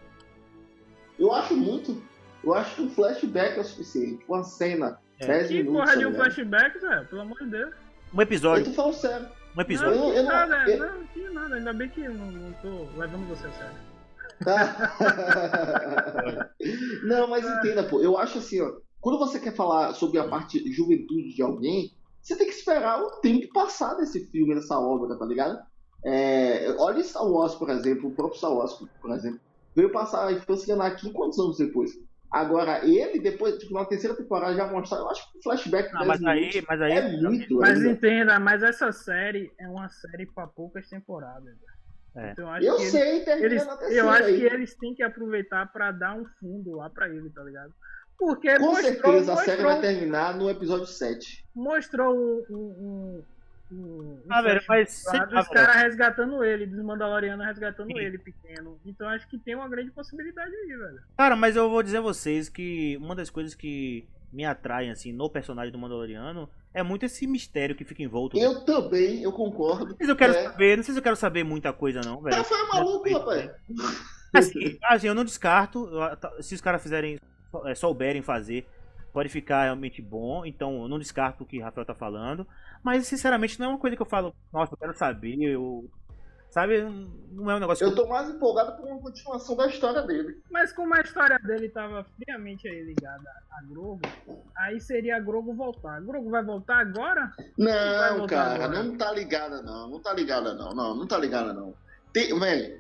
Eu 1.18 1.34
acho 1.34 1.56
muito. 1.56 2.00
Eu 2.44 2.54
acho 2.54 2.76
que 2.76 2.82
um 2.84 2.90
flashback 2.92 3.58
é 3.58 3.62
o 3.62 3.64
suficiente. 3.64 4.24
Uma 4.28 4.44
cena, 4.44 5.00
É. 5.20 5.26
10 5.26 5.48
Que 5.48 5.54
minutos. 5.64 5.82
porra 5.82 5.98
de 5.98 6.04
tá 6.04 6.10
um 6.10 6.14
flashback, 6.14 6.80
velho? 6.80 7.06
Pelo 7.08 7.22
amor 7.22 7.40
de 7.40 7.48
Deus. 7.50 7.74
Um 8.14 8.18
Eu 8.18 8.22
episódio. 8.22 8.66
tô 8.66 8.72
falando 8.74 8.94
sério. 8.94 9.28
Um 9.58 9.62
episódio. 9.62 9.96
Não, 10.00 10.08
Eu- 10.10 10.14
que 10.14 10.20
eu 10.20 10.24
não- 10.24 10.32
nada, 10.32 10.70
eu- 10.72 10.78
não, 10.80 11.04
que 11.08 11.30
nada. 11.30 11.56
Ainda 11.56 11.74
bem 11.74 11.90
que 11.90 12.02
eu 12.02 12.14
não, 12.14 12.32
não 12.32 12.54
tô 12.62 12.86
levando 13.00 13.28
você 13.30 13.48
a 13.48 13.52
sério. 13.52 13.94
Não, 17.04 17.28
mas 17.28 17.46
entenda, 17.46 17.84
pô. 17.84 18.02
Eu 18.02 18.18
acho 18.18 18.40
assim, 18.40 18.60
ó. 18.62 18.74
Quando 19.04 19.20
você 19.20 19.38
quer 19.38 19.54
falar 19.54 19.94
sobre 19.96 20.18
a 20.18 20.30
parte 20.30 20.60
juventude 20.72 21.36
de 21.36 21.42
alguém, 21.42 21.92
você 22.22 22.38
tem 22.38 22.48
que 22.48 22.54
esperar 22.54 23.02
o 23.04 23.20
tempo 23.20 23.52
passar 23.52 23.96
desse 23.96 24.26
filme, 24.32 24.56
dessa 24.56 24.80
obra, 24.80 25.18
tá 25.20 25.26
ligado? 25.26 25.60
É, 26.06 26.74
olha 26.80 27.04
Star 27.04 27.30
Wars, 27.30 27.54
por 27.54 27.70
exemplo, 27.70 28.10
o 28.10 28.16
próprio 28.16 28.38
Star 28.38 28.54
Wars, 28.54 28.72
por 29.02 29.12
exemplo, 29.12 29.42
veio 29.76 29.92
passar 29.92 30.28
a 30.28 30.32
infância 30.32 30.66
de 30.66 30.72
Anakin 30.72 31.12
quantos 31.12 31.38
anos 31.38 31.58
depois? 31.58 31.92
Agora, 32.32 32.84
ele, 32.88 33.20
depois, 33.20 33.58
tipo, 33.58 33.74
na 33.74 33.84
terceira 33.84 34.16
temporada 34.16 34.56
já 34.56 34.72
mostrar, 34.72 35.00
eu 35.00 35.10
acho 35.10 35.30
que 35.34 35.38
o 35.38 35.44
flashback 35.44 35.92
Não, 35.94 36.06
10 36.06 36.22
mas 36.22 36.24
aí, 36.24 36.64
mas 36.68 36.82
aí. 36.82 36.92
é 36.94 37.12
muito 37.22 37.56
Mas 37.58 37.78
ainda. 37.80 37.92
entenda, 37.92 38.40
mas 38.40 38.64
essa 38.64 38.90
série 38.94 39.52
é 39.60 39.68
uma 39.68 39.90
série 39.90 40.26
pra 40.28 40.48
poucas 40.48 40.88
temporadas. 40.88 41.44
velho. 41.44 41.60
É. 42.16 42.32
Então, 42.32 42.46
eu 42.46 42.52
acho 42.54 42.66
Eu 42.68 42.76
que 42.78 42.86
sei, 42.86 43.20
termina 43.26 43.48
Eles, 43.48 43.66
na 43.68 43.74
eu 43.92 44.10
acho 44.10 44.24
aí. 44.24 44.38
que 44.40 44.46
eles 44.46 44.76
têm 44.78 44.96
que 44.96 45.04
aproveitar 45.04 45.72
pra 45.74 45.92
dar 45.92 46.16
um 46.16 46.24
fundo 46.40 46.78
lá 46.78 46.90
pra 46.90 47.10
ele, 47.10 47.30
tá 47.32 47.44
ligado? 47.44 47.74
Porque 48.18 48.58
Com 48.58 48.66
mostrou, 48.68 48.84
certeza 48.94 49.34
a 49.34 49.38
série 49.38 49.62
mostrou, 49.64 49.72
vai 49.72 49.82
terminar 49.82 50.36
no 50.38 50.50
episódio 50.50 50.86
7. 50.86 51.46
mostrou 51.56 52.16
um, 52.16 52.44
um, 52.50 53.24
um, 53.72 53.76
um, 53.76 54.20
Ah, 54.30 54.42
velho, 54.42 54.62
mas. 54.68 55.04
velho, 55.12 55.46
caras 55.52 55.76
resgatando 55.78 56.44
ele, 56.44 56.66
dos 56.66 56.84
Mandalorianos 56.84 57.46
resgatando 57.46 57.90
ele 57.98 58.18
pequeno. 58.18 58.80
Então 58.86 59.08
acho 59.10 59.28
que 59.28 59.38
tem 59.38 59.56
uma 59.56 59.68
grande 59.68 59.92
possibilidade 59.92 60.54
aí, 60.56 60.78
velho. 60.78 61.00
Cara, 61.18 61.36
mas 61.36 61.56
eu 61.56 61.70
vou 61.70 61.82
dizer 61.84 61.98
a 61.98 62.02
vocês 62.02 62.48
que 62.50 62.98
uma 63.02 63.16
das 63.16 63.30
coisas 63.30 63.56
que 63.56 64.08
me 64.32 64.46
atraem, 64.46 64.90
assim, 64.90 65.12
no 65.12 65.30
personagem 65.30 65.72
do 65.72 65.78
Mandaloriano 65.78 66.50
é 66.74 66.82
muito 66.82 67.06
esse 67.06 67.28
mistério 67.28 67.76
que 67.76 67.84
fica 67.86 68.02
envolto. 68.02 68.36
Eu 68.38 68.62
também, 68.66 69.22
eu 69.22 69.32
concordo. 69.32 69.96
Se 69.96 70.10
eu 70.10 70.16
quero 70.16 70.34
É. 70.34 70.44
saber, 70.44 70.76
não 70.78 70.84
sei 70.84 70.94
se 70.94 71.00
eu 71.00 71.04
quero 71.04 71.16
saber 71.16 71.44
muita 71.44 71.72
coisa, 71.74 72.02
não, 72.04 72.20
velho. 72.22 72.38
Rafael 72.38 72.66
é 72.66 72.68
maluco, 72.70 73.10
rapaz. 73.14 73.52
Assim, 74.34 74.80
assim, 74.86 75.08
eu 75.08 75.14
não 75.14 75.24
descarto. 75.24 75.88
tá- 76.20 76.32
Se 76.42 76.56
os 76.56 76.62
caras 76.62 76.82
fizerem, 76.82 77.20
souberem 77.76 78.22
fazer, 78.22 78.68
pode 79.12 79.30
ficar 79.30 79.64
realmente 79.64 80.02
bom. 80.02 80.46
Então, 80.46 80.82
eu 80.82 80.88
não 80.88 81.00
descarto 81.00 81.44
o 81.44 81.46
que 81.46 81.60
o 81.60 81.64
Rafael 81.64 81.86
tá 81.86 81.96
falando. 81.96 82.46
Mas, 82.84 83.08
sinceramente, 83.08 83.60
não 83.60 83.68
é 83.68 83.70
uma 83.70 83.80
coisa 83.80 83.96
que 83.96 84.02
eu 84.02 84.08
falo, 84.08 84.36
nossa, 84.52 84.74
eu 84.74 84.78
quero 84.78 84.98
saber. 84.98 85.42
Eu, 85.42 85.90
sabe, 86.50 86.84
não 87.32 87.50
é 87.50 87.56
um 87.56 87.60
negócio 87.60 87.84
Eu 87.84 87.90
que 87.90 87.96
tô 87.96 88.08
mais 88.08 88.30
empolgado 88.30 88.78
por 88.78 88.88
uma 88.88 89.00
continuação 89.00 89.56
da 89.56 89.68
história 89.68 90.04
dele. 90.04 90.40
Mas 90.52 90.72
como 90.72 90.94
a 90.94 91.02
história 91.02 91.40
dele 91.40 91.70
tava 91.70 92.06
friamente 92.18 92.68
aí 92.68 92.84
ligada 92.84 93.30
a 93.50 93.64
Grogu, 93.64 94.02
aí 94.58 94.80
seria 94.80 95.18
a 95.18 95.20
Grogu 95.20 95.54
voltar. 95.54 95.98
A 95.98 96.00
Grogu 96.00 96.30
vai 96.30 96.44
voltar 96.44 96.78
agora? 96.78 97.32
Não, 97.58 98.18
voltar 98.20 98.36
cara, 98.36 98.66
agora. 98.66 98.84
não 98.84 98.98
tá 98.98 99.12
ligada 99.12 99.62
não. 99.62 99.90
Não 99.90 100.00
tá 100.00 100.14
ligada 100.14 100.54
não. 100.54 100.76
Não, 100.76 100.96
não 100.96 101.08
tá 101.08 101.18
ligada 101.18 101.54
não. 101.54 101.74
Tem, 102.14 102.38
velho, 102.40 102.80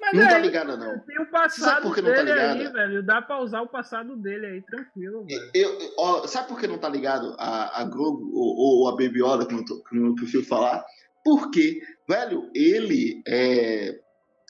Mas 0.00 0.12
não 0.14 0.28
tá 0.28 0.36
aí, 0.36 0.42
ligada 0.42 0.76
não. 0.76 0.98
tem 1.00 1.16
o 1.16 1.24
Sabe 1.24 1.30
passado 1.30 1.82
por 1.82 1.94
que 1.94 2.00
não 2.02 2.14
tá 2.14 2.22
dele 2.22 2.40
aí, 2.40 2.72
velho. 2.72 3.02
Dá 3.02 3.20
pra 3.20 3.40
usar 3.42 3.62
o 3.62 3.68
passado 3.68 4.16
dele 4.16 4.46
aí, 4.46 4.62
tranquilo, 4.62 5.24
velho. 5.26 5.50
Eu, 5.54 5.78
eu- 5.80 5.94
ó, 5.98 6.26
sabe 6.26 6.48
por 6.48 6.58
que 6.60 6.66
não 6.66 6.78
tá 6.78 6.88
ligado 6.88 7.34
a, 7.38 7.80
a 7.80 7.84
Grogu 7.84 8.30
ou, 8.32 8.56
ou 8.82 8.88
a 8.88 8.92
Baby 8.92 9.20
Yoda, 9.22 9.44
como 9.44 9.60
eu, 9.60 9.64
tô- 9.64 9.82
como 9.82 10.06
eu 10.06 10.14
prefiro 10.14 10.44
falar? 10.44 10.84
Porque, 11.24 11.82
velho, 12.08 12.48
ele 12.54 13.22
é, 13.26 13.98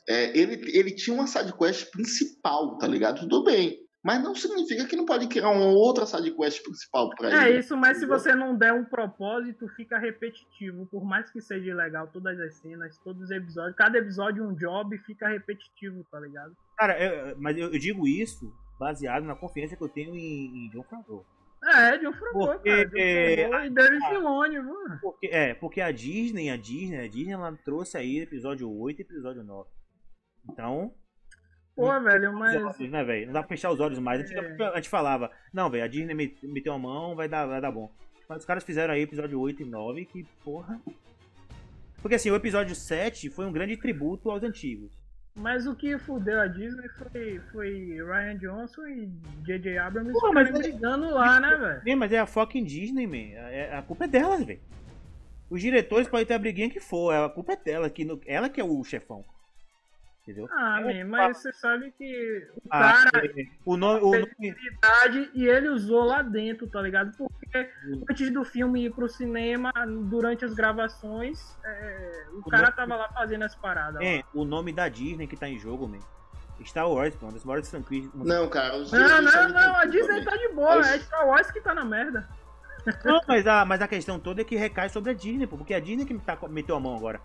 é, 0.08 0.38
ele, 0.38 0.70
ele 0.78 0.92
tinha 0.94 1.14
uma 1.16 1.26
sidequest 1.26 1.90
principal, 1.90 2.76
tá 2.78 2.86
ligado? 2.86 3.20
Tudo 3.20 3.42
bem. 3.42 3.78
Mas 4.08 4.22
não 4.24 4.34
significa 4.34 4.86
que 4.86 4.96
não 4.96 5.04
pode 5.04 5.26
criar 5.28 5.50
uma 5.50 5.66
outra 5.66 6.06
sidequest 6.06 6.62
principal 6.62 7.10
pra 7.10 7.28
É 7.30 7.50
ele. 7.50 7.58
isso, 7.58 7.76
mas 7.76 7.98
se 7.98 8.06
você 8.06 8.34
não 8.34 8.56
der 8.56 8.72
um 8.72 8.82
propósito, 8.86 9.68
fica 9.76 9.98
repetitivo. 9.98 10.86
Por 10.86 11.04
mais 11.04 11.30
que 11.30 11.42
seja 11.42 11.74
legal 11.74 12.08
todas 12.08 12.40
as 12.40 12.54
cenas, 12.56 12.96
todos 13.04 13.24
os 13.24 13.30
episódios, 13.30 13.76
cada 13.76 13.98
episódio 13.98 14.42
um 14.48 14.54
job 14.54 14.96
fica 15.04 15.28
repetitivo, 15.28 16.02
tá 16.10 16.18
ligado? 16.20 16.56
Cara, 16.78 16.98
eu- 16.98 17.36
mas 17.38 17.58
eu, 17.58 17.70
eu 17.70 17.78
digo 17.78 18.08
isso 18.08 18.50
baseado 18.80 19.24
na 19.24 19.34
confiança 19.36 19.76
que 19.76 19.84
eu 19.84 19.88
tenho 19.90 20.16
em, 20.16 20.66
em 20.66 20.70
John 20.70 20.84
Favreau. 20.84 21.26
É, 21.62 22.08
um 22.08 22.12
Favreau, 22.14 22.32
Porque, 22.54 22.70
cara. 22.70 22.88
John 22.88 22.96
é, 22.96 23.36
Favreau 23.42 23.64
e 23.66 23.70
David 23.70 24.08
Filoni, 24.08 24.58
mano. 24.60 24.98
Porque, 25.02 25.26
é, 25.26 25.54
porque 25.54 25.80
a 25.82 25.92
Disney, 25.92 26.48
a 26.48 26.56
Disney, 26.56 27.04
a 27.04 27.08
Disney, 27.08 27.32
ela 27.34 27.52
trouxe 27.62 27.98
aí 27.98 28.20
episódio 28.20 28.70
8 28.72 29.00
e 29.00 29.02
episódio 29.02 29.44
9. 29.44 29.68
Então, 30.50 30.94
Pô, 31.86 32.00
velho, 32.00 32.32
mas. 32.32 32.56
olhos, 32.56 32.90
né, 32.90 33.04
velho? 33.04 33.26
Não 33.26 33.32
dá 33.32 33.40
pra 33.40 33.48
fechar 33.48 33.70
os 33.70 33.80
olhos 33.80 33.98
mais. 33.98 34.30
É. 34.30 34.38
A 34.72 34.76
gente 34.76 34.88
falava, 34.88 35.30
não, 35.52 35.70
velho, 35.70 35.84
a 35.84 35.88
Disney 35.88 36.14
met- 36.14 36.46
meteu 36.46 36.72
a 36.72 36.78
mão, 36.78 37.14
vai 37.14 37.28
dar, 37.28 37.46
vai 37.46 37.60
dar 37.60 37.70
bom. 37.70 37.90
Mas 38.28 38.38
os 38.40 38.44
caras 38.44 38.64
fizeram 38.64 38.92
aí 38.92 39.02
episódio 39.02 39.40
8 39.40 39.62
e 39.62 39.64
9, 39.64 40.04
que 40.04 40.24
porra. 40.44 40.80
Porque 42.02 42.14
assim, 42.14 42.30
o 42.30 42.36
episódio 42.36 42.74
7 42.74 43.30
foi 43.30 43.46
um 43.46 43.52
grande 43.52 43.76
tributo 43.76 44.30
aos 44.30 44.42
antigos. 44.42 44.90
Mas 45.34 45.66
o 45.68 45.74
que 45.76 45.96
fudeu 45.98 46.40
a 46.40 46.46
Disney 46.48 46.88
foi, 46.88 47.40
foi 47.52 47.72
Ryan 48.04 48.36
Johnson 48.38 48.86
e 48.88 49.06
J.J. 49.44 49.78
Abrams 49.78 50.12
Pô, 50.12 50.32
mas- 50.32 50.48
ficarem 50.48 50.70
brigando 50.72 51.10
lá, 51.14 51.38
né, 51.38 51.56
velho? 51.56 51.82
Sim, 51.84 51.94
mas 51.94 52.12
é 52.12 52.18
a 52.18 52.26
fucking 52.26 52.64
Disney, 52.64 53.06
man. 53.06 53.36
É- 53.50 53.76
a 53.76 53.82
culpa 53.82 54.04
é 54.04 54.08
delas, 54.08 54.44
velho. 54.44 54.60
Os 55.48 55.60
diretores 55.62 56.08
podem 56.08 56.26
ter 56.26 56.34
a 56.34 56.38
briguinha 56.38 56.68
que 56.68 56.80
for, 56.80 57.12
a 57.14 57.28
culpa 57.28 57.52
é 57.52 57.56
dela, 57.56 57.88
que 57.88 58.04
no- 58.04 58.20
ela 58.26 58.48
que 58.48 58.60
é 58.60 58.64
o 58.64 58.82
chefão. 58.84 59.24
Entendeu? 60.28 60.46
Ah, 60.52 60.78
man, 60.82 61.06
mas 61.06 61.38
você 61.38 61.50
sabe 61.54 61.90
que 61.96 62.46
o 62.54 62.60
Ah, 62.70 63.08
cara 63.10 63.26
é, 63.28 63.46
o 63.64 63.78
nome, 63.78 64.00
o 64.02 64.10
nome, 64.10 65.30
e 65.32 65.46
ele 65.46 65.70
usou 65.70 66.04
lá 66.04 66.20
dentro, 66.20 66.66
tá 66.68 66.82
ligado? 66.82 67.16
Porque 67.16 67.70
antes 68.10 68.30
do 68.30 68.44
filme 68.44 68.84
ir 68.84 68.92
pro 68.92 69.08
cinema, 69.08 69.72
durante 70.04 70.44
as 70.44 70.52
gravações, 70.52 71.56
é, 71.64 72.26
o 72.34 72.40
O 72.40 72.42
cara 72.44 72.64
nome- 72.64 72.76
tava 72.76 72.96
lá 72.96 73.08
fazendo 73.08 73.42
as 73.44 73.54
paradas. 73.54 74.02
é, 74.02 74.22
o 74.34 74.44
nome 74.44 74.70
da 74.70 74.86
Disney 74.90 75.26
que 75.26 75.34
tá 75.34 75.48
em 75.48 75.58
jogo, 75.58 75.88
man. 75.88 75.98
Star 76.62 76.90
Wars, 76.90 77.14
pô, 77.16 77.24
uma 77.24 77.32
das 77.32 77.44
maiores 77.44 77.70
franquias. 77.70 78.10
Não, 78.12 78.48
cara, 78.50 78.76
os 78.76 78.92
Não, 78.92 79.00
não, 79.22 79.48
não, 79.48 79.76
a 79.76 79.84
Disney 79.86 80.22
tá 80.24 80.36
de 80.36 80.48
boa, 80.48 80.76
Mas- 80.76 80.90
é 80.92 80.98
Star 80.98 81.26
Wars 81.26 81.50
que 81.50 81.60
tá 81.62 81.72
na 81.72 81.86
merda. 81.86 82.28
Não, 83.02 83.20
mas 83.26 83.46
a, 83.46 83.64
mas 83.64 83.80
a 83.80 83.88
questão 83.88 84.20
toda 84.20 84.42
é 84.42 84.44
que 84.44 84.56
recai 84.56 84.90
sobre 84.90 85.10
a 85.10 85.14
Disney, 85.14 85.46
pô, 85.46 85.56
porque 85.56 85.72
é 85.72 85.78
a 85.78 85.80
Disney 85.80 86.04
que 86.04 86.18
tá, 86.18 86.36
meteu 86.50 86.76
a 86.76 86.80
mão 86.80 86.94
agora. 86.94 87.18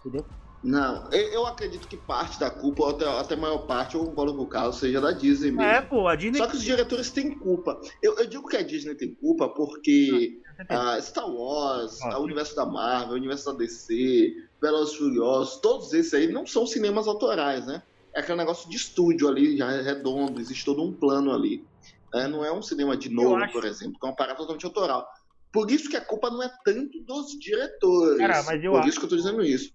Entendeu? 0.00 0.24
Não, 0.62 1.08
eu, 1.12 1.46
acredito 1.46 1.86
que 1.86 1.96
parte 1.96 2.38
da 2.40 2.50
culpa, 2.50 2.82
ou 2.82 2.90
até, 2.90 3.06
até 3.06 3.36
maior 3.36 3.58
parte, 3.66 3.94
eu 3.94 4.04
concordo 4.04 4.34
com 4.36 4.42
o 4.42 4.48
Carlos, 4.48 4.76
seja 4.78 5.00
da 5.00 5.12
Disney 5.12 5.52
mesmo. 5.52 5.62
É, 5.62 5.80
pô, 5.80 6.08
a 6.08 6.16
Disney. 6.16 6.38
Só 6.38 6.48
que 6.48 6.56
os 6.56 6.62
diretores 6.64 7.10
têm 7.12 7.38
culpa. 7.38 7.80
Eu, 8.02 8.16
eu 8.18 8.26
digo 8.26 8.48
que 8.48 8.56
a 8.56 8.62
Disney 8.62 8.96
tem 8.96 9.14
culpa 9.14 9.48
porque 9.48 10.40
a 10.68 11.00
Star 11.00 11.30
Wars, 11.30 12.00
Ah. 12.02 12.18
o 12.18 12.24
universo 12.24 12.56
da 12.56 12.66
Marvel, 12.66 13.12
o 13.12 13.16
universo 13.18 13.44
da 13.52 13.52
DC, 13.56 14.32
Velozes 14.60 14.96
Furiosos, 14.96 15.60
todos 15.60 15.92
esses 15.92 16.12
aí 16.12 16.26
não 16.32 16.44
são 16.44 16.66
cinemas 16.66 17.06
autorais, 17.06 17.64
né? 17.64 17.80
É 18.12 18.18
aquele 18.20 18.38
negócio 18.38 18.68
de 18.68 18.76
estúdio 18.76 19.28
ali, 19.28 19.56
já 19.56 19.70
é 19.70 19.80
redondo, 19.80 20.40
existe 20.40 20.64
todo 20.64 20.82
um 20.82 20.92
plano 20.92 21.32
ali. 21.32 21.64
né? 22.12 22.26
Não 22.26 22.44
é 22.44 22.50
um 22.50 22.62
cinema 22.62 22.96
de 22.96 23.08
novo, 23.10 23.28
por 23.52 23.64
exemplo, 23.64 23.96
que 24.00 24.04
é 24.06 24.08
uma 24.10 24.16
parada 24.16 24.36
totalmente 24.38 24.64
autoral. 24.66 25.06
Por 25.52 25.70
isso 25.70 25.88
que 25.88 25.96
a 25.96 26.00
culpa 26.00 26.28
não 26.30 26.42
é 26.42 26.50
tanto 26.64 26.98
dos 27.04 27.30
diretores. 27.38 28.18
Cara, 28.18 28.42
mas 28.42 28.64
eu 28.64 28.72
por 28.72 28.80
acho- 28.80 28.88
isso 28.88 28.98
que 28.98 29.04
eu 29.04 29.10
tô 29.10 29.16
dizendo 29.16 29.42
isso. 29.44 29.70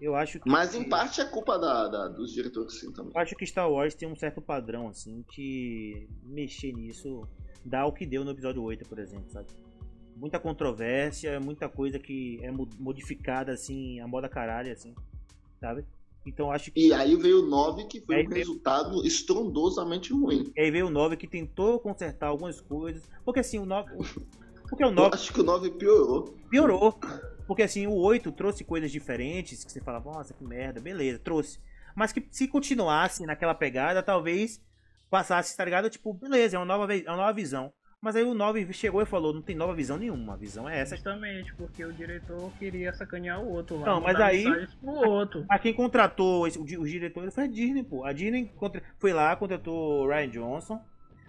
Eu 0.00 0.14
acho 0.16 0.40
que. 0.40 0.48
Mas 0.48 0.74
em 0.74 0.88
parte 0.88 1.20
é 1.20 1.24
culpa 1.26 1.58
da, 1.58 1.86
da- 1.88 2.08
dos 2.08 2.32
diretores 2.32 2.78
sim 2.80 2.90
também. 2.92 3.12
Eu 3.14 3.20
acho 3.20 3.36
que 3.36 3.46
Star 3.46 3.70
Wars 3.70 3.94
tem 3.94 4.08
um 4.08 4.16
certo 4.16 4.40
padrão, 4.40 4.88
assim, 4.88 5.22
que 5.30 6.08
mexer 6.24 6.72
nisso 6.72 7.26
dar 7.64 7.84
o 7.86 7.92
que 7.92 8.06
deu 8.06 8.24
no 8.24 8.30
episódio 8.30 8.62
8, 8.62 8.88
por 8.88 8.98
exemplo, 8.98 9.30
sabe? 9.30 9.48
Muita 10.16 10.38
controvérsia, 10.40 11.38
muita 11.40 11.68
coisa 11.68 11.98
que 11.98 12.38
é 12.42 12.50
mo- 12.50 12.68
modificada 12.78 13.52
assim, 13.52 14.00
a 14.00 14.06
moda 14.08 14.28
caralho, 14.28 14.72
assim, 14.72 14.94
sabe? 15.60 15.84
Então 16.26 16.50
acho 16.50 16.70
que. 16.70 16.88
E 16.88 16.92
aí 16.92 17.16
veio 17.16 17.44
o 17.44 17.48
9, 17.48 17.84
que 17.84 18.00
foi 18.00 18.16
Aí 18.16 18.26
um 18.26 18.28
veio- 18.28 18.38
resultado 18.40 19.04
estrondosamente 19.06 20.12
ruim. 20.12 20.52
E 20.56 20.60
aí 20.60 20.70
veio 20.70 20.86
o 20.86 20.90
9 20.90 21.16
que 21.16 21.26
tentou 21.26 21.78
consertar 21.80 22.28
algumas 22.28 22.60
coisas. 22.60 23.02
Porque 23.24 23.40
assim, 23.40 23.58
o 23.58 23.66
9. 23.66 23.90
Porque 24.68 24.84
o 24.84 24.88
Eu 24.88 24.92
9 24.92 25.14
acho 25.14 25.32
que 25.32 25.40
o 25.40 25.44
9 25.44 25.70
piorou. 25.72 26.34
piorou. 26.48 26.94
Porque 27.50 27.64
assim, 27.64 27.84
o 27.88 27.94
8 27.94 28.30
trouxe 28.30 28.62
coisas 28.62 28.92
diferentes, 28.92 29.64
que 29.64 29.72
você 29.72 29.80
fala, 29.80 29.98
nossa, 29.98 30.32
que 30.32 30.44
merda, 30.44 30.80
beleza, 30.80 31.18
trouxe. 31.18 31.58
Mas 31.96 32.12
que 32.12 32.24
se 32.30 32.46
continuasse 32.46 33.26
naquela 33.26 33.56
pegada, 33.56 34.04
talvez 34.04 34.62
passasse, 35.10 35.56
tá 35.56 35.64
ligado? 35.64 35.90
Tipo, 35.90 36.14
beleza, 36.14 36.54
é 36.54 36.60
uma 36.60 36.64
nova, 36.64 36.94
é 36.96 37.02
uma 37.08 37.16
nova 37.16 37.32
visão. 37.32 37.72
Mas 38.00 38.14
aí 38.14 38.22
o 38.22 38.34
9 38.34 38.72
chegou 38.72 39.02
e 39.02 39.04
falou, 39.04 39.34
não 39.34 39.42
tem 39.42 39.56
nova 39.56 39.74
visão 39.74 39.98
nenhuma, 39.98 40.34
a 40.34 40.36
visão 40.36 40.68
é 40.68 40.78
essa. 40.78 40.94
Justamente, 40.94 41.52
porque 41.56 41.84
o 41.84 41.92
diretor 41.92 42.52
queria 42.56 42.92
sacanear 42.94 43.40
o 43.42 43.50
outro 43.50 43.80
lá. 43.80 43.86
Não, 43.86 44.00
mas 44.00 44.14
aí- 44.20 44.44
Pro 44.80 44.92
outro. 45.10 45.44
Mas 45.48 45.60
quem 45.60 45.74
contratou 45.74 46.46
esse- 46.46 46.56
o 46.56 46.64
di- 46.64 46.78
os 46.78 46.88
diretores 46.88 47.34
foi 47.34 47.44
a 47.44 47.48
Disney, 47.48 47.82
pô. 47.82 48.04
A 48.04 48.12
Disney 48.12 48.44
contra- 48.54 48.80
foi 48.96 49.12
lá, 49.12 49.34
contratou 49.34 50.04
o 50.04 50.08
Ryan 50.08 50.28
Johnson. 50.30 50.80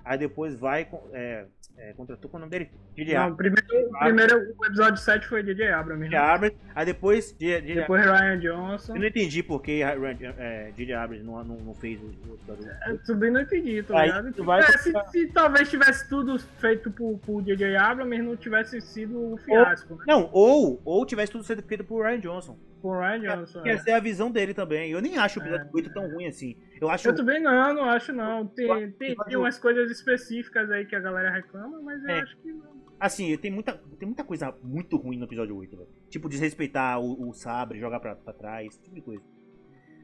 Aí 0.04 0.18
depois 0.18 0.56
vai, 0.56 0.86
com- 0.86 1.02
é, 1.14 1.45
é, 1.78 1.93
contratou, 1.93 2.30
é 2.32 2.36
o 2.36 2.39
nome 2.39 2.52
dele? 2.52 2.70
J.J. 2.95 3.14
Não, 3.16 3.22
Abrams. 3.28 3.38
primeiro, 3.38 3.91
primeiro, 3.99 4.56
o 4.60 4.66
episódio 4.66 4.97
7 4.97 5.28
foi 5.28 5.41
DJ 5.43 5.70
Abrams. 5.70 6.10
Né? 6.10 6.18
Abrams. 6.18 6.58
Aí 6.76 6.86
depois, 6.86 7.32
J.J. 7.39 7.56
Abrams. 7.56 7.76
Depois 7.82 8.06
Ryan 8.06 8.39
Johnson. 8.39 8.95
Eu 8.95 8.99
não 9.02 9.08
entendi 9.08 9.41
porque 9.43 9.82
é, 9.84 10.72
J.J. 10.76 10.93
Abrams 10.93 11.24
não, 11.26 11.43
não, 11.43 11.56
não 11.58 11.74
fez 11.76 11.99
o 12.02 12.08
episódio. 12.34 12.70
Eu 12.88 13.04
também 13.04 13.32
não 13.32 13.41
entendi, 13.41 13.82
tá 13.84 14.04
ligado? 14.04 14.34
tu 14.34 14.43
vai- 14.43 14.60
É, 14.62 14.78
se, 14.78 14.93
se 15.12 15.28
talvez 15.28 15.70
tivesse 15.70 16.10
tudo 16.10 16.38
feito 16.39 16.91
por, 16.91 17.18
por 17.20 17.41
DJ 17.41 17.76
Abrams, 17.78 18.22
não 18.22 18.36
tivesse 18.36 18.82
sido 18.82 19.34
um 19.34 19.38
fiasco, 19.38 19.95
né? 19.95 20.04
Não, 20.08 20.30
ou, 20.34 20.82
ou 20.84 21.06
tivesse 21.06 21.32
tudo 21.32 21.43
sido 21.43 21.62
feito 21.64 21.84
por 21.84 22.06
Ryan 22.06 22.20
Johnson. 22.20 22.58
Por 22.82 22.98
Ryan 23.00 23.20
Johnson. 23.20 23.62
Que 23.62 23.70
é. 23.70 23.74
essa 23.74 23.90
é 23.92 23.94
a 23.94 24.00
visão 24.00 24.32
dele 24.32 24.54
também. 24.54 24.92
Eu 24.92 25.02
nem 25.02 25.18
acho 25.18 25.40
o 25.40 25.44
episódio 25.44 25.70
8 25.74 25.94
tão 25.94 26.10
ruim 26.12 26.26
assim. 26.28 26.58
Eu 26.80 26.90
acho. 26.90 27.08
Eu 27.08 27.16
também 27.16 27.42
não, 27.42 27.74
não 27.74 27.84
acho 27.86 28.12
não. 28.12 28.48
Tem, 28.48 28.92
tem, 28.94 29.16
tem 29.16 29.38
umas 29.38 29.60
coisas 29.60 29.92
específicas 29.92 30.70
aí 30.72 30.86
que 30.86 30.96
a 30.96 31.00
galera 31.00 31.30
reclama, 31.32 31.80
mas 31.82 32.04
eu 32.04 32.10
É. 32.10 32.22
acho 32.22 32.38
que 32.38 32.52
não. 32.52 32.82
Assim, 33.00 33.36
tem 33.38 33.50
muita, 33.50 33.74
tem 33.98 34.08
muita 34.08 34.24
coisa 34.24 34.56
muito 34.64 34.96
ruim 34.98 35.18
no 35.18 35.26
episódio 35.26 35.56
8, 35.58 35.76
velho. 35.76 35.90
Tipo, 36.10 36.30
desrespeitar 36.30 37.00
o, 37.00 37.30
o 37.30 37.34
sabre, 37.34 37.80
jogar 37.80 38.00
pra, 38.00 38.16
pra 38.16 38.32
trás, 38.34 38.68
esse 38.68 38.82
tipo 38.82 38.96
de 38.96 39.02
coisa. 39.02 39.24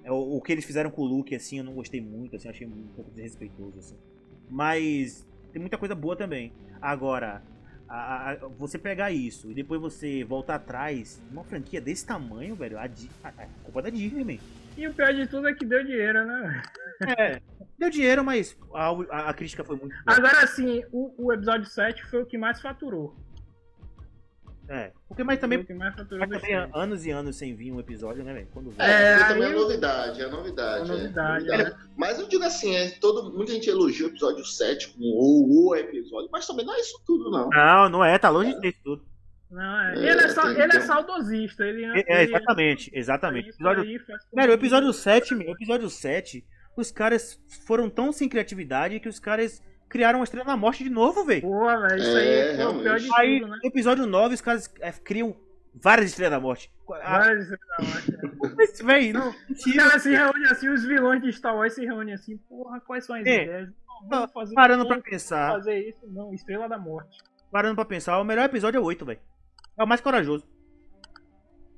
É, 0.03 0.11
o, 0.11 0.37
o 0.37 0.41
que 0.41 0.51
eles 0.51 0.65
fizeram 0.65 0.89
com 0.89 1.01
o 1.03 1.05
Luke, 1.05 1.35
assim, 1.35 1.59
eu 1.59 1.63
não 1.63 1.73
gostei 1.73 2.01
muito, 2.01 2.35
assim, 2.35 2.49
achei 2.49 2.65
um 2.65 2.87
pouco 2.95 3.11
desrespeitoso, 3.11 3.77
assim. 3.77 3.97
Mas 4.49 5.27
tem 5.51 5.59
muita 5.59 5.77
coisa 5.77 5.93
boa 5.93 6.15
também. 6.15 6.53
Agora, 6.81 7.43
a- 7.89 8.31
a- 8.31 8.35
você 8.57 8.77
pegar 8.77 9.11
isso 9.11 9.49
e 9.51 9.53
depois 9.53 9.79
você 9.79 10.23
voltar 10.23 10.55
atrás, 10.55 11.21
uma 11.31 11.43
franquia 11.43 11.79
desse 11.81 12.05
tamanho, 12.05 12.55
velho, 12.55 12.77
a, 12.77 12.83
a, 12.83 13.27
a 13.29 13.45
culpa 13.63 13.79
é 13.79 13.83
da 13.83 13.89
Disney, 13.89 14.23
man. 14.23 14.39
E 14.77 14.87
o 14.87 14.93
pior 14.93 15.13
de 15.13 15.25
tudo 15.27 15.47
é 15.47 15.53
que 15.53 15.65
deu 15.65 15.83
dinheiro, 15.83 16.25
né? 16.25 16.61
É, 17.17 17.41
deu 17.79 17.89
dinheiro, 17.89 18.23
mas 18.23 18.55
a, 18.73 18.89
a- 18.89 19.29
a 19.29 19.33
crítica 19.33 19.63
foi 19.63 19.75
muito 19.77 19.95
boa. 20.03 20.17
Agora 20.17 20.45
sim, 20.47 20.83
o, 20.91 21.25
o 21.27 21.33
episódio 21.33 21.65
7 21.69 22.05
foi 22.07 22.21
o 22.21 22.25
que 22.25 22.37
mais 22.37 22.61
faturou. 22.61 23.15
É, 24.69 24.91
porque 25.07 25.23
mas 25.23 25.39
também, 25.39 25.65
mas 25.77 25.95
também 25.95 26.53
anos 26.73 27.05
e 27.05 27.11
anos 27.11 27.35
sem 27.37 27.55
vir 27.55 27.71
um 27.71 27.79
episódio, 27.79 28.23
né, 28.23 28.33
velho? 28.33 28.47
Quando 28.53 28.71
vem. 28.71 28.85
É, 28.85 29.13
É, 29.13 29.23
também 29.27 29.51
eu- 29.51 29.59
novidade, 29.61 30.21
é 30.21 30.27
novidade. 30.29 30.81
É 30.91 30.93
é, 30.93 30.97
novidade, 30.97 31.45
novidade. 31.47 31.75
Mas 31.95 32.19
eu 32.19 32.27
digo 32.27 32.43
assim, 32.43 32.75
é, 32.75 32.89
todo, 32.99 33.31
muita 33.33 33.53
gente 33.53 33.69
elogia 33.69 34.05
o 34.05 34.09
episódio 34.09 34.43
7 34.43 34.89
como 34.89 35.05
o, 35.05 35.69
o 35.69 35.75
episódio, 35.75 36.29
mas 36.31 36.45
também 36.45 36.65
não 36.65 36.75
é 36.75 36.79
isso 36.81 37.01
tudo, 37.05 37.31
não. 37.31 37.49
Não, 37.49 37.89
não 37.89 38.03
é, 38.05 38.17
tá 38.17 38.29
longe 38.29 38.53
de 38.53 38.59
ter 38.61 38.67
isso 38.69 38.79
tudo. 38.83 39.05
Não, 39.49 39.79
é. 39.79 39.93
É, 39.95 39.99
ele, 40.11 40.21
é 40.21 40.27
sa- 40.27 40.53
tem- 40.53 40.61
ele 40.61 40.75
é 40.75 40.81
saudosista. 40.81 41.63
Ele, 41.63 41.85
É, 41.85 42.03
é, 42.05 42.23
exatamente, 42.23 42.91
exatamente. 42.93 43.47
isso 43.49 43.57
Episódio, 43.57 43.83
aí 43.83 43.99
cara, 44.35 44.51
o 44.51 44.53
episódio 44.53 44.91
7, 44.91 45.33
meu, 45.35 45.47
o 45.47 45.51
episódio 45.53 45.89
7, 45.89 46.45
os 46.75 46.91
caras 46.91 47.39
foram 47.65 47.89
tão 47.89 48.11
sem 48.11 48.27
criatividade 48.27 48.99
que 48.99 49.07
os 49.07 49.19
caras 49.19 49.61
criaram 49.89 50.19
uma 50.19 50.23
estrela 50.23 50.45
da 50.45 50.57
morte 50.57 50.83
de 50.83 50.89
novo, 50.89 51.23
velho. 51.25 51.41
Porra, 51.41 51.79
velho, 51.87 51.97
isso 52.01 52.17
É, 52.17 52.49
aí 52.51 52.55
foi 52.57 52.65
o 52.65 52.81
pior 52.81 52.99
de 52.99 53.09
Aí, 53.15 53.39
tudo, 53.39 53.51
né? 53.51 53.59
no 53.61 53.67
episódio 53.69 54.05
9, 54.05 54.35
os 54.35 54.41
caras 54.41 54.73
é, 54.81 54.91
criam 54.91 55.35
várias 55.73 56.09
estrelas 56.09 56.31
da 56.31 56.39
morte. 56.39 56.71
Várias- 56.87 57.49
não, 57.49 57.57
acho 57.79 58.05
que- 58.11 58.55
mas, 58.55 58.81
velho, 58.81 59.13
não, 59.13 59.29
Os 59.29 59.35
mentira. 59.49 59.83
caras 59.83 60.01
se 60.03 60.09
reúnem 60.09 60.45
assim, 60.51 60.69
os 60.69 60.83
vilões 60.85 61.21
de 61.21 61.31
Star 61.33 61.55
Wars 61.55 61.73
se 61.73 61.85
reúnem 61.85 62.13
assim, 62.13 62.37
porra, 62.37 62.79
quais 62.81 63.05
são 63.05 63.15
as 63.15 63.25
É. 63.25 63.43
ideias? 63.43 63.69
Não, 64.09 64.27
fazer 64.27 64.53
Parando 64.53 64.83
vamos 64.83 65.01
pra 65.01 65.11
pensar, 65.11 65.51
fazer 65.53 65.89
isso, 65.89 65.99
não, 66.07 66.33
Estrela 66.33 66.67
da 66.69 66.77
Morte. 66.77 67.17
parando 67.51 67.75
pra 67.75 67.83
pensar, 67.85 68.19
o 68.19 68.23
melhor 68.23 68.45
episódio 68.45 68.77
é 68.77 68.81
o 68.81 68.83
8, 68.85 69.03
velho. 69.05 69.19
É 69.77 69.83
o 69.83 69.87
mais 69.87 70.01
corajoso. 70.01 70.45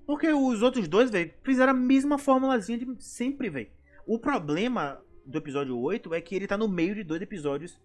Porque 0.05 0.27
os 0.31 0.61
outros 0.61 0.87
dois, 0.87 1.09
velho, 1.09 1.31
fizeram 1.43 1.71
a 1.71 1.75
mesma 1.75 2.17
formulazinha 2.17 2.77
de 2.79 3.03
sempre, 3.03 3.49
velho. 3.49 3.69
O 4.07 4.17
problema 4.19 4.99
do 5.25 5.37
episódio 5.37 5.77
8 5.79 6.13
é 6.13 6.19
que 6.21 6.35
ele 6.35 6.47
tá 6.47 6.57
no 6.57 6.67
meio 6.67 6.95
de 6.95 7.03
dois 7.03 7.21
episódios 7.21 7.79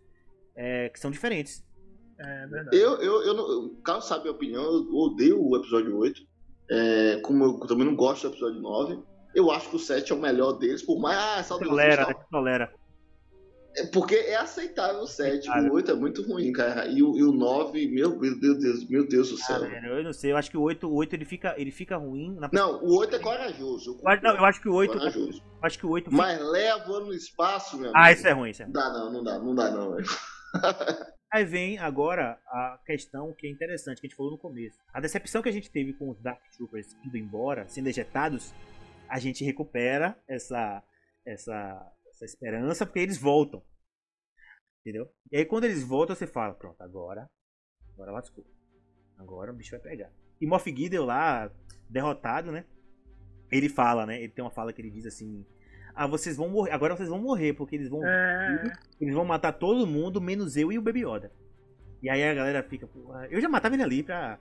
é, 0.56 0.88
que 0.88 0.98
são 1.00 1.10
diferentes. 1.10 1.64
É 2.18 2.46
verdade. 2.46 2.76
Eu, 2.76 3.00
eu, 3.02 3.22
eu 3.22 3.34
não, 3.34 3.44
o 3.66 3.76
Carlos 3.82 4.06
sabe 4.06 4.20
a 4.20 4.22
minha 4.24 4.34
opinião, 4.34 4.62
eu 4.62 4.94
odeio 4.94 5.42
o 5.44 5.56
episódio 5.56 5.96
8. 5.96 6.22
É, 6.70 7.16
como 7.22 7.44
eu 7.44 7.58
também 7.66 7.84
não 7.86 7.94
gosto 7.96 8.28
do 8.28 8.32
episódio 8.34 8.60
9. 8.60 8.98
Eu 9.34 9.50
acho 9.50 9.68
que 9.68 9.76
o 9.76 9.80
7 9.80 10.12
é 10.12 10.14
o 10.14 10.20
melhor 10.20 10.52
deles, 10.52 10.80
por 10.82 10.98
mais. 11.00 11.18
Ah, 11.18 11.42
saudosista. 11.42 11.68
Tolera, 11.76 12.06
né? 12.06 12.14
Tolera. 12.30 12.72
É 13.76 13.84
porque 13.86 14.14
é 14.14 14.36
aceitável 14.36 15.00
o 15.00 15.06
7. 15.08 15.48
Aceitável. 15.48 15.72
O 15.72 15.74
8 15.74 15.90
é 15.90 15.94
muito 15.94 16.22
ruim, 16.22 16.52
cara. 16.52 16.86
E 16.86 17.02
o, 17.02 17.18
e 17.18 17.24
o 17.24 17.32
9, 17.32 17.88
meu, 17.88 18.16
meu 18.16 18.38
Deus, 18.38 18.88
meu 18.88 19.08
Deus 19.08 19.30
do 19.30 19.34
Ah, 19.34 19.38
céu. 19.44 19.60
velho, 19.62 19.86
eu 19.98 20.04
não 20.04 20.12
sei, 20.12 20.30
eu 20.30 20.36
acho 20.36 20.48
que 20.48 20.56
o 20.56 20.62
8, 20.62 20.86
o 20.88 20.94
8 20.94 21.12
ele, 21.16 21.24
fica, 21.24 21.52
ele 21.58 21.72
fica 21.72 21.96
ruim. 21.96 22.36
Na... 22.36 22.48
Não, 22.52 22.80
o 22.84 22.96
8 23.00 23.16
é 23.16 23.18
corajoso. 23.18 23.98
Eu 24.00 24.08
acho- 24.08 24.22
não, 24.22 24.36
eu 24.36 24.44
acho 24.44 24.60
que 24.62 24.68
o 24.68 24.74
8. 24.74 24.92
Corajoso. 24.96 25.42
Acho 25.60 25.78
que 25.80 25.86
o 25.86 25.90
8 25.90 26.04
fica... 26.10 26.16
Mas 26.16 26.40
leva 26.40 27.00
no 27.00 27.12
espaço, 27.12 27.76
meu 27.76 27.90
Ah, 27.92 28.04
amigo. 28.04 28.18
isso 28.20 28.28
é 28.28 28.32
ruim, 28.32 28.50
isso 28.50 28.62
é 28.62 28.64
ruim. 28.66 28.72
Não 28.74 28.80
dá 28.80 28.92
não, 28.92 29.12
não 29.12 29.24
dá, 29.24 29.38
não 29.40 29.54
dá 29.56 29.70
não, 29.72 29.90
velho. 29.96 30.06
Aí 31.32 31.44
vem 31.44 31.78
agora 31.78 32.38
a 32.46 32.80
questão 32.86 33.34
que 33.34 33.46
é 33.46 33.50
interessante, 33.50 34.00
que 34.00 34.06
a 34.06 34.08
gente 34.08 34.16
falou 34.16 34.32
no 34.32 34.38
começo. 34.38 34.78
A 34.92 35.00
decepção 35.00 35.42
que 35.42 35.48
a 35.48 35.52
gente 35.52 35.70
teve 35.70 35.92
com 35.92 36.10
os 36.10 36.20
Dark 36.20 36.40
Troopers 36.56 36.96
indo 37.04 37.16
embora, 37.16 37.66
sendo 37.66 37.88
ejetados, 37.88 38.54
a 39.08 39.18
gente 39.18 39.44
recupera 39.44 40.16
essa, 40.28 40.82
essa, 41.26 41.92
essa 42.06 42.24
esperança, 42.24 42.86
porque 42.86 43.00
eles 43.00 43.18
voltam. 43.18 43.62
Entendeu? 44.80 45.10
E 45.32 45.38
aí 45.38 45.44
quando 45.44 45.64
eles 45.64 45.82
voltam, 45.82 46.14
você 46.14 46.26
fala, 46.26 46.54
pronto, 46.54 46.80
agora, 46.80 47.28
agora 47.94 48.12
lascou. 48.12 48.46
Agora 49.18 49.50
o 49.50 49.54
bicho 49.56 49.72
vai 49.72 49.80
pegar. 49.80 50.12
E 50.40 50.46
Moff 50.46 50.70
Gideon 50.70 51.04
lá, 51.04 51.50
derrotado, 51.88 52.52
né? 52.52 52.64
Ele 53.50 53.68
fala, 53.68 54.06
né? 54.06 54.22
Ele 54.22 54.32
tem 54.32 54.44
uma 54.44 54.50
fala 54.50 54.72
que 54.72 54.80
ele 54.80 54.90
diz 54.90 55.06
assim: 55.06 55.46
Ah, 55.94 56.06
vocês 56.06 56.36
vão 56.36 56.48
morrer. 56.48 56.72
Agora 56.72 56.96
vocês 56.96 57.08
vão 57.08 57.18
morrer, 57.18 57.52
porque 57.52 57.76
eles 57.76 57.88
vão 57.88 58.04
É, 58.04 58.72
eles 59.00 59.14
vão 59.14 59.24
matar 59.24 59.52
todo 59.52 59.86
mundo, 59.86 60.20
menos 60.20 60.56
eu 60.56 60.72
e 60.72 60.78
o 60.78 60.82
Baby 60.82 61.06
Yoda. 61.06 61.30
E 62.02 62.10
aí 62.10 62.22
a 62.22 62.34
galera 62.34 62.62
fica, 62.62 62.86
"Porra, 62.86 63.26
eu 63.30 63.40
já 63.40 63.48
matava 63.48 63.74
ele 63.74 63.82
ali 63.82 64.02
pra, 64.02 64.38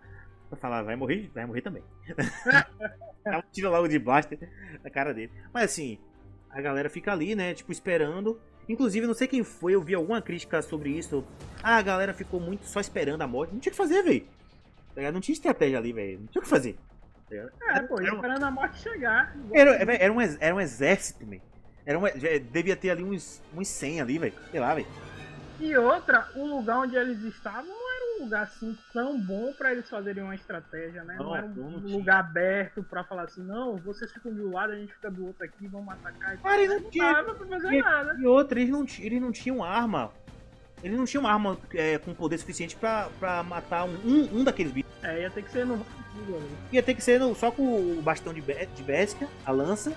pra 0.49 0.57
falar, 0.57 0.81
vai 0.81 0.95
morrer, 0.95 1.29
vai 1.33 1.45
morrer 1.45 1.61
também. 1.61 1.83
Tiro 3.51 3.69
logo 3.69 3.87
de 3.87 3.99
blaster 3.99 4.37
na 4.83 4.89
cara 4.89 5.13
dele. 5.13 5.31
Mas 5.53 5.65
assim, 5.65 5.97
a 6.49 6.59
galera 6.61 6.89
fica 6.89 7.11
ali, 7.11 7.35
né, 7.35 7.53
tipo, 7.53 7.71
esperando. 7.71 8.39
Inclusive, 8.67 9.05
não 9.05 9.13
sei 9.13 9.27
quem 9.27 9.43
foi, 9.43 9.75
eu 9.75 9.81
vi 9.81 9.93
alguma 9.93 10.21
crítica 10.21 10.61
sobre 10.61 10.89
isso. 10.89 11.23
Ah, 11.61 11.77
a 11.77 11.81
galera 11.81 12.13
ficou 12.13 12.39
muito 12.39 12.65
só 12.65 12.79
esperando 12.79 13.21
a 13.21 13.27
morte. 13.27 13.53
Não 13.53 13.59
tinha 13.59 13.71
o 13.71 13.73
que 13.73 13.77
fazer, 13.77 14.01
velho. 14.03 14.25
Tá? 14.95 15.11
Não 15.11 15.19
tinha 15.19 15.33
estratégia 15.33 15.77
ali, 15.77 15.91
velho. 15.91 16.19
Não 16.21 16.27
tinha 16.27 16.39
o 16.39 16.43
que 16.43 16.49
fazer. 16.49 16.77
É, 17.31 17.81
pô, 17.81 17.99
Era 17.99 18.11
um- 18.11 18.15
esperando 18.15 18.43
a 18.43 18.51
morte 18.51 18.79
chegar. 18.79 19.35
Era, 19.53 19.71
era, 19.75 19.93
era 19.95 20.13
um, 20.13 20.21
era 20.21 20.55
um 20.55 20.59
exército, 20.61 21.25
velho. 21.25 21.41
Era 21.85 21.99
um, 21.99 22.07
já 22.07 22.37
devia 22.51 22.75
ter 22.75 22.91
ali 22.91 23.03
uns, 23.03 23.41
uns 23.55 23.67
100 23.67 24.01
ali, 24.01 24.17
velho. 24.19 24.33
Sei 24.51 24.59
lá, 24.59 24.73
velho. 24.75 24.87
E 25.59 25.75
outra, 25.77 26.27
o 26.35 26.45
lugar 26.45 26.79
onde 26.79 26.95
eles 26.95 27.21
estavam 27.23 27.63
não 27.65 27.95
era 27.95 28.19
um 28.19 28.23
lugar 28.25 28.43
assim 28.43 28.77
tão 28.91 29.19
bom 29.19 29.53
pra 29.53 29.71
eles 29.71 29.89
fazerem 29.89 30.23
uma 30.23 30.35
estratégia, 30.35 31.03
né? 31.03 31.15
Não, 31.17 31.25
Não, 31.25 31.35
era 31.35 31.45
um 31.45 31.49
não 31.53 31.89
lugar 31.89 32.19
aberto 32.19 32.83
pra 32.83 33.03
falar 33.03 33.23
assim, 33.23 33.43
não, 33.43 33.77
vocês 33.77 34.11
ficam 34.11 34.33
de 34.33 34.41
um 34.41 34.51
lado, 34.51 34.73
a 34.73 34.75
gente 34.75 34.93
fica 34.93 35.09
do 35.11 35.25
outro 35.27 35.43
aqui, 35.45 35.67
vamos 35.67 35.93
atacar 35.93 36.35
e. 36.35 36.37
Cara, 36.39 36.61
e 36.61 36.67
não 36.67 36.79
Não 36.79 36.89
tinha. 36.89 37.13
dava 37.13 37.35
pra 37.35 37.47
fazer 37.47 37.73
E- 37.73 37.81
nada. 37.81 38.15
E 38.19 38.25
outra, 38.25 38.59
eles 38.59 38.71
não, 38.71 38.85
eles 38.99 39.21
não 39.21 39.31
tinham 39.31 39.63
arma. 39.63 40.11
Eles 40.83 40.97
não 40.97 41.05
tinham 41.05 41.25
arma 41.25 41.57
é, 41.73 41.97
com 41.97 42.13
poder 42.13 42.37
suficiente 42.37 42.75
pra, 42.75 43.09
pra 43.19 43.41
matar 43.43 43.85
um, 43.85 43.93
um, 44.05 44.39
um 44.39 44.43
daqueles 44.43 44.71
bichos. 44.73 44.82
É, 45.03 45.21
ia 45.21 45.29
ter 45.29 45.43
que 45.43 45.51
ser 45.51 45.65
no. 45.65 45.85
Ia 46.71 46.81
ter 46.83 46.93
que 46.93 47.03
ser 47.03 47.19
no- 47.19 47.35
só 47.35 47.51
com 47.51 47.63
o 47.63 48.01
bastão 48.01 48.33
de, 48.33 48.41
be- 48.41 48.67
de 48.75 48.83
Bestia, 48.83 49.27
a 49.45 49.51
lança. 49.51 49.93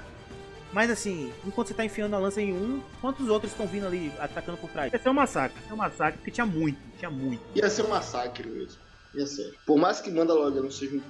Mas 0.73 0.91
assim, 0.91 1.33
enquanto 1.47 1.69
você 1.69 1.75
tá 1.75 1.85
enfiando 1.85 2.15
a 2.17 2.19
lança 2.19 2.41
em 2.41 2.53
um, 2.53 2.83
quantos 3.01 3.29
outros 3.29 3.53
estão 3.53 3.67
vindo 3.67 3.87
ali 3.87 4.13
atacando 4.19 4.59
por 4.59 4.69
trás? 4.69 4.93
Ia 4.93 4.99
ser 4.99 5.09
um 5.09 5.15
massacre, 5.15 5.59
ia 5.61 5.69
ser 5.69 5.73
um 5.73 5.77
massacre, 5.77 6.19
porque 6.19 6.31
tinha 6.31 6.45
muito, 6.47 6.79
tinha 6.99 7.11
muito. 7.11 7.41
Ia 7.55 7.71
ser 7.71 7.83
um 7.83 7.89
massacre 7.89 8.49
mesmo. 8.49 8.79
Ia 9.15 9.27
ser. 9.27 9.55
Por 9.65 9.79
mais 9.79 10.01
que 10.01 10.11
Mandalorian 10.11 10.69
seja 10.71 10.97
um 10.97 11.03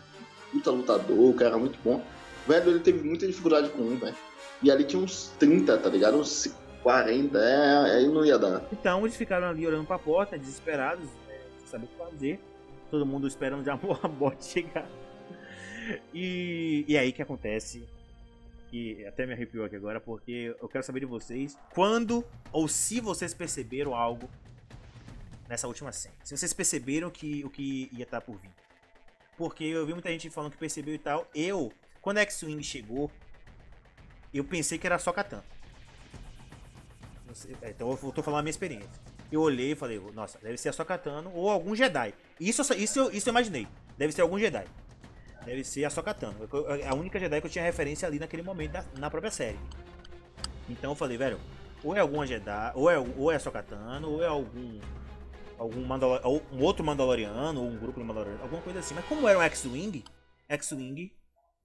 puta 0.53 0.70
lutador, 0.70 1.18
o 1.18 1.34
cara 1.34 1.55
é 1.57 1.59
muito 1.59 1.78
bom, 1.82 2.05
velho, 2.47 2.70
ele 2.70 2.80
teve 2.80 3.03
muita 3.03 3.26
dificuldade 3.26 3.70
com 3.70 3.82
um, 3.82 3.97
velho. 3.99 4.14
E 4.62 4.70
ali 4.70 4.84
tinha 4.84 5.03
uns 5.03 5.32
30, 5.38 5.78
tá 5.78 5.88
ligado? 5.88 6.16
Uns 6.18 6.49
40, 6.82 7.38
é, 7.38 7.97
aí 7.97 8.09
não 8.09 8.24
ia 8.24 8.38
dar. 8.38 8.62
Então 8.72 9.01
eles 9.01 9.16
ficaram 9.16 9.49
ali 9.49 9.66
olhando 9.66 9.86
pra 9.86 9.99
porta, 9.99 10.38
desesperados, 10.38 11.07
né, 11.26 11.38
sem 11.59 11.66
saber 11.68 11.86
o 11.86 11.88
que 11.88 11.97
fazer. 11.97 12.40
Todo 12.91 13.05
mundo 13.07 13.26
esperando 13.26 13.64
já 13.64 13.74
a 14.03 14.09
morte 14.09 14.45
chegar. 14.45 14.89
E, 16.12 16.84
e 16.89 16.99
aí 16.99 17.12
que 17.12 17.22
acontece? 17.22 17.89
Que 18.68 19.07
até 19.07 19.26
me 19.26 19.32
arrepiou 19.32 19.64
aqui 19.64 19.76
agora, 19.76 20.01
porque 20.01 20.55
eu 20.61 20.68
quero 20.68 20.84
saber 20.84 21.01
de 21.01 21.07
vocês 21.07 21.57
quando 21.72 22.24
ou 22.53 22.66
se 22.66 23.01
vocês 23.01 23.32
perceberam 23.32 23.95
algo 23.95 24.28
nessa 25.49 25.68
última 25.68 25.93
cena. 25.93 26.14
Se 26.24 26.37
vocês 26.37 26.53
perceberam 26.53 27.11
que 27.11 27.45
o 27.45 27.51
que 27.51 27.89
ia 27.93 28.03
estar 28.05 28.20
por 28.20 28.37
vir. 28.37 28.51
Porque 29.37 29.64
eu 29.64 29.87
vi 29.87 29.93
muita 29.93 30.11
gente 30.11 30.30
falando 30.30 30.53
que 30.53 30.59
percebeu 30.59 30.95
e 30.95 30.99
tal. 30.99 31.28
Eu, 31.34 31.72
quando 32.01 32.18
X-Wing 32.18 32.62
chegou, 32.62 33.11
eu 34.32 34.43
pensei 34.45 34.78
que 34.78 34.87
era 34.87 34.99
só 34.99 35.12
Katan. 35.12 35.43
É, 37.61 37.70
então 37.70 37.91
eu 37.91 38.12
tô 38.12 38.22
falando 38.22 38.41
a 38.41 38.43
minha 38.43 38.51
experiência. 38.51 38.91
Eu 39.30 39.41
olhei 39.41 39.72
e 39.72 39.74
falei, 39.74 40.01
nossa, 40.14 40.39
deve 40.39 40.57
ser 40.57 40.68
a 40.68 40.72
Sokatano 40.72 41.32
ou 41.34 41.51
algum 41.51 41.74
Jedi. 41.74 42.14
Isso, 42.41 42.62
isso, 42.74 43.11
isso 43.12 43.28
eu 43.28 43.32
imaginei. 43.32 43.66
Deve 43.97 44.12
ser 44.12 44.22
algum 44.22 44.39
Jedi. 44.39 44.64
Deve 45.45 45.64
ser 45.64 45.84
a 45.84 45.91
Sokatano. 45.91 46.37
A 46.89 46.95
única 46.95 47.18
Jedi 47.18 47.41
que 47.41 47.47
eu 47.47 47.51
tinha 47.51 47.64
referência 47.64 48.07
ali 48.07 48.18
naquele 48.18 48.43
momento 48.43 48.72
da, 48.72 48.84
na 48.99 49.11
própria 49.11 49.30
série. 49.30 49.59
Então 50.68 50.93
eu 50.93 50.97
falei, 50.97 51.16
velho, 51.16 51.41
ou 51.82 51.95
é 51.95 52.01
alguma 52.01 52.26
Jedi, 52.26 52.72
ou 52.74 52.91
é, 52.91 52.99
ou 52.99 53.30
é 53.30 53.37
a 53.37 53.41
Sokatano, 53.41 54.11
ou 54.11 54.22
é 54.22 54.26
algum 54.26 54.80
algum 55.59 55.84
Mandalor 55.84 56.20
ou 56.24 56.43
um 56.53 56.62
outro 56.62 56.84
Mandaloriano, 56.84 57.61
ou 57.61 57.68
um 57.68 57.78
grupo 57.78 58.01
de 58.01 58.07
Mandaloriano, 58.07 58.43
alguma 58.43 58.62
coisa 58.62 58.80
assim. 58.80 58.95
Mas 58.95 59.05
como 59.07 59.28
era 59.28 59.39
um 59.39 59.43
X-Wing, 59.43 60.05
X-Wing, 60.49 61.12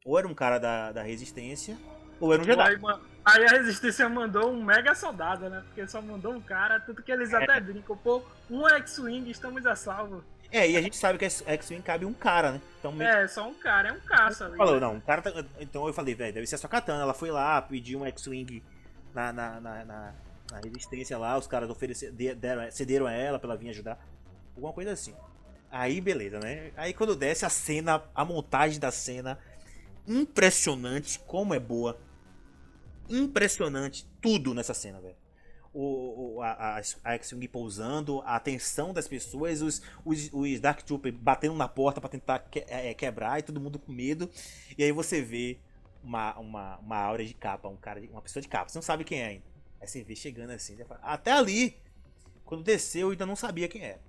ou 0.06 0.18
era 0.18 0.28
um 0.28 0.34
cara 0.34 0.60
da, 0.60 0.92
da 0.92 1.02
Resistência, 1.02 1.78
ou 2.20 2.34
era 2.34 2.42
um 2.42 2.46
Jedi. 2.46 2.62
Aí, 2.62 2.80
aí, 3.26 3.46
a 3.46 3.50
Resistência 3.50 4.08
mandou 4.08 4.52
um 4.52 4.64
mega 4.64 4.96
soldado, 4.96 5.50
né? 5.50 5.64
Porque 5.66 5.88
só 5.88 6.02
mandou 6.02 6.34
um 6.34 6.42
cara, 6.42 6.80
tudo 6.80 7.04
que 7.04 7.12
eles 7.12 7.34
é. 7.34 7.44
até 7.44 7.60
brincam, 7.60 7.98
pô, 7.98 8.24
um 8.50 8.68
X-Wing, 8.70 9.30
estamos 9.30 9.66
a 9.66 9.76
salvo. 9.76 10.24
É, 10.52 10.70
e 10.70 10.76
a 10.76 10.82
gente 10.82 10.98
sabe 10.98 11.18
que 11.18 11.26
X-Wing 11.26 11.82
cabe 11.82 12.06
um 12.06 12.14
cara, 12.14 12.52
né? 12.52 12.62
Então, 12.80 12.92
meio... 12.92 13.10
É, 13.10 13.26
só 13.28 13.48
um 13.48 13.54
cara, 13.54 13.90
é 13.90 13.94
um 13.94 14.00
caça. 14.02 14.46
Ali, 14.46 14.58
Falou, 14.58 14.80
não, 14.82 14.96
um 14.96 15.00
cara 15.00 15.22
tá... 15.22 15.32
Então 15.60 15.88
eu 15.88 15.94
falei, 15.94 16.14
velho, 16.14 16.34
deve 16.34 16.46
ser 16.46 16.56
a 16.56 16.58
sua 16.58 16.70
katana. 16.70 17.04
Ela 17.04 17.14
foi 17.14 17.32
lá, 17.32 17.62
pediu 17.62 18.02
um 18.02 18.06
X-Wing 18.06 18.62
na, 19.14 19.32
na, 19.32 19.62
na, 19.62 19.86
na, 19.86 20.14
na 20.52 20.60
resistência 20.64 21.18
lá, 21.18 21.38
os 21.38 21.48
caras 21.48 21.70
ofereceram, 21.70 22.14
deram, 22.14 22.70
cederam 22.72 23.08
a 23.08 23.14
ela 23.14 23.40
pra 23.40 23.52
ela 23.52 23.58
vir 23.58 23.70
ajudar. 23.70 23.98
Alguma 24.54 24.74
coisa 24.74 24.92
assim. 24.92 25.16
Aí, 25.72 26.02
beleza, 26.02 26.38
né? 26.40 26.72
Aí 26.76 26.94
quando 26.94 27.16
desce 27.16 27.46
a 27.46 27.50
cena, 27.50 28.04
a 28.14 28.26
montagem 28.26 28.78
da 28.78 28.92
cena, 28.92 29.40
impressionante, 30.06 31.18
como 31.20 31.54
é 31.54 31.60
boa. 31.60 31.98
Impressionante 33.10 34.06
tudo 34.22 34.54
nessa 34.54 34.74
cena, 34.74 35.00
velho. 35.00 35.16
O, 35.74 36.36
o, 36.36 36.42
a, 36.42 36.82
a 37.04 37.14
X-Wing 37.14 37.48
pousando, 37.48 38.22
a 38.22 38.36
atenção 38.36 38.94
das 38.94 39.08
pessoas, 39.08 39.62
os, 39.62 39.82
os, 40.04 40.30
os 40.34 40.60
Dark 40.60 40.82
Troopers 40.82 41.16
batendo 41.16 41.56
na 41.56 41.68
porta 41.68 42.02
para 42.02 42.10
tentar 42.10 42.40
que, 42.40 42.66
é, 42.68 42.94
quebrar 42.94 43.40
e 43.40 43.42
todo 43.42 43.60
mundo 43.60 43.80
com 43.80 43.92
medo. 43.92 44.30
E 44.78 44.84
aí 44.84 44.92
você 44.92 45.22
vê 45.22 45.58
uma, 46.04 46.38
uma, 46.38 46.78
uma 46.80 46.98
aura 46.98 47.24
de 47.24 47.34
capa, 47.34 47.70
um 47.70 47.78
cara, 47.78 48.02
uma 48.12 48.22
pessoa 48.22 48.42
de 48.42 48.50
capa. 48.50 48.70
Você 48.70 48.78
não 48.78 48.84
sabe 48.84 49.06
quem 49.06 49.22
é 49.22 49.28
ainda. 49.28 49.46
Aí 49.80 49.88
você 49.88 50.04
vê 50.04 50.16
chegando 50.16 50.52
assim. 50.52 50.78
Até 51.02 51.32
ali, 51.32 51.78
quando 52.44 52.64
desceu, 52.64 53.08
eu 53.08 53.12
ainda 53.12 53.26
não 53.26 53.36
sabia 53.36 53.68
quem 53.68 53.82
era. 53.82 54.02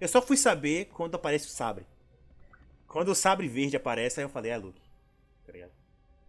Eu 0.00 0.08
só 0.08 0.20
fui 0.20 0.36
saber 0.36 0.86
quando 0.86 1.14
aparece 1.14 1.46
o 1.46 1.50
sabre. 1.50 1.86
Quando 2.86 3.08
o 3.08 3.14
sabre 3.14 3.48
verde 3.48 3.76
aparece, 3.76 4.20
aí 4.20 4.24
eu 4.24 4.30
falei, 4.30 4.50
é 4.52 4.56
Luke. 4.56 4.80
Tá? 5.46 5.52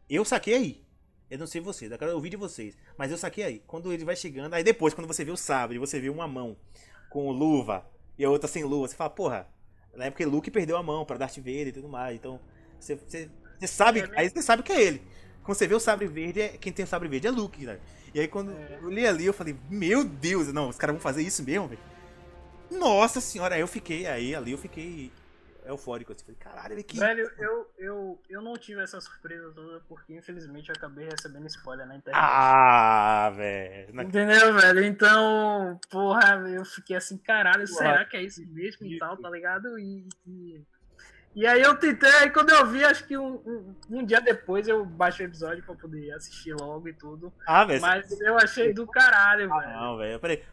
Eu 0.09 0.23
saquei 0.23 0.53
aí. 0.53 0.86
Eu 1.30 1.38
não 1.38 1.47
sei 1.47 1.59
vocês, 1.59 1.91
eu 1.91 1.97
quero 1.97 2.13
ouvir 2.13 2.30
de 2.30 2.38
vocês. 2.38 2.78
Mas 2.97 3.11
eu 3.11 3.17
saquei 3.17 3.43
aí. 3.43 3.63
Quando 3.67 3.91
ele 3.91 4.05
vai 4.05 4.15
chegando, 4.15 4.53
aí 4.53 4.63
depois, 4.63 4.93
quando 4.93 5.07
você 5.07 5.25
vê 5.25 5.32
o 5.32 5.38
sabre, 5.38 5.78
você 5.78 5.99
vê 5.99 6.09
uma 6.09 6.28
mão 6.28 6.55
com 7.09 7.32
luva 7.32 7.86
e 8.17 8.23
a 8.23 8.30
outra 8.30 8.47
sem 8.47 8.63
luva, 8.63 8.88
você 8.88 8.95
fala, 8.95 9.09
porra, 9.09 9.47
na 9.95 10.05
época 10.05 10.25
Luke 10.25 10.49
perdeu 10.49 10.78
a 10.78 10.84
mão 10.84 11.05
pra 11.05 11.17
Darth 11.17 11.38
Vader 11.38 11.67
e 11.67 11.71
tudo 11.71 11.89
mais. 11.89 12.15
Então, 12.15 12.39
você, 12.80 12.95
você, 12.95 13.30
você 13.59 13.67
sabe, 13.67 14.01
é 14.01 14.09
aí 14.15 14.30
você 14.30 14.41
sabe 14.41 14.63
que 14.63 14.71
é 14.71 14.82
ele. 14.82 15.01
Quando 15.43 15.57
você 15.57 15.67
vê 15.67 15.75
o 15.75 15.80
sabre 15.80 16.07
verde, 16.07 16.41
é, 16.41 16.49
quem 16.49 16.71
tem 16.73 16.86
o 16.86 16.88
sabre 16.88 17.07
verde 17.07 17.28
é 17.28 17.32
Luke, 17.32 17.65
né? 17.65 17.80
E 18.13 18.19
aí 18.19 18.28
quando 18.28 18.51
é. 18.51 18.80
eu 18.82 18.89
li 18.89 19.05
ali, 19.05 19.25
eu 19.25 19.34
falei, 19.34 19.55
meu 19.69 20.03
Deus, 20.03 20.51
não, 20.51 20.69
os 20.69 20.78
caras 20.78 20.95
vão 20.95 21.01
fazer 21.01 21.21
isso 21.21 21.43
mesmo, 21.43 21.67
velho. 21.67 21.82
Nossa 22.69 23.21
senhora, 23.21 23.55
aí 23.55 23.61
eu 23.61 23.67
fiquei, 23.67 24.05
aí 24.07 24.36
ali 24.36 24.51
eu 24.51 24.57
fiquei 24.57 25.11
eufórico. 25.68 26.13
Assim, 26.13 26.26
falei, 26.26 26.39
caralho, 26.39 26.74
ele 26.74 26.84
que. 26.84 26.99
Velho, 26.99 27.32
eu, 27.38 27.72
eu, 27.78 28.22
eu 28.30 28.41
não 28.41 28.53
tive 28.53 28.82
essa 28.82 28.99
surpresa 28.99 29.51
toda 29.51 29.80
porque 29.88 30.15
infelizmente 30.15 30.70
eu 30.70 30.76
acabei 30.76 31.07
recebendo 31.09 31.47
spoiler 31.47 31.88
na 31.88 31.95
internet. 31.95 32.22
Ah, 32.22 33.32
velho. 33.36 34.01
Entendeu, 34.01 34.53
velho? 34.53 34.84
Então, 34.84 35.80
porra, 35.89 36.36
eu 36.49 36.65
fiquei 36.65 36.95
assim, 36.95 37.18
caralho, 37.18 37.68
porra. 37.68 37.78
será 37.78 38.05
que 38.05 38.18
é 38.18 38.24
isso 38.24 38.45
mesmo 38.47 38.86
e 38.86 38.97
tal, 38.97 39.18
tá 39.18 39.30
ligado? 39.30 39.78
E, 39.80 40.07
e, 40.26 40.61
e, 41.36 41.47
aí 41.47 41.61
eu 41.61 41.76
tentei, 41.78 42.09
aí 42.11 42.30
quando 42.30 42.49
eu 42.49 42.65
vi, 42.65 42.84
acho 42.84 43.05
que 43.05 43.18
um, 43.18 43.36
um, 43.45 43.76
um, 43.89 44.05
dia 44.05 44.22
depois 44.22 44.68
eu 44.68 44.86
baixei 44.86 45.26
o 45.26 45.30
episódio 45.30 45.63
pra 45.63 45.76
poder 45.76 46.11
assistir 46.13 46.53
logo 46.53 46.88
e 46.88 46.93
tudo. 46.93 47.32
Ah, 47.45 47.65
velho. 47.65 47.82
Mas 47.82 48.20
eu 48.22 48.38
achei 48.38 48.74
do 48.74 48.88
caralho, 48.88 49.53
ah, 49.53 49.59
velho. 49.59 49.74
Não, 49.74 49.97
velho, 49.97 50.13
eu 50.13 50.20
falei, 50.20 50.43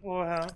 porra. 0.00 0.46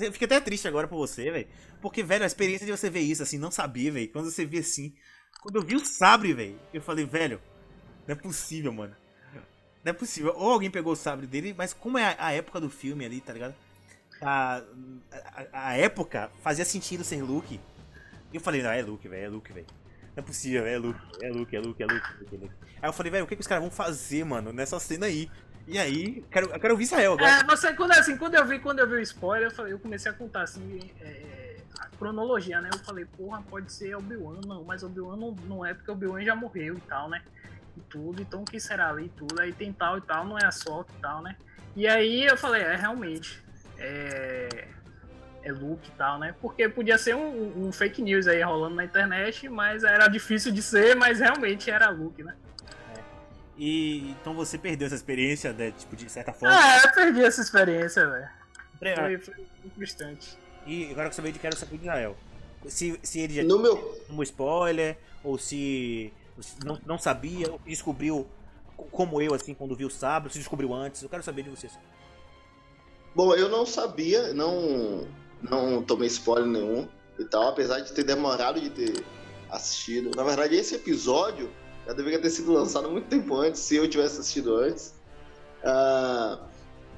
Eu 0.00 0.12
fiquei 0.12 0.26
até 0.26 0.40
triste 0.40 0.66
agora 0.66 0.88
por 0.88 0.96
você, 0.96 1.30
velho. 1.30 1.48
Porque, 1.80 2.02
velho, 2.02 2.24
a 2.24 2.26
experiência 2.26 2.64
de 2.64 2.72
você 2.72 2.88
ver 2.88 3.00
isso, 3.00 3.22
assim, 3.22 3.38
não 3.38 3.50
sabia, 3.50 3.92
velho. 3.92 4.08
Quando 4.08 4.30
você 4.30 4.46
vê 4.46 4.58
assim. 4.58 4.94
Quando 5.42 5.56
eu 5.56 5.62
vi 5.62 5.76
o 5.76 5.84
sabre, 5.84 6.32
velho, 6.32 6.58
eu 6.72 6.80
falei, 6.80 7.04
velho, 7.04 7.40
não 8.06 8.14
é 8.14 8.18
possível, 8.18 8.72
mano. 8.72 8.96
Não 9.84 9.90
é 9.90 9.92
possível. 9.92 10.32
Ou 10.36 10.50
alguém 10.50 10.70
pegou 10.70 10.92
o 10.92 10.96
sabre 10.96 11.26
dele, 11.26 11.54
mas 11.56 11.72
como 11.72 11.98
é 11.98 12.16
a, 12.18 12.32
época 12.32 12.60
do 12.60 12.70
filme 12.70 13.04
ali, 13.04 13.20
tá 13.20 13.32
ligado? 13.32 13.54
A, 14.20 14.62
a, 15.52 15.68
a 15.68 15.76
época 15.76 16.30
fazia 16.42 16.64
sentido 16.64 17.04
ser 17.04 17.22
Luke. 17.22 17.60
E 18.32 18.36
eu 18.36 18.40
falei, 18.40 18.62
não, 18.62 18.70
é 18.70 18.82
Luke, 18.82 19.06
velho, 19.06 19.24
é 19.24 19.28
Luke, 19.28 19.52
velho. 19.52 19.66
Não 20.16 20.22
é 20.22 20.22
possível, 20.22 20.66
é 20.66 20.78
Luke, 20.78 20.98
é 21.22 21.28
Luke, 21.28 21.54
é 21.54 21.60
Luke, 21.60 21.82
é 21.82 21.86
Luke, 21.86 22.06
é 22.34 22.36
Luke. 22.38 22.54
Aí 22.82 22.88
eu 22.88 22.92
falei, 22.92 23.12
velho, 23.12 23.24
o 23.24 23.28
que, 23.28 23.36
que 23.36 23.42
os 23.42 23.46
caras 23.46 23.62
vão 23.62 23.70
fazer, 23.70 24.24
mano, 24.24 24.52
nessa 24.52 24.80
cena 24.80 25.06
aí? 25.06 25.30
E 25.66 25.78
aí, 25.78 26.24
quero, 26.30 26.50
eu 26.50 26.60
quero 26.60 26.74
ouvir 26.74 26.84
Israel 26.84 27.14
agora. 27.14 27.40
É, 27.40 27.44
você, 27.44 27.72
quando, 27.72 27.92
assim, 27.92 28.16
quando 28.16 28.34
eu 28.34 28.44
vi, 28.46 28.60
quando 28.60 28.78
eu 28.78 28.88
vi 28.88 28.94
o 28.94 29.00
spoiler, 29.00 29.48
eu, 29.48 29.54
falei, 29.54 29.72
eu 29.72 29.78
comecei 29.78 30.10
a 30.10 30.14
contar 30.14 30.42
assim, 30.42 30.78
é, 31.00 31.56
a 31.80 31.86
cronologia, 31.96 32.60
né? 32.60 32.70
Eu 32.72 32.78
falei, 32.78 33.04
porra, 33.04 33.42
pode 33.42 33.72
ser 33.72 33.96
Obi-Wan, 33.96 34.40
não, 34.46 34.62
mas 34.62 34.84
Obi-Wan 34.84 35.16
não, 35.16 35.32
não 35.48 35.66
é 35.66 35.74
porque 35.74 35.90
Obi-Wan 35.90 36.22
já 36.22 36.36
morreu 36.36 36.74
e 36.76 36.80
tal, 36.82 37.08
né? 37.08 37.20
E 37.76 37.80
tudo, 37.80 38.22
então 38.22 38.42
o 38.42 38.44
que 38.44 38.60
será 38.60 38.90
ali 38.90 39.06
e 39.06 39.08
tudo, 39.08 39.40
aí 39.40 39.52
tem 39.52 39.72
tal 39.72 39.98
e 39.98 40.00
tal, 40.00 40.24
não 40.24 40.38
é 40.38 40.44
a 40.44 40.52
Soca 40.52 40.92
e 40.96 41.00
tal, 41.00 41.20
né? 41.20 41.36
E 41.74 41.86
aí 41.86 42.24
eu 42.24 42.36
falei, 42.36 42.62
é 42.62 42.76
realmente, 42.76 43.42
é, 43.76 44.68
é 45.42 45.52
Luke 45.52 45.88
e 45.88 45.92
tal, 45.98 46.18
né? 46.20 46.32
Porque 46.40 46.68
podia 46.68 46.96
ser 46.96 47.16
um, 47.16 47.66
um 47.66 47.72
fake 47.72 48.00
news 48.00 48.28
aí 48.28 48.40
rolando 48.40 48.76
na 48.76 48.84
internet, 48.84 49.48
mas 49.48 49.82
era 49.82 50.06
difícil 50.06 50.52
de 50.52 50.62
ser, 50.62 50.94
mas 50.94 51.18
realmente 51.18 51.70
era 51.70 51.90
Luke, 51.90 52.22
né? 52.22 52.34
E 53.58 54.10
então 54.20 54.34
você 54.34 54.58
perdeu 54.58 54.86
essa 54.86 54.94
experiência, 54.94 55.52
né? 55.52 55.72
Tipo, 55.72 55.96
de 55.96 56.10
certa 56.10 56.32
forma. 56.32 56.54
Ah, 56.54 56.82
eu 56.84 56.92
perdi 56.92 57.24
essa 57.24 57.40
experiência, 57.40 58.06
velho. 58.06 58.28
Foi, 58.78 59.18
foi 59.18 59.46
frustrante. 59.74 60.36
E 60.66 60.90
agora 60.90 61.08
que 61.08 61.12
eu 61.12 61.16
saber 61.16 61.32
de 61.32 61.38
quero 61.38 61.56
saber 61.56 61.78
de 61.78 61.84
Israel. 61.84 62.16
Se, 62.66 62.98
se 63.02 63.20
ele 63.20 63.34
já 63.34 63.42
no 63.44 63.58
meu... 63.58 64.00
um 64.10 64.22
spoiler, 64.22 64.98
ou 65.22 65.38
se 65.38 66.12
não, 66.64 66.80
não 66.84 66.98
sabia, 66.98 67.50
ou 67.50 67.60
descobriu 67.64 68.26
como 68.90 69.22
eu, 69.22 69.32
assim, 69.32 69.54
quando 69.54 69.74
viu 69.74 69.88
o 69.88 69.90
Sabre, 69.90 70.30
se 70.30 70.38
descobriu 70.38 70.74
antes. 70.74 71.02
Eu 71.02 71.08
quero 71.08 71.22
saber 71.22 71.42
de 71.42 71.50
vocês. 71.50 71.78
Bom, 73.14 73.34
eu 73.34 73.48
não 73.48 73.64
sabia, 73.64 74.34
não, 74.34 75.08
não 75.40 75.82
tomei 75.82 76.08
spoiler 76.08 76.46
nenhum 76.46 76.86
e 77.18 77.24
tal, 77.24 77.48
apesar 77.48 77.80
de 77.80 77.92
ter 77.92 78.04
demorado 78.04 78.60
de 78.60 78.68
ter 78.68 79.04
assistido. 79.50 80.10
Na 80.14 80.22
verdade, 80.22 80.54
esse 80.54 80.74
episódio 80.74 81.50
já 81.86 81.92
deveria 81.92 82.20
ter 82.20 82.30
sido 82.30 82.52
lançado 82.52 82.90
muito 82.90 83.08
tempo 83.08 83.36
antes, 83.36 83.60
se 83.60 83.76
eu 83.76 83.88
tivesse 83.88 84.20
assistido 84.20 84.56
antes. 84.56 84.94
Uh, 85.62 86.44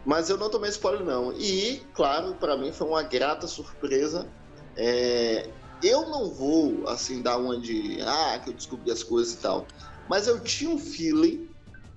mas 0.04 0.30
eu 0.30 0.38
não 0.38 0.48
tomei 0.48 0.70
spoiler, 0.70 1.04
não. 1.04 1.32
E, 1.32 1.82
claro, 1.92 2.34
para 2.34 2.56
mim 2.56 2.72
foi 2.72 2.86
uma 2.86 3.02
grata 3.02 3.46
surpresa. 3.46 4.26
É, 4.76 5.50
eu 5.82 6.08
não 6.08 6.30
vou, 6.30 6.88
assim, 6.88 7.20
dar 7.20 7.36
uma 7.36 7.58
de. 7.58 8.00
Ah, 8.02 8.40
que 8.42 8.50
eu 8.50 8.54
descobri 8.54 8.90
as 8.90 9.02
coisas 9.02 9.34
e 9.34 9.38
tal. 9.38 9.66
Mas 10.08 10.26
eu 10.26 10.40
tinha 10.40 10.70
um 10.70 10.78
feeling. 10.78 11.48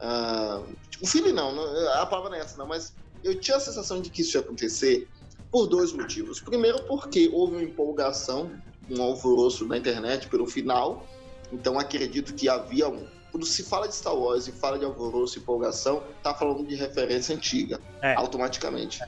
Uh, 0.01 0.75
um 1.01 1.07
feeling 1.07 1.31
não, 1.31 1.57
a 1.93 2.05
palavra 2.05 2.31
não 2.31 2.37
é 2.37 2.41
essa, 2.41 2.57
não, 2.57 2.67
mas 2.67 2.93
eu 3.23 3.39
tinha 3.39 3.57
a 3.57 3.59
sensação 3.59 4.01
de 4.01 4.09
que 4.09 4.23
isso 4.23 4.35
ia 4.35 4.41
acontecer 4.41 5.07
por 5.51 5.67
dois 5.67 5.93
motivos. 5.93 6.41
Primeiro, 6.41 6.81
porque 6.87 7.29
houve 7.31 7.55
uma 7.55 7.63
empolgação, 7.63 8.51
um 8.89 9.01
alvoroço 9.01 9.65
na 9.67 9.77
internet 9.77 10.27
pelo 10.27 10.47
final. 10.47 11.07
Então 11.51 11.77
acredito 11.77 12.33
que 12.33 12.47
havia 12.47 12.87
um. 12.87 13.05
Quando 13.31 13.45
se 13.45 13.63
fala 13.63 13.87
de 13.87 13.95
Star 13.95 14.15
Wars 14.15 14.47
e 14.47 14.51
fala 14.51 14.77
de 14.77 14.85
alvoroço 14.85 15.37
e 15.37 15.41
empolgação, 15.41 16.03
tá 16.21 16.33
falando 16.33 16.65
de 16.65 16.75
referência 16.75 17.35
antiga, 17.35 17.79
é. 18.01 18.13
automaticamente. 18.15 19.01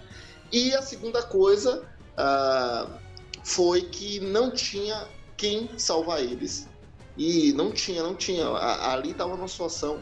E 0.51 0.73
a 0.73 0.81
segunda 0.81 1.21
coisa 1.23 1.83
uh, 2.17 2.89
foi 3.43 3.81
que 3.81 4.19
não 4.21 4.51
tinha 4.51 5.07
quem 5.35 5.69
salvar 5.77 6.23
eles. 6.23 6.67
E 7.17 7.51
não 7.53 7.71
tinha, 7.71 8.01
não 8.01 8.15
tinha. 8.15 8.47
A, 8.47 8.93
ali 8.93 9.11
estava 9.11 9.35
numa 9.35 9.47
situação 9.47 10.01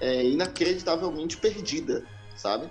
é, 0.00 0.24
inacreditavelmente 0.24 1.36
perdida, 1.36 2.04
sabe? 2.36 2.68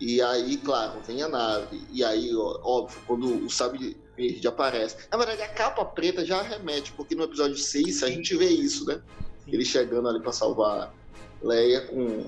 E 0.00 0.20
aí, 0.20 0.56
claro, 0.58 1.00
vem 1.06 1.22
a 1.22 1.28
nave. 1.28 1.86
E 1.90 2.04
aí, 2.04 2.34
ó, 2.36 2.58
óbvio, 2.62 3.00
quando 3.06 3.46
o 3.46 3.50
Sabe 3.50 3.96
Verde 4.16 4.46
aparece. 4.46 4.96
Na 5.10 5.18
verdade, 5.18 5.42
a 5.42 5.48
capa 5.48 5.84
preta 5.84 6.24
já 6.24 6.40
remete, 6.42 6.92
porque 6.92 7.14
no 7.14 7.24
episódio 7.24 7.56
6 7.56 8.02
a 8.02 8.08
gente 8.08 8.36
vê 8.36 8.48
isso, 8.48 8.86
né? 8.86 9.02
Ele 9.46 9.64
chegando 9.64 10.08
ali 10.08 10.20
pra 10.20 10.32
salvar 10.32 10.94
Leia 11.42 11.82
com. 11.82 12.26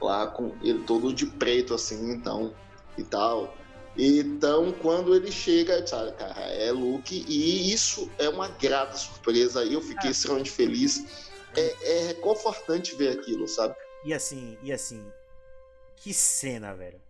Lá 0.00 0.26
com 0.26 0.54
ele 0.62 0.82
todo 0.84 1.12
de 1.12 1.24
preto, 1.26 1.74
assim, 1.74 2.10
então. 2.12 2.54
E 2.98 3.04
tal. 3.04 3.56
Então, 3.96 4.72
quando 4.72 5.14
ele 5.14 5.32
chega, 5.32 5.86
sabe, 5.86 6.12
cara, 6.12 6.38
é 6.40 6.70
Luke, 6.70 7.24
e 7.26 7.72
isso 7.72 8.10
é 8.18 8.28
uma 8.28 8.48
grata 8.48 8.94
surpresa. 8.96 9.64
Eu 9.64 9.80
fiquei 9.80 10.08
É. 10.08 10.12
extremamente 10.12 10.50
feliz. 10.50 11.32
É, 11.56 11.98
é 11.98 12.06
reconfortante 12.08 12.94
ver 12.94 13.18
aquilo, 13.18 13.48
sabe? 13.48 13.74
E 14.04 14.12
assim, 14.12 14.58
e 14.62 14.70
assim. 14.70 15.02
Que 15.96 16.12
cena, 16.12 16.74
velho. 16.74 17.00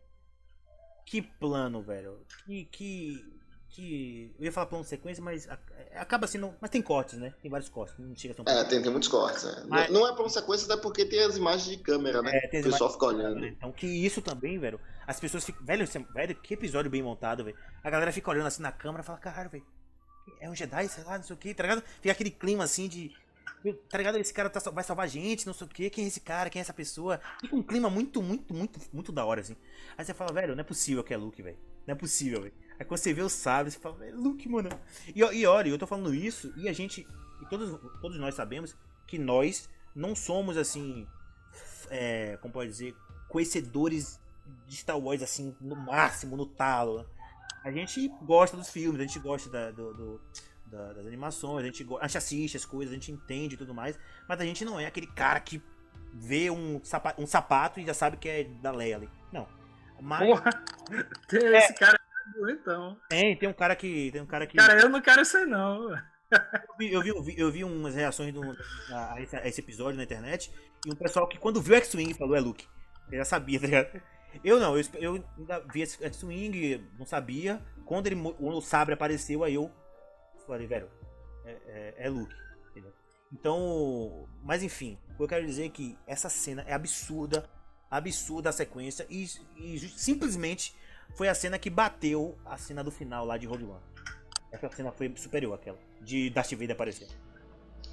Que 1.04 1.20
plano, 1.20 1.82
velho. 1.82 2.20
Que. 2.46 2.64
que. 2.66 3.35
Que 3.76 4.34
eu 4.38 4.44
ia 4.46 4.52
falar 4.52 4.66
plano 4.66 4.84
de 4.84 4.88
sequência, 4.90 5.22
mas 5.22 5.46
a- 5.48 5.58
acaba 5.96 6.26
sendo. 6.26 6.54
Mas 6.60 6.70
tem 6.70 6.80
cortes, 6.80 7.18
né? 7.18 7.34
Tem 7.42 7.50
vários 7.50 7.68
cortes. 7.68 7.94
Não 7.98 8.16
chega 8.16 8.32
tão. 8.34 8.44
É, 8.48 8.64
tem, 8.64 8.80
tem 8.82 8.90
muitos 8.90 9.08
cortes. 9.08 9.44
né? 9.44 9.64
Mas- 9.68 9.90
Não 9.90 10.06
é 10.08 10.12
pra 10.12 10.22
uma 10.22 10.30
sequência, 10.30 10.64
até 10.72 10.80
porque 10.80 11.04
tem 11.04 11.20
as 11.22 11.36
imagens 11.36 11.76
de 11.76 11.82
câmera, 11.82 12.22
né? 12.22 12.30
É, 12.34 12.48
tem 12.48 12.60
o 12.60 12.64
as 12.66 12.70
pessoal 12.70 12.90
imagens- 12.90 12.92
fica 12.94 13.06
olhando. 13.06 13.46
Então, 13.46 13.70
que 13.72 13.86
isso 13.86 14.22
também, 14.22 14.58
velho. 14.58 14.80
As 15.06 15.20
pessoas 15.20 15.44
ficam. 15.44 15.64
Velho, 15.64 15.84
esse- 15.84 15.98
velho, 15.98 16.34
que 16.36 16.54
episódio 16.54 16.90
bem 16.90 17.02
montado, 17.02 17.44
velho. 17.44 17.56
A 17.84 17.90
galera 17.90 18.10
fica 18.12 18.30
olhando 18.30 18.46
assim 18.46 18.62
na 18.62 18.72
câmera 18.72 19.02
e 19.02 19.06
fala, 19.06 19.18
caralho, 19.18 19.50
velho. 19.50 19.64
É 20.40 20.48
um 20.50 20.54
Jedi, 20.54 20.88
sei 20.88 21.04
lá, 21.04 21.18
não 21.18 21.24
sei 21.24 21.34
o 21.34 21.38
que, 21.38 21.54
tá 21.54 21.62
ligado? 21.62 21.82
Fica 22.00 22.12
aquele 22.12 22.30
clima 22.30 22.64
assim 22.64 22.88
de. 22.88 23.12
Tá 23.90 23.98
ligado? 23.98 24.16
Esse 24.16 24.32
cara 24.32 24.48
tá- 24.48 24.70
vai 24.70 24.84
salvar 24.84 25.04
a 25.06 25.08
gente, 25.08 25.44
não 25.46 25.52
sei 25.54 25.66
o 25.66 25.70
que. 25.70 25.90
Quem 25.90 26.04
é 26.04 26.08
esse 26.08 26.20
cara? 26.20 26.48
Quem 26.48 26.60
é 26.60 26.62
essa 26.62 26.72
pessoa? 26.72 27.20
Fica 27.40 27.54
um 27.56 27.62
clima 27.62 27.90
muito, 27.90 28.22
muito, 28.22 28.54
muito, 28.54 28.78
muito 28.92 29.12
da 29.12 29.24
hora, 29.24 29.40
assim. 29.40 29.56
Aí 29.98 30.04
você 30.04 30.14
fala, 30.14 30.32
velho, 30.32 30.54
não 30.54 30.60
é 30.60 30.64
possível 30.64 31.02
que 31.02 31.12
é 31.12 31.16
Luke, 31.16 31.42
velho. 31.42 31.58
Não 31.86 31.92
é 31.92 31.96
possível, 31.96 32.42
velho. 32.42 32.54
Aí 32.78 32.84
quando 32.84 32.98
você 32.98 33.12
vê 33.12 33.22
o 33.22 33.28
sabre, 33.28 33.70
você 33.72 33.78
fala, 33.78 33.96
velho, 33.96 34.20
Luke, 34.20 34.48
mano. 34.48 34.68
E, 35.14 35.20
e 35.20 35.46
olha, 35.46 35.68
eu 35.68 35.78
tô 35.78 35.86
falando 35.86 36.14
isso 36.14 36.52
e 36.56 36.68
a 36.68 36.72
gente. 36.72 37.06
E 37.42 37.46
todos, 37.48 37.78
todos 38.00 38.18
nós 38.18 38.34
sabemos 38.34 38.76
que 39.06 39.18
nós 39.18 39.68
não 39.94 40.14
somos 40.14 40.56
assim. 40.56 41.06
É, 41.90 42.36
como 42.42 42.52
pode 42.52 42.70
dizer? 42.70 42.94
Conhecedores 43.28 44.20
de 44.66 44.76
Star 44.76 44.98
Wars, 44.98 45.22
assim, 45.22 45.54
no 45.60 45.76
máximo, 45.76 46.36
no 46.36 46.46
talo. 46.46 47.06
A 47.64 47.70
gente 47.70 48.08
gosta 48.22 48.56
dos 48.56 48.68
filmes, 48.70 49.00
a 49.00 49.04
gente 49.04 49.18
gosta 49.18 49.50
da- 49.50 49.70
do- 49.70 49.92
do- 49.94 50.20
da- 50.66 50.92
das 50.92 51.06
animações, 51.06 51.62
a 51.64 51.66
gente, 51.66 51.82
go- 51.84 51.98
a 51.98 52.06
gente 52.06 52.18
assiste 52.18 52.56
as 52.56 52.64
coisas, 52.64 52.92
a 52.92 52.94
gente 52.94 53.10
entende 53.10 53.54
e 53.54 53.58
tudo 53.58 53.74
mais, 53.74 53.98
mas 54.28 54.40
a 54.40 54.44
gente 54.44 54.64
não 54.64 54.78
é 54.78 54.86
aquele 54.86 55.06
cara 55.08 55.40
que 55.40 55.60
vê 56.12 56.48
um 56.50 56.80
sapato, 56.84 57.20
um 57.20 57.26
sapato 57.26 57.80
e 57.80 57.86
já 57.86 57.92
sabe 57.94 58.16
que 58.16 58.28
é 58.28 58.44
da 58.44 58.70
Leia 58.70 58.96
ali. 58.96 59.10
Não. 59.32 59.48
Mas 60.00 60.28
Porra, 60.28 60.50
tem 61.28 61.56
esse 61.56 61.74
cara 61.74 61.98
é 62.36 62.40
bonitão. 62.40 62.96
tem, 63.08 63.36
tem 63.36 63.48
um 63.48 63.54
cara 63.54 63.74
que. 63.74 64.10
Tem 64.12 64.20
um 64.20 64.26
cara 64.26 64.46
que. 64.46 64.56
Cara, 64.56 64.80
eu 64.80 64.88
não 64.88 65.00
quero 65.00 65.24
ser, 65.24 65.46
não. 65.46 65.90
Eu 66.30 66.76
vi, 66.78 66.92
eu 66.92 67.22
vi, 67.22 67.34
eu 67.38 67.52
vi, 67.52 67.64
umas 67.64 67.94
reações 67.94 68.34
do, 68.34 68.42
a, 68.90 69.14
a 69.14 69.22
esse, 69.22 69.60
episódio 69.60 69.96
na 69.96 70.02
internet 70.02 70.52
e 70.84 70.92
um 70.92 70.96
pessoal 70.96 71.28
que 71.28 71.38
quando 71.38 71.62
viu 71.62 71.74
o 71.74 71.78
X-Wing 71.78 72.14
falou 72.14 72.34
é 72.34 72.40
Luke. 72.40 72.66
Eu 73.10 73.18
já 73.18 73.24
sabia, 73.24 73.58
tá 73.60 73.66
ligado? 73.66 74.02
Eu 74.44 74.60
não, 74.60 74.76
eu, 74.76 74.84
eu 74.94 75.24
ainda 75.38 75.60
vi 75.72 75.82
esse 75.82 76.04
X-Wing, 76.04 76.84
não 76.98 77.06
sabia. 77.06 77.62
Quando 77.84 78.08
ele, 78.08 78.16
o 78.16 78.60
sabre 78.60 78.94
apareceu, 78.94 79.44
aí 79.44 79.54
eu 79.54 79.70
falei, 80.46 80.66
velho, 80.66 80.90
é, 81.44 81.50
é, 81.66 81.94
é 81.98 82.08
Luke. 82.08 82.34
entendeu? 82.70 82.92
Então, 83.32 84.28
mas 84.42 84.62
enfim, 84.62 84.98
o 85.10 85.16
que 85.16 85.22
eu 85.22 85.28
quero 85.28 85.46
dizer 85.46 85.66
é 85.66 85.68
que 85.68 85.96
essa 86.06 86.28
cena 86.28 86.64
é 86.66 86.74
absurda, 86.74 87.48
absurda 87.88 88.50
a 88.50 88.52
sequência 88.52 89.06
e, 89.08 89.26
e 89.56 89.78
simplesmente 89.78 90.74
foi 91.14 91.28
a 91.28 91.34
cena 91.34 91.58
que 91.58 91.70
bateu 91.70 92.36
a 92.44 92.56
cena 92.56 92.82
do 92.82 92.90
final 92.90 93.24
lá 93.24 93.36
de 93.36 93.46
Rogue 93.46 93.64
One. 93.64 93.80
Essa 94.52 94.68
cena 94.70 94.90
foi 94.92 95.12
superior 95.16 95.54
àquela, 95.54 95.78
de 96.00 96.30
Darth 96.30 96.52
Vader 96.52 96.72
aparecer. 96.72 97.08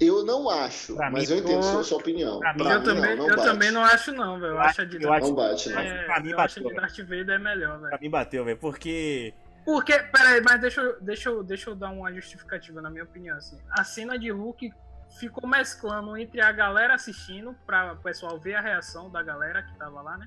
Eu 0.00 0.24
não 0.24 0.50
acho, 0.50 0.96
Pra 0.96 1.08
mas 1.10 1.28
mim, 1.30 1.36
eu 1.36 1.40
entendo 1.42 1.60
tô- 1.60 1.62
sua, 1.62 1.84
sua 1.84 1.98
opinião. 1.98 2.40
pra 2.40 2.52
mim, 2.52 2.58
Pra 2.64 2.72
eu 2.72 2.78
mim, 2.80 2.84
também, 2.84 3.16
não, 3.16 3.26
não 3.28 3.36
eu 3.36 3.42
também 3.44 3.70
não 3.70 3.84
acho, 3.84 4.12
não, 4.12 4.40
velho. 4.40 4.52
Eu 4.54 4.58
acho 4.60 4.80
a 4.82 4.84
de 4.84 5.00
eu 5.02 5.12
acho- 5.12 5.26
Não 5.28 5.34
bate, 5.34 5.68
né? 5.70 5.86
é, 5.86 6.04
pra 6.04 6.20
mim 6.20 6.30
eu 6.30 6.36
bateu, 6.36 6.68
de 6.68 6.74
Darth 6.74 6.98
Vader 6.98 7.30
é 7.30 7.38
melhor, 7.38 7.78
velho. 7.78 7.90
Pra 7.90 7.98
mim 8.00 8.10
bateu, 8.10 8.44
velho, 8.44 8.58
porque 8.58 9.32
Porque, 9.64 9.98
peraí, 9.98 10.42
mas 10.42 10.60
deixa, 10.60 10.80
eu- 10.82 11.00
deixa, 11.00 11.28
eu, 11.30 11.42
deixa 11.44 11.70
eu 11.70 11.74
dar 11.74 11.90
uma 11.90 12.12
justificativa, 12.12 12.82
na 12.82 12.90
minha 12.90 13.04
opinião. 13.04 13.36
Assim. 13.36 13.58
A 13.70 13.82
cena 13.84 14.18
de 14.18 14.30
Luke 14.32 14.70
ficou 15.18 15.48
mesclando 15.48 16.16
entre 16.18 16.40
a 16.42 16.50
galera 16.52 16.94
assistindo, 16.94 17.54
pra 17.64 17.92
o 17.92 17.96
pessoal 17.96 18.38
ver 18.38 18.56
a 18.56 18.60
reação 18.60 19.08
da 19.10 19.22
galera 19.22 19.62
que 19.62 19.74
tava 19.78 20.02
lá, 20.02 20.18
né? 20.18 20.26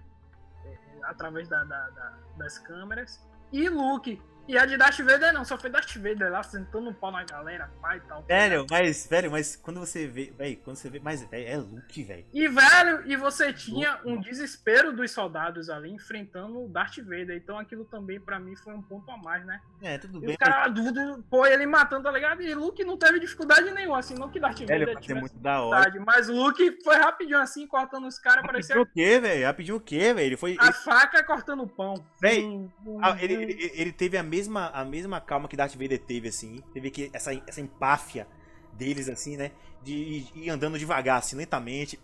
Através 1.03 1.47
da, 1.47 1.63
da- 1.63 1.89
da- 1.89 2.13
das 2.37 2.57
câmeras. 2.59 3.25
E 3.51 3.67
Luke. 3.69 4.21
E 4.47 4.57
a 4.57 4.65
de 4.65 4.77
Darth 4.77 4.99
Vader 4.99 5.33
não, 5.33 5.43
só 5.43 5.57
foi 5.57 5.69
Darth 5.69 5.95
Vader 5.97 6.31
lá 6.31 6.41
sentando 6.43 6.89
um 6.89 6.93
pau 6.93 7.11
na 7.11 7.23
galera, 7.23 7.69
pai 7.81 7.97
e 7.97 8.01
tal. 8.01 8.23
Velho, 8.23 8.65
mas, 8.69 9.05
velho, 9.07 9.29
mas 9.31 9.55
quando 9.55 9.79
você 9.79 10.07
vê. 10.07 10.31
Velho, 10.37 10.57
quando 10.63 10.77
você 10.77 10.89
vê. 10.89 10.99
Mas 11.03 11.21
véi, 11.23 11.45
é 11.47 11.57
Luke, 11.57 12.03
velho. 12.03 12.25
E, 12.33 12.47
velho, 12.47 13.03
e 13.05 13.15
você 13.15 13.51
tinha 13.51 13.99
um 14.05 14.19
desespero 14.19 14.95
dos 14.95 15.11
soldados 15.11 15.69
ali 15.69 15.91
enfrentando 15.91 16.63
o 16.63 16.69
Darth 16.69 16.97
Vader. 16.99 17.35
Então 17.35 17.57
aquilo 17.59 17.83
também, 17.85 18.19
pra 18.19 18.39
mim, 18.39 18.55
foi 18.55 18.73
um 18.73 18.81
ponto 18.81 19.09
a 19.11 19.17
mais, 19.17 19.45
né? 19.45 19.59
É, 19.81 19.97
tudo 19.97 20.17
E 20.23 20.27
bem. 20.27 20.35
o 20.35 20.37
cara, 20.37 20.71
tudo, 20.73 21.23
pô, 21.29 21.45
ele 21.45 21.65
matando, 21.65 22.03
tá 22.03 22.11
ligado? 22.11 22.41
E 22.41 22.53
Luke 22.53 22.83
não 22.83 22.97
teve 22.97 23.19
dificuldade 23.19 23.69
nenhuma, 23.71 23.99
assim, 23.99 24.15
não 24.15 24.29
que 24.29 24.39
Darth 24.39 24.59
Velho, 24.59 24.85
Vader 24.85 24.97
tivesse 25.01 25.19
muito 25.19 25.37
da 25.39 25.61
hora. 25.61 25.93
mas 26.05 26.27
Luke 26.29 26.77
foi 26.83 26.95
rapidinho 26.95 27.39
assim, 27.39 27.67
cortando 27.67 28.07
os 28.07 28.17
caras, 28.17 28.45
parecia 28.45 28.75
Rapidinho 28.75 29.05
o 29.05 29.09
quê, 29.09 29.19
velho? 29.19 29.45
Rapidinho 29.45 29.77
o 29.77 29.81
quê, 29.81 30.13
velho? 30.13 30.25
Ele 30.27 30.37
foi. 30.37 30.55
a 30.59 30.71
faca 30.71 31.23
cortando 31.23 31.63
o 31.63 31.67
pão. 31.67 31.95
Hum, 32.23 32.69
hum, 32.85 32.99
Ah, 33.01 33.17
ele, 33.19 33.37
hum. 33.37 33.41
ele, 33.41 33.71
ele 33.73 33.91
teve 33.91 34.17
a 34.17 34.23
mesma, 34.23 34.36
a 34.73 34.85
mesma 34.85 35.19
calma 35.19 35.47
que 35.47 35.55
Darth 35.57 35.73
Vader 35.73 35.99
teve, 35.99 36.27
assim. 36.27 36.61
Teve 36.73 36.91
que, 36.91 37.09
essa, 37.13 37.33
essa 37.47 37.61
empáfia 37.61 38.27
deles, 38.73 39.09
assim, 39.09 39.35
né? 39.38 39.51
De 39.83 39.93
ir- 40.35 40.49
andando 40.49 40.77
devagar, 40.77 41.17
assim, 41.19 41.35
lentamente. 41.35 41.99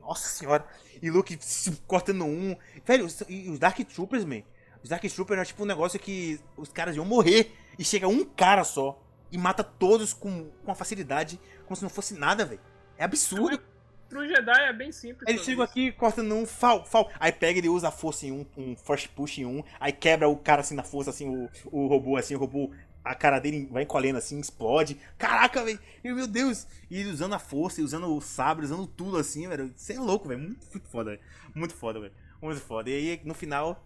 Nossa 0.00 0.28
senhora. 0.28 0.66
E 1.02 1.10
Luke 1.10 1.38
cortando 1.86 2.24
um. 2.24 2.56
Velho, 2.84 3.06
e 3.28 3.48
os 3.50 3.58
Dark 3.58 3.78
Troopers, 3.80 4.24
man. 4.24 4.42
Os 4.82 4.88
Dark 4.88 5.02
Troopers 5.04 5.40
é 5.40 5.44
tipo 5.44 5.62
um 5.62 5.66
negócio 5.66 5.98
que 5.98 6.40
os 6.56 6.68
caras 6.70 6.96
iam 6.96 7.04
morrer. 7.04 7.52
E 7.78 7.84
chega 7.84 8.08
um 8.08 8.24
cara 8.24 8.64
só. 8.64 9.00
E 9.30 9.36
mata 9.38 9.62
todos 9.62 10.12
com, 10.12 10.50
com 10.50 10.64
uma 10.70 10.74
facilidade. 10.74 11.38
Como 11.64 11.76
se 11.76 11.82
não 11.82 11.90
fosse 11.90 12.14
nada, 12.14 12.44
velho. 12.44 12.60
É 12.96 13.04
absurdo. 13.04 13.60
Pro 14.08 14.26
Jedi 14.26 14.60
é 14.68 14.72
bem 14.72 14.90
simples. 14.90 15.28
Ele 15.28 15.38
chega 15.38 15.62
aqui, 15.62 15.92
corta 15.92 16.22
num 16.22 16.46
fal, 16.46 16.84
fal. 16.84 17.10
Aí 17.20 17.30
pega, 17.30 17.58
ele 17.58 17.68
usa 17.68 17.88
a 17.88 17.90
força 17.90 18.26
em 18.26 18.32
um, 18.32 18.46
um 18.56 18.76
first 18.76 19.08
push 19.08 19.38
em 19.38 19.46
um. 19.46 19.62
Aí 19.78 19.92
quebra 19.92 20.28
o 20.28 20.36
cara 20.36 20.62
assim 20.62 20.74
na 20.74 20.82
força, 20.82 21.10
assim, 21.10 21.28
o, 21.28 21.48
o 21.70 21.86
robô, 21.86 22.16
assim, 22.16 22.34
o 22.34 22.38
robô. 22.38 22.70
A 23.04 23.14
cara 23.14 23.38
dele 23.38 23.68
vai 23.70 23.84
encolhendo 23.84 24.18
assim, 24.18 24.38
explode. 24.40 24.98
Caraca, 25.16 25.64
velho. 25.64 25.78
Meu 26.02 26.26
Deus. 26.26 26.66
E 26.90 26.98
ele 26.98 27.10
usando 27.10 27.34
a 27.34 27.38
força, 27.38 27.80
e 27.80 27.84
usando 27.84 28.14
o 28.14 28.20
sabre, 28.20 28.64
usando 28.64 28.86
tudo 28.86 29.16
assim, 29.16 29.46
velho. 29.48 29.72
Você 29.76 29.94
é 29.94 30.00
louco, 30.00 30.28
velho. 30.28 30.40
Muito, 30.40 30.66
muito 30.72 30.88
foda, 30.88 31.10
velho. 31.10 31.22
Muito 31.54 31.74
foda, 31.74 32.00
velho. 32.00 32.12
Muito 32.40 32.60
foda. 32.60 32.90
E 32.90 32.94
aí, 32.94 33.20
no 33.24 33.34
final. 33.34 33.84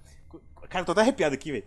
Cara, 0.68 0.82
eu 0.82 0.86
tô 0.86 0.92
até 0.92 1.02
arrepiado 1.02 1.34
aqui, 1.34 1.52
velho. 1.52 1.66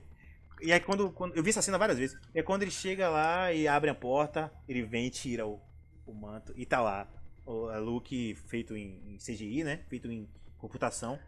E 0.62 0.72
aí 0.72 0.80
quando, 0.80 1.12
quando. 1.12 1.36
Eu 1.36 1.44
vi 1.44 1.50
essa 1.50 1.62
cena 1.62 1.78
várias 1.78 1.98
vezes. 1.98 2.18
Aí 2.34 2.42
quando 2.42 2.62
ele 2.62 2.72
chega 2.72 3.10
lá 3.10 3.52
e 3.52 3.68
abre 3.68 3.90
a 3.90 3.96
porta, 3.96 4.52
ele 4.68 4.82
vem 4.84 5.08
e 5.08 5.10
tira 5.10 5.46
o, 5.46 5.60
o 6.06 6.14
manto. 6.14 6.54
E 6.56 6.66
tá 6.66 6.82
lá. 6.82 7.08
O 7.46 7.68
a 7.68 7.78
Luke 7.78 8.36
feito 8.48 8.76
em, 8.76 9.02
em 9.08 9.18
CGI, 9.18 9.64
né? 9.64 9.82
Feito 9.88 10.12
em 10.12 10.28
computação. 10.58 11.20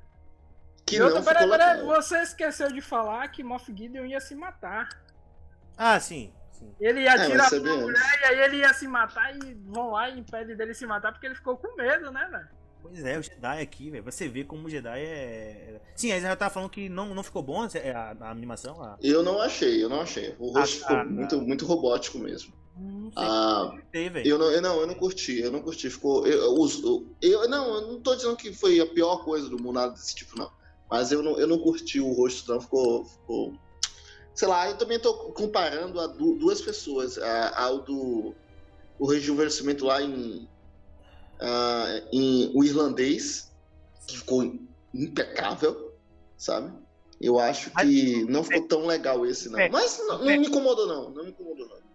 Que 0.85 0.95
E 0.95 1.01
outra, 1.01 1.21
peraí, 1.21 1.49
peraí, 1.49 1.85
você 1.85 2.21
esqueceu 2.21 2.71
de 2.71 2.81
falar 2.81 3.27
que 3.27 3.43
Moff 3.43 3.65
Gideon 3.75 4.05
ia 4.05 4.19
se 4.19 4.33
matar. 4.33 4.87
Ah, 5.77 5.99
sim. 5.99 6.33
sim. 6.51 6.73
Ele 6.79 7.01
ia 7.01 7.11
É, 7.11 7.23
atirar 7.23 7.49
você 7.49 7.59
pra 7.59 7.73
vê 7.73 7.81
mulher 7.81 8.19
e 8.21 8.25
aí 8.25 8.39
ele 8.39 8.57
ia 8.57 8.73
se 8.73 8.87
matar 8.87 9.35
e 9.35 9.53
vão 9.65 9.91
lá 9.91 10.09
e 10.09 10.19
impedem 10.19 10.55
dele 10.55 10.73
se 10.73 10.87
matar 10.87 11.11
porque 11.11 11.27
ele 11.27 11.35
ficou 11.35 11.57
com 11.57 11.75
medo, 11.75 12.09
né, 12.11 12.27
velho? 12.31 12.47
Pois 12.81 13.03
é, 13.03 13.17
o 13.17 13.21
Jedi 13.21 13.61
aqui, 13.61 13.91
velho. 13.91 14.03
Você 14.03 14.27
vê 14.27 14.43
como 14.43 14.67
o 14.67 14.69
Jedi 14.69 14.99
é. 14.99 15.81
Sim, 15.95 16.11
aí 16.11 16.21
já 16.21 16.35
tava 16.35 16.53
falando 16.53 16.69
que 16.69 16.87
não, 16.87 17.13
não 17.13 17.23
ficou 17.23 17.43
bom 17.43 17.63
a, 17.63 18.25
a 18.25 18.31
animação. 18.31 18.81
A... 18.81 18.97
Eu 19.01 19.21
não 19.21 19.41
achei, 19.41 19.83
eu 19.83 19.89
não 19.89 20.01
achei. 20.01 20.35
O 20.39 20.51
rosto 20.51 20.83
Ah, 20.83 20.87
ficou 20.87 20.97
ah, 20.97 21.05
muito, 21.05 21.41
muito 21.41 21.65
robótico 21.65 22.17
mesmo. 22.19 22.53
Não 22.79 23.11
Ah, 23.15 23.71
eu 24.25 24.37
não, 24.37 24.51
eu 24.51 24.61
não, 24.61 24.81
eu 24.81 24.87
não 24.87 24.95
curti, 24.95 25.39
eu 25.39 25.51
não 25.51 25.61
curti. 25.61 25.89
Ficou. 25.89 26.25
Eu, 26.27 26.55
eu, 26.55 27.15
eu, 27.21 27.49
não, 27.49 27.75
eu 27.75 27.81
não 27.93 28.01
tô 28.01 28.15
dizendo 28.15 28.35
que 28.37 28.53
foi 28.53 28.79
a 28.79 28.85
pior 28.85 29.23
coisa 29.23 29.49
do 29.49 29.61
mundo, 29.61 29.75
nada 29.75 29.93
desse 29.93 30.15
tipo, 30.15 30.37
não. 30.37 30.49
Mas 30.89 31.11
eu 31.11 31.21
não, 31.23 31.37
eu 31.39 31.47
não 31.47 31.59
curti 31.59 31.99
o 31.99 32.11
rosto, 32.11 32.51
não. 32.51 32.61
Ficou. 32.61 33.05
ficou 33.05 33.53
sei 34.35 34.47
lá, 34.47 34.69
eu 34.69 34.77
também 34.77 34.99
tô 34.99 35.13
comparando 35.33 35.99
a 35.99 36.07
du- 36.07 36.37
duas 36.37 36.61
pessoas. 36.61 37.17
A, 37.17 37.63
ao 37.63 37.83
do. 37.83 38.35
O 38.99 39.07
rejuvenescimento 39.07 39.85
lá 39.85 40.01
em. 40.01 40.47
ah, 41.41 42.01
em 42.11 42.51
o 42.55 42.63
irlandês, 42.63 43.51
que 44.07 44.17
ficou 44.17 44.43
impecável, 44.93 45.93
sabe? 46.37 46.73
Eu 47.19 47.39
acho 47.39 47.71
que 47.71 48.25
não 48.25 48.43
ficou 48.43 48.67
tão 48.67 48.85
legal 48.85 49.25
esse, 49.25 49.49
não. 49.49 49.59
É. 49.59 49.69
Mas 49.69 49.97
não, 49.99 50.19
não 50.19 50.25
me 50.25 50.47
incomodou, 50.47 50.87
não. 50.87 51.09
Não 51.09 51.23
me 51.23 51.31
incomodou, 51.31 51.67
não. 51.67 51.86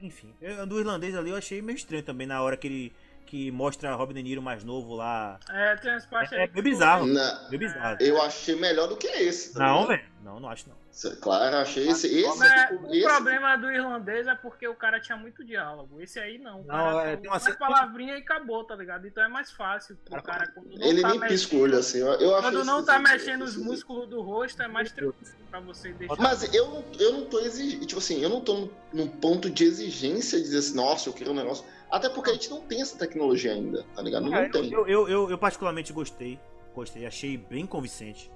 Enfim, 0.00 0.32
eu, 0.40 0.66
do 0.66 0.78
irlandês 0.78 1.14
ali 1.16 1.30
eu 1.30 1.36
achei 1.36 1.62
meio 1.62 1.76
estranho 1.76 2.02
também 2.02 2.26
na 2.26 2.42
hora 2.42 2.56
que 2.56 2.66
ele. 2.66 2.92
que 3.24 3.50
mostra 3.50 3.92
Robin 3.94 4.14
De 4.14 4.22
Niro 4.22 4.40
mais 4.42 4.62
novo 4.62 4.94
lá. 4.94 5.38
É, 5.48 5.74
tem 5.76 5.90
umas 5.90 6.06
partes 6.06 6.32
É, 6.32 6.42
aí 6.42 6.50
é 6.54 6.62
bizarro. 6.62 7.06
Na- 7.06 7.46
Meio 7.48 7.58
bizarro. 7.58 7.96
eu 8.00 8.20
achei 8.22 8.54
melhor 8.56 8.86
do 8.88 8.96
que 8.96 9.06
esse. 9.06 9.52
tá 9.54 9.60
Não, 9.60 9.86
velho. 9.86 10.04
Não, 10.26 10.40
não 10.40 10.48
acho 10.48 10.68
não. 10.68 10.76
É 11.12 11.14
Claro, 11.16 11.54
eu 11.54 11.60
achei 11.60 11.88
esse. 11.88 12.08
Esse, 12.08 12.38
Mas 12.38 12.68
tipo, 12.68 12.86
o 12.88 12.92
esse- 12.92 13.04
problema 13.06 13.56
do 13.56 13.70
irlandês 13.70 14.26
é 14.26 14.34
porque 14.34 14.66
o 14.66 14.74
cara 14.74 14.98
tinha 15.00 15.16
muito 15.16 15.44
diálogo. 15.44 16.00
Esse 16.00 16.18
aí 16.18 16.36
não. 16.36 16.62
O 16.62 16.64
Não, 16.64 16.74
cara 16.74 17.10
é, 17.10 17.16
tem 17.16 17.30
uma 17.30 17.38
palavrinha 17.56 18.14
e 18.16 18.22
acabou, 18.22 18.64
tá 18.64 18.74
ligado? 18.74 19.06
Então 19.06 19.22
é 19.22 19.28
mais 19.28 19.52
fácil 19.52 19.96
pro 20.04 20.20
cara 20.20 20.52
não 20.56 20.64
Ele 20.84 21.00
tá 21.00 21.10
nem 21.10 21.20
mexendo- 21.20 21.28
pisca 21.28 21.54
o 21.54 21.60
olho 21.60 21.78
assim. 21.78 21.98
Eu, 21.98 22.08
eu 22.14 22.34
achei 22.34 22.50
Quando 22.50 22.64
não 22.64 22.84
tá 22.84 23.00
esse- 23.00 23.12
mexendo 23.12 23.42
os 23.42 23.56
músculos 23.56 24.08
do 24.08 24.20
rosto, 24.20 24.60
é 24.60 24.66
mais 24.66 24.90
tranquilo 24.90 25.14
pra 25.48 25.60
você 25.60 25.92
deixar. 25.92 26.16
Mas 26.18 26.52
eu 26.52 26.66
não, 26.70 26.84
eu 26.98 27.12
não 27.12 27.24
tô 27.26 27.38
exigindo. 27.38 27.86
Tipo 27.86 28.00
assim, 28.00 28.20
eu 28.20 28.28
não 28.28 28.40
tô 28.40 28.68
num- 28.92 29.06
ponto 29.06 29.48
de 29.48 29.62
exigência 29.62 30.38
de 30.38 30.44
dizer 30.44 30.58
assim, 30.58 30.74
nossa, 30.74 31.08
eu 31.08 31.12
quero 31.12 31.30
um 31.30 31.34
negócio. 31.34 31.64
Até 31.88 32.08
porque 32.08 32.30
a 32.30 32.32
gente 32.32 32.50
não 32.50 32.60
tem 32.62 32.82
essa 32.82 32.98
tecnologia 32.98 33.52
ainda, 33.52 33.84
tá 33.94 34.02
ligado? 34.02 34.24
Não, 34.24 34.32
Cara, 34.32 34.50
tem. 34.50 34.72
eu, 34.72 34.88
eu, 34.88 35.08
eu, 35.08 35.30
eu 35.30 35.38
particularmente 35.38 35.92
gostei. 35.92 36.40
Gostei, 36.74 37.06
achei 37.06 37.36
bem 37.38 37.64
convincente. 37.64 38.28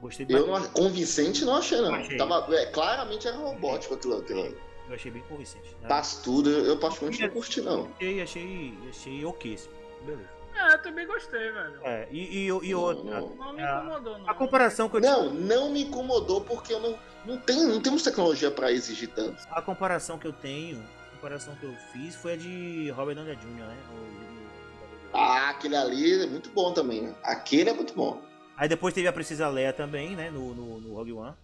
Gostei 0.00 0.26
Eu 0.28 0.46
não, 0.46 0.62
convincente 0.70 1.44
não 1.44 1.56
achei, 1.56 1.80
não. 1.80 1.94
Achei. 1.94 2.16
Tava, 2.16 2.46
é, 2.54 2.66
claramente 2.66 3.26
era 3.26 3.36
robótico 3.36 3.94
aquilo. 3.94 4.18
aquilo. 4.18 4.56
Eu 4.88 4.94
achei 4.94 5.10
bem 5.10 5.22
convincente. 5.28 5.74
né? 5.82 5.88
Passo 5.88 6.22
tudo, 6.22 6.48
eu, 6.50 6.78
particularmente 6.78 7.22
não 7.22 7.30
curti, 7.30 7.60
não. 7.60 7.90
Achei, 7.96 8.22
achei, 8.22 8.78
achei 8.88 9.24
ok. 9.24 9.54
assim. 9.54 9.68
Beleza. 10.06 10.30
É, 10.54 10.74
eu 10.74 10.82
também 10.82 11.06
gostei, 11.06 11.52
velho. 11.52 11.80
É, 11.84 12.08
e, 12.10 12.18
e, 12.18 12.46
e 12.46 12.72
Não, 12.72 12.80
outra. 12.80 13.20
não. 13.20 13.28
Não 13.36 13.52
me 13.52 13.62
incomodou, 13.62 14.18
não. 14.18 14.30
A 14.30 14.34
comparação 14.34 14.88
que 14.88 14.96
eu 14.96 15.00
Não, 15.00 15.30
não 15.34 15.70
me 15.70 15.82
incomodou 15.84 16.40
porque 16.40 16.72
eu 16.72 16.80
não, 16.80 16.98
não, 17.24 17.38
tem, 17.38 17.64
não 17.64 17.80
temos 17.80 18.02
tecnologia 18.02 18.50
pra 18.50 18.72
exigir 18.72 19.08
tanto. 19.10 19.36
A 19.50 19.60
comparação 19.62 20.18
que 20.18 20.26
eu 20.26 20.32
tenho, 20.32 20.82
a 21.08 21.14
comparação 21.16 21.54
que 21.56 21.64
eu 21.66 21.74
fiz 21.92 22.14
foi 22.16 22.32
a 22.32 22.36
de 22.36 22.90
Robert 22.90 23.16
Downey 23.16 23.36
Jr., 23.36 23.46
né? 23.66 23.76
O- 23.92 23.94
o- 23.94 25.16
Ah, 25.16 25.50
aquele 25.50 25.76
ali 25.76 26.22
é 26.22 26.26
muito 26.26 26.50
bom 26.50 26.72
também. 26.72 27.14
Aquele 27.22 27.70
é 27.70 27.72
muito 27.74 27.94
bom. 27.94 28.20
Aí 28.58 28.68
depois 28.68 28.92
teve 28.92 29.06
a 29.06 29.12
Precisa 29.12 29.48
Leia 29.48 29.72
também, 29.72 30.16
né? 30.16 30.30
No, 30.30 30.52
no, 30.52 30.80
no 30.80 30.94
Rogue 30.94 31.12
One. 31.12 31.34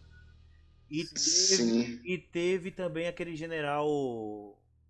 E 0.90 1.04
teve, 1.04 1.18
Sim. 1.18 2.00
e 2.04 2.18
teve 2.18 2.70
também 2.72 3.06
aquele 3.06 3.36
general 3.36 3.86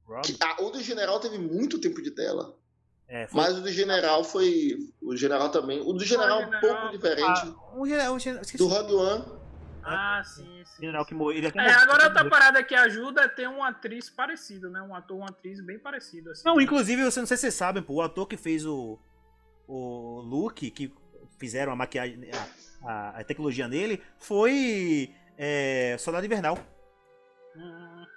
Rob. 0.07 0.37
Ah, 0.41 0.57
o 0.63 0.71
do 0.71 0.83
general 0.83 1.21
teve 1.21 1.37
muito 1.39 1.79
tempo 1.79 2.03
de 2.03 2.11
tela. 2.11 2.57
É, 3.07 3.27
foi- 3.27 3.43
Mas 3.43 3.59
o 3.59 3.61
do 3.61 3.71
general 3.71 4.25
foi. 4.25 4.79
O 5.03 5.15
general 5.15 5.51
também. 5.51 5.81
O 5.83 5.93
do 5.93 6.03
general 6.05 6.41
é 6.41 6.47
um 6.47 6.61
pouco 6.61 6.89
diferente. 6.91 7.23
Ah, 7.45 7.77
um 7.77 7.87
general, 7.87 8.15
um. 8.15 8.57
Do 8.57 8.67
Rogue 8.67 8.95
One. 8.95 9.25
Ah, 9.87 10.23
sim, 10.25 10.63
sim. 10.65 10.81
general 10.81 11.05
que 11.05 11.15
morreu. 11.15 11.45
É, 11.55 11.73
agora 11.73 12.05
outra 12.07 12.29
parada 12.31 12.65
que 12.65 12.75
ajuda 12.75 13.21
é 13.21 13.29
ter 13.29 13.47
uma 13.47 13.69
atriz 13.69 14.09
parecida, 14.09 14.71
né? 14.71 14.81
Um 14.81 14.95
ator, 14.95 15.19
uma 15.19 15.29
atriz 15.29 15.61
bem 15.61 15.79
parecido, 15.79 16.31
assim. 16.31 16.43
Não, 16.43 16.59
inclusive, 16.59 17.05
você 17.05 17.21
não 17.21 17.27
sei 17.27 17.37
se 17.37 17.43
vocês 17.43 17.55
sabem, 17.55 17.83
pô, 17.83 17.95
o 17.97 18.03
ator 18.03 18.27
que 18.27 18.39
fez 18.39 18.65
o, 18.65 18.99
o 19.69 20.21
Luke, 20.23 20.71
que 20.71 20.91
fizeram 21.39 21.73
a 21.73 21.77
maquiagem, 21.77 22.29
a, 22.83 23.21
a- 23.21 23.25
tecnologia 23.25 23.67
nele, 23.69 24.01
foi 24.19 25.15
é, 25.39 25.97
Soldado 25.99 26.27
Invernal. 26.27 26.59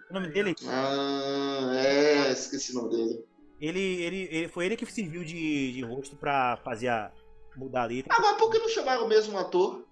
O 0.09 0.13
nome 0.13 0.27
dele, 0.29 0.55
Ah, 0.67 1.71
é. 1.75 2.31
Esqueci 2.31 2.71
o 2.71 2.81
nome 2.81 2.89
dele. 2.95 3.25
ele, 3.59 3.79
ele, 4.01 4.27
ele 4.31 4.47
foi 4.47 4.65
ele 4.65 4.77
que 4.77 4.85
serviu 4.85 5.23
de, 5.23 5.73
de 5.73 5.81
rosto 5.83 6.15
pra 6.15 6.57
fazer 6.63 6.87
a 6.87 7.11
mudar 7.55 7.83
a 7.83 7.85
letra. 7.85 8.13
Ah, 8.15 8.21
mas 8.21 8.37
por 8.37 8.49
que 8.51 8.57
não 8.59 8.69
chamaram 8.69 9.05
o 9.05 9.07
mesmo 9.07 9.37
ator? 9.37 9.85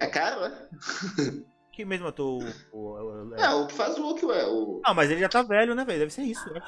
É 0.00 0.06
caro, 0.06 0.40
né? 0.42 0.68
Que 1.72 1.86
mesmo 1.86 2.06
ator. 2.06 2.42
O, 2.70 2.78
o- 2.78 3.30
o- 3.30 3.34
É, 3.34 3.48
o 3.54 3.66
que 3.66 3.72
faz 3.72 3.96
o 3.96 4.02
Luke, 4.02 4.26
ué. 4.26 4.44
O... 4.46 4.82
Não, 4.84 4.92
mas 4.94 5.10
ele 5.10 5.20
já 5.20 5.28
tá 5.30 5.42
velho, 5.42 5.74
né, 5.74 5.86
velho? 5.86 6.00
Deve 6.00 6.12
ser 6.12 6.20
isso, 6.20 6.52
né? 6.52 6.60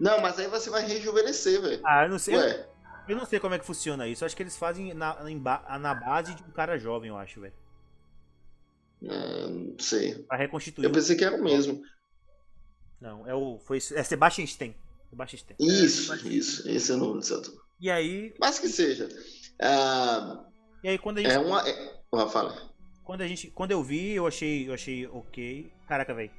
Não, 0.00 0.18
mas 0.22 0.38
aí 0.38 0.46
você 0.48 0.70
vai 0.70 0.82
rejuvenescer, 0.86 1.60
velho. 1.60 1.82
Ah, 1.84 2.04
eu 2.04 2.08
não 2.08 2.18
sei. 2.18 2.36
Ué, 2.36 2.66
Eu 3.08 3.16
não 3.16 3.24
sei 3.26 3.38
como 3.40 3.54
é 3.54 3.58
que 3.58 3.64
funciona 3.66 4.06
isso. 4.08 4.24
Eu 4.24 4.26
acho 4.26 4.36
que 4.36 4.42
eles 4.42 4.56
fazem 4.56 4.92
na, 4.94 5.16
na 5.78 5.94
base 5.94 6.34
de 6.34 6.42
um 6.42 6.50
cara 6.50 6.78
jovem, 6.78 7.08
eu 7.10 7.16
acho, 7.16 7.40
velho. 7.40 7.54
é, 9.04 9.46
não 9.48 9.78
sei. 9.78 10.14
Pra 10.24 10.36
reconstituir. 10.36 10.84
Eu 10.84 10.92
pensei 10.92 11.16
que 11.16 11.24
era 11.24 11.36
o 11.36 11.42
mesmo. 11.42 11.82
Não, 13.00 13.26
é 13.26 13.34
o. 13.34 13.58
Foi, 13.60 13.76
é 13.78 14.02
Sebastian 14.02 14.44
Stan. 14.44 14.72
Sebastian 15.10 15.36
Stan. 15.36 15.54
Isso, 15.60 16.28
isso. 16.28 16.68
Esse 16.68 16.92
é 16.92 16.94
o 16.94 16.98
nome 16.98 17.20
desse 17.20 17.34
ator. 17.34 17.54
E 17.80 17.90
aí. 17.90 18.34
Mas 18.40 18.58
que 18.58 18.68
seja. 18.68 19.08
Ah, 19.60 20.44
E 20.82 20.88
aí 20.88 20.98
quando 20.98 21.18
a 21.18 21.22
gente. 21.22 21.32
é 21.32 21.38
uma. 21.38 21.66
É... 21.68 21.96
Fala. 22.30 22.70
Quando 23.04 23.20
a 23.20 23.28
gente. 23.28 23.50
Quando 23.50 23.70
eu 23.70 23.82
vi, 23.82 24.12
eu 24.12 24.26
achei. 24.26 24.68
Eu 24.68 24.74
achei 24.74 25.06
ok. 25.06 25.70
Caraca, 25.86 26.14
velho. 26.14 26.30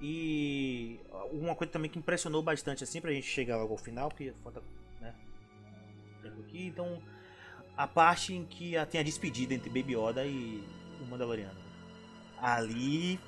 E 0.00 0.98
uma 1.30 1.54
coisa 1.54 1.72
também 1.72 1.88
que 1.90 1.98
impressionou 1.98 2.42
bastante, 2.42 2.82
assim, 2.82 3.00
pra 3.00 3.12
gente 3.12 3.26
chegar 3.26 3.56
logo 3.58 3.72
ao 3.72 3.78
final, 3.78 4.08
porque 4.08 4.34
falta, 4.42 4.60
aqui, 6.52 6.66
então. 6.66 7.00
A 7.74 7.86
parte 7.86 8.34
em 8.34 8.44
que 8.44 8.74
tem 8.90 9.00
a 9.00 9.04
despedida 9.04 9.54
entre 9.54 9.70
Baby 9.70 9.96
Yoda 9.96 10.24
e 10.26 10.62
o 11.00 11.10
Mandaloriano. 11.10 11.56
Ali. 12.40 13.18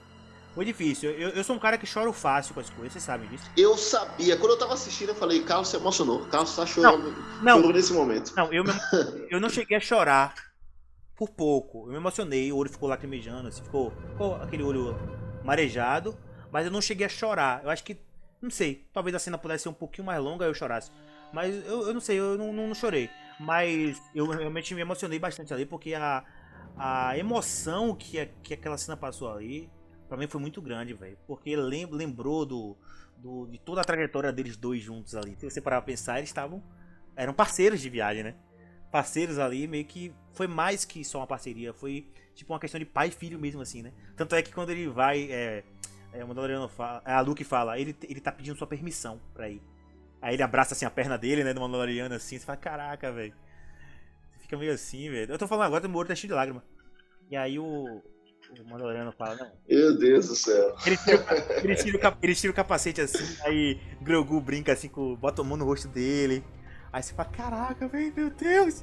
Foi 0.55 0.65
difícil. 0.65 1.11
Eu, 1.11 1.31
eu 1.31 1.43
sou 1.43 1.57
um 1.57 1.59
cara 1.59 1.77
que 1.77 1.87
choro 1.87 2.13
fácil 2.13 2.55
com 2.55 2.61
as 2.61 2.71
coisas, 2.71 2.93
vocês 2.93 3.03
sabem 3.03 3.29
disso. 3.29 3.51
Eu 3.57 3.77
sabia, 3.77 4.37
quando 4.37 4.53
eu 4.53 4.59
tava 4.59 4.75
assistindo, 4.75 5.09
eu 5.09 5.15
falei, 5.15 5.43
Carlos 5.43 5.69
se 5.69 5.77
emocionou. 5.77 6.27
Carlos 6.27 6.55
tá 6.55 6.65
chorando. 6.65 7.13
Não, 7.43 7.57
chorou 7.57 7.73
nesse 7.73 7.93
momento. 7.93 8.33
Não, 8.37 8.53
eu, 8.53 8.63
eu 9.31 9.41
não 9.41 9.49
cheguei 9.49 9.77
a 9.77 9.81
chorar 9.81 10.35
por 11.17 11.31
pouco. 11.31 11.87
Eu 11.87 11.93
me 11.93 11.97
emocionei, 11.97 12.53
o 12.53 12.57
olho 12.57 12.71
ficou 12.71 12.89
lacrimejando, 12.89 13.49
assim, 13.49 13.65
ficou, 13.65 13.93
ficou 14.11 14.37
aquele 14.37 14.63
olho 14.63 14.95
marejado, 15.43 16.17
mas 16.53 16.67
eu 16.67 16.71
não 16.71 16.81
cheguei 16.81 17.07
a 17.07 17.09
chorar. 17.09 17.65
Eu 17.65 17.71
acho 17.71 17.83
que, 17.83 17.97
não 18.41 18.51
sei, 18.51 18.87
talvez 18.93 19.17
a 19.17 19.19
cena 19.19 19.39
pudesse 19.39 19.65
ser 19.65 19.71
um 19.71 19.75
pouquinho 19.75 20.07
mais 20.07 20.23
longa 20.23 20.45
e 20.45 20.49
eu 20.49 20.55
chorasse. 20.55 20.93
Mas 21.35 21.55
eu, 21.67 21.89
eu 21.89 21.95
não 21.95 22.01
sei, 22.01 22.19
eu 22.19 22.39
não, 22.39 22.53
não, 22.53 22.69
não 22.69 22.75
chorei. 22.75 23.11
Mas 23.41 24.01
eu 24.15 24.27
realmente 24.29 24.75
me 24.75 24.81
emocionei 24.81 25.19
bastante 25.19 25.53
ali, 25.53 25.67
porque 25.67 25.95
a, 25.95 26.25
a 26.77 27.19
emoção 27.19 27.95
que, 27.95 28.19
a- 28.21 28.27
que 28.43 28.55
aquela 28.55 28.79
cena 28.79 28.97
passou 28.97 29.33
ali, 29.33 29.71
pra 30.09 30.17
mim 30.17 30.27
foi 30.29 30.41
muito 30.41 30.63
grande, 30.63 30.95
velho. 30.95 31.19
Porque 31.27 31.57
lem- 31.57 31.87
lembrou 31.91 32.47
do, 32.47 32.77
do, 33.17 33.47
de 33.47 33.59
toda 33.59 33.81
a 33.81 33.85
trajetória 33.85 34.33
deles 34.33 34.57
dois 34.57 34.83
juntos 34.83 35.15
ali. 35.17 35.37
Se 35.39 35.51
você 35.51 35.61
parar 35.61 35.81
pra 35.81 35.87
pensar, 35.87 36.19
eles 36.19 36.31
estavam. 36.31 36.63
Eram 37.17 37.33
parceiros 37.35 37.81
de 37.81 37.89
viagem, 37.91 38.23
né? 38.23 38.35
Parceiros 38.91 39.39
ali, 39.39 39.67
meio 39.67 39.85
que. 39.85 40.15
Foi 40.33 40.47
mais 40.47 40.85
que 40.85 41.05
só 41.05 41.19
uma 41.19 41.27
parceria. 41.27 41.73
Foi 41.73 42.09
tipo 42.35 42.53
uma 42.53 42.61
questão 42.61 42.79
de 42.79 42.85
pai 42.87 43.09
e 43.09 43.11
filho 43.11 43.39
mesmo, 43.39 43.61
assim, 43.61 43.83
né? 43.83 43.93
Tanto 44.17 44.35
é 44.35 44.43
que 44.43 44.53
quando 44.53 44.71
ele 44.71 44.89
vai. 44.89 45.29
É, 45.31 45.65
é, 46.13 46.25
o 46.25 46.29
Mandaloriano 46.29 46.69
fala. 46.69 47.03
A 47.05 47.21
Luke 47.21 47.43
fala, 47.45 47.79
ele, 47.79 47.97
ele 48.05 48.21
tá 48.21 48.31
pedindo 48.31 48.57
sua 48.57 48.67
permissão 48.67 49.21
pra 49.33 49.49
ir. 49.49 49.61
Aí 50.25 50.37
ele 50.37 50.43
abraça 50.43 50.73
assim 50.73 50.87
a 50.87 50.91
perna 50.91 51.19
dele, 51.19 51.45
né? 51.45 51.53
Do 51.53 51.61
Mandaloriano 51.61 52.15
assim. 52.15 52.39
Você 52.39 52.47
fala, 52.47 52.57
caraca, 52.57 53.13
velho. 53.13 53.35
Você 54.33 54.45
fica 54.45 54.57
meio 54.57 54.73
assim, 54.73 55.11
velho. 55.11 55.31
Eu 55.31 55.37
tô 55.37 55.47
falando 55.47 55.67
agora, 55.67 55.87
meu 55.87 55.99
olho 55.99 56.09
tá 56.09 56.15
cheio 56.15 56.31
de 56.31 56.35
lágrima. 56.35 56.65
E 57.31 57.37
aí 57.37 57.59
o. 57.59 58.03
O 58.59 58.65
Mandaloriano 58.65 59.13
fala, 59.13 59.37
não. 59.37 59.53
Meu 59.69 59.99
Deus 59.99 60.29
do 60.29 60.35
céu. 60.35 60.75
Ele 60.87 60.97
tira, 60.97 61.17
o- 61.19 61.25
ele, 61.63 61.77
tira 61.77 61.99
o, 61.99 62.17
ele 62.23 62.35
tira 62.35 62.51
o 62.53 62.57
capacete 62.57 63.03
assim, 63.03 63.37
aí 63.43 63.79
Grogu 64.01 64.41
brinca 64.41 64.73
assim, 64.73 64.89
com, 64.89 65.15
bota 65.15 65.43
a 65.43 65.45
mão 65.45 65.59
no 65.59 65.67
rosto 65.67 65.89
dele. 65.89 66.43
Aí 66.91 67.03
você 67.03 67.13
fala, 67.13 67.29
caraca, 67.29 67.87
velho, 67.87 68.15
meu 68.17 68.31
Deus! 68.31 68.83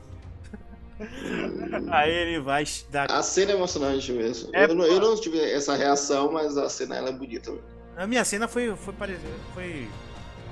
aí 1.90 2.12
ele 2.12 2.40
vai 2.40 2.66
dar. 2.92 3.12
A 3.12 3.24
cena 3.24 3.54
é 3.54 3.56
emocionante 3.56 4.12
mesmo. 4.12 4.52
É, 4.54 4.66
eu, 4.66 4.76
não, 4.76 4.86
eu 4.86 5.00
não 5.00 5.20
tive 5.20 5.40
essa 5.40 5.76
reação, 5.76 6.32
mas 6.32 6.56
a 6.56 6.70
cena 6.70 6.98
ela 6.98 7.10
é 7.10 7.14
bonita. 7.14 7.52
A 7.98 8.06
minha 8.06 8.24
cena 8.24 8.48
foi. 8.48 8.76
Foi 8.76 8.94
parecida. 8.94 9.28
Foi. 9.56 9.88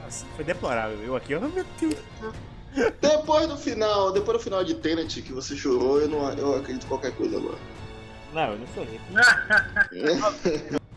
Assim, 0.10 0.27
foi 0.36 0.44
deplorável. 0.44 0.98
Eu 1.02 1.15
aqui, 1.15 1.34
oh 1.36 1.40
meu 1.40 1.65
Deus. 1.80 1.95
Depois 3.02 3.48
do 3.48 3.57
final, 3.57 4.11
depois 4.11 4.38
do 4.38 4.44
final 4.44 4.64
de 4.64 4.76
Tenet 4.76 5.22
que 5.22 5.31
você 5.31 5.56
chorou, 5.56 6.02
eu 6.02 6.07
não 6.07 6.30
eu 6.34 6.56
acredito 6.57 6.86
em 6.86 6.88
qualquer 6.88 7.11
coisa 7.14 7.38
agora. 7.38 7.57
Não, 8.34 8.52
eu 8.52 8.60
não 8.60 8.68
chorei. 8.68 8.99